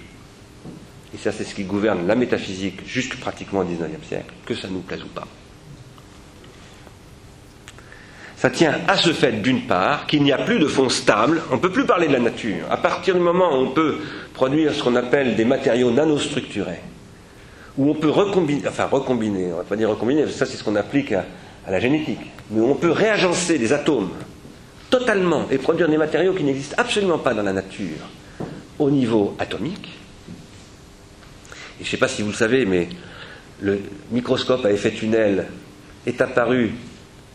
Et 1.14 1.18
ça, 1.18 1.30
c'est 1.30 1.44
ce 1.44 1.54
qui 1.54 1.64
gouverne 1.64 2.06
la 2.06 2.14
métaphysique 2.14 2.80
jusque 2.86 3.16
pratiquement 3.16 3.60
au 3.60 3.64
XIXe 3.64 4.06
siècle, 4.06 4.32
que 4.46 4.54
ça 4.54 4.68
nous 4.68 4.80
plaise 4.80 5.02
ou 5.02 5.08
pas. 5.08 5.26
Ça 8.44 8.50
tient 8.50 8.74
à 8.86 8.98
ce 8.98 9.14
fait, 9.14 9.40
d'une 9.40 9.62
part, 9.62 10.06
qu'il 10.06 10.22
n'y 10.22 10.30
a 10.30 10.36
plus 10.36 10.58
de 10.58 10.66
fond 10.66 10.90
stable, 10.90 11.40
on 11.50 11.54
ne 11.54 11.60
peut 11.60 11.72
plus 11.72 11.86
parler 11.86 12.08
de 12.08 12.12
la 12.12 12.18
nature. 12.18 12.66
À 12.70 12.76
partir 12.76 13.14
du 13.14 13.20
moment 13.22 13.56
où 13.56 13.62
on 13.62 13.70
peut 13.70 13.96
produire 14.34 14.74
ce 14.74 14.82
qu'on 14.82 14.96
appelle 14.96 15.34
des 15.34 15.46
matériaux 15.46 15.90
nanostructurés, 15.90 16.82
où 17.78 17.88
on 17.88 17.94
peut 17.94 18.10
recombiner, 18.10 18.68
enfin 18.68 18.84
recombiner, 18.84 19.50
on 19.54 19.56
va 19.56 19.62
pas 19.62 19.76
dire 19.76 19.88
recombiner, 19.88 20.26
ça 20.26 20.44
c'est 20.44 20.58
ce 20.58 20.62
qu'on 20.62 20.76
applique 20.76 21.12
à, 21.12 21.24
à 21.66 21.70
la 21.70 21.80
génétique, 21.80 22.20
mais 22.50 22.60
où 22.60 22.70
on 22.70 22.74
peut 22.74 22.90
réagencer 22.90 23.58
des 23.58 23.72
atomes 23.72 24.10
totalement 24.90 25.46
et 25.50 25.56
produire 25.56 25.88
des 25.88 25.96
matériaux 25.96 26.34
qui 26.34 26.44
n'existent 26.44 26.76
absolument 26.76 27.16
pas 27.16 27.32
dans 27.32 27.44
la 27.44 27.54
nature 27.54 28.10
au 28.78 28.90
niveau 28.90 29.34
atomique. 29.38 29.88
Et 31.80 31.84
je 31.84 31.84
ne 31.84 31.90
sais 31.92 31.96
pas 31.96 32.08
si 32.08 32.20
vous 32.20 32.28
le 32.28 32.36
savez, 32.36 32.66
mais 32.66 32.90
le 33.62 33.80
microscope 34.10 34.66
à 34.66 34.70
effet 34.70 34.90
tunnel 34.90 35.46
est 36.04 36.20
apparu 36.20 36.74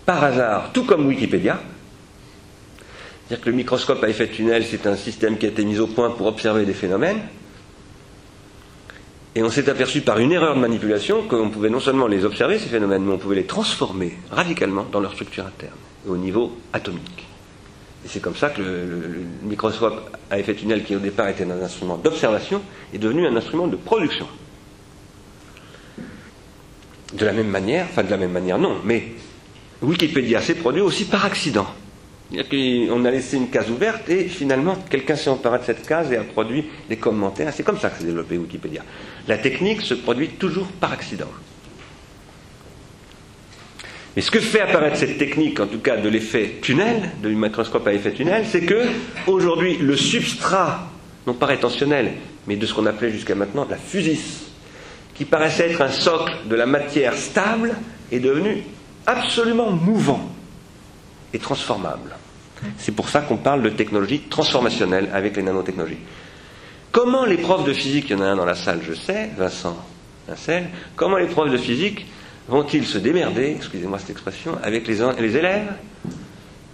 par 0.10 0.24
hasard, 0.24 0.72
tout 0.74 0.86
comme 0.86 1.06
Wikipédia. 1.06 1.60
C'est-à-dire 3.28 3.46
que 3.46 3.50
le 3.52 3.56
microscope 3.56 4.04
à 4.04 4.10
effet 4.10 4.28
tunnel, 4.28 4.66
c'est 4.66 4.88
un 4.88 4.96
système 4.96 5.38
qui 5.38 5.46
a 5.46 5.50
été 5.50 5.64
mis 5.64 5.78
au 5.78 5.86
point 5.86 6.10
pour 6.10 6.26
observer 6.26 6.66
des 6.66 6.74
phénomènes. 6.74 7.20
Et 9.36 9.44
on 9.44 9.52
s'est 9.52 9.70
aperçu 9.70 10.02
par 10.02 10.18
une 10.18 10.32
erreur 10.32 10.56
de 10.56 10.60
manipulation 10.62 11.28
qu'on 11.28 11.52
pouvait 11.52 11.70
non 11.70 11.80
seulement 11.80 12.08
les 12.08 12.26
observer, 12.26 12.58
ces 12.58 12.70
phénomènes, 12.70 13.04
mais 13.04 13.14
on 13.14 13.20
pouvait 13.20 13.36
les 13.36 13.46
transformer 13.46 14.18
radicalement 14.32 14.88
dans 14.92 15.00
leur 15.00 15.14
structure 15.14 15.46
interne, 15.46 15.78
au 16.08 16.18
niveau 16.18 16.58
atomique. 16.74 17.28
Et 18.04 18.08
c'est 18.08 18.20
comme 18.20 18.36
ça 18.36 18.50
que 18.50 18.64
le, 18.64 18.86
le, 18.88 19.26
microscope 19.44 20.10
à 20.32 20.40
effet 20.40 20.56
tunnel, 20.56 20.84
qui 20.84 20.96
au 20.96 21.00
départ 21.00 21.28
était 21.28 21.44
un 21.44 21.62
instrument 21.62 21.98
d'observation, 21.98 22.64
est 22.96 22.98
devenu 22.98 23.28
un 23.28 23.36
instrument 23.36 23.68
de 23.68 23.76
production. 23.76 24.28
De 27.14 27.26
la 27.26 27.34
même 27.34 27.50
manière, 27.50 27.86
enfin 27.92 28.02
de 28.02 28.10
la 28.10 28.18
même 28.18 28.32
manière 28.32 28.58
non, 28.58 28.78
mais 28.84 29.14
Wikipédia 29.82 30.42
s'est 30.42 30.56
produit 30.56 30.82
aussi 30.82 31.06
par 31.06 31.26
accident. 31.26 31.68
On 32.92 33.06
a 33.06 33.12
laissé 33.12 33.38
une 33.38 33.50
case 33.50 33.72
ouverte 33.72 34.10
et 34.10 34.26
finalement 34.26 34.76
quelqu'un 34.90 35.16
s'est 35.16 35.30
emparé 35.30 35.60
de 35.60 35.64
cette 35.64 35.88
case 35.88 36.12
et 36.12 36.18
a 36.18 36.24
produit 36.24 36.66
des 36.88 36.98
commentaires. 36.98 37.52
C'est 37.54 37.64
comme 37.64 37.80
ça 37.80 37.90
que 37.90 38.00
s'est 38.00 38.06
développé 38.06 38.38
Wikipédia. 38.38 38.84
La 39.28 39.38
technique 39.38 39.82
se 39.82 39.96
produit 39.96 40.30
toujours 40.30 40.68
par 40.68 40.92
accident. 40.92 41.30
Et 44.16 44.22
ce 44.22 44.32
que 44.32 44.40
fait 44.40 44.62
apparaître 44.62 44.98
cette 44.98 45.18
technique, 45.18 45.60
en 45.60 45.68
tout 45.68 45.80
cas 45.80 45.98
de 45.98 46.10
l'effet 46.10 46.56
tunnel, 46.62 47.12
du 47.24 47.36
microscope 47.36 47.88
à 47.88 47.94
effet 47.94 48.12
tunnel, 48.12 48.44
c'est 48.46 48.62
que 48.66 48.84
aujourd'hui 49.28 49.78
le 49.78 49.96
substrat, 49.96 50.92
non 51.26 51.34
pas 51.34 51.46
rétentionnel, 51.46 52.14
mais 52.46 52.58
de 52.58 52.66
ce 52.66 52.74
qu'on 52.74 52.86
appelait 52.86 53.12
jusqu'à 53.12 53.36
maintenant 53.36 53.66
la 53.70 53.78
fusis, 53.78 54.48
qui 55.16 55.26
paraissait 55.26 55.70
être 55.70 55.82
un 55.82 55.92
socle 55.92 56.34
de 56.50 56.56
la 56.56 56.66
matière 56.66 57.14
stable, 57.16 57.76
est 58.12 58.20
devenu 58.20 58.64
absolument 59.06 59.72
mouvant 59.72 60.22
et 61.34 61.40
transformable. 61.40 62.16
C'est 62.78 62.92
pour 62.92 63.10
ça 63.10 63.22
qu'on 63.22 63.38
parle 63.38 63.62
de 63.62 63.70
technologie 63.70 64.20
transformationnelle 64.30 65.10
avec 65.14 65.38
les 65.38 65.44
nanotechnologies. 65.44 66.00
Comment 66.92 67.26
les 67.26 67.38
profs 67.38 67.66
de 67.66 67.74
physique, 67.74 68.06
il 68.10 68.18
y 68.18 68.20
en 68.20 68.22
a 68.22 68.28
un 68.28 68.36
dans 68.36 68.46
la 68.46 68.56
salle, 68.56 68.82
je 68.86 68.94
sais, 68.94 69.30
Vincent 69.38 69.78
Vincel, 70.28 70.68
comment 70.96 71.18
les 71.18 71.28
profs 71.28 71.52
de 71.52 71.58
physique 71.58 72.06
vont-ils 72.48 72.86
se 72.86 72.98
démerder, 72.98 73.54
excusez-moi 73.56 74.00
cette 74.00 74.10
expression, 74.10 74.58
avec 74.64 74.88
les, 74.88 74.98
les 75.20 75.38
élèves 75.38 75.72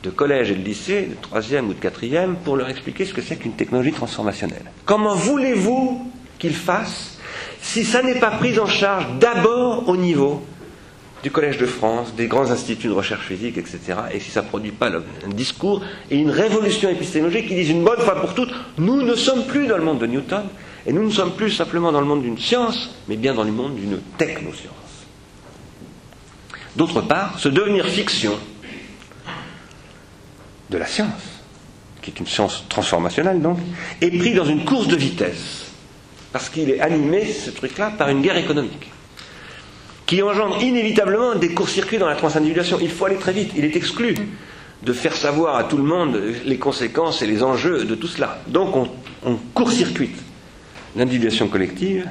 de 0.04 0.10
collège 0.10 0.52
et 0.52 0.56
de 0.56 0.64
lycée, 0.64 1.04
de 1.04 1.16
troisième 1.22 1.70
ou 1.70 1.74
de 1.74 1.80
quatrième, 1.80 2.36
pour 2.38 2.56
leur 2.56 2.70
expliquer 2.70 3.06
ce 3.06 3.14
que 3.14 3.22
c'est 3.22 3.36
qu'une 3.36 3.54
technologie 3.54 3.92
transformationnelle? 3.92 4.72
Comment 4.86 5.16
voulez-vous 5.16 6.12
qu'ils 6.38 6.56
fassent 6.56 7.20
si 7.62 7.84
ça 7.84 8.02
n'est 8.04 8.20
pas 8.20 8.32
pris 8.32 8.58
en 8.60 8.68
charge 8.68 9.08
d'abord 9.20 9.90
au 9.90 9.98
niveau 9.98 10.46
du 11.26 11.32
Collège 11.32 11.58
de 11.58 11.66
France, 11.66 12.14
des 12.16 12.28
grands 12.28 12.52
instituts 12.52 12.86
de 12.86 12.94
recherche 12.94 13.26
physique, 13.26 13.58
etc., 13.58 13.80
et 14.14 14.20
si 14.20 14.30
ça 14.30 14.44
ne 14.44 14.48
produit 14.48 14.72
pas 14.72 14.92
un 14.92 15.30
discours 15.30 15.82
et 16.12 16.18
une 16.18 16.30
révolution 16.30 16.88
épistémologique 16.88 17.48
qui 17.48 17.56
disent 17.56 17.72
une 17.72 17.84
bonne 17.84 18.00
fois 18.00 18.22
pour 18.22 18.36
toutes, 18.36 18.54
nous 18.78 19.02
ne 19.02 19.16
sommes 19.16 19.48
plus 19.48 19.66
dans 19.66 19.78
le 19.78 19.84
monde 19.84 19.98
de 19.98 20.06
Newton, 20.06 20.44
et 20.86 20.94
nous 20.94 21.04
ne 21.04 21.10
sommes 21.10 21.32
plus 21.32 21.50
simplement 21.50 21.92
dans 21.92 22.00
le 22.00 22.06
monde 22.06 22.22
d'une 22.22 22.38
science, 22.38 22.92
mais 23.08 23.18
bien 23.18 23.34
dans 23.34 23.44
le 23.44 23.52
monde 23.52 23.74
d'une 23.74 24.00
technoscience. 24.20 24.76
D'autre 26.76 27.02
part, 27.02 27.40
ce 27.40 27.50
devenir 27.50 27.88
fiction 27.88 28.38
de 30.70 30.78
la 30.78 30.86
science, 30.86 31.10
qui 32.04 32.12
est 32.12 32.20
une 32.20 32.28
science 32.28 32.66
transformationnelle 32.70 33.42
donc, 33.42 33.58
est 34.00 34.16
pris 34.16 34.36
dans 34.36 34.46
une 34.46 34.64
course 34.64 34.88
de 34.88 34.96
vitesse, 34.96 35.72
parce 36.32 36.50
qu'il 36.50 36.70
est 36.70 36.82
animé, 36.82 37.26
ce 37.26 37.50
truc-là, 37.50 37.94
par 37.98 38.10
une 38.10 38.22
guerre 38.22 38.38
économique 38.38 38.92
qui 40.06 40.22
engendre 40.22 40.62
inévitablement 40.62 41.36
des 41.36 41.54
courts-circuits 41.54 41.98
dans 41.98 42.08
la 42.08 42.16
transindividuation. 42.16 42.78
Il 42.82 42.92
faut 42.92 43.06
aller 43.06 43.16
très 43.16 43.34
vite. 43.34 43.52
Il 43.56 43.66
est 43.66 43.76
exclu 43.76 44.16
de 44.84 44.94
faire 44.94 45.16
savoir 45.16 45.56
à 45.56 45.64
tout 45.64 45.78
le 45.78 45.84
monde 45.84 46.22
les 46.46 46.58
conséquences 46.58 47.22
et 47.22 47.28
les 47.28 47.42
enjeux 47.42 47.86
de 47.86 47.96
tout 47.96 48.08
cela. 48.08 48.40
Donc 48.48 48.76
on, 48.76 48.90
court-circuite 49.54 50.18
l'individuation 50.96 51.48
collective, 51.48 52.08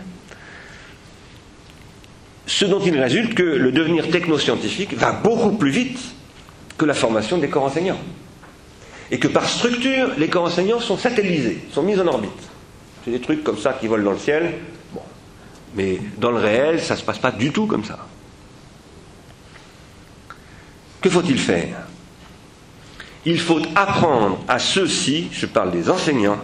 ce 2.46 2.64
dont 2.64 2.80
il 2.80 2.98
résulte 2.98 3.34
que 3.34 3.42
le 3.42 3.70
devenir 3.70 4.10
technoscientifique 4.10 4.94
va 4.94 5.12
beaucoup 5.12 5.52
plus 5.52 5.70
vite 5.70 5.98
que 6.76 6.84
la 6.84 6.94
formation 6.94 7.38
des 7.38 7.48
corps 7.48 7.62
enseignants. 7.62 8.00
Et 9.10 9.18
que 9.18 9.28
par 9.28 9.48
structure, 9.48 10.10
les 10.18 10.28
corps 10.28 10.44
enseignants 10.44 10.80
sont 10.80 10.98
satellisés, 10.98 11.58
sont 11.72 11.82
mis 11.82 11.98
en 12.00 12.06
orbite. 12.06 12.30
C'est 13.04 13.12
des 13.12 13.20
trucs 13.20 13.44
comme 13.44 13.58
ça 13.58 13.74
qui 13.74 13.86
volent 13.86 14.04
dans 14.04 14.12
le 14.12 14.18
ciel. 14.18 14.54
Mais 15.74 16.00
dans 16.18 16.30
le 16.30 16.38
réel, 16.38 16.80
ça 16.80 16.94
ne 16.94 17.00
se 17.00 17.04
passe 17.04 17.18
pas 17.18 17.32
du 17.32 17.52
tout 17.52 17.66
comme 17.66 17.84
ça. 17.84 18.06
Que 21.00 21.10
faut-il 21.10 21.38
faire? 21.38 21.78
Il 23.26 23.40
faut 23.40 23.60
apprendre 23.74 24.40
à 24.48 24.58
ceux-ci, 24.58 25.28
je 25.32 25.46
parle 25.46 25.70
des 25.70 25.90
enseignants, 25.90 26.40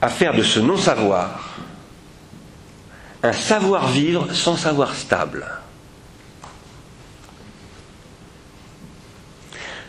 à 0.00 0.08
faire 0.08 0.34
de 0.34 0.42
ce 0.42 0.60
non-savoir 0.60 1.56
un 3.22 3.32
savoir-vivre 3.32 4.32
sans 4.32 4.56
savoir 4.56 4.94
stable. 4.94 5.46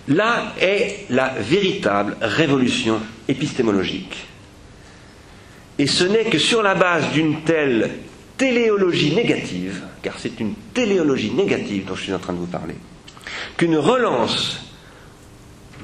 Là 0.08 0.54
est 0.60 1.06
la 1.10 1.30
véritable 1.30 2.18
révolution 2.22 3.00
épistémologique. 3.28 4.29
Et 5.80 5.88
ce 5.88 6.04
n'est 6.04 6.26
que 6.26 6.38
sur 6.38 6.62
la 6.62 6.76
base 6.76 7.12
d'une 7.14 7.42
telle 7.44 7.90
téléologie 8.38 9.16
négative, 9.16 9.82
car 10.02 10.20
c'est 10.20 10.40
une 10.42 10.54
téléologie 10.74 11.32
négative 11.32 11.86
dont 11.86 11.96
je 11.96 12.04
suis 12.04 12.14
en 12.14 12.20
train 12.20 12.34
de 12.34 12.38
vous 12.38 12.46
parler, 12.48 12.76
qu'une 13.56 13.78
relance 13.78 14.60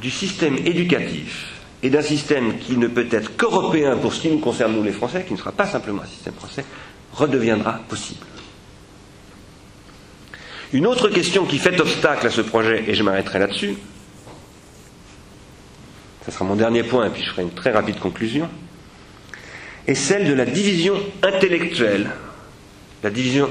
du 0.02 0.12
système 0.12 0.58
éducatif 0.58 1.62
et 1.82 1.90
d'un 1.90 2.02
système 2.02 2.58
qui 2.60 2.76
ne 2.78 2.88
peut 2.88 3.08
être 3.10 3.38
qu'européen 3.38 3.96
pour 3.96 4.14
ce 4.14 4.22
qui 4.22 4.30
nous 4.30 4.40
concerne, 4.40 4.74
nous 4.74 4.84
les 4.84 4.92
Français, 4.92 5.24
qui 5.26 5.34
ne 5.34 5.38
sera 5.38 5.54
pas 5.54 5.66
simplement 5.66 6.02
un 6.02 6.08
système 6.08 6.34
français, 6.34 6.66
redeviendra 7.14 7.80
possible. 7.88 8.26
Une 10.74 10.88
autre 10.88 11.08
question 11.08 11.46
qui 11.46 11.58
fait 11.58 11.80
obstacle 11.80 12.28
à 12.28 12.32
ce 12.32 12.42
projet, 12.42 12.84
et 12.88 12.96
je 12.96 13.04
m'arrêterai 13.04 13.40
là-dessus, 13.40 13.76
ce 16.26 16.32
sera 16.32 16.44
mon 16.44 16.56
dernier 16.56 16.84
point, 16.84 17.08
et 17.08 17.10
puis 17.12 17.24
je 17.24 17.30
ferai 17.30 17.44
une 17.44 17.54
très 17.54 17.72
rapide 17.72 18.00
conclusion, 18.00 18.50
est 19.88 19.96
celle 19.96 20.28
de 20.28 20.34
la 20.34 20.46
division 20.46 20.96
intellectuelle, 21.22 22.10
la 23.04 23.10
division 23.10 23.50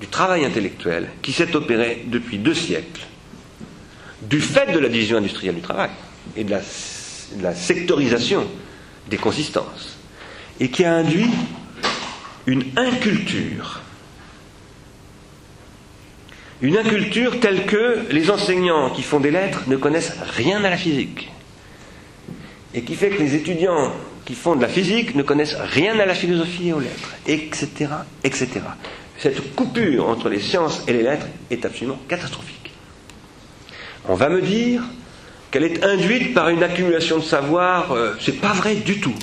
du 0.00 0.06
travail 0.06 0.44
intellectuel 0.44 1.08
qui 1.22 1.32
s'est 1.32 1.54
opérée 1.56 2.04
depuis 2.06 2.38
deux 2.38 2.54
siècles, 2.54 3.06
du 4.22 4.40
fait 4.40 4.72
de 4.72 4.78
la 4.78 4.88
division 4.88 5.18
industrielle 5.18 5.54
du 5.54 5.60
travail 5.62 5.90
et 6.36 6.44
de 6.44 6.50
la, 6.50 6.58
de 6.58 7.42
la 7.42 7.54
sectorisation 7.54 8.46
des 9.08 9.16
consistances, 9.16 9.96
et 10.60 10.68
qui 10.68 10.84
a 10.84 10.94
induit 10.94 11.30
une 12.46 12.64
inculture. 12.76 13.80
Une 16.60 16.76
inculture 16.76 17.40
telle 17.40 17.66
que 17.66 18.06
les 18.10 18.30
enseignants 18.30 18.90
qui 18.90 19.02
font 19.02 19.18
des 19.18 19.32
lettres 19.32 19.62
ne 19.66 19.76
connaissent 19.76 20.16
rien 20.36 20.62
à 20.62 20.70
la 20.70 20.76
physique. 20.76 21.30
Et 22.74 22.82
qui 22.82 22.94
fait 22.94 23.10
que 23.10 23.20
les 23.20 23.34
étudiants 23.34 23.92
qui 24.24 24.34
font 24.34 24.56
de 24.56 24.62
la 24.62 24.68
physique 24.68 25.14
ne 25.14 25.22
connaissent 25.22 25.56
rien 25.56 25.98
à 25.98 26.06
la 26.06 26.14
philosophie 26.14 26.68
et 26.68 26.72
aux 26.72 26.80
lettres, 26.80 27.14
etc., 27.26 27.68
etc. 28.24 28.48
Cette 29.18 29.54
coupure 29.54 30.08
entre 30.08 30.28
les 30.28 30.40
sciences 30.40 30.82
et 30.88 30.92
les 30.92 31.02
lettres 31.02 31.26
est 31.50 31.64
absolument 31.64 31.98
catastrophique. 32.08 32.72
On 34.08 34.14
va 34.14 34.28
me 34.28 34.40
dire 34.40 34.82
qu'elle 35.50 35.64
est 35.64 35.84
induite 35.84 36.34
par 36.34 36.48
une 36.48 36.62
accumulation 36.62 37.18
de 37.18 37.22
savoir. 37.22 37.92
Euh, 37.92 38.14
c'est 38.20 38.40
pas 38.40 38.52
vrai 38.52 38.74
du 38.76 39.00
tout. 39.00 39.14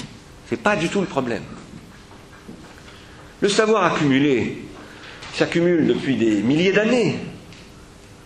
C'est 0.48 0.62
pas 0.62 0.76
du 0.76 0.90
tout 0.90 1.02
le 1.02 1.08
problème. 1.08 1.44
Le 3.42 3.50
savoir 3.50 3.84
accumulé 3.94 4.64
s'accumule 5.34 5.88
depuis 5.88 6.16
des 6.16 6.42
milliers 6.42 6.72
d'années. 6.72 7.18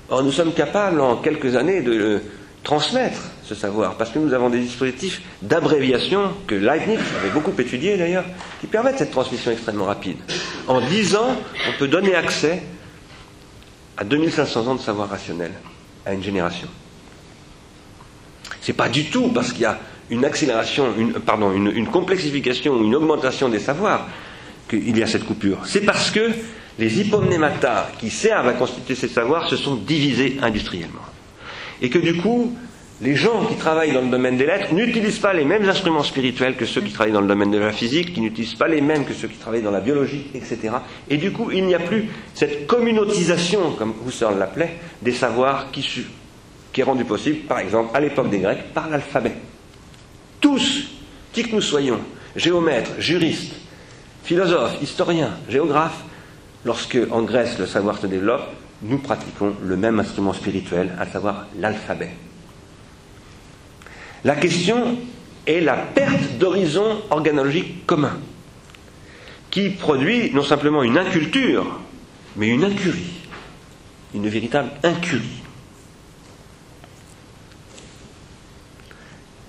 Or, 0.10 0.24
nous 0.24 0.32
sommes 0.32 0.54
capables 0.54 1.02
en 1.02 1.18
quelques 1.18 1.56
années 1.56 1.82
de 1.82 1.92
le 1.92 2.22
transmettre, 2.64 3.22
ce 3.46 3.56
savoir, 3.56 3.96
parce 3.96 4.12
que 4.12 4.20
nous 4.20 4.34
avons 4.34 4.50
des 4.50 4.60
dispositifs 4.60 5.22
d'abréviation 5.42 6.32
que 6.48 6.56
Leibniz 6.56 7.00
avait 7.20 7.30
beaucoup 7.34 7.54
étudié 7.60 7.98
d'ailleurs, 7.98 8.26
qui 8.62 8.68
permettent 8.68 8.98
cette 9.00 9.12
transmission 9.12 9.52
extrêmement 9.52 9.86
rapide. 9.86 10.18
En 10.68 10.80
dix 10.82 11.16
ans, 11.16 11.36
on 11.70 11.78
peut 11.78 11.88
donner 11.88 12.16
accès 12.16 12.64
à 13.98 14.04
2500 14.04 14.68
ans 14.68 14.76
de 14.76 14.80
savoir 14.82 15.10
rationnel 15.10 15.52
à 16.06 16.14
une 16.14 16.24
génération. 16.24 16.68
C'est 18.62 18.74
pas 18.74 18.90
du 18.90 19.06
tout 19.06 19.28
parce 19.30 19.52
qu'il 19.52 19.62
y 19.62 19.66
a 19.66 19.80
une 20.10 20.24
accélération, 20.26 20.94
une, 20.98 21.14
pardon, 21.14 21.52
une, 21.52 21.68
une 21.68 21.88
complexification, 21.88 22.82
une 22.82 22.96
augmentation 22.96 23.50
des 23.50 23.60
savoirs 23.60 24.08
qu'il 24.70 24.98
y 24.98 25.04
a 25.04 25.08
cette 25.08 25.26
coupure. 25.26 25.60
C'est 25.66 25.82
parce 25.82 26.12
que 26.12 26.30
les 26.80 27.00
hypomnémata 27.02 27.92
qui 28.00 28.10
servent 28.10 28.48
à 28.48 28.54
constituer 28.54 28.96
ces 28.96 29.08
savoirs 29.08 29.50
se 29.50 29.58
sont 29.58 29.76
divisés 29.76 30.38
industriellement. 30.42 31.02
Et 31.82 31.90
que 31.90 32.00
du 32.00 32.16
coup, 32.18 32.56
les 33.02 33.16
gens 33.16 33.46
qui 33.46 33.56
travaillent 33.56 33.92
dans 33.92 34.02
le 34.02 34.10
domaine 34.10 34.38
des 34.38 34.46
lettres 34.46 34.74
n'utilisent 34.74 35.20
pas 35.20 35.34
les 35.34 35.46
mêmes 35.46 35.68
instruments 35.68 36.04
spirituels 36.04 36.56
que 36.56 36.66
ceux 36.66 36.82
qui 36.82 36.92
travaillent 36.92 37.14
dans 37.14 37.22
le 37.22 37.28
domaine 37.28 37.52
de 37.52 37.58
la 37.58 37.72
physique, 37.72 38.14
qui 38.14 38.22
n'utilisent 38.22 38.56
pas 38.56 38.68
les 38.68 38.82
mêmes 38.82 39.06
que 39.06 39.14
ceux 39.14 39.28
qui 39.28 39.38
travaillent 39.38 39.64
dans 39.64 39.72
la 39.72 39.82
biologie, 39.82 40.28
etc. 40.34 40.76
Et 41.10 41.18
du 41.18 41.32
coup, 41.32 41.52
il 41.52 41.66
n'y 41.66 41.76
a 41.76 41.80
plus 41.80 42.10
cette 42.34 42.68
communautisation, 42.68 43.72
comme 43.72 43.94
Husserl 44.08 44.38
l'appelait, 44.38 44.78
des 45.02 45.12
savoirs 45.12 45.72
qui, 45.72 46.06
qui 46.72 46.82
est 46.82 46.84
rendue 46.84 47.06
possible, 47.06 47.40
par 47.48 47.60
exemple, 47.60 47.90
à 47.94 48.00
l'époque 48.00 48.30
des 48.30 48.40
Grecs, 48.40 48.74
par 48.74 48.90
l'alphabet. 48.90 49.34
Tous, 50.40 50.90
qui 51.32 51.44
que 51.44 51.56
nous 51.56 51.62
soyons, 51.62 52.00
géomètres, 52.36 52.92
juristes, 53.00 53.56
philosophes, 54.24 54.78
historiens, 54.82 55.32
géographes, 55.50 56.04
lorsque 56.64 56.98
en 57.12 57.24
Grèce 57.24 57.58
le 57.60 57.66
savoir 57.66 57.98
se 57.98 58.08
développe, 58.08 58.48
nous 58.84 59.00
pratiquons 59.00 59.56
le 59.62 59.78
même 59.78 60.00
instrument 60.00 60.34
spirituel, 60.34 60.92
à 61.00 61.06
savoir 61.06 61.48
l'alphabet. 61.58 62.12
La 64.26 64.36
question 64.36 64.98
est 65.46 65.60
la 65.60 65.76
perte 65.76 66.38
d'horizon 66.40 67.02
organologique 67.10 67.86
commun, 67.86 68.18
qui 69.52 69.70
produit 69.70 70.32
non 70.34 70.44
simplement 70.44 70.82
une 70.84 70.98
inculture, 70.98 71.80
mais 72.38 72.48
une 72.48 72.64
incurie, 72.64 73.14
une 74.14 74.28
véritable 74.30 74.72
incurie. 74.84 75.42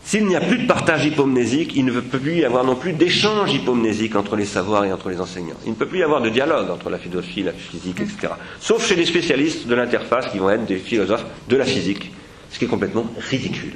S'il 0.03 0.27
n'y 0.27 0.37
a 0.37 0.41
plus 0.41 0.59
de 0.59 0.67
partage 0.67 1.07
hypomnésique, 1.07 1.73
il 1.75 1.85
ne 1.85 1.93
peut 1.93 2.19
plus 2.19 2.37
y 2.37 2.45
avoir 2.45 2.63
non 2.63 2.77
plus 2.77 2.93
d'échange 2.93 3.53
hypomnésique 3.53 4.15
entre 4.17 4.37
les 4.37 4.45
savoirs 4.45 4.85
et 4.85 4.93
entre 4.93 5.09
les 5.09 5.21
enseignants. 5.21 5.57
Il 5.65 5.71
ne 5.71 5.75
peut 5.77 5.87
plus 5.89 6.01
y 6.01 6.03
avoir 6.03 6.21
de 6.21 6.29
dialogue 6.29 6.71
entre 6.71 6.91
la 6.91 6.99
philosophie, 6.99 7.43
la 7.43 7.53
physique, 7.53 8.01
etc. 8.01 8.35
Sauf 8.61 8.87
chez 8.87 8.97
les 8.97 9.07
spécialistes 9.07 9.67
de 9.67 9.75
l'interface 9.75 10.31
qui 10.31 10.39
vont 10.39 10.51
être 10.51 10.67
des 10.67 10.77
philosophes 10.77 11.25
de 11.49 11.57
la 11.57 11.65
physique, 11.65 12.13
ce 12.51 12.59
qui 12.59 12.67
est 12.67 12.69
complètement 12.69 13.07
ridicule. 13.31 13.73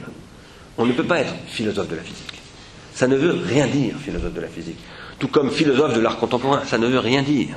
On 0.78 0.86
ne 0.86 0.92
peut 0.92 1.04
pas 1.04 1.18
être 1.18 1.34
philosophe 1.48 1.88
de 1.88 1.96
la 1.96 2.02
physique. 2.02 2.40
Ça 2.94 3.08
ne 3.08 3.16
veut 3.16 3.32
rien 3.32 3.66
dire, 3.66 3.96
philosophe 3.96 4.32
de 4.32 4.40
la 4.40 4.48
physique. 4.48 4.78
Tout 5.18 5.28
comme 5.28 5.50
philosophe 5.50 5.94
de 5.94 6.00
l'art 6.00 6.18
contemporain, 6.18 6.62
ça 6.64 6.78
ne 6.78 6.86
veut 6.86 7.00
rien 7.00 7.22
dire. 7.22 7.56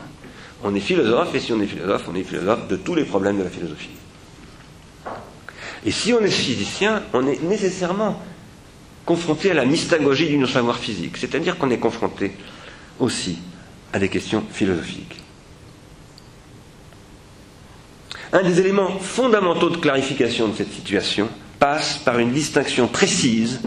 On 0.63 0.73
est 0.73 0.79
philosophe, 0.79 1.33
et 1.35 1.39
si 1.39 1.53
on 1.53 1.61
est 1.61 1.67
philosophe, 1.67 2.03
on 2.11 2.15
est 2.15 2.23
philosophe 2.23 2.67
de 2.67 2.75
tous 2.75 2.95
les 2.95 3.05
problèmes 3.05 3.37
de 3.37 3.43
la 3.43 3.49
philosophie. 3.49 3.89
Et 5.85 5.91
si 5.91 6.13
on 6.13 6.19
est 6.19 6.29
physicien, 6.29 7.03
on 7.13 7.25
est 7.27 7.41
nécessairement 7.43 8.21
confronté 9.05 9.51
à 9.51 9.53
la 9.53 9.65
mystagogie 9.65 10.35
du 10.35 10.47
savoir 10.47 10.77
physique, 10.77 11.17
c'est-à-dire 11.17 11.57
qu'on 11.57 11.71
est 11.71 11.79
confronté 11.79 12.33
aussi 12.99 13.39
à 13.93 13.99
des 13.99 14.09
questions 14.09 14.43
philosophiques. 14.51 15.19
Un 18.33 18.43
des 18.43 18.59
éléments 18.59 18.99
fondamentaux 18.99 19.69
de 19.69 19.77
clarification 19.77 20.47
de 20.47 20.55
cette 20.55 20.71
situation 20.71 21.27
passe 21.61 21.99
par 21.99 22.17
une 22.17 22.31
distinction 22.31 22.87
précise, 22.87 23.61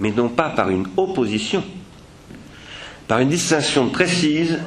mais 0.00 0.10
non 0.10 0.28
pas 0.28 0.50
par 0.50 0.68
une 0.68 0.86
opposition, 0.98 1.64
par 3.08 3.20
une 3.20 3.30
distinction 3.30 3.88
précise 3.88 4.58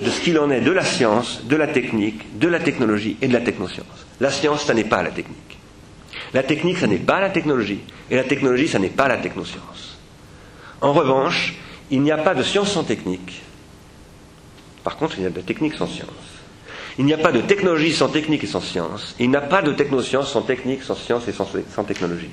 de 0.00 0.08
ce 0.08 0.20
qu'il 0.20 0.38
en 0.38 0.48
est 0.52 0.60
de 0.60 0.70
la 0.70 0.84
science, 0.84 1.42
de 1.44 1.56
la 1.56 1.66
technique, 1.66 2.38
de 2.38 2.46
la 2.46 2.60
technologie 2.60 3.16
et 3.20 3.26
de 3.26 3.32
la 3.32 3.40
technoscience. 3.40 4.06
La 4.20 4.30
science, 4.30 4.66
ça 4.66 4.72
n'est 4.74 4.84
pas 4.84 5.02
la 5.02 5.10
technique. 5.10 5.58
La 6.32 6.44
technique, 6.44 6.78
ça 6.78 6.86
n'est 6.86 6.96
pas 6.98 7.20
la 7.20 7.30
technologie. 7.30 7.80
Et 8.08 8.14
la 8.14 8.22
technologie, 8.24 8.68
ça 8.68 8.78
n'est 8.78 8.88
pas 8.90 9.08
la 9.08 9.16
technoscience. 9.16 9.98
En 10.80 10.92
revanche, 10.92 11.56
il 11.90 12.02
n'y 12.02 12.12
a 12.12 12.18
pas 12.18 12.36
de 12.36 12.44
science 12.44 12.70
sans 12.70 12.84
technique. 12.84 13.42
Par 14.84 14.96
contre, 14.96 15.16
il 15.18 15.24
y 15.24 15.26
a 15.26 15.30
de 15.30 15.36
la 15.36 15.42
technique 15.42 15.74
sans 15.74 15.88
science. 15.88 16.35
Il 16.98 17.04
n'y 17.04 17.12
a 17.12 17.18
pas 17.18 17.32
de 17.32 17.42
technologie 17.42 17.92
sans 17.92 18.08
technique 18.08 18.44
et 18.44 18.46
sans 18.46 18.60
science. 18.60 19.14
Il 19.18 19.28
n'y 19.28 19.36
a 19.36 19.42
pas 19.42 19.60
de 19.60 19.72
technoscience 19.72 20.32
sans 20.32 20.42
technique, 20.42 20.82
sans 20.82 20.94
science 20.94 21.28
et 21.28 21.32
sans, 21.32 21.84
technologie. 21.84 22.30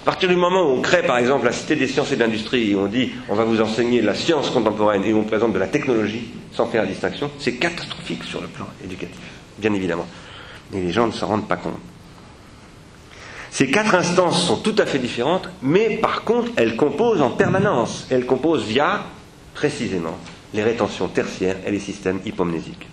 À 0.00 0.04
partir 0.04 0.28
du 0.28 0.36
moment 0.36 0.62
où 0.62 0.78
on 0.78 0.80
crée, 0.80 1.02
par 1.02 1.18
exemple, 1.18 1.44
la 1.44 1.52
Cité 1.52 1.76
des 1.76 1.86
sciences 1.86 2.12
et 2.12 2.16
de 2.16 2.20
l'industrie, 2.20 2.70
et 2.70 2.76
on 2.76 2.86
dit 2.86 3.10
on 3.28 3.34
va 3.34 3.44
vous 3.44 3.60
enseigner 3.60 4.00
la 4.00 4.14
science 4.14 4.50
contemporaine 4.50 5.04
et 5.04 5.12
on 5.12 5.24
présente 5.24 5.52
de 5.52 5.58
la 5.58 5.66
technologie 5.66 6.30
sans 6.52 6.66
faire 6.66 6.82
la 6.82 6.88
distinction, 6.88 7.30
c'est 7.38 7.56
catastrophique 7.56 8.24
sur 8.24 8.40
le 8.40 8.46
plan 8.46 8.66
éducatif, 8.82 9.18
bien 9.58 9.74
évidemment. 9.74 10.06
Et 10.72 10.80
les 10.80 10.90
gens 10.90 11.06
ne 11.06 11.12
s'en 11.12 11.26
rendent 11.26 11.48
pas 11.48 11.56
compte. 11.56 11.78
Ces 13.50 13.70
quatre 13.70 13.94
instances 13.94 14.46
sont 14.46 14.56
tout 14.56 14.74
à 14.78 14.86
fait 14.86 14.98
différentes, 14.98 15.48
mais 15.60 15.98
par 15.98 16.24
contre, 16.24 16.50
elles 16.56 16.76
composent 16.76 17.22
en 17.22 17.30
permanence. 17.30 18.06
Elles 18.10 18.26
composent 18.26 18.64
via, 18.64 19.04
précisément, 19.54 20.16
les 20.54 20.62
rétentions 20.62 21.08
tertiaires 21.08 21.56
et 21.66 21.70
les 21.70 21.80
systèmes 21.80 22.20
hypomnésiques. 22.24 22.86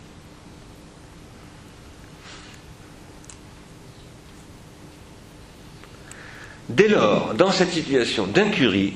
Dès 6.69 6.87
lors, 6.87 7.33
dans 7.33 7.51
cette 7.51 7.71
situation 7.71 8.25
d'incurie, 8.25 8.93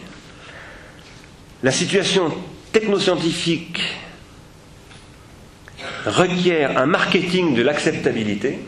la 1.64 1.72
situation 1.72 2.32
technoscientifique 2.72 3.82
requiert 6.06 6.78
un 6.78 6.86
marketing 6.86 7.56
de 7.56 7.62
l'acceptabilité 7.62 8.60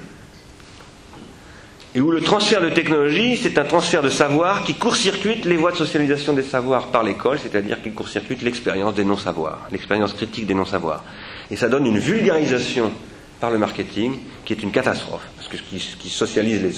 et 1.96 2.02
où 2.02 2.12
le 2.12 2.22
transfert 2.22 2.62
de 2.62 2.70
technologie, 2.70 3.36
c'est 3.38 3.58
un 3.58 3.64
transfert 3.64 4.04
de 4.04 4.10
savoir 4.10 4.64
qui 4.64 4.76
court-circuite 4.76 5.46
les 5.46 5.58
voies 5.58 5.72
de 5.72 5.78
socialisation 5.78 6.34
des 6.34 6.44
savoirs 6.44 6.88
par 6.88 7.04
l'école, 7.04 7.40
c'est-à-dire 7.40 7.82
qui 7.82 7.92
court-circuite 7.92 8.44
l'expérience 8.44 8.94
des 8.94 9.04
non-savoirs, 9.04 9.68
l'expérience 9.72 10.14
critique 10.14 10.46
des 10.46 10.54
non-savoirs. 10.54 11.04
Et 11.50 11.56
ça 11.56 11.68
donne 11.68 11.88
une 11.88 11.98
vulgarisation 11.98 12.92
par 13.40 13.50
le 13.50 13.58
marketing 13.58 14.20
qui 14.46 14.54
est 14.54 14.62
une 14.62 14.72
catastrophe, 14.72 15.26
parce 15.36 15.48
que 15.48 15.58
ce 15.58 15.64
qui, 15.64 16.10
socialise 16.10 16.62
les, 16.62 16.74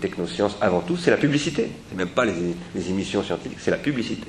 technosciences 0.00 0.56
avant 0.60 0.80
tout, 0.80 0.96
c'est 0.96 1.10
la 1.10 1.16
publicité. 1.16 1.70
C'est 1.88 1.96
même 1.96 2.08
pas 2.08 2.24
les, 2.24 2.32
les 2.74 2.88
émissions 2.90 3.22
scientifiques, 3.22 3.58
c'est 3.60 3.70
la 3.70 3.78
publicité. 3.78 4.28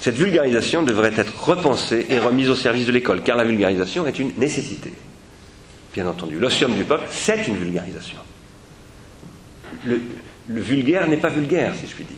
Cette 0.00 0.16
vulgarisation 0.16 0.82
devrait 0.82 1.12
être 1.16 1.42
repensée 1.42 2.06
et 2.10 2.18
remise 2.18 2.50
au 2.50 2.54
service 2.54 2.86
de 2.86 2.92
l'école, 2.92 3.22
car 3.22 3.36
la 3.36 3.44
vulgarisation 3.44 4.06
est 4.06 4.18
une 4.18 4.32
nécessité 4.36 4.92
bien 5.94 6.06
entendu. 6.08 6.38
L'osium 6.38 6.74
du 6.74 6.84
peuple, 6.84 7.04
c'est 7.10 7.46
une 7.46 7.56
vulgarisation. 7.56 8.18
Le, 9.86 10.00
vulgaire 10.48 11.08
n'est 11.08 11.16
pas 11.16 11.28
vulgaire, 11.28 11.72
si 11.80 11.86
je 11.86 11.94
puis 11.94 12.04
dire. 12.04 12.16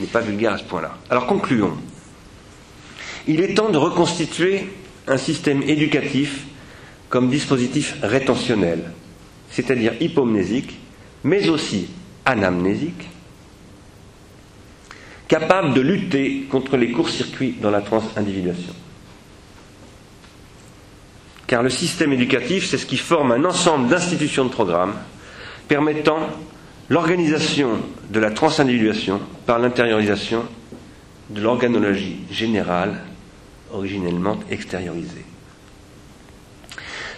N'est 0.00 0.06
pas 0.06 0.20
vulgaire 0.20 0.52
à 0.52 0.58
ce 0.58 0.64
point-là. 0.64 0.96
Alors 1.10 1.26
concluons. 1.26 1.76
Il 3.26 3.40
est 3.40 3.54
temps 3.54 3.70
de 3.70 3.78
reconstituer 3.78 4.70
un 5.06 5.16
système 5.16 5.62
éducatif 5.62 6.44
comme 7.08 7.30
dispositif 7.30 7.96
rétentionnel, 8.02 8.92
c'est-à-dire 9.50 9.94
hypomnésique, 10.00 10.78
mais 11.24 11.48
aussi 11.48 11.88
anamnésique, 12.24 13.08
capable 15.26 15.74
de 15.74 15.80
lutter 15.80 16.46
contre 16.50 16.76
les 16.76 16.90
courts-circuits 16.92 17.56
dans 17.60 17.70
la 17.70 17.80
transindividuation 17.80 18.74
car 21.48 21.62
le 21.62 21.70
système 21.70 22.12
éducatif, 22.12 22.66
c'est 22.68 22.76
ce 22.78 22.84
qui 22.86 22.98
forme 22.98 23.32
un 23.32 23.44
ensemble 23.46 23.88
d'institutions 23.88 24.44
de 24.44 24.50
programmes 24.50 24.92
permettant 25.66 26.18
l'organisation 26.90 27.70
de 28.10 28.20
la 28.20 28.30
transindividuation 28.30 29.18
par 29.46 29.58
l'intériorisation 29.58 30.44
de 31.30 31.40
l'organologie 31.40 32.20
générale 32.30 33.00
originellement 33.72 34.38
extériorisée. 34.50 35.24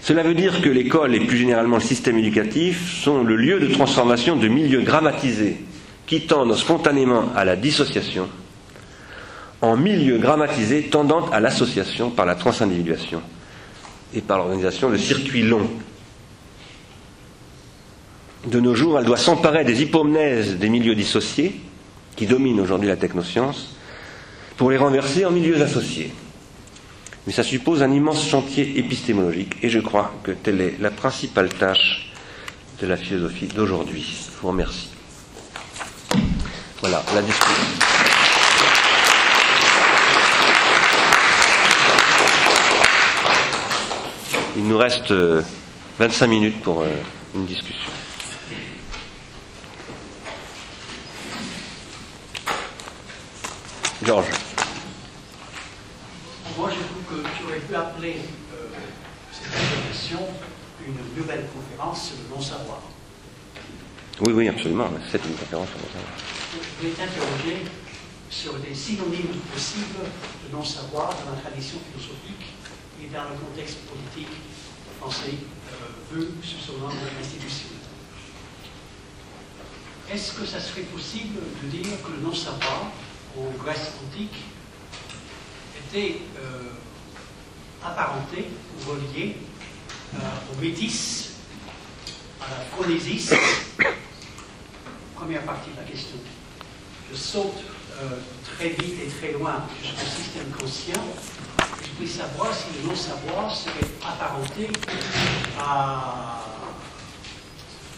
Cela 0.03 0.23
veut 0.23 0.35
dire 0.35 0.63
que 0.63 0.69
l'école 0.69 1.15
et 1.15 1.21
plus 1.21 1.37
généralement 1.37 1.77
le 1.77 1.83
système 1.83 2.19
éducatif 2.19 3.03
sont 3.03 3.23
le 3.23 3.37
lieu 3.37 3.61
de 3.61 3.67
transformation 3.67 4.37
de 4.37 4.49
milieux 4.49 4.81
grammatisés 4.81 5.59
qui 6.07 6.23
tendent 6.23 6.57
spontanément 6.57 7.25
à 7.37 7.45
la 7.45 7.57
dissociation 7.57 8.29
en 9.63 9.77
milieux 9.77 10.19
grammatisés 10.19 10.85
tendant 10.85 11.29
à 11.31 11.41
l'association 11.41 12.11
par 12.11 12.27
la 12.27 12.35
transindividuation 12.35 13.21
et 14.15 14.23
par 14.23 14.39
l'organisation 14.39 14.91
de 14.91 14.97
circuits 14.97 15.43
longs. 15.43 15.71
De 18.47 18.59
nos 18.59 18.75
jours, 18.75 18.99
elle 18.99 19.05
doit 19.05 19.19
s'emparer 19.19 19.65
des 19.65 19.83
hypomnèses 19.83 20.57
des 20.57 20.71
milieux 20.71 20.95
dissociés, 20.95 21.61
qui 22.17 22.27
dominent 22.27 22.61
aujourd'hui 22.61 22.89
la 22.89 22.97
technoscience, 22.97 23.77
pour 24.57 24.71
les 24.71 24.79
renverser 24.79 25.27
en 25.27 25.31
milieux 25.31 25.61
associés. 25.61 26.13
Mais 27.27 27.33
ça 27.33 27.43
suppose 27.43 27.83
un 27.83 27.93
immense 27.93 28.27
chantier 28.27 28.79
épistémologique, 28.79 29.57
et 29.63 29.69
je 29.69 29.79
crois 29.79 30.13
que 30.23 30.31
telle 30.31 30.61
est 30.61 30.81
la 30.81 30.91
principale 30.91 31.51
tâche 31.51 32.11
de 32.81 32.87
la 32.87 32.97
philosophie 32.97 33.47
d'aujourd'hui. 33.47 34.03
Je 34.03 34.41
vous 34.41 34.49
remercie. 34.49 34.89
Voilà, 36.81 37.03
la 37.15 37.21
discussion. 37.21 37.55
Il 44.57 44.67
nous 44.67 44.79
reste 44.79 45.13
25 45.13 46.25
euh, 46.25 46.29
minutes 46.29 46.61
pour 46.63 46.81
euh, 46.81 46.89
une 47.35 47.45
discussion. 47.47 47.91
Georges. 54.03 54.50
Moi, 56.61 56.69
je 56.69 56.85
trouve 56.85 57.23
que 57.23 57.29
tu 57.39 57.45
aurais 57.45 57.61
pu 57.61 57.75
appeler 57.75 58.17
euh, 58.53 58.69
cette 59.33 59.51
présentation 59.51 60.21
une 60.87 61.17
nouvelle 61.17 61.47
conférence 61.49 62.09
sur 62.09 62.17
le 62.21 62.37
non-savoir. 62.37 62.83
Oui, 64.21 64.33
oui, 64.35 64.49
absolument. 64.49 64.91
C'est 65.11 65.25
une 65.25 65.37
conférence 65.37 65.69
sur 65.71 65.79
le 65.79 65.85
non-savoir. 65.89 66.13
Je 66.53 66.77
voulais 66.77 66.93
t'interroger 66.93 67.65
sur 68.29 68.53
des 68.59 68.75
synonymes 68.75 69.41
possibles 69.51 70.05
de 70.05 70.55
non-savoir 70.55 71.17
dans 71.25 71.33
la 71.33 71.41
tradition 71.41 71.79
philosophique 71.89 72.53
et 73.03 73.09
dans 73.09 73.25
le 73.25 73.41
contexte 73.41 73.79
politique 73.89 74.37
français 75.01 75.41
euh, 76.13 76.29
sous 76.43 76.61
son 76.61 76.77
nom 76.77 76.93
institution. 77.19 77.69
Est-ce 80.13 80.33
que 80.35 80.45
ça 80.45 80.61
serait 80.61 80.83
possible 80.93 81.41
de 81.63 81.69
dire 81.69 82.03
que 82.05 82.13
le 82.13 82.21
non-savoir 82.21 82.93
en 83.39 83.49
Grèce 83.57 83.93
antique 84.05 84.45
euh, 85.95 86.71
apparenté 87.85 88.47
ou 88.77 88.91
relié 88.91 89.37
euh, 90.15 90.19
au 90.53 90.61
métis, 90.61 91.35
à 92.41 92.45
la 92.51 92.65
phronésis 92.67 93.33
Première 95.15 95.43
partie 95.43 95.71
de 95.71 95.77
la 95.77 95.83
question. 95.83 96.17
Je 97.11 97.17
saute 97.17 97.65
très 98.57 98.71
vite 98.71 98.95
et 99.05 99.09
très 99.09 99.33
loin 99.33 99.65
jusqu'au 99.83 100.07
système 100.07 100.51
conscient 100.59 101.03
je 102.01 102.07
voulais 102.07 102.19
savoir 102.19 102.55
si 102.55 102.65
le 102.81 102.89
non-savoir 102.89 103.55
serait 103.55 103.87
apparenté 104.03 104.71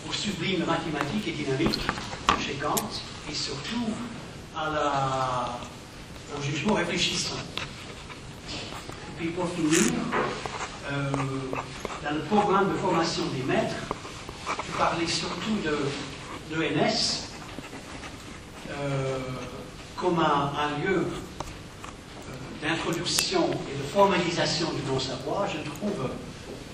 au 0.09 0.13
sublime 0.13 0.65
mathématique 0.65 1.29
et 1.29 1.33
dynamique 1.33 1.79
chez 2.41 2.55
Kant 2.55 2.75
et 3.31 3.35
surtout 3.35 3.91
à 4.57 4.71
la, 4.71 5.59
au 6.37 6.43
jugement 6.43 6.75
réfléchissant. 6.75 7.37
Puis 9.19 9.29
pour 9.29 9.49
finir, 9.49 9.93
euh, 10.91 11.11
dans 12.03 12.15
le 12.15 12.23
programme 12.23 12.73
de 12.73 12.79
formation 12.79 13.25
des 13.37 13.43
maîtres, 13.43 13.77
je 14.47 14.79
parlais 14.79 15.07
surtout 15.07 15.57
de 15.65 16.57
l'ENS 16.57 17.29
euh, 18.71 19.19
comme 19.97 20.19
un 20.19 20.85
lieu 20.85 21.07
d'introduction 22.63 23.51
et 23.51 23.79
de 23.79 23.83
formalisation 23.93 24.69
du 24.73 24.83
non-savoir, 24.91 25.49
je 25.49 25.59
trouve 25.69 26.09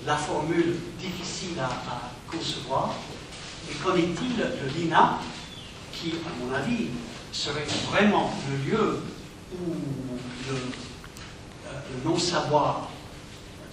la 0.05 0.15
formule 0.15 0.77
difficile 0.99 1.59
à, 1.59 2.11
concevoir. 2.31 2.93
Et 3.69 3.73
qu'en 3.83 3.95
est-il 3.95 4.37
de 4.37 4.77
l'INA, 4.77 5.19
qui, 5.91 6.13
à 6.25 6.45
mon 6.45 6.53
avis, 6.53 6.87
serait 7.31 7.65
vraiment 7.91 8.31
le 8.49 8.71
lieu 8.71 9.01
où 9.53 9.73
le, 10.47 10.55
euh, 11.69 11.79
non-savoir, 12.05 12.89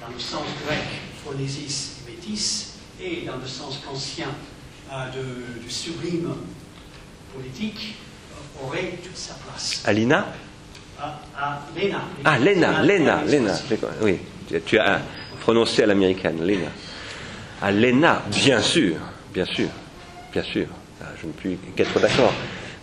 dans 0.00 0.12
le 0.12 0.18
sens 0.18 0.44
grec, 0.66 0.84
phonésis 1.24 1.96
et 2.06 2.10
métis, 2.10 2.74
et 3.00 3.26
dans 3.26 3.36
le 3.36 3.46
sens 3.46 3.80
ancien 3.92 4.28
euh, 4.92 5.10
de, 5.10 5.62
du 5.62 5.70
sublime 5.70 6.34
politique, 7.34 7.96
aurait 8.62 8.98
toute 9.02 9.16
sa 9.16 9.34
place. 9.34 9.82
À 9.84 9.92
l'INA 9.92 10.26
ah, 10.98 12.38
Lena, 12.38 12.82
Lena, 12.82 13.22
Lena. 13.24 13.52
Oui, 14.00 14.18
tu 14.64 14.78
as 14.78 15.00
prononcé 15.40 15.82
à 15.82 15.86
l'américaine, 15.86 16.38
Lena. 16.44 16.68
À 17.60 17.70
Lena, 17.70 18.22
bien 18.30 18.60
sûr, 18.60 18.96
bien 19.32 19.44
sûr, 19.44 19.68
bien 20.32 20.42
sûr. 20.42 20.66
Ah, 21.02 21.06
je 21.20 21.26
ne 21.26 21.32
puis 21.32 21.58
qu'être 21.76 22.00
d'accord. 22.00 22.32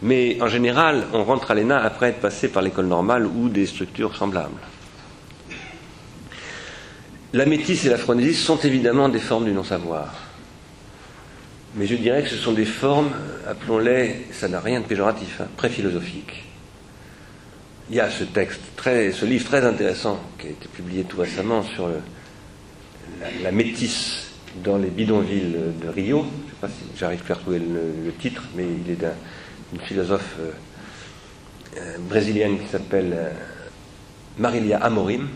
Mais 0.04 0.38
en 0.42 0.48
général, 0.48 1.06
on 1.14 1.24
rentre 1.24 1.52
à 1.52 1.56
l'ENA 1.56 1.82
après 1.82 2.10
être 2.10 2.20
passé 2.20 2.50
par 2.50 2.62
l'école 2.62 2.86
normale 2.86 3.26
ou 3.26 3.50
des 3.50 3.66
structures 3.66 4.16
semblables. 4.16 4.60
La 7.34 7.46
métisse 7.46 7.86
et 7.86 7.90
la 7.90 7.98
phronésis 7.98 8.44
sont 8.44 8.58
évidemment 8.60 9.10
des 9.10 9.20
formes 9.20 9.46
du 9.46 9.52
non-savoir. 9.52 10.14
Mais 11.76 11.88
je 11.88 11.96
dirais 11.96 12.22
que 12.24 12.30
ce 12.30 12.38
sont 12.38 12.54
des 12.54 12.66
formes, 12.66 13.12
appelons-les, 13.48 14.28
ça 14.32 14.48
n'a 14.48 14.60
rien 14.60 14.82
de 14.82 14.86
péjoratif, 14.86 15.42
hein, 15.42 15.48
pré-philosophiques 15.58 16.44
il 17.90 17.96
y 17.96 18.00
a 18.00 18.10
ce 18.10 18.24
texte, 18.24 18.62
très, 18.76 19.12
ce 19.12 19.26
livre 19.26 19.46
très 19.46 19.66
intéressant 19.66 20.20
qui 20.40 20.48
a 20.48 20.50
été 20.52 20.68
publié 20.68 21.04
tout 21.04 21.20
récemment 21.20 21.64
sur 21.64 21.90
la, 23.42 23.52
métisse 23.52 24.32
dans 24.64 24.78
les 24.78 24.90
bidonvilles 24.90 25.56
de 25.82 25.90
Rio. 25.90 26.22
Je 26.22 26.26
ne 26.26 26.50
sais 26.50 26.56
pas 26.62 26.68
si 26.70 26.98
j'arrive 26.98 27.22
à 27.30 27.36
trouver 27.36 27.60
le, 27.60 28.12
titre, 28.20 28.44
mais 28.56 28.64
il 28.64 28.92
est 28.92 28.98
d'une 28.98 29.82
philosophe 29.82 30.36
euh, 30.40 30.52
euh, 31.78 31.98
brésilienne 32.10 32.60
qui 32.60 32.68
s'appelle 32.68 33.16
Marilia 34.38 34.78
Amorim, 34.78 35.28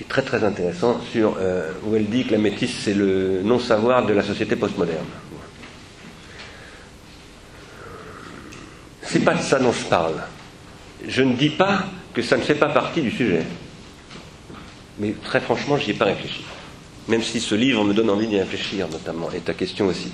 qui 0.00 0.04
est 0.04 0.08
très 0.08 0.22
très 0.22 0.44
intéressant, 0.44 0.98
sur, 1.12 1.36
où 1.84 1.94
elle 1.94 2.06
dit 2.06 2.24
que 2.24 2.32
la 2.32 2.38
métisse, 2.38 2.74
c'est 2.82 2.94
le 2.94 3.42
non-savoir 3.44 4.06
de 4.06 4.14
la 4.14 4.22
société 4.22 4.56
postmoderne. 4.56 5.04
C'est 9.02 9.18
pas 9.20 9.34
de 9.34 9.42
ça 9.42 9.58
dont 9.58 9.72
je 9.72 9.84
parle. 9.84 10.14
Je 11.06 11.20
ne 11.20 11.34
dis 11.34 11.50
pas 11.50 11.82
que 12.14 12.22
ça 12.22 12.38
ne 12.38 12.42
fait 12.42 12.54
pas 12.54 12.70
partie 12.70 13.02
du 13.02 13.10
sujet. 13.10 13.44
Mais 14.98 15.14
très 15.22 15.40
franchement, 15.40 15.76
je 15.76 15.84
n'y 15.84 15.90
ai 15.90 15.94
pas 15.94 16.06
réfléchi. 16.06 16.46
Même 17.06 17.22
si 17.22 17.38
ce 17.38 17.54
livre 17.54 17.84
me 17.84 17.92
donne 17.92 18.08
envie 18.08 18.26
d'y 18.26 18.38
réfléchir, 18.38 18.88
notamment, 18.88 19.30
et 19.32 19.40
ta 19.40 19.52
question 19.52 19.86
aussi. 19.88 20.10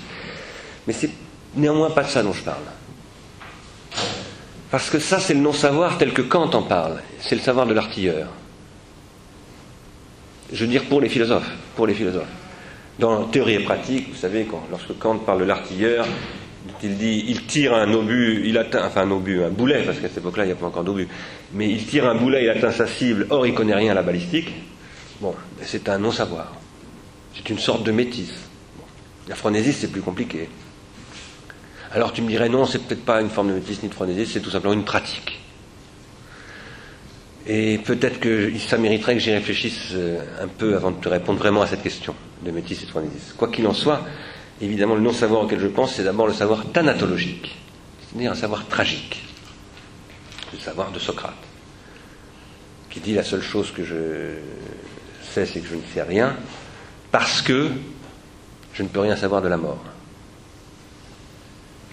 Mais 0.85 0.91
c'est 0.91 1.11
néanmoins 1.55 1.91
pas 1.91 2.03
de 2.03 2.09
ça 2.09 2.23
dont 2.23 2.33
je 2.33 2.43
parle. 2.43 2.57
Parce 4.69 4.89
que 4.89 4.99
ça, 4.99 5.21
c'est 5.21 5.33
le 5.33 5.39
non-savoir 5.39 5.97
tel 5.97 6.11
que 6.11 6.23
Kant 6.23 6.49
en 6.51 6.63
parle. 6.63 7.01
C'est 7.21 7.35
le 7.35 7.41
savoir 7.41 7.65
de 7.65 7.73
l'artilleur. 7.73 8.27
Je 10.51 10.63
veux 10.63 10.69
dire 10.69 10.85
pour 10.85 11.01
les 11.01 11.09
philosophes. 11.09 11.49
Pour 11.75 11.87
les 11.87 11.93
philosophes. 11.93 12.27
Dans 12.99 13.25
théorie 13.25 13.55
et 13.55 13.59
pratique, 13.59 14.09
vous 14.09 14.17
savez, 14.17 14.45
quand, 14.45 14.65
lorsque 14.71 14.97
Kant 14.97 15.17
parle 15.19 15.41
de 15.41 15.45
l'artilleur, 15.45 16.07
il 16.83 16.97
dit, 16.97 17.25
il 17.27 17.45
tire 17.45 17.73
un 17.73 17.91
obus, 17.93 18.43
il 18.45 18.57
atteint, 18.57 18.85
enfin 18.85 19.01
un 19.01 19.11
obus, 19.11 19.43
un 19.43 19.49
boulet, 19.49 19.83
parce 19.83 19.99
qu'à 19.99 20.07
cette 20.07 20.17
époque-là, 20.17 20.45
il 20.45 20.47
n'y 20.47 20.53
a 20.53 20.55
pas 20.55 20.65
encore 20.65 20.83
d'obus, 20.83 21.07
mais 21.53 21.69
il 21.69 21.85
tire 21.85 22.07
un 22.07 22.15
boulet, 22.15 22.43
il 22.43 22.49
atteint 22.49 22.71
sa 22.71 22.87
cible, 22.87 23.27
or 23.29 23.45
il 23.45 23.53
connaît 23.53 23.75
rien 23.75 23.91
à 23.91 23.95
la 23.95 24.01
balistique. 24.01 24.53
Bon, 25.21 25.33
c'est 25.61 25.89
un 25.89 25.99
non-savoir. 25.99 26.53
C'est 27.35 27.49
une 27.49 27.59
sorte 27.59 27.83
de 27.83 27.91
métisse. 27.91 28.33
La 29.27 29.35
phronésie, 29.35 29.73
c'est 29.73 29.91
plus 29.91 30.01
compliqué. 30.01 30.49
Alors 31.91 32.13
tu 32.13 32.21
me 32.21 32.27
dirais, 32.27 32.49
non, 32.49 32.65
c'est 32.65 32.79
peut-être 32.79 33.05
pas 33.05 33.21
une 33.21 33.29
forme 33.29 33.49
de 33.49 33.53
métisse 33.53 33.81
ni 33.83 33.89
de 33.89 33.93
phronésie, 33.93 34.25
c'est 34.25 34.41
tout 34.41 34.49
simplement 34.49 34.73
une 34.73 34.83
pratique. 34.83 35.39
Et 37.49 37.77
peut-être 37.77 38.19
que 38.19 38.51
ça 38.59 38.77
mériterait 38.77 39.13
que 39.13 39.21
j'y 39.21 39.31
réfléchisse 39.31 39.91
euh, 39.93 40.19
un 40.41 40.49
peu 40.49 40.75
avant 40.75 40.91
de 40.91 40.99
te 40.99 41.07
répondre 41.07 41.39
vraiment 41.39 41.61
à 41.61 41.67
cette 41.67 41.81
question 41.81 42.13
de 42.43 42.51
métis 42.51 42.83
et 42.83 42.85
phronésis. 42.85 43.33
Quoi 43.37 43.47
qu'il 43.47 43.65
en 43.67 43.73
soit, 43.73 44.01
évidemment, 44.59 44.95
le 44.95 45.01
non-savoir 45.01 45.43
auquel 45.43 45.61
je 45.61 45.67
pense, 45.67 45.95
c'est 45.95 46.03
d'abord 46.03 46.27
le 46.27 46.33
savoir 46.33 46.65
thanatologique, 46.73 47.57
c'est-à-dire 48.01 48.33
un 48.33 48.35
savoir 48.35 48.67
tragique, 48.67 49.23
le 50.51 50.59
savoir 50.59 50.91
de 50.91 50.99
Socrate, 50.99 51.33
qui 52.89 52.99
dit 52.99 53.13
la 53.13 53.23
seule 53.23 53.41
chose 53.41 53.71
que 53.71 53.85
je 53.85 54.33
sais, 55.31 55.45
c'est 55.45 55.61
que 55.61 55.67
je 55.69 55.75
ne 55.75 55.81
sais 55.93 56.01
rien, 56.01 56.35
parce 57.11 57.41
que 57.41 57.69
je 58.73 58.83
ne 58.83 58.89
peux 58.89 58.99
rien 58.99 59.15
savoir 59.15 59.41
de 59.41 59.47
la 59.47 59.57
mort. 59.57 59.83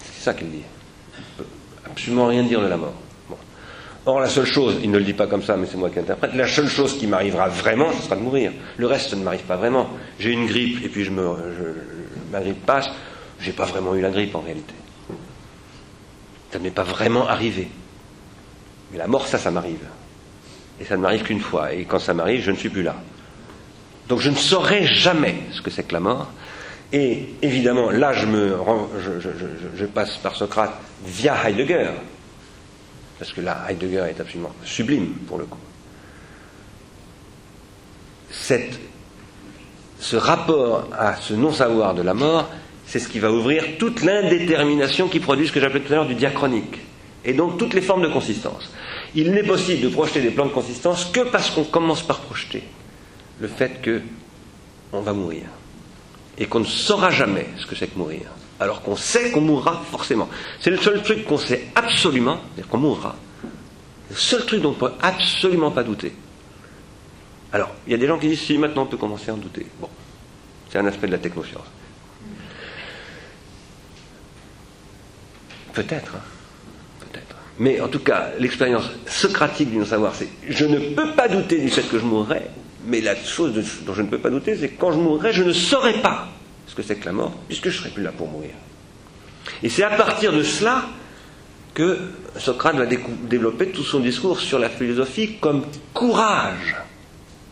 C'est 0.03 0.23
ça 0.25 0.33
qu'il 0.33 0.51
dit. 0.51 0.57
ne 0.57 1.43
peut 1.43 1.49
absolument 1.85 2.27
rien 2.27 2.43
dire 2.43 2.61
de 2.61 2.67
la 2.67 2.75
mort. 2.75 3.04
Or, 4.07 4.19
la 4.19 4.29
seule 4.29 4.45
chose, 4.45 4.77
il 4.83 4.91
ne 4.91 4.99
le 4.99 5.03
dit 5.03 5.13
pas 5.13 5.25
comme 5.25 5.41
ça, 5.41 5.57
mais 5.57 5.65
c'est 5.65 5.77
moi 5.77 5.89
qui 5.89 5.97
interprète, 5.97 6.35
la 6.35 6.47
seule 6.47 6.67
chose 6.67 6.95
qui 6.97 7.07
m'arrivera 7.07 7.47
vraiment, 7.47 7.91
ce 7.91 8.03
sera 8.03 8.15
de 8.15 8.21
mourir. 8.21 8.51
Le 8.77 8.85
reste 8.85 9.15
ne 9.15 9.23
m'arrive 9.23 9.43
pas 9.43 9.55
vraiment. 9.55 9.89
J'ai 10.19 10.31
une 10.31 10.45
grippe 10.45 10.85
et 10.85 10.89
puis 10.89 11.03
je 11.03 11.11
me, 11.11 11.23
ma 12.31 12.39
grippe 12.39 12.63
passe. 12.65 12.89
J'ai 13.39 13.51
pas 13.51 13.65
vraiment 13.65 13.95
eu 13.95 14.01
la 14.01 14.11
grippe 14.11 14.35
en 14.35 14.41
réalité. 14.41 14.73
Ça 16.51 16.59
ne 16.59 16.63
m'est 16.63 16.71
pas 16.71 16.83
vraiment 16.83 17.27
arrivé. 17.27 17.67
Mais 18.91 18.99
la 18.99 19.07
mort, 19.07 19.27
ça, 19.27 19.39
ça 19.39 19.49
m'arrive. 19.49 19.85
Et 20.79 20.85
ça 20.85 20.95
ne 20.97 21.01
m'arrive 21.01 21.23
qu'une 21.23 21.39
fois. 21.39 21.73
Et 21.73 21.85
quand 21.85 21.99
ça 21.99 22.13
m'arrive, 22.13 22.43
je 22.43 22.51
ne 22.51 22.55
suis 22.55 22.69
plus 22.69 22.83
là. 22.83 22.95
Donc 24.07 24.19
je 24.19 24.29
ne 24.29 24.35
saurai 24.35 24.85
jamais 24.85 25.35
ce 25.51 25.61
que 25.61 25.71
c'est 25.71 25.83
que 25.83 25.93
la 25.93 25.99
mort. 25.99 26.29
Et 26.93 27.29
évidemment, 27.41 27.89
là, 27.89 28.13
je, 28.13 28.27
me 28.27 28.55
je 29.75 29.85
passe 29.85 30.17
par 30.17 30.35
Socrate 30.35 30.73
via 31.03 31.35
Heidegger, 31.43 31.89
parce 33.19 33.31
que 33.31 33.41
là, 33.41 33.65
Heidegger 33.69 34.05
est 34.09 34.19
absolument 34.19 34.53
sublime 34.63 35.13
pour 35.27 35.37
le 35.37 35.45
coup. 35.45 35.59
ce 39.99 40.15
rapport 40.15 40.87
à 40.97 41.15
ce 41.15 41.33
non-savoir 41.33 41.93
de 41.95 42.01
la 42.01 42.13
mort, 42.13 42.49
c'est 42.85 42.99
ce 42.99 43.07
qui 43.07 43.19
va 43.19 43.31
ouvrir 43.31 43.63
toute 43.79 44.03
l'indétermination 44.03 45.07
qui 45.07 45.19
produit 45.19 45.47
ce 45.47 45.51
que 45.51 45.59
j'appelais 45.59 45.79
tout 45.79 45.93
à 45.93 45.95
l'heure 45.95 46.05
du 46.05 46.15
diachronique, 46.15 46.79
et 47.23 47.33
donc 47.33 47.57
toutes 47.57 47.73
les 47.73 47.81
formes 47.81 48.03
de 48.03 48.07
consistance. 48.07 48.71
Il 49.15 49.31
n'est 49.31 49.43
possible 49.43 49.81
de 49.81 49.89
projeter 49.89 50.21
des 50.21 50.31
plans 50.31 50.45
de 50.45 50.51
consistance 50.51 51.05
que 51.05 51.21
parce 51.21 51.49
qu'on 51.49 51.63
commence 51.63 52.03
par 52.03 52.19
projeter 52.19 52.63
le 53.39 53.47
fait 53.47 53.81
que 53.81 54.01
on 54.91 55.01
va 55.01 55.13
mourir 55.13 55.43
et 56.37 56.45
qu'on 56.45 56.59
ne 56.59 56.65
saura 56.65 57.09
jamais 57.09 57.47
ce 57.57 57.65
que 57.65 57.75
c'est 57.75 57.87
que 57.87 57.97
mourir 57.97 58.21
alors 58.59 58.81
qu'on 58.81 58.95
sait 58.95 59.31
qu'on 59.31 59.41
mourra 59.41 59.83
forcément. 59.91 60.29
C'est 60.59 60.69
le 60.69 60.77
seul 60.77 61.01
truc 61.03 61.25
qu'on 61.25 61.37
sait 61.37 61.67
absolument, 61.75 62.39
c'est-à-dire 62.47 62.69
qu'on 62.69 62.77
mourra. 62.77 63.15
Le 64.09 64.15
seul 64.15 64.45
truc 64.45 64.61
dont 64.61 64.69
on 64.69 64.73
ne 64.73 64.77
peut 64.77 64.93
absolument 65.01 65.71
pas 65.71 65.83
douter. 65.83 66.13
Alors, 67.51 67.73
il 67.85 67.91
y 67.91 67.95
a 67.95 67.97
des 67.97 68.07
gens 68.07 68.17
qui 68.17 68.29
disent 68.29 68.41
si 68.41 68.57
maintenant 68.57 68.83
on 68.83 68.87
peut 68.87 68.97
commencer 68.97 69.29
à 69.29 69.33
en 69.33 69.37
douter. 69.37 69.65
Bon, 69.79 69.89
c'est 70.69 70.77
un 70.77 70.85
aspect 70.85 71.07
de 71.07 71.13
la 71.13 71.17
technoscience. 71.17 71.65
Peut-être, 75.73 76.15
hein. 76.15 76.21
peut-être. 76.99 77.35
Mais 77.59 77.81
en 77.81 77.89
tout 77.89 77.99
cas, 77.99 78.29
l'expérience 78.39 78.89
socratique 79.07 79.69
du 79.69 79.77
non-savoir, 79.77 80.15
c'est 80.15 80.29
je 80.47 80.65
ne 80.65 80.79
peux 80.93 81.11
pas 81.11 81.27
douter 81.27 81.59
du 81.59 81.69
fait 81.69 81.83
que 81.83 81.99
je 81.99 82.05
mourrai, 82.05 82.43
mais 82.85 83.01
la 83.01 83.15
chose 83.15 83.53
dont 83.85 83.93
je 83.93 84.01
ne 84.01 84.07
peux 84.07 84.19
pas 84.19 84.29
douter, 84.29 84.55
c'est 84.55 84.69
que 84.69 84.79
quand 84.79 84.91
je 84.91 84.99
mourrai, 84.99 85.33
je 85.33 85.43
ne 85.43 85.51
saurai 85.51 86.01
pas 86.01 86.29
ce 86.75 86.81
que 86.81 86.87
c'est 86.87 86.95
que 86.95 87.05
la 87.05 87.13
mort, 87.13 87.31
puisque 87.47 87.69
je 87.69 87.77
ne 87.77 87.83
serai 87.83 87.89
plus 87.89 88.03
là 88.03 88.11
pour 88.11 88.27
mourir. 88.27 88.51
Et 89.63 89.69
c'est 89.69 89.83
à 89.83 89.91
partir 89.91 90.33
de 90.33 90.43
cela 90.43 90.83
que 91.73 91.99
Socrate 92.37 92.75
va 92.75 92.85
développer 92.85 93.69
tout 93.69 93.83
son 93.83 93.99
discours 93.99 94.39
sur 94.39 94.59
la 94.59 94.69
philosophie 94.69 95.37
comme 95.39 95.65
courage. 95.93 96.75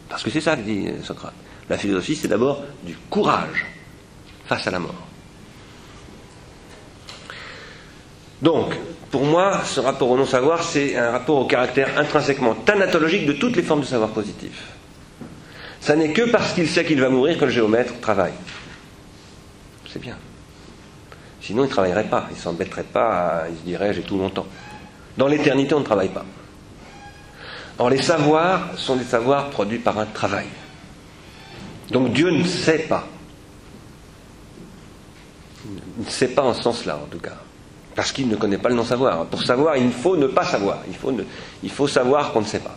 Parce 0.10 0.24
que 0.24 0.30
c'est 0.30 0.42
ça 0.42 0.56
dit 0.56 0.88
Socrate. 1.04 1.34
La 1.70 1.78
philosophie, 1.78 2.16
c'est 2.16 2.28
d'abord 2.28 2.64
du 2.84 2.96
courage 3.10 3.66
face 4.46 4.68
à 4.68 4.72
la 4.72 4.80
mort. 4.80 5.08
Donc, 8.42 8.76
pour 9.10 9.24
moi, 9.24 9.62
ce 9.64 9.80
rapport 9.80 10.10
au 10.10 10.18
non-savoir, 10.18 10.64
c'est 10.64 10.98
un 10.98 11.12
rapport 11.12 11.38
au 11.38 11.46
caractère 11.46 11.98
intrinsèquement 11.98 12.56
thanatologique 12.56 13.26
de 13.26 13.34
toutes 13.34 13.56
les 13.56 13.64
formes 13.64 13.82
de 13.82 13.86
savoir 13.86 14.10
positif. 14.10 14.64
Ça 15.80 15.96
n'est 15.96 16.12
que 16.12 16.30
parce 16.30 16.52
qu'il 16.54 16.68
sait 16.68 16.84
qu'il 16.84 17.00
va 17.00 17.10
mourir 17.10 17.38
que 17.38 17.46
le 17.46 17.52
géomètre 17.52 17.94
travaille 18.02 18.34
c'est 19.94 20.00
bien. 20.00 20.18
Sinon, 21.40 21.64
il 21.66 21.68
ne 21.68 21.72
travaillerait 21.72 22.10
pas, 22.10 22.26
il 22.32 22.36
ne 22.36 22.42
s'embêterait 22.42 22.84
pas, 22.84 23.44
il 23.50 23.58
se 23.58 23.62
dirait 23.64 23.94
j'ai 23.94 24.02
tout 24.02 24.16
mon 24.16 24.30
temps. 24.30 24.48
Dans 25.18 25.28
l'éternité, 25.28 25.76
on 25.76 25.82
ne 25.82 25.86
travaille 25.86 26.10
pas. 26.10 26.26
Or, 27.78 27.92
les 27.92 28.02
savoirs 28.02 28.72
sont 28.78 28.96
des 28.96 29.04
savoirs 29.04 29.50
produits 29.52 29.78
par 29.78 30.00
un 30.00 30.06
travail. 30.06 30.48
Donc 31.92 32.12
Dieu 32.14 32.32
ne 32.32 32.44
sait 32.44 32.80
pas. 32.80 33.08
Il 35.66 36.06
ne 36.06 36.10
sait 36.10 36.30
pas 36.30 36.42
en 36.42 36.54
ce 36.54 36.64
sens-là, 36.64 37.00
en 37.04 37.08
tout 37.08 37.20
cas. 37.20 37.38
Parce 37.96 38.12
qu'il 38.12 38.28
ne 38.28 38.36
connaît 38.36 38.58
pas 38.58 38.70
le 38.70 38.76
non-savoir. 38.76 39.26
Pour 39.26 39.44
savoir, 39.44 39.78
il 39.78 39.92
faut 39.92 40.18
ne 40.18 40.26
pas 40.26 40.46
savoir. 40.46 40.80
Il 40.88 40.96
faut, 40.96 41.14
il 41.62 41.70
faut 41.70 41.88
savoir 41.88 42.32
qu'on 42.32 42.42
ne 42.42 42.46
sait 42.46 42.60
pas. 42.60 42.76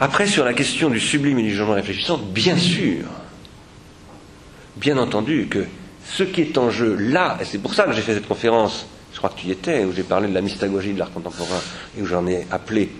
Après, 0.00 0.26
sur 0.26 0.44
la 0.44 0.52
question 0.52 0.90
du 0.90 1.00
sublime 1.00 1.38
et 1.38 1.42
du 1.42 1.50
jugement 1.50 1.72
réfléchissant, 1.72 2.18
bien 2.18 2.56
sûr, 2.56 3.06
bien 4.76 4.98
entendu 4.98 5.46
que 5.48 5.66
ce 6.04 6.22
qui 6.22 6.42
est 6.42 6.58
en 6.58 6.70
jeu 6.70 6.94
là, 6.96 7.38
et 7.40 7.44
c'est 7.44 7.58
pour 7.58 7.74
ça 7.74 7.84
que 7.84 7.92
j'ai 7.92 8.02
fait 8.02 8.14
cette 8.14 8.28
conférence, 8.28 8.86
je 9.12 9.18
crois 9.18 9.30
que 9.30 9.38
tu 9.38 9.46
y 9.46 9.50
étais, 9.50 9.84
où 9.84 9.92
j'ai 9.92 10.02
parlé 10.02 10.28
de 10.28 10.34
la 10.34 10.40
mystagogie 10.40 10.92
de 10.92 10.98
l'art 10.98 11.12
contemporain, 11.12 11.60
et 11.96 12.02
où 12.02 12.06
j'en 12.06 12.26
ai 12.26 12.46
appelé, 12.50 12.90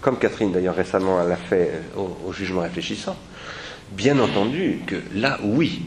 comme 0.00 0.18
Catherine 0.18 0.52
d'ailleurs 0.52 0.74
récemment 0.74 1.22
l'a 1.22 1.36
fait 1.36 1.82
euh, 1.96 2.00
au, 2.26 2.32
jugement 2.32 2.62
réfléchissant, 2.62 3.16
bien 3.92 4.18
entendu 4.18 4.82
que 4.86 4.96
là, 5.14 5.38
oui, 5.42 5.82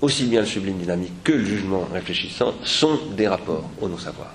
aussi 0.00 0.26
bien 0.26 0.40
le 0.40 0.46
sublime 0.46 0.78
dynamique 0.78 1.12
que 1.22 1.32
le 1.32 1.44
jugement 1.44 1.88
réfléchissant 1.92 2.54
sont 2.62 2.98
des 3.16 3.28
rapports 3.28 3.68
au 3.80 3.88
non-savoir. 3.88 4.32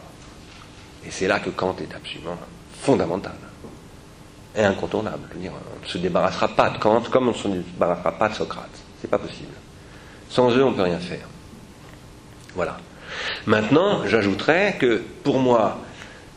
Et 1.05 1.11
c'est 1.11 1.27
là 1.27 1.39
que 1.39 1.49
Kant 1.49 1.75
est 1.79 1.95
absolument 1.95 2.37
fondamental 2.81 3.35
et 4.55 4.63
incontournable. 4.63 5.29
on 5.35 5.85
ne 5.85 5.87
se 5.87 5.97
débarrassera 5.97 6.49
pas 6.49 6.71
de 6.71 6.77
Kant 6.79 7.01
comme 7.11 7.29
on 7.29 7.31
ne 7.31 7.37
se 7.37 7.47
débarrassera 7.47 8.11
pas 8.13 8.29
de 8.29 8.33
Socrate. 8.33 8.69
C'est 9.01 9.09
pas 9.09 9.19
possible. 9.19 9.53
Sans 10.29 10.51
eux, 10.55 10.63
on 10.63 10.71
ne 10.71 10.75
peut 10.75 10.83
rien 10.83 10.99
faire. 10.99 11.27
Voilà. 12.55 12.77
Maintenant, 13.45 14.05
j'ajouterais 14.05 14.77
que 14.79 15.01
pour 15.23 15.39
moi, 15.39 15.79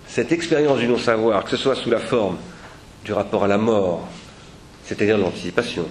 cette 0.06 0.32
expérience 0.32 0.78
du 0.78 0.88
non-savoir, 0.88 1.44
que 1.44 1.50
ce 1.50 1.56
soit 1.56 1.74
sous 1.74 1.90
la 1.90 1.98
forme 1.98 2.38
du 3.04 3.12
rapport 3.12 3.44
à 3.44 3.48
la 3.48 3.58
mort, 3.58 4.08
c'est-à-dire 4.84 5.18
de 5.18 5.22
l'anticipation, 5.22 5.86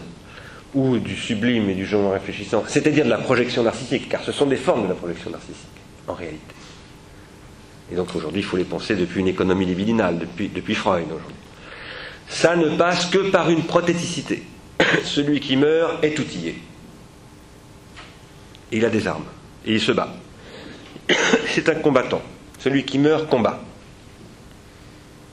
ou 0.74 0.98
du 0.98 1.16
sublime 1.16 1.70
et 1.70 1.76
du 1.76 1.86
genre 1.86 2.14
réfléchissant, 2.14 2.64
c'est-à-dire 2.68 3.06
de 3.06 3.10
la 3.10 3.18
projection 3.18 3.64
narcissique, 3.64 4.10
car 4.10 4.24
ce 4.24 4.32
sont 4.32 4.46
des 4.46 4.56
formes 4.56 4.84
de 4.84 4.90
la 4.90 4.96
projection 4.96 5.30
narcissique, 5.30 5.56
en 6.08 6.14
réalité. 6.14 6.56
Et 7.92 7.96
donc 7.96 8.16
aujourd'hui, 8.16 8.42
il 8.42 8.46
faut 8.46 8.58
les 8.58 8.64
penser 8.64 8.96
depuis 8.96 9.20
une 9.20 9.28
économie 9.28 9.66
libidinale, 9.66 10.18
depuis, 10.18 10.48
depuis 10.48 10.76
Freud 10.76 11.06
aujourd'hui. 11.08 11.36
Ça 12.30 12.56
ne 12.56 12.78
passe 12.78 13.08
que 13.08 13.30
par 13.30 13.50
une 13.50 13.64
prothéticité. 13.64 14.44
celui 15.04 15.40
qui 15.40 15.58
meurt 15.58 16.04
est 16.04 16.18
outillé. 16.18 16.56
Il 18.72 18.86
a 18.86 18.90
des 18.90 19.08
armes. 19.08 19.26
Et 19.66 19.74
il 19.74 19.82
se 19.82 19.92
bat. 19.92 20.14
C'est 21.48 21.70
un 21.70 21.76
combattant. 21.76 22.22
Celui 22.60 22.84
qui 22.84 23.00
meurt 23.00 23.28
combat. 23.30 23.62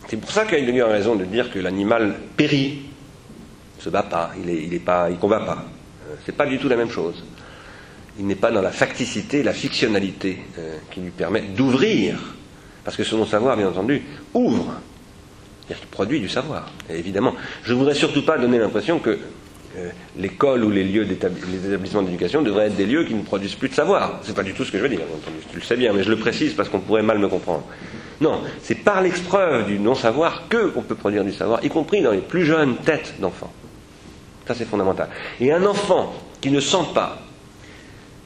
C'est 0.09 0.17
pour 0.17 0.31
ça 0.31 0.45
qu'Heidegger 0.47 0.83
a 0.83 0.87
raison 0.87 1.17
de 1.17 1.25
dire 1.25 1.51
que 1.51 1.59
l'animal 1.59 2.15
périt, 2.37 2.81
ne 3.79 3.83
se 3.83 3.91
bat 3.91 4.03
pas, 4.03 4.31
il 4.39 4.47
ne 4.47 4.59
il 4.59 4.81
pas, 4.81 5.11
il 5.11 5.19
combat 5.19 5.41
pas. 5.41 5.67
Euh, 6.09 6.15
c'est 6.25 6.35
pas 6.35 6.47
du 6.47 6.59
tout 6.59 6.69
la 6.69 6.77
même 6.77 6.91
chose. 6.91 7.23
Il 8.19 8.27
n'est 8.27 8.35
pas 8.35 8.51
dans 8.51 8.63
la 8.63 8.71
facticité, 8.71 9.43
la 9.43 9.53
fictionnalité 9.53 10.39
euh, 10.59 10.79
qui 10.91 11.01
lui 11.01 11.11
permet 11.11 11.43
d'ouvrir, 11.43 12.19
parce 12.85 12.97
que 12.97 13.05
ce 13.05 13.15
non-savoir, 13.17 13.57
bien 13.57 13.69
entendu, 13.69 14.03
ouvre, 14.33 14.81
c'est-à-dire 15.61 15.81
qu'il 15.81 15.91
produit 15.91 16.21
du 16.21 16.29
savoir. 16.29 16.73
évidemment, 16.89 17.35
je 17.63 17.75
ne 17.75 17.79
voudrais 17.79 17.95
surtout 17.95 18.25
pas 18.25 18.39
donner 18.39 18.59
l'impression 18.59 18.99
que 18.99 19.19
l'école 20.17 20.65
ou 20.65 20.71
les 20.71 20.85
lieux 20.85 21.07
établissements 21.11 22.03
d'éducation 22.03 22.43
devraient 22.43 22.67
être 22.67 22.77
des 22.77 22.87
lieux 22.87 23.05
qui 23.05 23.15
ne 23.15 23.23
produisent 23.23 23.55
plus 23.55 23.69
de 23.69 23.75
savoir. 23.75 24.21
C'est 24.23 24.35
pas 24.35 24.43
du 24.43 24.55
tout 24.55 24.65
ce 24.65 24.73
que 24.73 24.79
je 24.79 24.83
veux 24.83 24.89
dire, 24.89 25.01
tu 25.51 25.59
le 25.59 25.65
sais 25.65 25.77
bien, 25.77 25.93
mais 25.93 26.03
je 26.03 26.11
le 26.11 26.17
précise 26.17 26.55
parce 26.55 26.69
qu'on 26.69 26.81
pourrait 26.81 27.03
mal 27.03 27.19
me 27.19 27.29
comprendre. 27.29 27.65
Non, 28.21 28.43
c'est 28.63 28.75
par 28.75 29.01
l'expreuve 29.01 29.67
du 29.67 29.79
non-savoir 29.79 30.49
que 30.49 30.73
on 30.75 30.83
peut 30.83 30.97
produire 30.97 31.25
du 31.25 31.33
savoir, 31.33 31.65
y 31.65 31.69
compris 31.69 32.03
dans 32.03 32.13
les 32.13 32.21
plus 32.21 32.45
jeunes 32.45 32.77
têtes 32.77 33.15
d'enfants. 33.21 33.53
Ça, 34.47 34.55
c'est 34.55 34.65
fondamental. 34.65 35.09
Et 35.41 35.53
un 35.53 35.65
enfant 35.65 36.15
qui 36.41 36.51
ne 36.51 36.61
sent 36.61 36.87
pas 36.95 37.19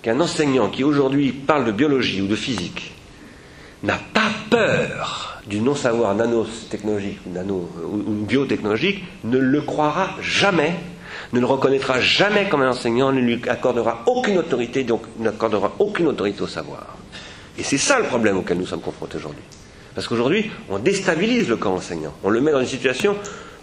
qu'un 0.03 0.21
enseignant 0.21 0.69
qui 0.69 0.85
aujourd'hui 0.85 1.33
parle 1.33 1.65
de 1.65 1.73
biologie 1.73 2.23
ou 2.23 2.27
de 2.27 2.37
physique 2.37 2.93
n'a 3.83 3.99
pas 4.13 4.31
peur 4.51 5.41
du 5.47 5.61
non-savoir 5.61 6.15
nanotechnologique 6.15 7.19
ou, 7.27 7.31
nano, 7.31 7.69
ou 7.85 8.25
biotechnologique 8.25 9.05
ne 9.25 9.39
le 9.39 9.61
croira 9.63 10.11
jamais, 10.21 10.75
ne 11.33 11.41
le 11.41 11.47
reconnaîtra 11.47 12.01
jamais 12.01 12.49
comme 12.49 12.63
un 12.63 12.71
enseignant, 12.71 13.13
ne 13.13 13.21
lui 13.21 13.41
accordera 13.49 14.03
aucune 14.07 14.39
autorité, 14.39 14.85
donc 14.85 15.03
n'accordera 15.19 15.73
aucune 15.79 16.09
autorité 16.09 16.43
au 16.43 16.47
savoir. 16.47 16.97
Et 17.59 17.63
c'est 17.63 17.79
ça 17.79 17.99
le 17.99 18.05
problème 18.05 18.37
auquel 18.39 18.59
nous 18.59 18.67
sommes 18.67 18.81
confrontés 18.81 19.17
aujourd'hui. 19.17 19.43
Parce 19.95 20.09
qu'aujourd'hui, 20.09 20.51
on 20.71 20.79
déstabilise 20.79 21.49
le 21.49 21.57
corps 21.57 21.75
enseignant. 21.75 22.15
On 22.23 22.31
le 22.31 22.41
met 22.41 22.53
dans 22.53 22.61
une 22.61 22.67
situation 22.67 23.17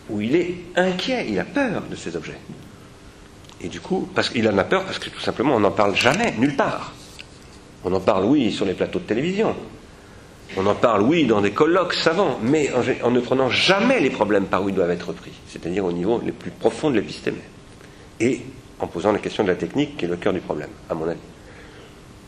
où 0.09 0.21
il 0.21 0.35
est 0.35 0.55
inquiet, 0.75 1.27
il 1.29 1.39
a 1.39 1.43
peur 1.43 1.83
de 1.89 1.95
ces 1.95 2.15
objets. 2.15 2.37
Et 3.61 3.67
du 3.67 3.79
coup, 3.79 4.07
parce 4.15 4.29
qu'il 4.29 4.47
en 4.47 4.57
a 4.57 4.63
peur, 4.63 4.85
parce 4.85 4.99
que 4.99 5.09
tout 5.09 5.19
simplement, 5.19 5.55
on 5.55 5.59
n'en 5.59 5.71
parle 5.71 5.95
jamais, 5.95 6.33
nulle 6.37 6.55
part. 6.55 6.93
On 7.83 7.93
en 7.93 7.99
parle, 7.99 8.25
oui, 8.25 8.51
sur 8.51 8.65
les 8.65 8.73
plateaux 8.73 8.99
de 8.99 9.05
télévision. 9.05 9.55
On 10.57 10.65
en 10.65 10.75
parle, 10.75 11.03
oui, 11.03 11.25
dans 11.25 11.41
des 11.41 11.51
colloques 11.51 11.93
savants, 11.93 12.39
mais 12.41 12.71
en, 13.03 13.11
ne 13.11 13.19
prenant 13.19 13.49
jamais 13.49 13.99
les 13.99 14.09
problèmes 14.09 14.45
par 14.45 14.63
où 14.63 14.69
ils 14.69 14.75
doivent 14.75 14.89
être 14.91 15.13
pris, 15.13 15.31
c'est-à-dire 15.47 15.85
au 15.85 15.91
niveau 15.91 16.19
les 16.25 16.31
plus 16.31 16.51
profond 16.51 16.89
de 16.89 16.95
l'épistémé. 16.95 17.39
Et 18.19 18.41
en 18.79 18.87
posant 18.87 19.13
la 19.13 19.19
question 19.19 19.43
de 19.43 19.49
la 19.49 19.55
technique, 19.55 19.95
qui 19.95 20.05
est 20.05 20.07
le 20.07 20.17
cœur 20.17 20.33
du 20.33 20.41
problème, 20.41 20.71
à 20.89 20.93
mon 20.93 21.07
avis. 21.07 21.19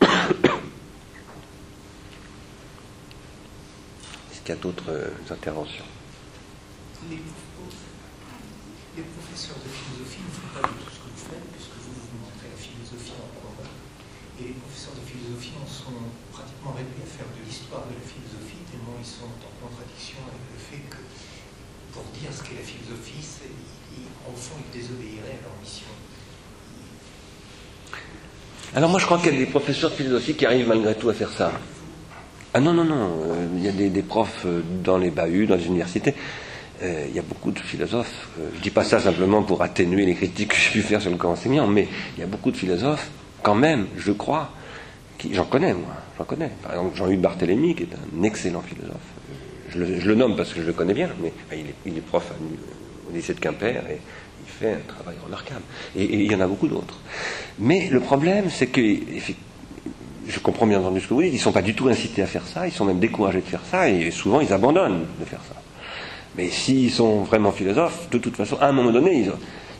Est-ce 4.32 4.40
qu'il 4.40 4.54
y 4.54 4.58
a 4.58 4.60
d'autres 4.60 4.88
euh, 4.88 5.10
interventions? 5.30 5.84
Les, 7.10 7.18
professeurs 9.02 9.56
de 9.60 9.68
philosophie 9.68 10.20
ne 10.24 10.32
font 10.32 10.52
pas 10.52 10.64
du 10.68 10.74
tout 10.80 10.92
ce 10.92 11.00
que 11.00 11.08
vous 11.12 11.24
faites, 11.28 11.48
puisque 11.56 11.76
vous 11.80 11.92
vous 11.92 12.16
montrez 12.24 12.48
la 12.48 12.60
philosophie 12.60 13.16
en 13.16 13.28
combat. 13.40 13.68
Et 14.40 14.52
les 14.52 14.56
professeurs 14.56 14.96
de 14.96 15.04
philosophie 15.04 15.56
en 15.60 15.68
sont 15.68 15.96
pratiquement 16.32 16.72
réduits 16.72 17.04
à 17.04 17.08
faire 17.08 17.28
de 17.32 17.40
l'histoire 17.44 17.84
de 17.88 17.96
la 17.96 18.04
philosophie, 18.04 18.64
tellement 18.68 18.96
ils 18.96 19.08
sont 19.08 19.28
en 19.28 19.52
contradiction 19.60 20.20
avec 20.24 20.40
le 20.52 20.60
fait 20.60 20.84
que, 20.88 21.00
pour 21.92 22.02
dire 22.18 22.30
ce 22.32 22.42
qu'est 22.42 22.56
la 22.56 22.62
philosophie, 22.62 23.26
en 24.26 24.36
fond, 24.36 24.54
ils 24.58 24.80
désobéiraient 24.80 25.38
à 25.38 25.42
leur 25.42 25.56
mission. 25.60 25.86
Alors 28.74 28.88
moi 28.88 28.98
je 28.98 29.04
crois 29.04 29.18
qu'il 29.18 29.32
y 29.32 29.36
a 29.36 29.38
des 29.38 29.46
professeurs 29.46 29.90
de 29.90 29.96
philosophie 29.96 30.34
qui 30.34 30.46
arrivent 30.46 30.68
malgré 30.68 30.94
tout 30.94 31.10
à 31.10 31.14
faire 31.14 31.30
ça. 31.30 31.52
Ah 32.54 32.60
non, 32.60 32.72
non, 32.74 32.84
non. 32.84 33.22
Euh, 33.24 33.46
il 33.56 33.64
y 33.64 33.68
a 33.68 33.72
des, 33.72 34.02
profs 34.02 34.44
euh, 34.44 34.62
dans 34.84 34.98
les 34.98 35.10
bahuts, 35.10 35.46
dans 35.46 35.56
les 35.56 35.66
universités. 35.66 36.14
Euh, 36.82 37.06
il 37.08 37.14
y 37.14 37.18
a 37.18 37.22
beaucoup 37.22 37.50
de 37.50 37.58
philosophes. 37.58 38.28
je 38.36 38.58
ne 38.58 38.62
dis 38.62 38.70
pas 38.70 38.84
ça 38.84 39.00
simplement 39.00 39.42
pour 39.42 39.62
atténuer 39.62 40.04
les 40.04 40.14
critiques 40.14 40.48
que 40.48 40.56
j'ai 40.56 40.70
pu 40.70 40.82
faire 40.82 41.00
sur 41.00 41.10
le 41.10 41.16
corps 41.16 41.30
enseignant, 41.30 41.66
mais 41.66 41.88
il 42.16 42.20
y 42.20 42.22
a 42.22 42.26
beaucoup 42.26 42.50
de 42.50 42.56
philosophes, 42.56 43.08
quand 43.42 43.54
même, 43.54 43.86
je 43.96 44.12
crois, 44.12 44.50
j'en 45.30 45.44
connais, 45.44 45.72
moi, 45.72 45.94
j'en 46.18 46.24
connais. 46.24 46.50
Par 46.62 46.72
exemple, 46.72 46.96
Jean-Hugues 46.96 47.20
Barthélemy, 47.20 47.74
qui 47.74 47.84
est 47.84 47.88
un 47.94 48.22
excellent 48.22 48.62
philosophe. 48.62 48.96
Je 49.74 49.78
le, 49.78 50.14
nomme 50.14 50.36
parce 50.36 50.52
que 50.52 50.60
je 50.60 50.66
le 50.66 50.72
connais 50.72 50.94
bien, 50.94 51.08
mais 51.22 51.32
il, 51.86 51.96
est, 51.96 52.00
prof 52.00 52.30
au 53.08 53.14
lycée 53.14 53.34
de 53.34 53.40
Quimper 53.40 53.82
et 53.90 53.98
il 54.44 54.50
fait 54.50 54.72
un 54.72 54.86
travail 54.86 55.16
remarquable. 55.24 55.62
Et, 55.96 56.04
il 56.04 56.30
y 56.30 56.34
en 56.34 56.40
a 56.40 56.46
beaucoup 56.46 56.68
d'autres. 56.68 56.98
Mais 57.58 57.88
le 57.90 58.00
problème, 58.00 58.50
c'est 58.50 58.66
que, 58.66 58.80
je 60.28 60.38
comprends 60.40 60.66
bien 60.66 60.80
entendu 60.80 61.00
ce 61.00 61.08
que 61.08 61.14
vous 61.14 61.22
dites, 61.22 61.32
ils 61.32 61.36
ne 61.36 61.42
sont 61.42 61.52
pas 61.52 61.62
du 61.62 61.74
tout 61.74 61.88
incités 61.88 62.22
à 62.22 62.26
faire 62.26 62.46
ça, 62.46 62.66
ils 62.66 62.72
sont 62.72 62.84
même 62.84 63.00
découragés 63.00 63.40
de 63.40 63.46
faire 63.46 63.62
ça, 63.70 63.88
et 63.88 64.10
souvent 64.10 64.40
ils 64.40 64.52
abandonnent 64.52 65.06
de 65.18 65.24
faire 65.24 65.40
ça. 65.48 65.54
Mais 66.36 66.48
s'ils 66.48 66.90
sont 66.90 67.22
vraiment 67.22 67.52
philosophes, 67.52 68.08
de 68.10 68.18
toute 68.18 68.36
façon, 68.36 68.56
à 68.60 68.66
un 68.66 68.72
moment 68.72 68.90
donné, 68.90 69.26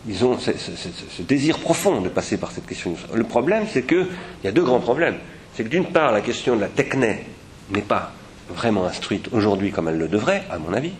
ils 0.07 0.25
ont, 0.25 0.39
ce, 0.39 1.23
désir 1.23 1.59
profond 1.59 2.01
de 2.01 2.09
passer 2.09 2.37
par 2.37 2.51
cette 2.51 2.67
question. 2.67 2.95
Le 3.15 3.25
problème, 3.25 3.65
c'est 3.71 3.87
qu'il 3.87 4.07
y 4.45 4.49
a 4.49 4.53
deux 4.53 4.65
grands 4.65 4.81
problèmes. 4.81 5.17
C'est 5.55 5.65
que 5.65 5.69
d'une 5.69 5.87
part, 5.87 6.13
la 6.13 6.21
question 6.21 6.57
de 6.57 6.61
la 6.61 6.69
techné 6.69 7.25
n'est 7.71 7.83
pas 7.83 8.13
vraiment 8.49 8.85
instruite 8.85 9.29
aujourd'hui 9.33 9.71
comme 9.71 9.89
elle 9.89 9.99
le 9.99 10.09
devrait, 10.09 10.45
à 10.51 10.59
mon 10.59 10.73
avis. 10.73 10.93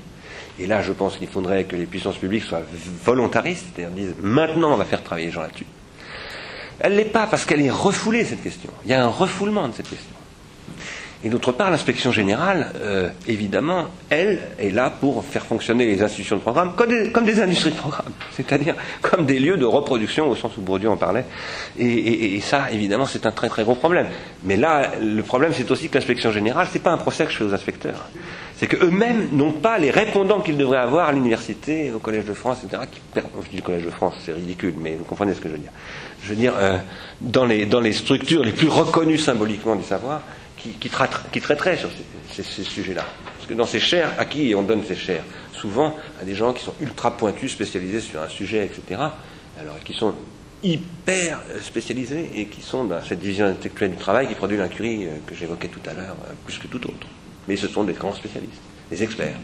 Et 0.59 0.67
là, 0.67 0.83
je 0.83 0.93
pense 0.93 1.17
qu'il 1.17 1.29
faudrait 1.29 1.65
que 1.65 1.77
les 1.77 1.87
puissances 1.87 2.19
publiques 2.19 2.45
soient 2.45 2.63
volontaristes, 3.05 3.67
c'est-à-dire 3.75 3.95
disent 3.95 4.15
maintenant 4.23 4.75
on 4.75 4.77
va 4.77 4.85
faire 4.85 5.03
travailler 5.03 5.27
les 5.27 5.33
gens 5.33 5.43
là-dessus. 5.43 5.67
Elle 6.81 6.93
ne 6.93 6.97
l'est 6.99 7.05
pas 7.05 7.27
parce 7.27 7.45
qu'elle 7.45 7.61
est 7.61 7.71
refoulée, 7.71 8.25
cette 8.25 8.43
question. 8.43 8.71
Il 8.85 8.91
y 8.91 8.95
a 8.95 9.05
un 9.05 9.09
refoulement 9.09 9.69
de 9.69 9.75
cette 9.75 9.89
question. 9.89 10.12
Et 11.25 11.29
d'autre 11.29 11.53
part, 11.53 11.71
l'inspection 11.71 12.11
générale, 12.11 12.73
euh, 12.81 13.09
évidemment, 13.29 13.87
elle 14.11 14.41
est 14.59 14.71
là 14.71 14.91
pour 14.91 15.25
faire 15.25 15.47
fonctionner 15.47 15.87
les 15.87 16.03
institutions 16.03 16.37
de 16.37 16.41
programme 16.41 16.75
comme 16.75 17.25
des, 17.25 17.41
industries 17.41 17.71
de 17.71 17.77
programme, 17.77 18.13
c'est-à-dire 18.33 18.75
comme 19.01 19.25
des 19.25 19.39
lieux 19.39 19.57
de 19.57 19.65
reproduction 19.65 20.29
au 20.29 20.35
sens 20.35 20.57
où 20.57 20.63
Bourdieu 20.63 20.91
en 20.91 20.97
parlait. 20.97 21.25
Et, 21.79 22.41
ça, 22.41 22.73
évidemment, 22.73 23.07
c'est 23.07 23.25
un 23.25 23.31
très 23.31 23.49
très 23.49 23.63
gros 23.63 23.77
problème. 23.77 24.09
Mais 24.43 24.57
là, 24.57 24.93
le 25.01 25.23
problème, 25.23 25.53
c'est 25.55 25.71
aussi 25.71 25.89
que 25.89 25.95
l'inspection 25.95 26.33
générale, 26.33 26.67
ce 26.69 26.75
n'est 26.75 26.83
pas 26.83 26.91
un 26.91 26.99
procès 26.99 27.25
que 27.25 27.31
je 27.31 27.37
fais 27.39 27.45
aux 27.45 27.55
inspecteurs. 27.55 28.09
C'est 28.57 28.67
qu'eux-mêmes 28.67 29.29
n'ont 29.33 29.53
pas 29.53 29.79
les 29.79 29.91
répondants 29.91 30.41
qu'ils 30.41 30.57
devraient 30.57 30.79
avoir 30.79 31.09
à 31.09 31.13
l'université, 31.13 31.93
au 31.93 31.99
Collège 31.99 32.25
de 32.25 32.35
France, 32.35 32.59
etc. 32.65 32.83
Qui, 32.91 33.01
je 33.15 33.51
dis 33.51 33.57
le 33.57 33.63
Collège 33.63 33.85
de 33.85 33.91
France, 33.91 34.15
c'est 34.25 34.33
ridicule, 34.33 34.75
mais 34.79 34.97
vous 34.97 35.05
comprenez 35.05 35.35
ce 35.35 35.41
que 35.41 35.49
je 35.49 35.55
veux 35.55 35.61
dire 35.61 35.73
je 36.25 36.29
veux 36.29 36.37
dire, 36.37 36.55
euh, 36.57 36.79
dans 37.21 37.45
les 37.45 37.93
structures 37.93 38.45
les 38.45 38.53
plus 38.53 38.69
reconnues 38.69 39.19
symboliquement 39.19 39.77
du 39.77 39.83
savoir, 39.83 40.23
qui, 40.63 40.71
qui, 40.71 40.89
traiteraient 41.41 41.77
sur 41.77 41.91
ces, 42.31 42.43
sujets-là. 42.43 43.05
Parce 43.37 43.49
que 43.49 43.55
dans 43.55 43.67
ces 43.67 43.81
chaires, 43.81 44.13
à 44.19 44.25
qui 44.25 44.55
on 44.55 44.63
donne 44.63 44.85
ces 44.85 44.97
chaires 44.97 45.25
Souvent 45.53 45.97
à 46.21 46.25
des 46.25 46.35
gens 46.35 46.53
qui 46.53 46.65
sont 46.65 46.75
ultra 46.81 47.17
pointus, 47.17 47.53
spécialisés 47.53 48.01
sur 48.01 48.21
un 48.21 48.29
sujet, 48.29 48.65
etc. 48.65 49.01
Alors, 49.61 49.79
qui 49.85 49.93
sont 49.93 50.15
hyper 50.63 51.41
spécialisés 51.61 52.31
et 52.35 52.47
qui 52.47 52.63
sont 52.63 52.85
dans 52.85 53.03
cette 53.03 53.21
division 53.21 53.47
intellectuelle 53.47 53.91
du 53.91 53.97
travail 53.97 54.29
qui 54.29 54.35
produit 54.35 54.57
l'incurie 54.57 55.07
euh, 55.07 55.17
que 55.27 55.35
j'évoquais 55.35 55.69
tout 55.69 55.81
à 55.89 55.93
l'heure, 55.93 56.17
euh, 56.27 56.33
plus 56.45 56.59
que 56.59 56.69
tout 56.69 56.85
autre. 56.87 57.07
Mais 57.49 57.57
ce 57.57 57.69
sont 57.69 57.85
des 57.85 57.93
grands 57.93 58.15
spécialistes, 58.15 58.63
des 58.91 59.03
experts. 59.03 59.39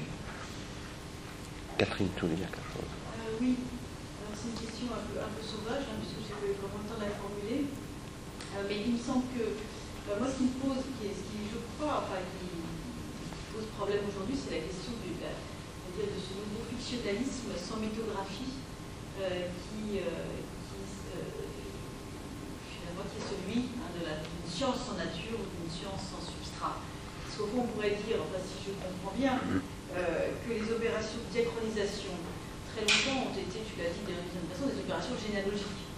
Catherine, 1.76 2.08
tu 2.16 2.26
dire 2.26 2.48
quelque 2.50 2.72
chose 2.74 2.88
Oui. 3.40 3.56
mais 8.68 8.84
il 8.84 8.92
me 8.92 8.98
semble 8.98 9.24
que 9.32 9.44
euh, 9.44 10.18
moi, 10.18 10.28
ce 10.28 10.36
qui 10.36 10.44
me 10.44 10.56
pose, 10.60 10.84
qui, 11.00 11.08
ce 11.08 11.24
qui, 11.30 11.40
je 11.48 11.60
crois, 11.76 12.04
enfin, 12.04 12.20
qui 12.40 12.52
pose 13.52 13.68
problème 13.88 14.12
aujourd'hui, 14.12 14.36
c'est 14.36 14.52
la 14.52 14.68
question 14.68 14.92
du, 15.00 15.16
de, 15.16 15.32
de 15.32 16.20
ce 16.20 16.36
nouveau 16.36 16.60
fictionnalisme 16.68 17.56
sans 17.56 17.80
mythographie 17.80 18.60
euh, 19.16 19.48
qui, 19.48 20.04
euh, 20.04 20.28
qui 20.68 20.76
finalement, 22.68 23.08
qui 23.08 23.16
est 23.16 23.28
celui 23.32 23.72
hein, 23.80 23.88
d'une 23.96 24.44
science 24.44 24.84
sans 24.84 25.00
nature 25.00 25.40
ou 25.40 25.48
d'une 25.56 25.72
science 25.72 26.04
sans 26.04 26.20
substrat. 26.20 26.84
Parce 26.84 27.32
qu'au 27.40 27.48
fond, 27.48 27.64
on 27.64 27.68
pourrait 27.72 27.96
dire, 28.04 28.20
enfin, 28.28 28.36
si 28.44 28.60
je 28.60 28.76
comprends 28.76 29.16
bien, 29.16 29.40
que 29.40 30.50
les 30.52 30.68
opérations 30.68 31.24
de 31.24 31.32
diachronisation, 31.32 32.12
très 32.68 32.84
longtemps, 32.84 33.32
ont 33.32 33.36
été, 33.40 33.64
tu 33.64 33.72
l'as 33.80 33.88
dit 33.88 34.04
d'une 34.04 34.52
façon, 34.52 34.68
des 34.68 34.84
opérations 34.84 35.16
généalogiques 35.16 35.88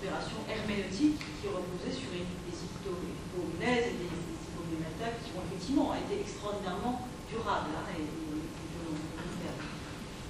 opérations 0.00 0.40
herméneutiques 0.48 1.16
qui 1.16 1.48
reposaient 1.48 1.96
sur 1.96 2.08
des 2.12 2.24
hypognèses 2.24 3.88
et 3.88 3.96
des 4.00 4.12
hypognématas 4.12 5.16
qui 5.24 5.32
ont 5.32 5.40
effectivement 5.48 5.96
été 5.96 6.20
extraordinairement 6.20 7.08
durable 7.34 7.74
hein, 7.74 7.84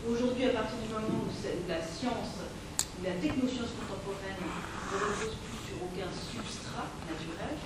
Aujourd'hui, 0.04 0.44
à 0.44 0.50
partir 0.50 0.76
du 0.84 0.92
moment 0.92 1.24
où 1.24 1.32
la 1.66 1.80
science, 1.80 2.36
où 2.76 3.00
la 3.02 3.16
technoscience 3.16 3.72
contemporaine 3.72 4.36
ne 4.36 4.96
repose 5.00 5.32
plus 5.40 5.60
sur 5.64 5.80
aucun 5.80 6.12
substrat 6.12 6.92
naturel, 7.08 7.56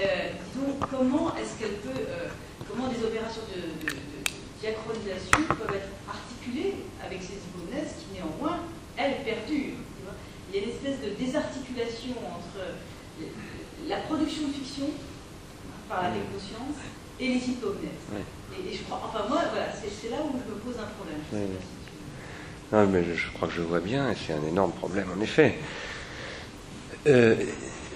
euh, 0.00 0.32
disons, 0.40 0.80
comment 0.88 1.36
est-ce 1.36 1.60
qu'elle 1.60 1.84
peut, 1.84 1.92
euh, 1.92 2.32
comment 2.64 2.88
des 2.88 3.04
opérations 3.04 3.44
de, 3.52 3.76
de, 3.84 3.92
diachronisation 4.62 5.36
peuvent 5.52 5.76
être 5.76 5.92
articulées 6.08 6.86
avec 7.04 7.20
ces 7.20 7.44
hypothèses 7.44 8.00
qui 8.00 8.16
néanmoins, 8.16 8.64
elles, 8.96 9.20
perdurent 9.20 9.76
Il 10.48 10.56
y 10.56 10.58
a 10.60 10.62
une 10.64 10.70
espèce 10.70 10.96
de 11.04 11.12
désarticulation 11.12 12.16
entre 12.24 12.56
euh, 12.56 13.28
la 13.86 13.98
production 14.08 14.48
de 14.48 14.52
fiction 14.54 14.88
hein, 14.88 15.76
par 15.90 16.02
la 16.04 16.10
technoscience 16.16 16.80
et 17.20 17.28
les 17.36 17.42
hypomnèses. 17.52 18.08
Et, 18.58 18.76
je 18.76 18.82
crois, 18.82 19.00
enfin 19.04 19.24
moi, 19.28 19.42
voilà, 19.50 19.66
c'est 19.72 20.10
là 20.10 20.16
où 20.24 20.32
je 20.32 20.52
me 20.52 20.58
pose 20.58 20.80
un 20.80 20.88
problème. 20.96 21.18
non, 22.72 22.86
mais 22.86 23.04
je, 23.14 23.32
crois 23.32 23.48
que 23.48 23.54
je 23.54 23.62
vois 23.62 23.80
bien, 23.80 24.10
et 24.10 24.14
c'est 24.14 24.32
un 24.32 24.46
énorme 24.48 24.72
problème, 24.72 25.06
en 25.16 25.20
effet. 25.20 25.58
Euh, 27.06 27.34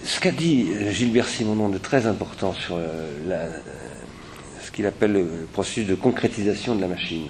ce 0.05 0.21
qu'a 0.21 0.31
dit 0.31 0.69
Gilbert 0.91 1.27
Simonon 1.27 1.69
de 1.69 1.79
très 1.79 2.07
important 2.07 2.53
sur 2.53 2.79
la, 3.27 3.49
ce 4.63 4.71
qu'il 4.71 4.87
appelle 4.87 5.13
le 5.13 5.49
processus 5.53 5.87
de 5.87 5.95
concrétisation 5.95 6.75
de 6.75 6.81
la 6.81 6.89
machine, 6.89 7.29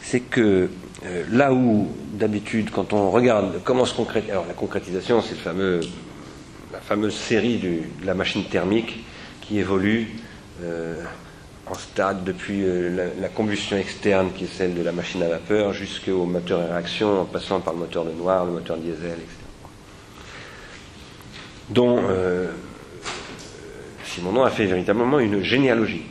c'est 0.00 0.20
que 0.20 0.70
euh, 1.04 1.24
là 1.30 1.52
où 1.52 1.88
d'habitude, 2.14 2.70
quand 2.70 2.92
on 2.92 3.10
regarde 3.10 3.60
comment 3.62 3.84
se 3.84 3.94
concrétise, 3.94 4.30
alors 4.30 4.46
la 4.46 4.54
concrétisation, 4.54 5.20
c'est 5.20 5.34
fameux, 5.34 5.80
la 6.72 6.80
fameuse 6.80 7.14
série 7.14 7.58
de 7.58 8.06
la 8.06 8.14
machine 8.14 8.44
thermique 8.44 9.04
qui 9.42 9.58
évolue 9.58 10.08
euh, 10.08 10.27
en 11.70 11.74
stade 11.74 12.24
depuis 12.24 12.62
euh, 12.64 13.10
la, 13.20 13.28
combustion 13.28 13.76
externe, 13.76 14.30
qui 14.34 14.44
est 14.44 14.52
celle 14.52 14.74
de 14.74 14.82
la 14.82 14.92
machine 14.92 15.22
à 15.22 15.28
vapeur, 15.28 15.72
jusqu'au 15.72 16.24
moteur 16.24 16.60
à 16.60 16.74
réaction, 16.74 17.22
en 17.22 17.24
passant 17.24 17.60
par 17.60 17.74
le 17.74 17.80
moteur 17.80 18.04
de 18.04 18.12
noir, 18.12 18.44
le 18.44 18.52
moteur 18.52 18.76
diesel, 18.76 19.12
etc. 19.12 19.34
Dont 21.70 22.00
Simonon 24.06 24.44
a 24.44 24.50
fait 24.50 24.64
véritablement 24.64 25.18
une 25.18 25.42
généalogie. 25.42 26.06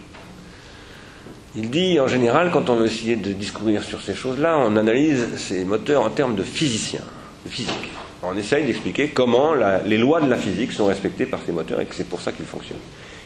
Il 1.55 1.71
dit, 1.71 1.99
en 1.99 2.07
général, 2.07 2.51
quand 2.51 2.69
on 2.69 2.75
veut 2.75 2.85
essayer 2.85 3.15
de 3.15 3.33
discourir 3.33 3.83
sur 3.83 4.01
ces 4.01 4.13
choses-là, 4.13 4.59
on 4.59 4.77
analyse 4.77 5.37
ces 5.37 5.65
moteurs 5.65 6.03
en 6.03 6.11
termes 6.11 6.35
de 6.35 6.43
physiciens, 6.43 7.01
de 7.43 7.49
physique. 7.49 7.89
On 8.21 8.37
essaye 8.37 8.65
d'expliquer 8.65 9.09
comment 9.09 9.53
les 9.85 9.97
lois 9.97 10.21
de 10.21 10.29
la 10.29 10.37
physique 10.37 10.71
sont 10.71 10.85
respectées 10.85 11.25
par 11.25 11.39
ces 11.43 11.51
moteurs 11.51 11.81
et 11.81 11.85
que 11.85 11.95
c'est 11.95 12.07
pour 12.07 12.21
ça 12.21 12.31
qu'ils 12.31 12.45
fonctionnent. 12.45 12.77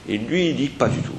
Et 0.07 0.17
lui, 0.17 0.49
il 0.49 0.55
dit 0.55 0.69
pas 0.69 0.89
du 0.89 0.99
tout. 0.99 1.15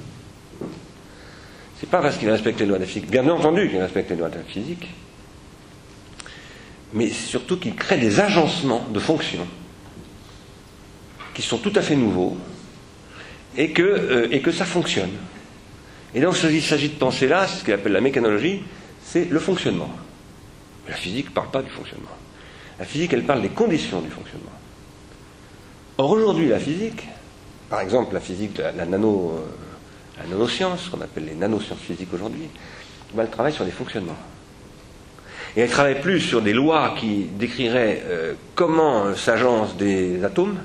C'est 1.78 1.88
pas 1.88 2.00
parce 2.00 2.16
qu'il 2.16 2.30
respecte 2.30 2.60
les 2.60 2.66
lois 2.66 2.78
de 2.78 2.82
la 2.82 2.88
physique, 2.88 3.10
bien 3.10 3.28
entendu 3.28 3.68
qu'il 3.68 3.80
respecte 3.80 4.10
les 4.10 4.16
lois 4.16 4.28
de 4.28 4.36
la 4.36 4.44
physique, 4.44 4.88
mais 6.92 7.08
surtout 7.08 7.58
qu'il 7.58 7.74
crée 7.74 7.96
des 7.96 8.20
agencements 8.20 8.86
de 8.92 9.00
fonctions 9.00 9.46
qui 11.34 11.42
sont 11.42 11.58
tout 11.58 11.72
à 11.74 11.82
fait 11.82 11.96
nouveaux 11.96 12.36
et 13.56 13.72
que, 13.72 13.82
euh, 13.82 14.28
et 14.30 14.40
que 14.40 14.52
ça 14.52 14.64
fonctionne. 14.64 15.10
Et 16.14 16.20
donc, 16.20 16.34
qu'il 16.36 16.62
s'agit 16.62 16.90
de 16.90 16.94
penser 16.94 17.26
là, 17.26 17.46
ce 17.46 17.64
qu'il 17.64 17.72
appelle 17.72 17.92
la 17.92 18.00
mécanologie, 18.00 18.62
c'est 19.02 19.24
le 19.30 19.40
fonctionnement. 19.40 19.90
La 20.88 20.94
physique 20.94 21.30
ne 21.30 21.34
parle 21.34 21.50
pas 21.50 21.62
du 21.62 21.70
fonctionnement. 21.70 22.10
La 22.78 22.84
physique, 22.84 23.12
elle 23.12 23.24
parle 23.24 23.42
des 23.42 23.48
conditions 23.48 24.00
du 24.00 24.10
fonctionnement. 24.10 24.52
Or, 25.98 26.10
aujourd'hui, 26.10 26.48
la 26.48 26.58
physique, 26.58 27.06
par 27.72 27.80
exemple 27.80 28.12
la 28.12 28.20
physique, 28.20 28.58
la, 28.58 28.84
nano, 28.84 29.32
euh, 29.34 30.20
la 30.22 30.28
nanoscience, 30.28 30.90
qu'on 30.90 31.00
appelle 31.00 31.24
les 31.24 31.34
nanosciences 31.34 31.78
physiques 31.78 32.12
aujourd'hui, 32.12 32.50
elle 33.18 33.30
travaille 33.30 33.54
sur 33.54 33.64
des 33.64 33.70
fonctionnements. 33.70 34.18
Et 35.56 35.62
elle 35.62 35.70
travaille 35.70 35.98
plus 36.02 36.20
sur 36.20 36.42
des 36.42 36.52
lois 36.52 36.94
qui 36.98 37.28
décriraient 37.32 38.02
euh, 38.04 38.34
comment 38.54 39.16
s'agencent 39.16 39.74
des 39.78 40.22
atomes, 40.22 40.58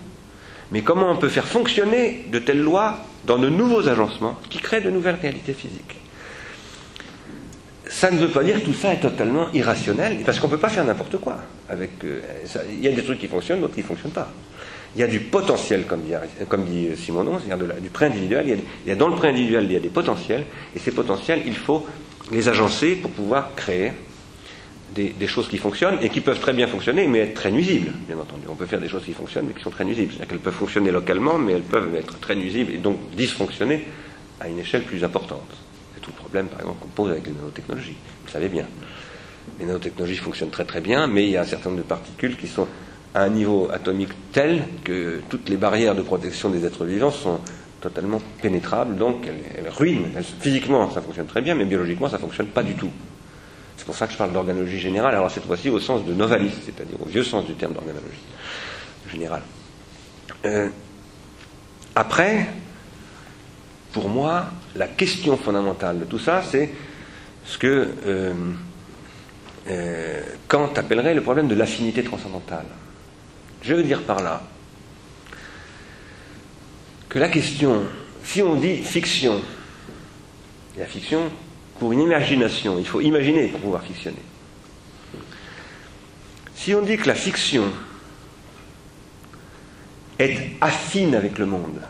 mais 0.74 0.82
comment 0.82 1.10
on 1.10 1.16
peut 1.16 1.30
faire 1.30 1.48
fonctionner 1.48 2.26
de 2.30 2.40
telles 2.40 2.62
lois 2.62 2.98
dans 3.26 3.38
de 3.38 3.48
nouveaux 3.48 3.88
agencements 3.88 4.36
qui 4.50 4.58
créent 4.58 4.82
de 4.82 4.92
nouvelles 4.92 5.20
réalités 5.22 5.54
physiques. 5.54 5.96
Ça 7.90 8.12
ne 8.12 8.18
veut 8.18 8.32
pas 8.32 8.44
dire 8.44 8.60
que 8.60 8.66
tout 8.66 8.74
ça 8.74 8.92
est 8.92 9.00
totalement 9.00 9.50
irrationnel, 9.54 10.24
parce 10.26 10.42
qu'on 10.42 10.48
ne 10.48 10.52
peut 10.52 10.60
pas 10.60 10.68
faire 10.68 10.84
n'importe 10.84 11.16
quoi. 11.20 11.38
Euh, 11.72 11.88
il 12.70 12.82
y 12.82 12.90
a 12.90 12.92
des 12.92 13.04
trucs 13.04 13.20
qui 13.20 13.30
fonctionnent, 13.30 13.62
d'autres 13.62 13.76
qui 13.76 13.82
ne 13.82 13.86
fonctionnent 13.86 14.12
pas. 14.12 14.30
Il 14.96 15.02
y 15.02 15.04
a 15.04 15.08
du 15.08 15.20
potentiel, 15.20 15.86
comme 15.86 16.02
dit, 16.02 16.14
comme 16.48 16.66
dit 16.66 16.90
Simonon, 16.96 17.40
c'est-à-dire 17.40 17.76
du 17.82 17.90
prêt 17.90 18.08
individuel. 18.08 18.60
Il 18.86 18.90
y, 18.90 18.92
a, 18.92 18.96
dans 18.96 19.10
le 19.10 19.16
prêt 19.16 19.30
individuel, 19.30 19.66
il 19.66 19.74
y 19.74 19.76
a 19.76 19.80
des 19.80 19.90
potentiels, 19.90 20.46
et 20.76 20.80
ces 20.80 20.92
potentiels, 20.92 21.42
il 21.46 21.56
faut 21.56 21.86
les 22.32 22.50
agencer 22.50 22.96
pour 22.96 23.12
pouvoir 23.12 23.54
créer 23.56 23.92
des, 24.96 25.28
choses 25.28 25.48
qui 25.48 25.58
fonctionnent 25.58 26.00
et 26.02 26.10
qui 26.10 26.22
peuvent 26.22 26.40
très 26.40 26.54
bien 26.54 26.68
fonctionner, 26.68 27.08
mais 27.08 27.20
être 27.20 27.36
très 27.36 27.52
nuisibles, 27.52 27.92
bien 28.08 28.18
entendu. 28.18 28.44
On 28.50 28.56
peut 28.56 28.66
faire 28.66 28.80
des 28.80 28.90
choses 28.90 29.04
qui 29.04 29.14
fonctionnent, 29.14 29.46
mais 29.48 29.54
qui 29.54 29.62
sont 29.62 29.70
très 29.70 29.86
nuisibles. 29.86 30.12
C'est-à-dire 30.12 30.30
qu'elles 30.30 30.40
peuvent 30.40 30.54
fonctionner 30.54 30.92
localement, 30.92 31.38
mais 31.38 31.54
elles 31.54 31.62
peuvent 31.62 31.94
être 31.96 32.20
très 32.20 32.36
nuisibles 32.36 32.74
et 32.74 32.78
donc 32.78 32.98
dysfonctionner 33.16 33.86
à 34.40 34.48
une 34.48 34.60
échelle 34.60 34.84
plus 34.84 35.04
importante. 35.04 35.50
C'est 35.94 36.02
tout 36.02 36.12
le 36.12 36.18
problème, 36.18 36.48
par 36.48 36.62
exemple, 36.62 36.80
qu'on 36.82 36.90
pose 36.90 37.12
avec 37.12 37.28
les 37.28 37.34
nanotechnologies. 37.34 37.98
Vous 38.22 38.28
le 38.28 38.32
savez 38.32 38.50
bien. 38.50 38.66
Les 39.60 39.66
nanotechnologies 39.66 40.18
fonctionnent 40.18 40.50
très 40.50 40.66
très 40.66 40.82
bien, 40.82 41.08
mais 41.08 41.26
il 41.26 41.32
y 41.32 41.38
a 41.38 41.42
un 41.42 41.46
certain 41.46 41.70
nombre 41.70 41.84
de 41.84 41.88
particules 41.88 42.36
qui 42.38 42.48
sont 42.48 42.68
à 43.18 43.24
un 43.24 43.30
niveau 43.30 43.68
atomique 43.74 44.12
tel 44.32 44.62
que 44.84 45.22
toutes 45.28 45.50
les 45.50 45.58
barrières 45.58 45.96
de 45.96 46.04
protection 46.04 46.52
des 46.52 46.64
êtres 46.66 46.86
vivants 46.86 47.10
sont 47.10 47.40
totalement 47.82 48.22
pénétrables, 48.44 48.96
donc 48.96 49.26
elles, 49.26 49.70
ruinent. 49.70 50.12
physiquement, 50.40 50.92
ça 50.92 51.02
fonctionne 51.02 51.26
très 51.26 51.42
bien, 51.42 51.56
mais 51.56 51.66
biologiquement, 51.66 52.08
ça 52.10 52.18
ne 52.18 52.22
fonctionne 52.22 52.46
pas 52.46 52.62
du 52.62 52.76
tout. 52.76 52.92
C'est 53.76 53.86
pour 53.86 53.96
ça 53.96 54.06
que 54.06 54.14
je 54.14 54.20
parle 54.20 54.34
d'organologie 54.34 54.78
générale, 54.78 55.16
alors 55.16 55.32
cette 55.32 55.46
fois-ci 55.46 55.70
au 55.72 55.80
sens 55.80 56.06
de 56.06 56.14
novaliste, 56.14 56.60
c'est-à-dire 56.64 57.02
au 57.02 57.08
vieux 57.08 57.24
sens 57.24 57.44
du 57.46 57.56
terme 57.56 57.74
d'organologie 57.74 58.22
générale. 59.12 59.42
Euh, 60.46 60.70
après, 61.96 62.46
pour 63.94 64.10
moi, 64.10 64.46
la 64.76 64.88
question 64.88 65.38
fondamentale 65.38 66.02
de 66.02 66.06
tout 66.06 66.20
ça, 66.20 66.44
c'est 66.44 66.70
ce 67.46 67.58
que 67.58 67.88
euh, 68.06 68.34
euh, 69.70 70.22
Kant 70.48 70.70
appellerait 70.76 71.16
le 71.16 71.22
problème 71.22 71.48
de 71.48 71.56
l'affinité 71.56 72.04
transcendantale. 72.04 72.66
Je 73.62 73.74
veux 73.74 73.84
dire 73.84 74.04
par 74.04 74.22
là 74.22 74.44
que 77.10 77.20
la 77.20 77.30
question, 77.30 77.84
si 78.24 78.42
on 78.42 78.56
dit 78.56 78.78
fiction, 78.78 79.42
la 80.78 80.86
fiction, 80.86 81.32
pour 81.80 81.92
une 81.92 82.02
imagination. 82.02 82.78
Il 82.80 82.88
faut 82.88 83.02
imaginer 83.02 83.48
pour 83.48 83.60
pouvoir 83.60 83.84
fictionner. 83.84 84.18
Si 86.56 86.74
on 86.74 86.82
dit 86.82 86.98
que 86.98 87.08
la 87.08 87.16
fiction 87.16 87.66
est 90.20 90.52
affine 90.60 91.16
avec 91.16 91.38
le 91.38 91.46
monde, 91.46 91.82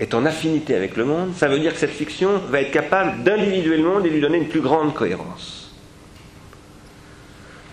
est 0.00 0.14
en 0.14 0.26
affinité 0.26 0.74
avec 0.74 0.96
le 0.96 1.04
monde, 1.04 1.32
ça 1.36 1.48
veut 1.48 1.60
dire 1.60 1.72
que 1.72 1.78
cette 1.78 1.90
fiction 1.90 2.38
va 2.48 2.60
être 2.60 2.72
capable 2.72 3.22
d'individuer 3.22 3.76
le 3.76 3.84
monde 3.84 4.04
et 4.04 4.10
lui 4.10 4.20
donner 4.20 4.38
une 4.38 4.48
plus 4.48 4.60
grande 4.60 4.94
cohérence. 4.94 5.72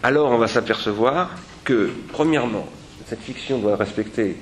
Alors 0.04 0.32
on 0.32 0.38
va 0.38 0.48
s'apercevoir 0.48 1.32
que, 1.64 1.92
premièrement, 2.14 2.68
cette 3.10 3.22
fiction 3.22 3.58
doit 3.58 3.76
respecter, 3.76 4.38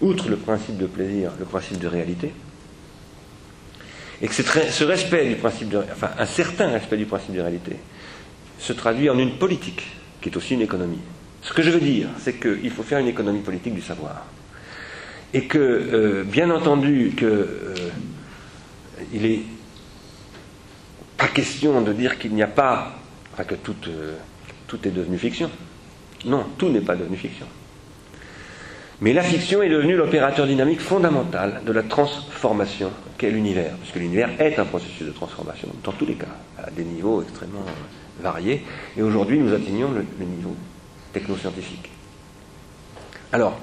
outre 0.00 0.30
le 0.30 0.36
principe 0.36 0.78
de 0.78 0.86
plaisir, 0.86 1.32
le 1.38 1.44
principe 1.44 1.78
de 1.78 1.86
réalité, 1.86 2.32
et 4.22 4.28
que 4.28 4.32
ce 4.32 4.84
respect 4.84 5.28
du 5.28 5.34
principe 5.34 5.68
de, 5.68 5.78
enfin 5.92 6.10
un 6.18 6.24
certain 6.24 6.70
respect 6.70 6.96
du 6.96 7.04
principe 7.04 7.34
de 7.34 7.42
réalité 7.42 7.76
se 8.58 8.72
traduit 8.72 9.10
en 9.10 9.18
une 9.18 9.36
politique 9.36 9.82
qui 10.22 10.30
est 10.30 10.36
aussi 10.36 10.54
une 10.54 10.62
économie. 10.62 11.00
Ce 11.42 11.52
que 11.52 11.60
je 11.60 11.70
veux 11.70 11.80
dire, 11.80 12.08
c'est 12.18 12.40
qu'il 12.40 12.70
faut 12.70 12.82
faire 12.82 12.98
une 12.98 13.08
économie 13.08 13.40
politique 13.40 13.74
du 13.74 13.82
savoir. 13.82 14.24
Et 15.34 15.44
que, 15.44 15.58
euh, 15.58 16.24
bien 16.24 16.50
entendu, 16.50 17.12
que 17.14 17.26
euh, 17.26 17.74
il 19.12 19.26
est 19.26 19.40
pas 21.18 21.28
question 21.28 21.82
de 21.82 21.92
dire 21.92 22.18
qu'il 22.18 22.32
n'y 22.32 22.42
a 22.42 22.48
pas, 22.48 22.98
enfin 23.34 23.44
que 23.44 23.56
tout, 23.56 23.76
euh, 23.88 24.14
tout 24.66 24.78
est 24.88 24.90
devenu 24.90 25.18
fiction. 25.18 25.50
Non, 26.24 26.46
tout 26.56 26.70
n'est 26.70 26.80
pas 26.80 26.96
devenu 26.96 27.18
fiction. 27.18 27.46
Mais 29.00 29.12
la 29.12 29.22
fiction 29.22 29.62
est 29.62 29.68
devenue 29.68 29.94
l'opérateur 29.94 30.46
dynamique 30.46 30.80
fondamental 30.80 31.60
de 31.66 31.72
la 31.72 31.82
transformation 31.82 32.90
qu'est 33.18 33.30
l'univers, 33.30 33.74
puisque 33.76 33.96
l'univers 33.96 34.30
est 34.40 34.58
un 34.58 34.64
processus 34.64 35.06
de 35.06 35.12
transformation, 35.12 35.68
dans 35.84 35.92
tous 35.92 36.06
les 36.06 36.14
cas, 36.14 36.26
à 36.58 36.70
des 36.70 36.84
niveaux 36.84 37.22
extrêmement 37.22 37.64
variés. 38.20 38.64
Et 38.96 39.02
aujourd'hui, 39.02 39.38
nous 39.38 39.52
atteignons 39.52 39.90
le, 39.90 40.24
niveau 40.24 40.56
technoscientifique. 41.12 41.90
Alors, 43.32 43.58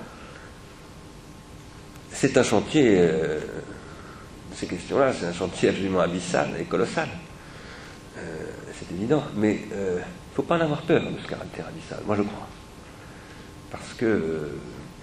c'est 2.11 2.37
un 2.37 2.43
chantier, 2.43 2.95
euh, 2.99 3.39
ces 4.53 4.67
questions-là, 4.67 5.13
c'est 5.13 5.25
un 5.25 5.33
chantier 5.33 5.69
absolument 5.69 6.01
abyssal 6.01 6.49
et 6.59 6.65
colossal. 6.65 7.09
Euh, 8.19 8.21
c'est 8.77 8.93
évident, 8.93 9.23
mais 9.35 9.61
euh, 9.73 9.97
il 9.97 10.29
ne 10.31 10.35
faut 10.35 10.43
pas 10.43 10.57
en 10.57 10.61
avoir 10.61 10.83
peur 10.83 11.01
de 11.01 11.19
ce 11.23 11.27
caractère 11.27 11.67
abyssal, 11.67 11.99
moi 12.05 12.15
je 12.15 12.21
crois. 12.21 12.47
Parce 13.71 13.93
que 13.95 14.51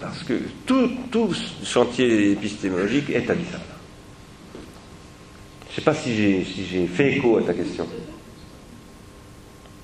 parce 0.01 0.23
que 0.23 0.33
tout, 0.65 0.89
tout 1.11 1.33
chantier 1.63 2.31
épistémologique 2.31 3.09
est 3.11 3.29
abyssal. 3.29 3.61
Je 5.65 5.69
ne 5.69 5.75
sais 5.75 5.81
pas 5.81 5.93
si 5.93 6.15
j'ai 6.15 6.43
si 6.43 6.87
fait 6.87 7.13
écho 7.13 7.37
à 7.37 7.43
ta 7.43 7.53
question. 7.53 7.87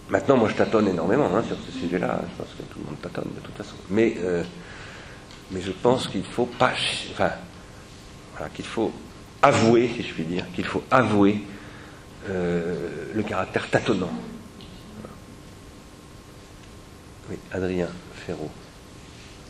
Maintenant, 0.10 0.38
moi, 0.38 0.50
je 0.50 0.56
tâtonne 0.56 0.88
énormément 0.88 1.30
hein, 1.34 1.44
sur 1.48 1.58
ce 1.66 1.72
sujet-là. 1.80 2.22
Je 2.24 2.44
pense 2.44 2.54
que 2.58 2.64
tout 2.64 2.80
le 2.80 2.86
monde 2.86 3.02
tâtonne 3.02 3.30
de 3.36 3.40
toute 3.42 3.56
façon. 3.56 3.76
Mais, 3.90 4.16
euh, 4.20 4.44
je 5.54 5.72
pense 5.72 6.08
qu'il 6.08 6.24
faut 6.24 6.46
pas, 6.46 6.74
enfin, 7.12 7.32
qu'il 8.54 8.66
faut 8.66 8.92
avouer, 9.42 9.90
si 9.96 10.04
je 10.04 10.14
puis 10.14 10.24
dire, 10.24 10.46
qu'il 10.54 10.66
faut 10.66 10.84
avouer 10.90 11.42
euh, 12.30 13.12
le 13.14 13.24
caractère 13.24 13.70
tâtonnant. 13.70 14.12
Oui, 17.30 17.38
Adrien 17.52 17.88
Ferraud. 18.26 18.50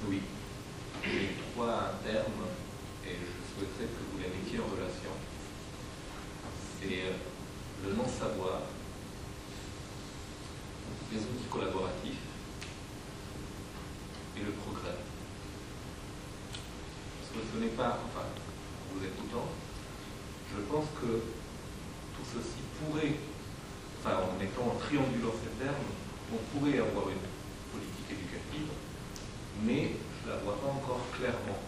Oui. 0.09 0.19
J'emploie 1.07 1.91
un 1.91 2.07
terme 2.07 2.43
et 3.05 3.15
je 3.15 3.39
souhaiterais 3.47 3.87
que 3.87 4.01
vous 4.11 4.19
les 4.19 4.29
mettiez 4.29 4.59
en 4.59 4.67
relation. 4.67 5.11
C'est 6.79 7.15
le 7.85 7.93
non-savoir, 7.93 8.61
les 11.11 11.19
outils 11.19 11.49
collaboratifs 11.49 12.27
et 14.35 14.41
le 14.43 14.51
progrès. 14.51 14.97
Parce 16.51 17.31
que 17.33 17.39
ce 17.51 17.59
n'est 17.63 17.75
pas, 17.75 17.99
enfin, 18.05 18.25
vous 18.93 19.03
écoutant, 19.03 19.47
je 20.53 20.61
pense 20.71 20.85
que 21.01 21.23
tout 22.15 22.25
ceci 22.25 22.61
pourrait, 22.79 23.15
enfin 23.99 24.17
en 24.17 24.37
mettant 24.39 24.73
en 24.73 24.79
triangulant 24.79 25.33
ces 25.41 25.63
termes, 25.63 25.89
on 26.33 26.37
pourrait 26.51 26.79
avoir 26.79 27.09
une 27.09 27.25
politique 27.71 28.11
éducative, 28.11 28.69
mais 29.63 29.91
la 30.27 30.35
vois 30.43 30.59
pas 30.59 30.67
encore 30.67 31.01
clairement. 31.17 31.59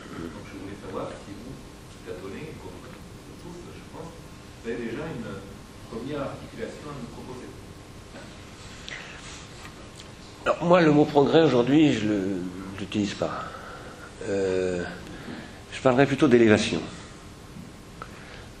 Donc 0.00 0.44
je 0.48 0.58
voulais 0.58 0.78
savoir 0.84 1.08
si 1.08 1.32
vous, 1.32 1.52
Datonné, 2.06 2.52
comme 2.60 2.80
tous, 3.42 3.58
je 3.72 3.84
pense, 3.92 4.08
vous 4.62 4.70
avez 4.70 4.78
déjà 4.78 5.04
une 5.04 5.28
première 5.90 6.22
articulation 6.22 6.88
à 6.88 6.96
nous 7.00 7.12
proposer. 7.12 7.48
Alors, 10.44 10.64
moi, 10.64 10.82
le 10.82 10.92
mot 10.92 11.04
progrès 11.04 11.42
aujourd'hui, 11.42 11.92
je 11.92 12.06
ne 12.06 12.42
l'utilise 12.78 13.14
pas. 13.14 13.44
Euh, 14.28 14.84
je 15.72 15.80
parlerai 15.80 16.06
plutôt 16.06 16.28
d'élévation. 16.28 16.80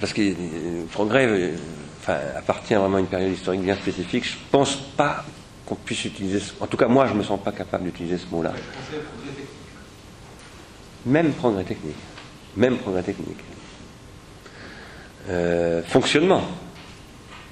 Parce 0.00 0.12
que 0.12 0.20
le 0.20 0.36
euh, 0.38 0.84
progrès 0.90 1.26
euh, 1.26 1.56
enfin, 2.00 2.18
appartient 2.36 2.74
vraiment 2.74 2.96
à 2.96 3.00
une 3.00 3.06
période 3.06 3.32
historique 3.32 3.62
bien 3.62 3.76
spécifique. 3.76 4.24
Je 4.24 4.34
ne 4.34 4.50
pense 4.50 4.76
pas 4.76 5.24
utiliser. 6.04 6.40
En 6.60 6.66
tout 6.66 6.76
cas, 6.76 6.88
moi, 6.88 7.06
je 7.06 7.12
ne 7.12 7.18
me 7.18 7.22
sens 7.22 7.40
pas 7.42 7.52
capable 7.52 7.84
d'utiliser 7.84 8.18
ce 8.18 8.26
mot-là. 8.30 8.52
Même 11.06 11.32
progrès 11.32 11.64
technique. 11.64 11.96
Même 12.56 12.78
progrès 12.78 13.02
technique. 13.02 13.38
Euh, 15.28 15.82
fonctionnement. 15.82 16.42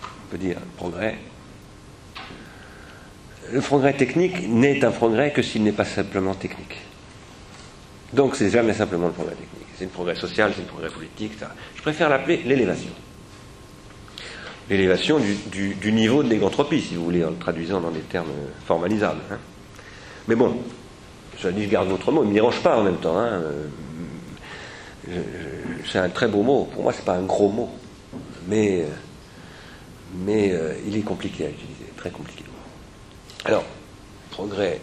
On 0.03 0.31
peut 0.31 0.39
dire 0.39 0.57
progrès. 0.77 1.19
Le 3.53 3.61
progrès 3.61 3.95
technique 3.95 4.49
n'est 4.49 4.85
un 4.85 4.93
progrès 4.93 5.33
que 5.33 5.43
s'il 5.43 5.65
n'est 5.65 5.73
pas 5.73 5.85
simplement 5.85 6.35
technique. 6.35 6.77
Donc 8.13 8.37
c'est 8.37 8.51
jamais 8.51 8.75
simplement 8.75 9.07
le 9.07 9.13
progrès 9.13 9.35
technique. 9.35 9.67
C'est 9.77 9.85
le 9.85 9.91
progrès 9.91 10.15
social, 10.15 10.53
c'est 10.55 10.63
le 10.63 10.69
progrès 10.69 10.91
politique. 10.91 11.33
Je 11.77 11.83
préfère 11.83 12.09
l'appeler 12.09 12.43
l'élévation. 12.45 12.91
L'élévation 14.71 15.19
du, 15.19 15.75
du, 15.75 15.93
niveau 15.93 16.23
de 16.23 16.29
l'égantropie, 16.29 16.81
si 16.81 16.95
vous 16.95 17.05
voulez, 17.05 17.25
en 17.25 17.31
le 17.31 17.37
traduisant 17.37 17.81
dans 17.81 17.91
des 17.91 18.01
termes 18.01 18.31
formalisables. 18.67 19.21
Hein. 19.31 19.39
Mais 20.29 20.37
bon, 20.37 20.57
je 21.39 21.49
dis, 21.49 21.65
je 21.65 21.69
garde 21.69 21.89
votre 21.89 22.13
mot, 22.13 22.23
il 22.23 22.27
ne 22.27 22.31
me 22.31 22.35
dérange 22.35 22.63
pas 22.63 22.79
en 22.79 22.85
même 22.85 22.99
temps. 22.99 23.19
Hein. 23.19 23.43
C'est 25.91 25.99
un 25.99 26.09
très 26.09 26.29
beau 26.29 26.43
mot. 26.43 26.69
Pour 26.73 26.85
moi, 26.85 26.93
ce 26.93 26.99
n'est 26.99 27.05
pas 27.05 27.17
un 27.17 27.25
gros 27.25 27.49
mot. 27.49 27.71
Mais, 28.47 28.87
mais 30.15 30.53
euh, 30.53 30.75
il 30.87 30.97
est 30.97 31.03
compliqué 31.03 31.47
à 31.47 31.49
utiliser, 31.49 31.87
très 31.97 32.11
compliqué. 32.11 32.45
Alors, 33.45 33.65
progrès, 34.31 34.81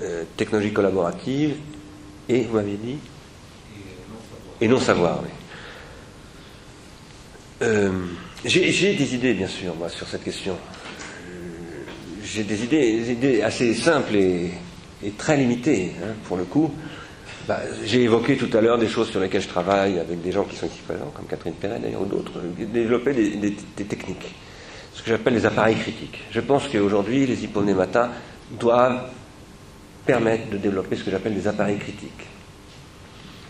euh, 0.00 0.24
technologie 0.36 0.72
collaborative, 0.72 1.56
et 2.28 2.44
vous 2.44 2.54
m'aviez 2.54 2.76
dit? 2.76 2.98
Et 4.60 4.68
non 4.68 4.78
savoir, 4.78 5.20
oui. 5.22 5.28
Euh, 7.62 7.90
j'ai 8.44 8.94
des 8.94 9.14
idées, 9.14 9.34
bien 9.34 9.46
sûr, 9.46 9.74
moi, 9.74 9.88
sur 9.88 10.06
cette 10.08 10.24
question. 10.24 10.56
J'ai 12.24 12.44
des 12.44 12.62
idées, 12.64 13.42
assez 13.42 13.74
simples 13.74 14.16
et, 14.16 14.50
très 15.18 15.36
limitées, 15.36 15.92
hein, 16.02 16.14
pour 16.24 16.36
le 16.36 16.44
coup. 16.44 16.72
Bah, 17.48 17.60
j'ai 17.84 18.02
évoqué 18.02 18.36
tout 18.36 18.54
à 18.56 18.60
l'heure 18.60 18.78
des 18.78 18.88
choses 18.88 19.10
sur 19.10 19.20
lesquelles 19.20 19.42
je 19.42 19.48
travaille 19.48 19.98
avec 19.98 20.22
des 20.22 20.30
gens 20.30 20.44
qui 20.44 20.56
sont 20.56 20.66
ici 20.66 20.80
présents, 20.86 21.12
comme 21.14 21.26
Catherine 21.26 21.54
Perret 21.54 21.80
d'ailleurs, 21.80 22.02
ou 22.02 22.06
d'autres, 22.06 22.40
développer 22.72 23.12
des, 23.12 23.30
des, 23.30 23.56
des, 23.76 23.84
techniques, 23.84 24.34
ce 24.94 25.02
que 25.02 25.08
j'appelle 25.08 25.34
les 25.34 25.46
appareils 25.46 25.76
critiques. 25.76 26.20
Je 26.30 26.40
pense 26.40 26.68
qu'aujourd'hui, 26.68 27.26
les 27.26 27.42
hyponématas 27.42 28.10
doivent 28.58 29.10
permettre 30.06 30.50
de 30.50 30.58
développer 30.58 30.96
ce 30.96 31.04
que 31.04 31.10
j'appelle 31.10 31.34
des 31.34 31.48
appareils 31.48 31.78
critiques. 31.78 32.26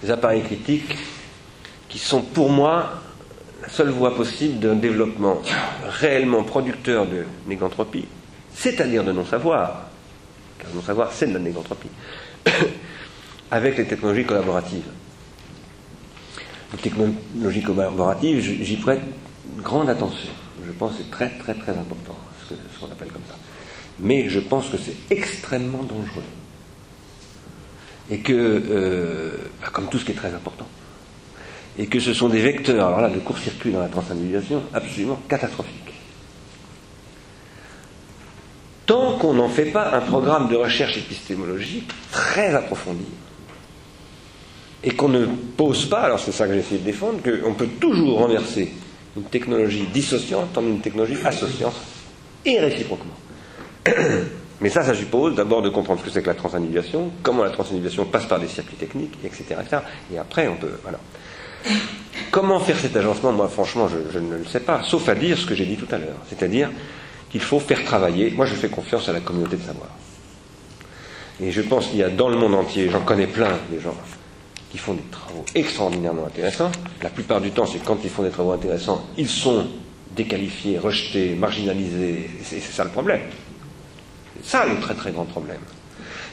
Des 0.02 0.10
appareils 0.10 0.42
critiques 0.42 0.96
qui 1.88 1.98
sont 1.98 2.22
pour 2.22 2.48
moi 2.48 3.02
la 3.62 3.68
seule 3.68 3.90
voie 3.90 4.14
possible 4.14 4.58
d'un 4.58 4.74
développement 4.74 5.42
réellement 6.00 6.42
producteur 6.42 7.06
de 7.06 7.24
négantropie, 7.46 8.06
c'est-à-dire 8.54 9.04
de 9.04 9.12
non-savoir, 9.12 9.88
car 10.58 10.70
non-savoir 10.74 11.12
c'est 11.12 11.26
de 11.26 11.34
la 11.34 11.40
négantropie, 11.40 11.90
avec 13.50 13.76
les 13.76 13.86
technologies 13.86 14.24
collaboratives. 14.24 14.90
Les 16.72 16.78
technologies 16.78 17.62
collaboratives, 17.62 18.40
j'y 18.40 18.76
prête 18.76 19.00
grande 19.58 19.88
attention. 19.88 20.30
Je 20.64 20.72
pense 20.72 20.92
que 20.92 20.98
c'est 20.98 21.10
très 21.10 21.30
très 21.30 21.54
très 21.54 21.72
important, 21.72 22.16
ce 22.48 22.54
qu'on 22.80 22.92
appelle 22.92 23.08
comme 23.08 23.22
ça. 23.28 23.36
Mais 23.98 24.28
je 24.28 24.40
pense 24.40 24.68
que 24.68 24.76
c'est 24.78 24.96
extrêmement 25.14 25.82
dangereux. 25.82 26.22
Et 28.10 28.20
que, 28.20 28.32
euh, 28.32 29.36
bah, 29.60 29.68
comme 29.72 29.88
tout 29.88 29.98
ce 29.98 30.04
qui 30.04 30.12
est 30.12 30.16
très 30.16 30.34
important, 30.34 30.66
et 31.78 31.86
que 31.86 32.00
ce 32.00 32.12
sont 32.12 32.28
des 32.28 32.40
vecteurs, 32.40 33.10
de 33.10 33.18
court-circuit 33.18 33.72
dans 33.72 33.80
la 33.80 33.88
transindividuation 33.88 34.62
absolument 34.72 35.20
catastrophiques. 35.28 35.94
Tant 38.86 39.18
qu'on 39.18 39.34
n'en 39.34 39.48
fait 39.48 39.66
pas 39.66 39.94
un 39.94 40.00
programme 40.00 40.48
de 40.48 40.56
recherche 40.56 40.98
épistémologique 40.98 41.90
très 42.10 42.54
approfondi, 42.54 43.06
et 44.82 44.90
qu'on 44.92 45.08
ne 45.08 45.26
pose 45.26 45.86
pas, 45.86 46.00
alors 46.00 46.18
c'est 46.18 46.32
ça 46.32 46.46
que 46.46 46.54
j'essaie 46.54 46.78
de 46.78 46.84
défendre, 46.84 47.18
qu'on 47.22 47.54
peut 47.54 47.68
toujours 47.80 48.18
renverser 48.18 48.72
une 49.16 49.24
technologie 49.24 49.86
dissociante 49.92 50.56
en 50.56 50.62
une 50.62 50.80
technologie 50.80 51.18
associante, 51.24 51.76
et 52.44 52.58
réciproquement. 52.58 53.14
Mais 54.60 54.68
ça, 54.68 54.82
ça 54.82 54.94
suppose 54.94 55.34
d'abord 55.34 55.62
de 55.62 55.70
comprendre 55.70 56.00
ce 56.00 56.06
que 56.06 56.10
c'est 56.10 56.22
que 56.22 56.28
la 56.28 56.34
transindividuation, 56.34 57.10
comment 57.22 57.44
la 57.44 57.50
transindividuation 57.50 58.04
passe 58.04 58.26
par 58.26 58.38
des 58.38 58.48
circuits 58.48 58.76
techniques, 58.76 59.18
etc. 59.24 59.56
etc. 59.60 59.78
et 60.12 60.18
après, 60.18 60.48
on 60.48 60.56
peut. 60.56 60.78
Voilà. 60.82 60.98
Comment 62.30 62.60
faire 62.60 62.78
cet 62.78 62.96
agencement? 62.96 63.32
Moi, 63.32 63.48
franchement, 63.48 63.88
je, 63.88 64.18
ne 64.18 64.36
le 64.36 64.44
sais 64.44 64.60
pas, 64.60 64.82
sauf 64.82 65.08
à 65.08 65.14
dire 65.14 65.36
ce 65.36 65.46
que 65.46 65.54
j'ai 65.54 65.66
dit 65.66 65.76
tout 65.76 65.92
à 65.92 65.98
l'heure. 65.98 66.18
C'est-à-dire 66.28 66.70
qu'il 67.30 67.40
faut 67.40 67.58
faire 67.58 67.84
travailler. 67.84 68.30
Moi, 68.30 68.46
je 68.46 68.54
fais 68.54 68.68
confiance 68.68 69.08
à 69.08 69.12
la 69.12 69.20
communauté 69.20 69.56
de 69.56 69.62
savoir. 69.62 69.88
Et 71.42 71.50
je 71.50 71.62
pense 71.62 71.88
qu'il 71.88 71.98
y 71.98 72.02
a 72.02 72.10
dans 72.10 72.28
le 72.28 72.36
monde 72.36 72.54
entier, 72.54 72.88
j'en 72.90 73.00
connais 73.00 73.26
plein, 73.26 73.58
des 73.70 73.80
gens 73.80 73.96
qui 74.70 74.78
font 74.78 74.94
des 74.94 75.02
travaux 75.10 75.44
extraordinairement 75.54 76.26
intéressants. 76.26 76.70
La 77.02 77.10
plupart 77.10 77.40
du 77.40 77.50
temps, 77.50 77.66
c'est 77.66 77.82
quand 77.82 77.98
ils 78.04 78.10
font 78.10 78.22
des 78.22 78.30
travaux 78.30 78.52
intéressants, 78.52 79.04
ils 79.16 79.28
sont 79.28 79.66
déqualifiés, 80.14 80.78
rejetés, 80.78 81.34
marginalisés. 81.34 82.30
C'est 82.42 82.60
ça 82.60 82.84
le 82.84 82.90
problème. 82.90 83.20
C'est 84.42 84.50
ça 84.50 84.66
le 84.66 84.78
très 84.80 84.94
très 84.94 85.10
grand 85.10 85.24
problème. 85.24 85.60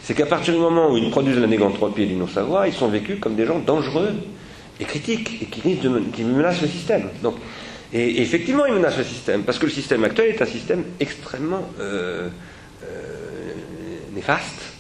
C'est 0.04 0.14
qu'à 0.14 0.26
partir 0.26 0.54
du 0.54 0.60
moment 0.60 0.92
où 0.92 0.98
ils 0.98 1.10
produisent 1.10 1.40
la 1.40 1.48
négantropie 1.48 2.04
et 2.04 2.06
du 2.06 2.16
non-savoir, 2.16 2.68
ils 2.68 2.74
sont 2.74 2.88
vécus 2.88 3.20
comme 3.20 3.36
des 3.36 3.46
gens 3.46 3.60
dangereux 3.60 4.14
et 4.80 4.86
critiques 4.86 5.42
et 5.42 5.46
qui, 5.46 6.24
menacent 6.24 6.62
le 6.62 6.68
système. 6.68 7.10
Donc, 7.24 7.36
et, 7.94 8.22
effectivement, 8.22 8.66
ils 8.66 8.74
menacent 8.74 8.98
le 8.98 9.04
système 9.04 9.44
parce 9.44 9.60
que 9.60 9.66
le 9.66 9.72
système 9.72 10.04
actuel 10.04 10.30
est 10.30 10.42
un 10.42 10.46
système 10.46 10.84
extrêmement 11.00 11.70
euh, 11.80 12.30
euh, 12.84 13.54
néfaste 14.14 14.74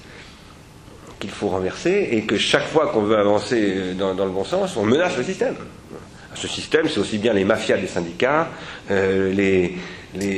qu'il 1.19 1.31
faut 1.31 1.47
renverser 1.49 2.09
et 2.11 2.23
que 2.23 2.37
chaque 2.37 2.67
fois 2.67 2.87
qu'on 2.87 3.01
veut 3.01 3.17
avancer 3.17 3.93
dans, 3.97 4.13
dans, 4.13 4.25
le 4.25 4.31
bon 4.31 4.43
sens, 4.43 4.77
on 4.77 4.85
menace 4.85 5.17
le 5.17 5.23
système. 5.23 5.55
Ce 6.35 6.47
système, 6.47 6.87
c'est 6.87 6.99
aussi 6.99 7.17
bien 7.17 7.33
les 7.33 7.45
mafias 7.45 7.77
des 7.77 7.87
syndicats, 7.87 8.49
euh, 8.91 9.33
les, 9.33 9.75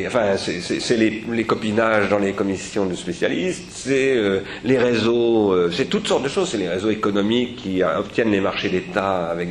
enfin, 0.07 0.35
c'est 0.38 0.97
les, 0.97 1.43
copinages 1.45 2.10
dans 2.10 2.19
les 2.19 2.34
commissions 2.34 2.85
de 2.85 2.95
spécialistes, 2.95 3.65
c'est 3.72 4.15
euh, 4.15 4.41
les 4.64 4.77
réseaux, 4.77 5.51
euh, 5.53 5.72
c'est 5.72 5.85
toutes 5.85 6.07
sortes 6.07 6.23
de 6.23 6.30
choses, 6.30 6.49
c'est 6.49 6.57
les 6.57 6.69
réseaux 6.69 6.89
économiques 6.89 7.57
qui 7.57 7.84
obtiennent 7.84 8.31
les 8.31 8.41
marchés 8.41 8.69
d'État 8.69 9.27
avec 9.27 9.49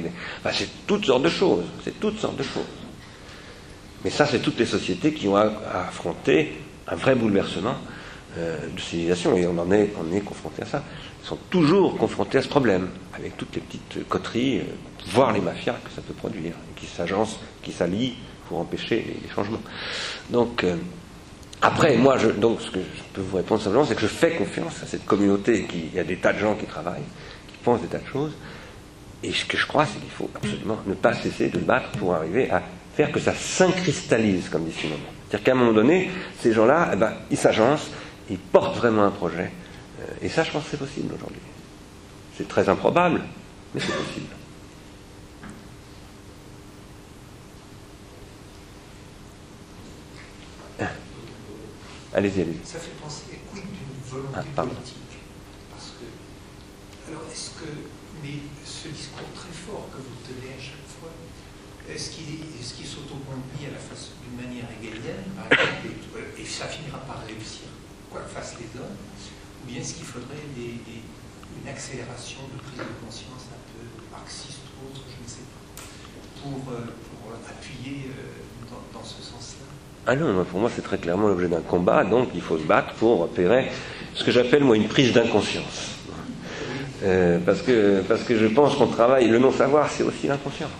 c'est 0.53 0.69
toutes 0.87 1.05
sortes 1.05 1.23
de 1.23 1.29
choses, 1.29 1.65
c'est 1.85 1.99
toutes 2.01 2.19
sortes 2.19 2.37
de 2.37 2.43
choses. 2.43 2.63
Mais 4.05 4.11
ça, 4.11 4.27
c'est 4.27 4.39
toutes 4.41 4.59
les 4.59 4.67
sociétés 4.67 5.13
qui 5.13 5.29
ont 5.29 5.37
à, 5.37 5.51
à 5.73 5.89
affronter 5.89 6.53
un 6.87 6.97
vrai 6.97 7.15
bouleversement 7.15 7.75
euh, 8.37 8.59
de 8.75 8.81
civilisation, 8.81 9.37
et 9.37 9.47
on 9.47 9.59
en 9.59 9.73
est, 9.73 9.91
on 9.99 10.15
est 10.15 10.21
confronté 10.21 10.63
à 10.63 10.67
ça. 10.67 10.83
Ils 11.23 11.27
sont 11.27 11.39
toujours 11.51 11.97
confrontés 11.97 12.39
à 12.39 12.43
ce 12.43 12.49
problème, 12.49 12.89
avec 13.15 13.37
toutes 13.37 13.55
les 13.55 13.61
petites 13.61 14.09
coteries, 14.09 14.63
voire 15.07 15.33
les 15.33 15.41
mafias 15.41 15.75
que 15.85 15.91
ça 15.91 16.03
peut 16.03 16.15
produire, 16.15 16.53
qui 16.77 16.87
s'agencent, 16.87 17.41
qui 17.63 17.73
s'allient 17.73 18.17
pour 18.49 18.59
empêcher 18.61 19.05
les, 19.23 19.31
changements. 19.35 19.63
Donc, 20.31 20.65
euh, 20.65 20.77
après, 21.61 21.97
moi, 21.97 22.17
donc, 22.39 22.61
ce 22.61 22.71
que 22.71 22.81
je 22.81 23.03
peux 23.13 23.21
vous 23.21 23.37
répondre 23.37 23.61
simplement, 23.61 23.85
c'est 23.85 23.95
que 23.95 24.01
je 24.01 24.07
fais 24.07 24.37
confiance 24.37 24.83
à 24.83 24.87
cette 24.87 25.05
communauté, 25.05 25.65
qui, 25.65 25.87
il 25.93 25.95
y 25.95 25.99
a 25.99 26.05
des 26.05 26.17
tas 26.17 26.33
de 26.33 26.39
gens 26.39 26.55
qui 26.55 26.67
travaillent, 26.67 27.03
qui 27.49 27.57
pensent 27.65 27.81
des 27.81 27.89
tas 27.89 27.99
de 27.99 28.07
choses, 28.07 28.33
et 29.23 29.33
ce 29.33 29.45
que 29.45 29.57
je 29.57 29.67
crois, 29.67 29.85
c'est 29.85 29.99
qu'il 29.99 30.11
faut 30.11 30.31
absolument 30.35 30.79
ne 30.87 30.95
pas 30.95 31.15
cesser 31.15 31.49
de 31.49 31.59
battre 31.59 31.91
pour 31.99 32.15
arriver 32.15 32.51
à 32.51 32.63
faire 32.95 33.11
que 33.11 33.21
ça 33.21 33.35
s'incristallise, 33.35 34.49
comme 34.49 34.65
dit 34.65 34.73
Simon. 34.73 34.97
C'est-à-dire 35.29 35.45
qu'à 35.45 35.53
un 35.53 35.57
moment 35.57 35.73
donné, 35.73 36.11
ces 36.41 36.53
gens-là, 36.53 36.91
eh 36.93 36.97
ben, 36.97 37.13
ils 37.31 37.37
s'agencent, 37.37 37.91
ils 38.31 38.39
portent 38.39 38.77
vraiment 38.77 39.05
un 39.05 39.11
projet, 39.11 39.51
euh, 40.01 40.13
et 40.23 40.29
ça, 40.29 40.45
je 40.45 40.53
pense 40.53 40.65
que 40.65 40.71
c'est 40.71 40.77
possible 40.77 41.13
aujourd'hui. 41.15 41.41
C'est 42.37 42.47
très 42.47 42.69
improbable, 42.69 43.21
mais 43.75 43.81
c'est 43.81 43.93
possible. 43.93 44.38
Allez-y, 52.15 52.41
allez-y. 52.43 52.65
Ça 52.67 52.79
fait 52.79 52.97
penser, 53.03 53.39
quid 53.53 53.65
d'une 53.65 54.01
volonté 54.09 54.49
Ah, 54.57 54.63
politique. 54.63 54.97
Parce 55.71 55.93
que, 56.01 56.07
alors 57.11 57.25
est-ce 57.31 57.51
que, 57.61 57.69
mais 58.23 58.41
ce 58.65 58.89
discours 58.89 59.29
très 59.35 59.53
fort 59.53 59.89
que 59.93 59.99
vous 60.01 60.17
tenez 60.25 60.55
à 60.57 60.61
chaque 60.61 60.89
fois, 60.89 61.13
est-ce 61.89 62.11
qu'il 62.13 62.29
est, 62.41 62.49
s'autoconduit 62.87 63.69
à 63.69 63.73
la 63.77 63.81
d'une 64.25 64.37
manière 64.41 64.69
hegelienne, 64.81 65.29
par 65.37 65.47
exemple, 65.53 65.89
et, 66.39 66.43
et 66.43 66.47
ça 66.47 66.67
finira 66.69 66.99
par 67.05 67.25
réussir, 67.25 67.69
quoi 68.11 68.21
que 68.25 68.29
fassent 68.33 68.57
les 68.61 68.69
hommes, 68.81 68.97
ou 69.63 69.67
bien 69.69 69.81
est-ce 69.81 69.95
qu'il 69.95 70.05
faudrait 70.09 70.49
des- 70.57 70.81
des- 70.85 71.05
une 71.61 71.69
accélération 71.69 72.41
de 72.53 72.61
prise 72.61 72.79
de 72.79 72.97
conscience 73.05 73.49
un 73.53 73.63
peu 73.73 73.83
marxiste 74.13 74.65
ou 74.77 74.89
autre, 74.93 75.01
je 75.09 75.17
ne 75.21 75.29
sais 75.29 75.45
pas, 75.49 75.61
pour, 76.41 76.61
euh, 76.73 76.93
pour 77.09 77.33
appuyer 77.35 78.13
euh, 78.13 78.37
dans, 78.71 79.01
dans 79.01 79.05
ce 79.05 79.21
sens-là? 79.25 79.58
Ah 80.11 80.17
non, 80.17 80.43
pour 80.51 80.59
moi 80.59 80.71
c'est 80.75 80.81
très 80.81 80.97
clairement 80.97 81.29
l'objet 81.29 81.49
d'un 81.49 81.61
combat, 81.61 82.03
donc 82.03 82.31
il 82.35 82.41
faut 82.41 82.57
se 82.57 82.63
battre 82.63 82.95
pour 82.95 83.21
opérer 83.21 83.67
ce 84.15 84.25
que 84.25 84.31
j'appelle 84.31 84.65
moi 84.65 84.75
une 84.75 84.89
prise 84.89 85.13
d'inconscience. 85.13 85.97
Euh, 87.05 87.39
parce, 87.45 87.61
que, 87.61 88.01
parce 88.09 88.23
que 88.23 88.39
je 88.39 88.47
pense 88.47 88.75
qu'on 88.77 88.87
travaille, 88.87 89.29
le 89.29 89.39
non-savoir 89.39 89.91
c'est 89.91 90.05
aussi 90.05 90.27
l'inconscient. 90.27 90.71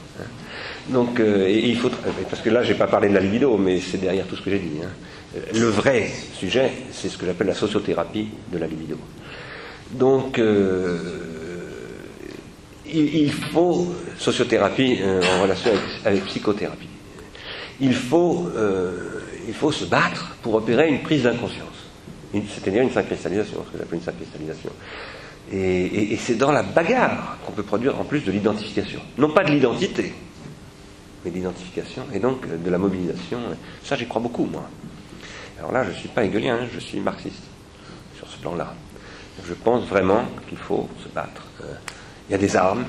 Donc 0.89 1.21
euh, 1.21 1.47
et 1.47 1.59
il 1.59 1.77
faut, 1.77 1.91
parce 2.31 2.41
que 2.41 2.49
là 2.49 2.63
j'ai 2.63 2.73
pas 2.73 2.87
parlé 2.87 3.11
de 3.11 3.15
la 3.15 3.21
libido, 3.21 3.59
mais 3.59 3.81
c'est 3.81 3.99
derrière 3.99 4.25
tout 4.27 4.35
ce 4.35 4.41
que 4.41 4.49
j'ai 4.49 4.61
dit. 4.61 4.79
hein. 4.83 5.41
Le 5.53 5.67
vrai 5.67 6.09
sujet, 6.33 6.73
c'est 6.91 7.11
ce 7.11 7.19
que 7.19 7.27
j'appelle 7.27 7.49
la 7.49 7.55
sociothérapie 7.55 8.29
de 8.51 8.57
la 8.57 8.67
libido. 8.67 8.97
Donc 9.91 10.39
euh, 10.39 10.97
il, 12.91 13.31
faut 13.31 13.95
sociothérapie 14.17 15.01
en 15.05 15.43
relation 15.43 15.73
avec 16.07 16.25
psychothérapie 16.25 16.88
il 17.81 17.95
faut, 17.95 18.51
euh, 18.57 19.21
il 19.47 19.55
faut 19.55 19.73
se 19.73 19.85
battre 19.85 20.37
pour 20.43 20.55
opérer 20.55 20.89
une 20.89 21.03
prise 21.03 21.23
d'inconscience, 21.23 21.87
c'est-à-dire 22.33 22.83
une 22.83 22.91
syncristallisation, 22.91 23.65
ce 23.67 23.73
que 23.73 23.79
j'appelle 23.79 23.99
une 23.99 24.05
syncristallisation. 24.05 24.71
Et, 25.51 26.17
c'est 26.17 26.35
dans 26.35 26.53
la 26.53 26.63
bagarre 26.63 27.39
qu'on 27.45 27.53
peut 27.53 27.63
produire 27.63 27.99
en 27.99 28.05
plus 28.05 28.21
de 28.21 28.31
l'identification. 28.31 29.01
Non 29.17 29.31
pas 29.31 29.45
de 29.45 29.51
l'identité, 29.51 30.13
mais 31.25 31.31
de 31.31 31.37
l'identification 31.37 32.05
et 32.13 32.19
donc 32.19 32.45
euh, 32.47 32.57
de 32.59 32.71
la 32.71 32.79
mobilisation. 32.79 33.39
Ça, 33.83 33.97
j'y 33.97 34.07
crois 34.07 34.21
beaucoup, 34.21 34.45
moi. 34.45 34.69
Alors 35.59 35.73
là, 35.73 35.85
je 35.85 35.91
ne 35.91 35.95
suis 35.95 36.09
pas 36.09 36.25
hegelien, 36.25 36.59
hein, 36.63 36.67
je 36.73 36.81
suis 36.81 37.01
marxiste 37.01 37.43
sur 38.17 38.29
ce 38.29 38.37
plan-là. 38.39 38.75
Je 39.47 39.55
pense 39.55 39.85
vraiment 39.87 40.25
qu'il 40.49 40.59
faut 40.59 40.89
se 41.03 41.09
battre. 41.09 41.43
Euh, 41.63 41.75
Il 42.29 42.33
y 42.33 42.35
a 42.35 42.39
des 42.39 42.57
armes, 42.57 42.85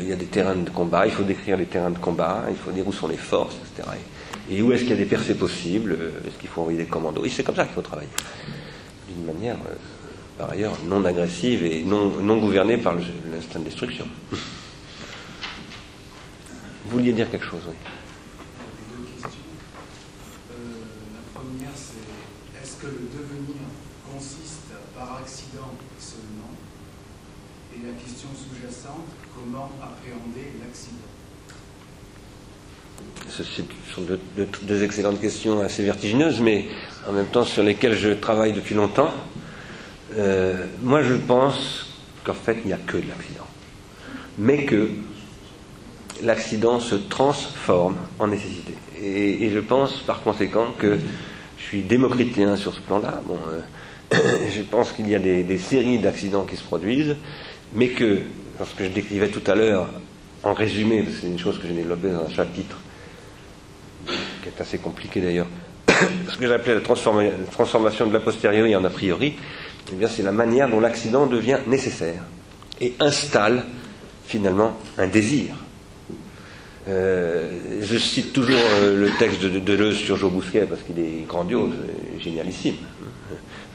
il 0.00 0.08
y 0.08 0.12
a 0.12 0.16
des 0.16 0.24
terrains 0.24 0.56
de 0.56 0.70
combat, 0.70 1.04
il 1.04 1.12
faut 1.12 1.22
décrire 1.22 1.58
les 1.58 1.66
terrains 1.66 1.90
de 1.90 1.98
combat, 1.98 2.44
il 2.48 2.56
faut 2.56 2.70
dire 2.70 2.88
où 2.88 2.92
sont 2.94 3.08
les 3.08 3.18
forces, 3.18 3.56
etc. 3.56 3.86
Et, 3.94 4.19
et 4.50 4.62
où 4.62 4.72
est-ce 4.72 4.82
qu'il 4.82 4.90
y 4.90 4.94
a 4.94 4.96
des 4.96 5.04
percées 5.04 5.36
possibles, 5.36 5.92
euh, 5.92 6.10
est-ce 6.26 6.36
qu'il 6.36 6.48
faut 6.48 6.62
envoyer 6.62 6.78
des 6.78 6.86
commandos? 6.86 7.24
Et 7.24 7.28
c'est 7.28 7.44
comme 7.44 7.54
ça 7.54 7.64
qu'il 7.64 7.74
faut 7.74 7.82
travailler. 7.82 8.08
D'une 9.08 9.24
manière, 9.24 9.54
euh, 9.54 9.74
par 10.36 10.50
ailleurs, 10.50 10.76
non 10.86 11.04
agressive 11.04 11.64
et 11.64 11.84
non, 11.84 12.38
gouvernée 12.38 12.76
par 12.76 12.94
l'instinct 12.94 13.60
de 13.60 13.64
destruction. 13.64 14.08
Vous 16.84 16.90
vouliez 16.90 17.12
dire 17.12 17.30
quelque 17.30 17.46
chose, 17.46 17.62
oui. 17.68 17.76
Euh, 20.50 20.56
la 21.14 21.40
première, 21.40 21.70
c'est 21.76 22.60
est-ce 22.60 22.76
que 22.78 22.86
le 22.86 23.06
devenir 23.16 23.62
consiste 24.12 24.72
par 24.98 25.18
accident 25.18 25.74
seulement? 26.00 26.50
Et 27.72 27.86
la 27.86 27.92
question 27.92 28.30
sous-jacente, 28.34 29.06
comment 29.32 29.70
appréhender 29.80 30.49
Ce 33.30 33.44
sont 33.44 34.02
deux, 34.62 34.82
excellentes 34.82 35.20
questions 35.20 35.60
assez 35.60 35.84
vertigineuses, 35.84 36.40
mais 36.40 36.66
en 37.08 37.12
même 37.12 37.26
temps 37.26 37.44
sur 37.44 37.62
lesquelles 37.62 37.96
je 37.96 38.10
travaille 38.10 38.52
depuis 38.52 38.74
longtemps. 38.74 39.12
Euh, 40.18 40.66
moi, 40.82 41.02
je 41.02 41.14
pense 41.14 41.94
qu'en 42.24 42.34
fait, 42.34 42.58
il 42.64 42.66
n'y 42.66 42.72
a 42.72 42.78
que 42.78 42.96
de 42.96 43.08
l'accident. 43.08 43.46
Mais 44.38 44.64
que 44.64 44.90
l'accident 46.22 46.80
se 46.80 46.96
transforme 46.96 47.96
en 48.18 48.26
nécessité. 48.26 48.74
Et, 49.02 49.50
je 49.50 49.60
pense 49.60 50.00
par 50.00 50.22
conséquent 50.22 50.74
que 50.78 50.98
je 51.56 51.62
suis 51.62 51.82
démocritien 51.82 52.56
sur 52.56 52.74
ce 52.74 52.80
plan-là. 52.80 53.22
Bon, 53.26 53.38
euh, 53.48 54.18
je 54.50 54.62
pense 54.62 54.92
qu'il 54.92 55.08
y 55.08 55.14
a 55.14 55.18
des, 55.18 55.58
séries 55.58 55.98
d'accidents 55.98 56.44
qui 56.44 56.56
se 56.56 56.64
produisent, 56.64 57.16
mais 57.74 57.88
que, 57.88 58.20
lorsque 58.58 58.82
je 58.82 58.88
décrivais 58.88 59.28
tout 59.28 59.48
à 59.48 59.54
l'heure, 59.54 59.88
en 60.42 60.52
résumé, 60.54 61.06
c'est 61.20 61.28
une 61.28 61.38
chose 61.38 61.58
que 61.58 61.68
j'ai 61.68 61.74
développée 61.74 62.10
dans 62.10 62.24
un 62.24 62.30
chapitre, 62.30 62.78
qui 64.42 64.48
est 64.48 64.60
assez 64.60 64.78
compliqué 64.78 65.20
d'ailleurs, 65.20 65.46
ce 65.88 66.36
que 66.38 66.46
j'appelais 66.46 66.74
la, 66.74 66.80
transforma- 66.80 67.24
la 67.24 67.46
transformation 67.50 68.06
de 68.06 68.12
l'a 68.12 68.20
posteriori 68.20 68.74
en 68.76 68.84
a 68.84 68.90
priori, 68.90 69.34
eh 69.92 70.06
c'est 70.06 70.22
la 70.22 70.32
manière 70.32 70.68
dont 70.68 70.80
l'accident 70.80 71.26
devient 71.26 71.58
nécessaire 71.66 72.22
et 72.80 72.94
installe 73.00 73.64
finalement 74.26 74.76
un 74.98 75.06
désir. 75.08 75.54
Euh, 76.88 77.80
je 77.82 77.98
cite 77.98 78.32
toujours 78.32 78.56
euh, 78.80 78.96
le 78.96 79.10
texte 79.18 79.42
de, 79.42 79.48
de 79.48 79.58
Deleuze 79.58 79.96
sur 79.98 80.16
Joe 80.16 80.32
Bousquet 80.32 80.66
parce 80.68 80.80
qu'il 80.82 80.98
est 80.98 81.26
grandiose, 81.28 81.72
génialissime. 82.18 82.76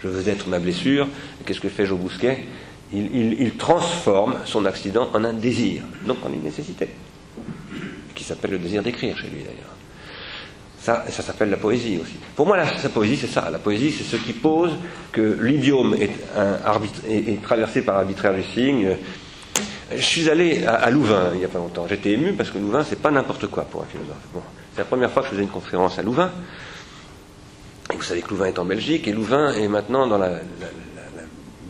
Je 0.04 0.08
veux 0.08 0.28
être 0.28 0.48
ma 0.48 0.60
blessure. 0.60 1.08
Qu'est-ce 1.46 1.60
que 1.60 1.70
fait 1.70 1.86
Joe 1.86 2.00
Bousquet? 2.00 2.46
Il, 2.94 3.16
il- 3.16 3.42
il 3.42 3.52
transforme 3.58 4.36
son 4.46 4.66
accident 4.66 5.10
en 5.14 5.24
un 5.24 5.34
désir, 5.34 5.84
donc 6.06 6.18
en 6.26 6.34
une 6.34 6.44
nécessité, 6.44 6.88
qui 8.16 8.24
s'appelle 8.24 8.52
le 8.52 8.60
désir 8.60 8.82
d'écrire 8.84 9.18
chez 9.18 9.28
lui 9.28 9.40
d'ailleurs. 9.44 9.75
Ça, 10.86 11.04
ça 11.10 11.24
s'appelle 11.24 11.50
la 11.50 11.58
poésie 11.58 11.98
aussi. 12.00 12.14
Pour 12.36 12.46
moi, 12.46 12.58
la, 12.58 12.68
poésie, 12.90 13.18
c'est 13.18 13.26
ça. 13.26 13.50
La 13.50 13.58
poésie, 13.58 13.92
c'est 13.92 14.04
ce 14.04 14.18
qui 14.18 14.34
pose 14.34 14.70
que 15.12 15.40
l'idiome 15.42 15.96
est, 15.96 17.42
traversé 17.42 17.82
par 17.82 17.98
arbitraire 17.98 18.36
du 18.36 18.44
signe. 18.44 18.96
Je 19.92 20.00
suis 20.00 20.30
allé 20.30 20.64
à, 20.64 20.88
Louvain 20.92 21.32
il 21.34 21.40
n'y 21.40 21.46
a 21.46 21.48
pas 21.48 21.58
longtemps. 21.58 21.88
J'étais 21.90 22.12
ému 22.12 22.34
parce 22.34 22.52
que 22.52 22.60
Louvain, 22.60 22.84
c'est 22.88 23.02
pas 23.02 23.10
n'importe 23.10 23.48
quoi 23.48 23.64
pour 23.64 23.82
un 23.82 23.86
philosophe. 23.86 24.16
C'est 24.76 24.82
la 24.82 24.86
première 24.86 25.10
fois 25.10 25.24
que 25.24 25.30
je 25.30 25.32
faisais 25.32 25.42
une 25.42 25.50
conférence 25.50 25.98
à 25.98 26.04
Louvain. 26.04 26.30
Et 27.92 27.96
vous 27.96 28.04
savez 28.04 28.22
que 28.22 28.30
Louvain 28.30 28.46
est 28.46 28.60
en 28.60 28.66
Belgique 28.66 29.08
et 29.08 29.12
Louvain 29.12 29.54
est 29.54 29.68
maintenant 29.68 30.06
dans 30.06 30.20
la, 30.20 30.34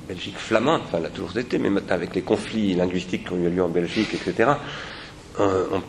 Belgique 0.10 0.38
flamande. 0.38 0.82
Enfin, 0.84 0.98
elle 1.00 1.06
a 1.06 1.10
toujours 1.10 1.38
été, 1.38 1.58
mais 1.58 1.70
maintenant 1.70 1.96
avec 1.96 2.14
les 2.16 2.22
conflits 2.22 2.74
linguistiques 2.74 3.28
qui 3.28 3.32
ont 3.32 3.38
eu 3.38 3.50
lieu 3.50 3.64
en 3.64 3.70
Belgique, 3.70 4.14
etc. 4.14 4.52
euh, 5.40 5.68
on- 5.72 5.82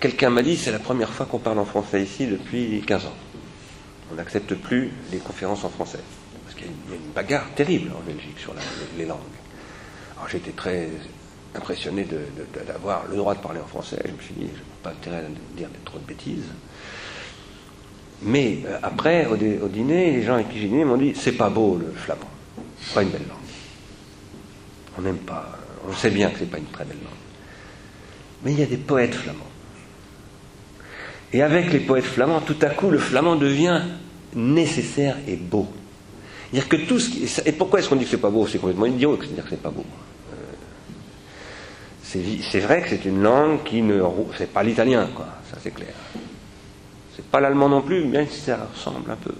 Quelqu'un 0.00 0.30
m'a 0.30 0.42
dit 0.42 0.56
c'est 0.56 0.72
la 0.72 0.78
première 0.78 1.10
fois 1.10 1.26
qu'on 1.26 1.38
parle 1.38 1.58
en 1.58 1.64
français 1.64 2.02
ici 2.02 2.26
depuis 2.26 2.82
15 2.86 3.06
ans. 3.06 3.14
On 4.12 4.14
n'accepte 4.16 4.54
plus 4.54 4.90
les 5.12 5.18
conférences 5.18 5.64
en 5.64 5.68
français. 5.68 6.00
Parce 6.44 6.56
qu'il 6.56 6.66
y 6.66 6.92
a 6.92 6.96
une- 6.96 7.12
bagarre 7.14 7.50
terrible 7.54 7.90
en 7.96 8.00
Belgique 8.00 8.38
sur 8.38 8.54
les, 8.96 9.06
langues. 9.06 9.18
Alors 10.16 10.28
j'étais 10.28 10.52
très 10.52 10.88
impressionné 11.54 12.06
d'avoir 12.66 13.06
le 13.08 13.16
droit 13.16 13.34
de 13.34 13.40
parler 13.40 13.60
en 13.60 13.66
français. 13.66 14.00
Je 14.04 14.10
me 14.10 14.20
suis 14.20 14.34
dit, 14.34 14.46
je 14.46 14.58
n'ai 14.58 14.64
pas 14.82 14.90
intérêt 14.90 15.18
à 15.18 15.56
dire 15.56 15.68
trop 15.84 15.98
de 15.98 16.04
bêtises. 16.04 16.44
Mais 18.22 18.60
euh, 18.66 18.78
après, 18.82 19.26
au, 19.26 19.36
dîner, 19.36 20.12
les 20.12 20.22
gens 20.22 20.34
avec 20.34 20.48
qui 20.50 20.58
j'ai 20.58 20.68
dîné 20.68 20.84
m'ont 20.84 20.96
dit, 20.96 21.14
c'est 21.14 21.32
pas 21.32 21.50
beau 21.50 21.76
le 21.76 21.92
flamand. 21.92 22.30
Pas 22.94 23.02
une 23.02 23.10
belle 23.10 23.26
langue. 23.28 23.38
On 24.98 25.02
n'aime 25.02 25.18
pas, 25.18 25.58
on 25.88 25.92
sait 25.92 26.10
bien 26.10 26.30
que 26.30 26.38
c'est 26.38 26.50
pas 26.50 26.58
une 26.58 26.66
très 26.66 26.84
belle 26.84 26.98
langue. 26.98 27.12
Mais 28.44 28.52
il 28.52 28.60
y 28.60 28.62
a 28.62 28.66
des 28.66 28.76
poètes 28.76 29.14
flamands. 29.14 29.43
Et 31.34 31.42
avec 31.42 31.72
les 31.72 31.80
poètes 31.80 32.04
flamands, 32.04 32.40
tout 32.40 32.54
à 32.62 32.70
coup, 32.70 32.90
le 32.90 32.98
flamand 32.98 33.34
devient 33.34 33.82
nécessaire 34.36 35.16
et 35.26 35.34
beau. 35.34 35.66
C'est-à-dire 36.52 36.68
que 36.68 36.76
tout. 36.76 37.00
Et 37.44 37.50
pourquoi 37.50 37.80
est-ce 37.80 37.88
qu'on 37.88 37.96
dit 37.96 38.04
que 38.04 38.10
c'est 38.12 38.18
pas 38.18 38.30
beau? 38.30 38.46
C'est 38.46 38.58
complètement 38.58 38.86
idiot 38.86 39.16
de 39.16 39.26
dire 39.26 39.42
que 39.42 39.50
c'est 39.50 39.60
pas 39.60 39.70
beau. 39.70 39.84
Euh, 40.32 40.36
c'est 42.44 42.60
vrai 42.60 42.82
que 42.82 42.88
c'est 42.88 43.04
une 43.04 43.20
langue 43.20 43.64
qui 43.64 43.82
ne... 43.82 44.00
C'est 44.38 44.52
pas 44.52 44.62
l'italien, 44.62 45.08
quoi. 45.12 45.26
Ça, 45.50 45.58
c'est 45.60 45.72
clair. 45.74 45.92
C'est 47.16 47.24
pas 47.26 47.40
l'allemand 47.40 47.68
non 47.68 47.82
plus, 47.82 48.04
même 48.04 48.28
si 48.28 48.40
ça 48.40 48.68
ressemble 48.72 49.10
un 49.10 49.16
peu. 49.16 49.34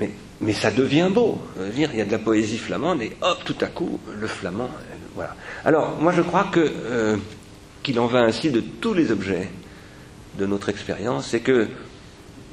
Mais, 0.00 0.10
mais 0.40 0.52
ça 0.52 0.72
devient 0.72 1.10
beau. 1.12 1.40
Dire, 1.72 1.90
il 1.92 2.00
y 2.00 2.02
a 2.02 2.06
de 2.06 2.10
la 2.10 2.18
poésie 2.18 2.58
flamande 2.58 3.02
et 3.02 3.12
hop, 3.22 3.38
tout 3.44 3.56
à 3.60 3.66
coup, 3.66 4.00
le 4.18 4.26
flamand. 4.26 4.64
euh, 4.64 4.94
Voilà. 5.14 5.36
Alors, 5.64 5.96
moi, 6.00 6.10
je 6.10 6.22
crois 6.22 6.48
que 6.50 6.58
euh, 6.58 7.16
qu'il 7.84 8.00
en 8.00 8.06
va 8.06 8.22
ainsi 8.22 8.50
de 8.50 8.58
tous 8.60 8.94
les 8.94 9.12
objets 9.12 9.48
de 10.38 10.46
notre 10.46 10.68
expérience, 10.68 11.28
c'est 11.28 11.40
que 11.40 11.68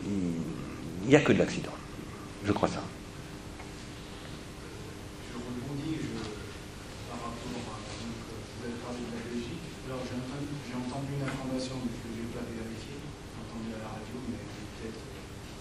il 0.05 1.09
n'y 1.09 1.15
a 1.15 1.21
que 1.21 1.33
de 1.33 1.39
l'accident. 1.39 1.73
Je 2.45 2.51
crois 2.51 2.69
ça. 2.69 2.81
Je 5.29 5.37
rebondis 5.37 5.97
par 7.09 7.17
rapport 7.21 7.61
à. 7.69 7.77
Donc, 8.01 8.21
euh, 8.21 8.37
vous 8.37 8.65
avez 8.65 8.77
parlé 8.81 9.01
de 9.01 9.13
la 9.13 9.21
Belgique. 9.29 9.65
Alors, 9.85 10.01
j'ai 10.05 10.17
entendu, 10.17 10.53
j'ai 10.65 10.77
une 10.77 11.25
information 11.25 11.75
que 11.85 11.89
je 11.89 12.21
n'ai 12.21 12.29
pas 12.33 12.45
vérifiée, 12.45 13.01
j'ai 13.01 13.41
entendu 13.45 13.69
à 13.77 13.79
la 13.81 13.89
radio, 13.97 14.15
mais 14.29 14.41
peut-être 14.77 15.01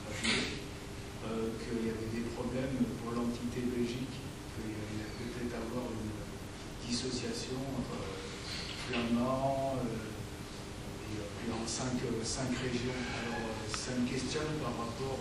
ajouté, 0.08 0.64
euh, 1.24 1.56
qu'il 1.60 1.84
y 1.84 1.92
avait 1.92 2.12
des 2.12 2.24
problèmes 2.32 2.80
pour 3.00 3.16
l'entité 3.16 3.64
Belgique, 3.64 4.16
qu'il 4.56 4.72
y 4.72 4.76
allait 4.76 5.12
peut-être 5.20 5.56
avoir 5.56 5.88
une 5.88 6.12
coopération 6.90 7.56
entre 7.78 7.96
puis 8.90 8.98
en 8.98 9.20
cinq, 11.70 12.02
cinq 12.24 12.50
régions. 12.58 12.98
Alors, 13.22 13.46
ça 13.70 13.92
me 13.94 14.08
questionne 14.10 14.50
par 14.60 14.74
rapport 14.74 15.18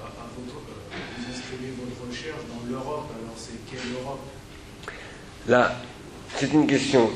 à, 0.00 0.24
votre. 0.34 0.56
vous 0.56 1.24
inscrivez 1.30 1.72
votre 1.76 2.08
recherche 2.08 2.40
dans 2.48 2.70
l'Europe, 2.70 3.10
alors 3.20 3.36
c'est 3.36 3.60
quelle 3.70 3.92
Europe? 3.92 4.20
Là, 5.48 5.76
c'est 6.36 6.52
une 6.52 6.66
question 6.66 7.10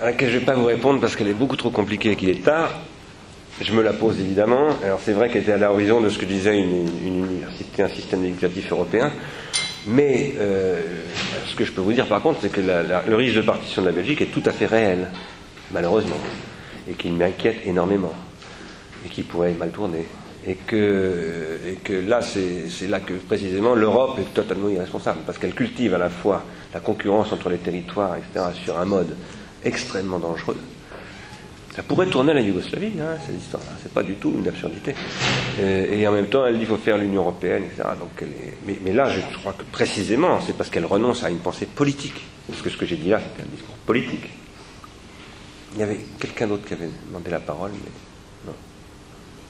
à 0.00 0.06
laquelle 0.06 0.30
je 0.30 0.34
ne 0.34 0.40
vais 0.40 0.46
pas 0.46 0.54
vous 0.54 0.64
répondre 0.64 1.00
parce 1.00 1.14
qu'elle 1.14 1.28
est 1.28 1.34
beaucoup 1.34 1.56
trop 1.56 1.70
compliquée 1.70 2.12
et 2.12 2.16
qu'il 2.16 2.30
est 2.30 2.42
tard. 2.42 2.70
Je 3.60 3.72
me 3.72 3.82
la 3.82 3.92
pose 3.92 4.18
évidemment. 4.18 4.68
Alors 4.82 5.00
c'est 5.04 5.12
vrai 5.12 5.28
qu'elle 5.28 5.42
était 5.42 5.52
à 5.52 5.58
l'horizon 5.58 6.00
de 6.00 6.08
ce 6.08 6.18
que 6.18 6.26
disait 6.26 6.58
une, 6.58 6.88
université, 7.06 7.82
un 7.82 7.88
système 7.88 8.22
législatif 8.22 8.70
européen. 8.72 9.10
Mais 9.86 10.34
euh, 10.38 10.80
ce 11.46 11.54
que 11.54 11.64
je 11.64 11.72
peux 11.72 11.80
vous 11.80 11.92
dire 11.92 12.06
par 12.06 12.22
contre, 12.22 12.40
c'est 12.42 12.52
que 12.52 12.60
le 12.60 13.14
risque 13.14 13.36
de 13.36 13.42
partition 13.42 13.82
de 13.82 13.88
la 13.88 13.92
Belgique 13.92 14.20
est 14.22 14.32
tout 14.32 14.42
à 14.44 14.52
fait 14.52 14.66
réel, 14.66 15.10
malheureusement, 15.70 16.16
et 16.88 16.94
qu'il 16.94 17.12
m'inquiète 17.14 17.58
énormément, 17.64 18.14
et 19.04 19.08
qui 19.08 19.22
pourrait 19.22 19.54
mal 19.54 19.70
tourner. 19.70 20.06
Et 20.46 20.54
que, 20.54 21.58
et 21.66 21.74
que 21.74 21.92
là, 21.92 22.20
c'est 22.22 22.88
là 22.88 23.00
que 23.00 23.14
précisément 23.14 23.74
l'Europe 23.74 24.18
est 24.20 24.32
totalement 24.32 24.68
irresponsable, 24.68 25.20
parce 25.26 25.38
qu'elle 25.38 25.54
cultive 25.54 25.94
à 25.94 25.98
la 25.98 26.10
fois 26.10 26.44
la 26.72 26.80
concurrence 26.80 27.32
entre 27.32 27.48
les 27.48 27.58
territoires, 27.58 28.16
etc., 28.16 28.46
sur 28.64 28.78
un 28.78 28.84
mode 28.84 29.16
extrêmement 29.64 30.18
dangereux. 30.18 30.56
Ça 31.76 31.82
pourrait 31.82 32.06
tourner 32.06 32.30
à 32.30 32.34
la 32.34 32.40
Yougoslavie, 32.40 32.92
hein, 32.98 33.18
cette 33.26 33.36
histoire-là. 33.36 33.72
C'est 33.82 33.92
pas 33.92 34.02
du 34.02 34.14
tout 34.14 34.32
une 34.38 34.48
absurdité. 34.48 34.94
Et, 35.60 36.08
en 36.08 36.12
même 36.12 36.28
temps, 36.28 36.46
elle 36.46 36.54
dit 36.54 36.60
qu'il 36.60 36.68
faut 36.68 36.78
faire 36.78 36.96
l'Union 36.96 37.20
européenne, 37.20 37.64
etc. 37.64 37.88
Donc 38.00 38.24
mais, 38.66 38.92
là, 38.94 39.10
je 39.10 39.20
crois 39.38 39.52
que 39.52 39.64
précisément, 39.64 40.40
c'est 40.40 40.56
parce 40.56 40.70
qu'elle 40.70 40.86
renonce 40.86 41.22
à 41.22 41.28
une 41.28 41.38
pensée 41.38 41.66
politique. 41.66 42.22
Parce 42.48 42.62
que 42.62 42.70
ce 42.70 42.78
que 42.78 42.86
j'ai 42.86 42.96
dit 42.96 43.10
là, 43.10 43.20
c'était 43.20 43.46
un 43.46 43.52
discours 43.52 43.74
politique. 43.84 44.26
Il 45.76 45.80
y 45.80 45.82
avait 45.82 46.00
quelqu'un 46.18 46.46
d'autre 46.46 46.64
qui 46.64 46.72
avait 46.72 46.88
demandé 47.06 47.30
la 47.30 47.38
parole, 47.38 47.70
mais 47.72 47.92
non. 48.46 48.56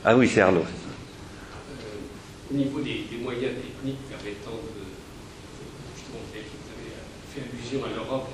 Ah 0.05 0.16
oui, 0.16 0.28
c'est 0.28 0.40
Arnaud. 0.40 0.66
Euh, 0.66 2.51
au 2.51 2.55
niveau 2.55 2.81
des, 2.81 3.07
moyens 3.23 3.55
techniques 3.55 4.03
permettant 4.11 4.59
de. 4.59 4.82
Justement, 5.94 6.19
vous 6.19 6.35
avez 6.35 6.43
fait 7.31 7.47
allusion 7.47 7.78
à 7.86 7.94
l'Europe 7.94 8.27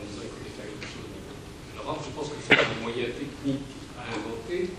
je 1.84 2.10
pense 2.16 2.28
que 2.32 2.40
c'est 2.40 2.56
des 2.56 2.80
moyens 2.80 3.12
techniques 3.12 3.76
à 4.00 4.08
inventer. 4.08 4.72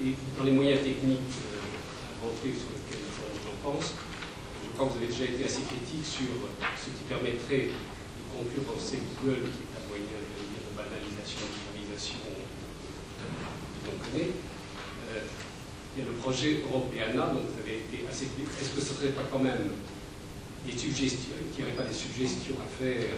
Et 0.00 0.16
dans 0.38 0.44
les 0.44 0.52
moyens 0.52 0.80
techniques 0.80 1.36
euh, 1.52 2.24
inventés 2.24 2.56
sur 2.56 2.72
lesquels 2.72 3.04
j'en 3.44 3.56
pense, 3.60 3.92
je 4.64 4.68
crois 4.72 4.88
que 4.88 4.92
vous 4.96 5.00
avez 5.04 5.12
déjà 5.12 5.28
été 5.28 5.44
assez 5.44 5.60
critique 5.68 6.08
sur 6.08 6.32
ce 6.80 6.88
qui 6.88 7.04
permettrait 7.04 7.68
de 7.68 8.24
concurrencer 8.32 9.04
Google, 9.20 9.44
qui 9.52 9.60
est 9.60 9.76
un 9.76 9.84
moyen 9.92 10.16
de, 10.24 10.40
de 10.40 10.72
banalisation, 10.72 11.44
d'utilisation 11.52 12.36
l'on 13.86 13.98
connaît. 14.02 14.30
Euh, 15.10 15.22
il 15.96 16.02
y 16.02 16.06
a 16.06 16.10
le 16.10 16.16
projet 16.18 16.60
Europeana, 16.60 17.32
donc 17.32 17.48
vous 17.48 17.58
avez 17.64 17.80
été 17.88 18.04
assez 18.04 18.26
Est-ce 18.26 18.70
que 18.76 18.80
ce 18.80 18.92
serait 18.94 19.16
pas 19.16 19.24
quand 19.32 19.40
même 19.40 19.72
des 20.66 20.76
suggestions, 20.76 21.38
qu'il 21.54 21.64
n'y 21.64 21.70
aurait 21.70 21.78
pas 21.80 21.88
des 21.88 21.94
suggestions 21.96 22.56
à 22.60 22.68
faire 22.68 23.16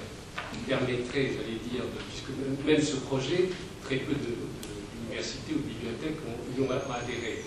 qui 0.52 0.58
permettrait, 0.70 1.34
j'allais 1.34 1.58
dire, 1.66 1.82
puisque 2.06 2.30
même, 2.62 2.80
ce 2.80 3.02
projet, 3.02 3.50
très 3.82 3.96
peu 4.06 4.14
d'universités 4.14 5.58
ou 5.58 5.60
de 5.64 5.68
bibliothèques 5.74 6.22
y 6.22 6.60
ont 6.62 6.70
adhéré, 6.70 7.42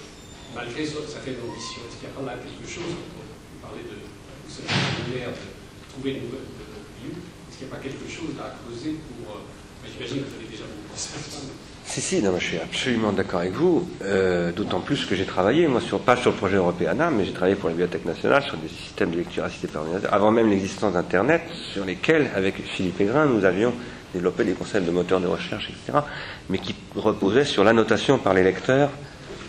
malgré 0.54 0.84
sa 0.86 1.24
faible 1.24 1.40
ambition. 1.48 1.88
Est-ce 1.88 1.96
qu'il 2.04 2.10
y 2.10 2.12
a 2.12 2.16
quand 2.16 2.28
même 2.28 2.44
quelque 2.44 2.68
chose, 2.68 2.92
on 2.92 3.60
parlait 3.64 3.88
de, 3.88 3.96
de, 3.96 4.62
de 5.16 5.90
trouver 5.90 6.20
une 6.20 6.28
nouvelle 6.28 6.52
lieu, 7.00 7.16
est-ce 7.48 7.58
qu'il 7.58 7.68
n'y 7.68 7.74
a 7.74 7.76
pas 7.76 7.84
quelque 7.84 8.08
chose 8.10 8.36
à 8.38 8.58
creuser 8.60 9.00
pour. 9.08 9.40
Euh, 9.40 9.88
j'imagine 9.88 10.24
que 10.24 10.30
vous 10.30 10.38
avez 10.38 10.52
déjà 10.52 10.66
beaucoup 10.70 10.94
pensé 10.94 11.16
à 11.16 11.22
ça. 11.24 11.71
Si, 11.92 12.00
si, 12.00 12.22
non, 12.22 12.32
je 12.40 12.46
suis 12.46 12.58
absolument 12.58 13.12
d'accord 13.12 13.42
avec 13.42 13.52
vous, 13.52 13.86
euh, 14.02 14.54
d'autant 14.54 14.80
plus 14.80 15.04
que 15.04 15.14
j'ai 15.14 15.26
travaillé, 15.26 15.68
moi, 15.68 15.82
pas 16.06 16.16
sur 16.16 16.32
le 16.32 16.38
projet 16.38 16.56
Européana, 16.56 17.12
mais 17.12 17.26
j'ai 17.26 17.34
travaillé 17.34 17.58
pour 17.58 17.68
la 17.68 17.74
Bibliothèque 17.74 18.06
nationale 18.06 18.42
sur 18.44 18.56
des 18.56 18.70
systèmes 18.70 19.12
de 19.12 19.18
lecture 19.18 19.44
assistée 19.44 19.68
par 19.68 19.82
ordinateur, 19.82 20.14
avant 20.14 20.32
même 20.32 20.50
l'existence 20.50 20.94
d'Internet, 20.94 21.42
sur 21.74 21.84
lesquels, 21.84 22.32
avec 22.34 22.64
Philippe 22.64 23.02
Aigrin, 23.02 23.26
nous 23.26 23.44
avions 23.44 23.74
développé 24.14 24.46
des 24.46 24.54
concepts 24.54 24.86
de 24.86 24.92
moteurs 24.92 25.20
de 25.20 25.28
recherche, 25.28 25.70
etc., 25.70 26.00
mais 26.50 26.60
qui 26.60 26.74
reposaient 26.96 27.44
sur 27.44 27.66
l'annotation 27.66 28.20
par 28.20 28.36
les 28.36 28.44
lecteurs 28.44 28.90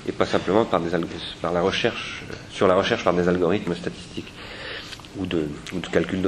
et 0.09 0.11
pas 0.11 0.27
simplement 0.27 0.65
par, 0.65 0.81
la 0.81 1.61
recherche, 1.61 2.25
sur 2.51 2.67
la 2.67 2.75
recherche 2.75 3.05
par 3.05 3.15
des 3.15 3.29
algorithmes 3.29 3.77
statistiques 3.77 4.33
ou 5.17 5.27
de, 5.27 5.47
ou 5.73 5.79
de 5.79 5.87
calcul. 5.87 6.21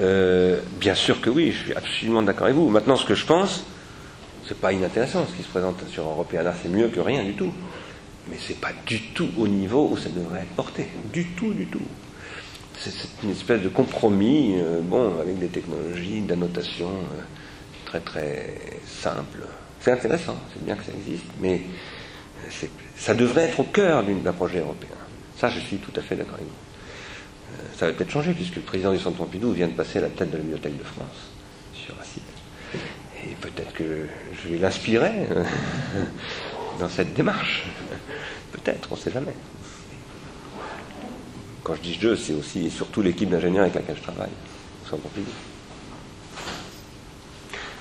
Euh, 0.00 0.58
bien 0.80 0.96
sûr 0.96 1.20
que 1.20 1.30
oui, 1.30 1.52
je 1.52 1.58
suis 1.58 1.74
absolument 1.74 2.22
d'accord 2.22 2.46
avec 2.46 2.56
vous. 2.56 2.68
Maintenant, 2.68 2.96
ce 2.96 3.06
que 3.06 3.14
je 3.14 3.24
pense, 3.24 3.64
c'est 4.46 4.58
pas 4.58 4.72
inintéressant 4.72 5.26
ce 5.26 5.36
qui 5.36 5.42
se 5.42 5.48
présente 5.48 5.86
sur 5.88 6.04
Europeana, 6.04 6.54
c'est 6.62 6.68
mieux 6.68 6.88
que 6.88 7.00
rien 7.00 7.24
du 7.24 7.34
tout. 7.34 7.52
Mais 8.28 8.36
c'est 8.40 8.60
pas 8.60 8.72
du 8.86 9.00
tout 9.10 9.28
au 9.38 9.46
niveau 9.46 9.90
où 9.92 9.96
ça 9.96 10.08
devrait 10.08 10.40
être 10.40 10.54
porté. 10.56 10.88
Du 11.12 11.24
tout, 11.26 11.52
du 11.52 11.66
tout. 11.66 11.82
C'est 12.78 12.92
une 13.22 13.30
espèce 13.30 13.62
de 13.62 13.68
compromis, 13.68 14.56
euh, 14.56 14.80
bon, 14.82 15.18
avec 15.20 15.38
des 15.38 15.46
technologies 15.46 16.20
d'annotation 16.20 16.88
euh, 16.88 17.22
très 17.86 18.00
très 18.00 18.58
simples. 18.84 19.46
C'est 19.80 19.92
intéressant, 19.92 20.36
c'est 20.52 20.64
bien 20.64 20.74
que 20.74 20.84
ça 20.84 20.92
existe, 20.92 21.24
mais 21.40 21.62
ça 22.96 23.14
devrait 23.14 23.44
être 23.44 23.60
au 23.60 23.64
cœur 23.64 24.02
d'un 24.02 24.32
projet 24.32 24.58
européen. 24.58 24.96
Ça, 25.38 25.48
je 25.48 25.60
suis 25.60 25.76
tout 25.76 25.92
à 25.96 26.02
fait 26.02 26.16
d'accord 26.16 26.34
avec 26.34 26.46
vous. 26.46 27.54
Euh, 27.54 27.76
ça 27.76 27.86
va 27.86 27.92
peut-être 27.92 28.10
changer, 28.10 28.32
puisque 28.32 28.56
le 28.56 28.62
président 28.62 28.92
du 28.92 28.98
Centre 28.98 29.16
Pompidou 29.16 29.52
vient 29.52 29.68
de 29.68 29.72
passer 29.72 29.98
à 29.98 30.02
la 30.02 30.08
tête 30.08 30.30
de 30.30 30.36
la 30.36 30.42
Bibliothèque 30.42 30.76
de 30.76 30.84
France. 30.84 31.30
Et 33.26 33.34
peut-être 33.40 33.72
que 33.72 34.06
je 34.42 34.48
vais 34.48 34.58
l'inspirer 34.58 35.26
euh, 35.30 35.42
dans 36.80 36.88
cette 36.88 37.14
démarche. 37.14 37.64
Peut-être, 38.52 38.88
on 38.92 38.94
ne 38.94 39.00
sait 39.00 39.10
jamais. 39.10 39.34
Quand 41.64 41.74
je 41.74 41.80
dis 41.80 41.98
je, 42.00 42.14
c'est 42.14 42.34
aussi 42.34 42.66
et 42.66 42.70
surtout 42.70 43.02
l'équipe 43.02 43.28
d'ingénieurs 43.28 43.64
avec 43.64 43.74
laquelle 43.74 43.96
je 43.96 44.02
travaille. 44.02 44.30
Sans 44.88 44.98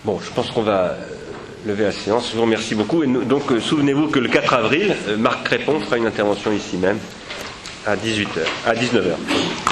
Bon, 0.04 0.20
je 0.20 0.32
pense 0.32 0.50
qu'on 0.50 0.64
va 0.64 0.86
euh, 0.86 1.06
lever 1.68 1.84
la 1.84 1.92
séance. 1.92 2.32
Je 2.32 2.36
vous 2.36 2.44
remercie 2.44 2.74
beaucoup. 2.74 3.04
Et 3.04 3.08
donc, 3.08 3.52
euh, 3.52 3.60
souvenez-vous 3.60 4.08
que 4.08 4.20
le 4.20 4.30
4 4.30 4.54
avril, 4.54 4.96
Marc 5.20 5.44
Crépon 5.46 5.80
fera 5.80 5.98
une 5.98 6.08
intervention 6.08 6.52
ici 6.52 6.78
même 6.78 6.98
à 7.86 7.96
18h, 7.96 8.40
à 8.66 8.74
19h. 8.74 9.65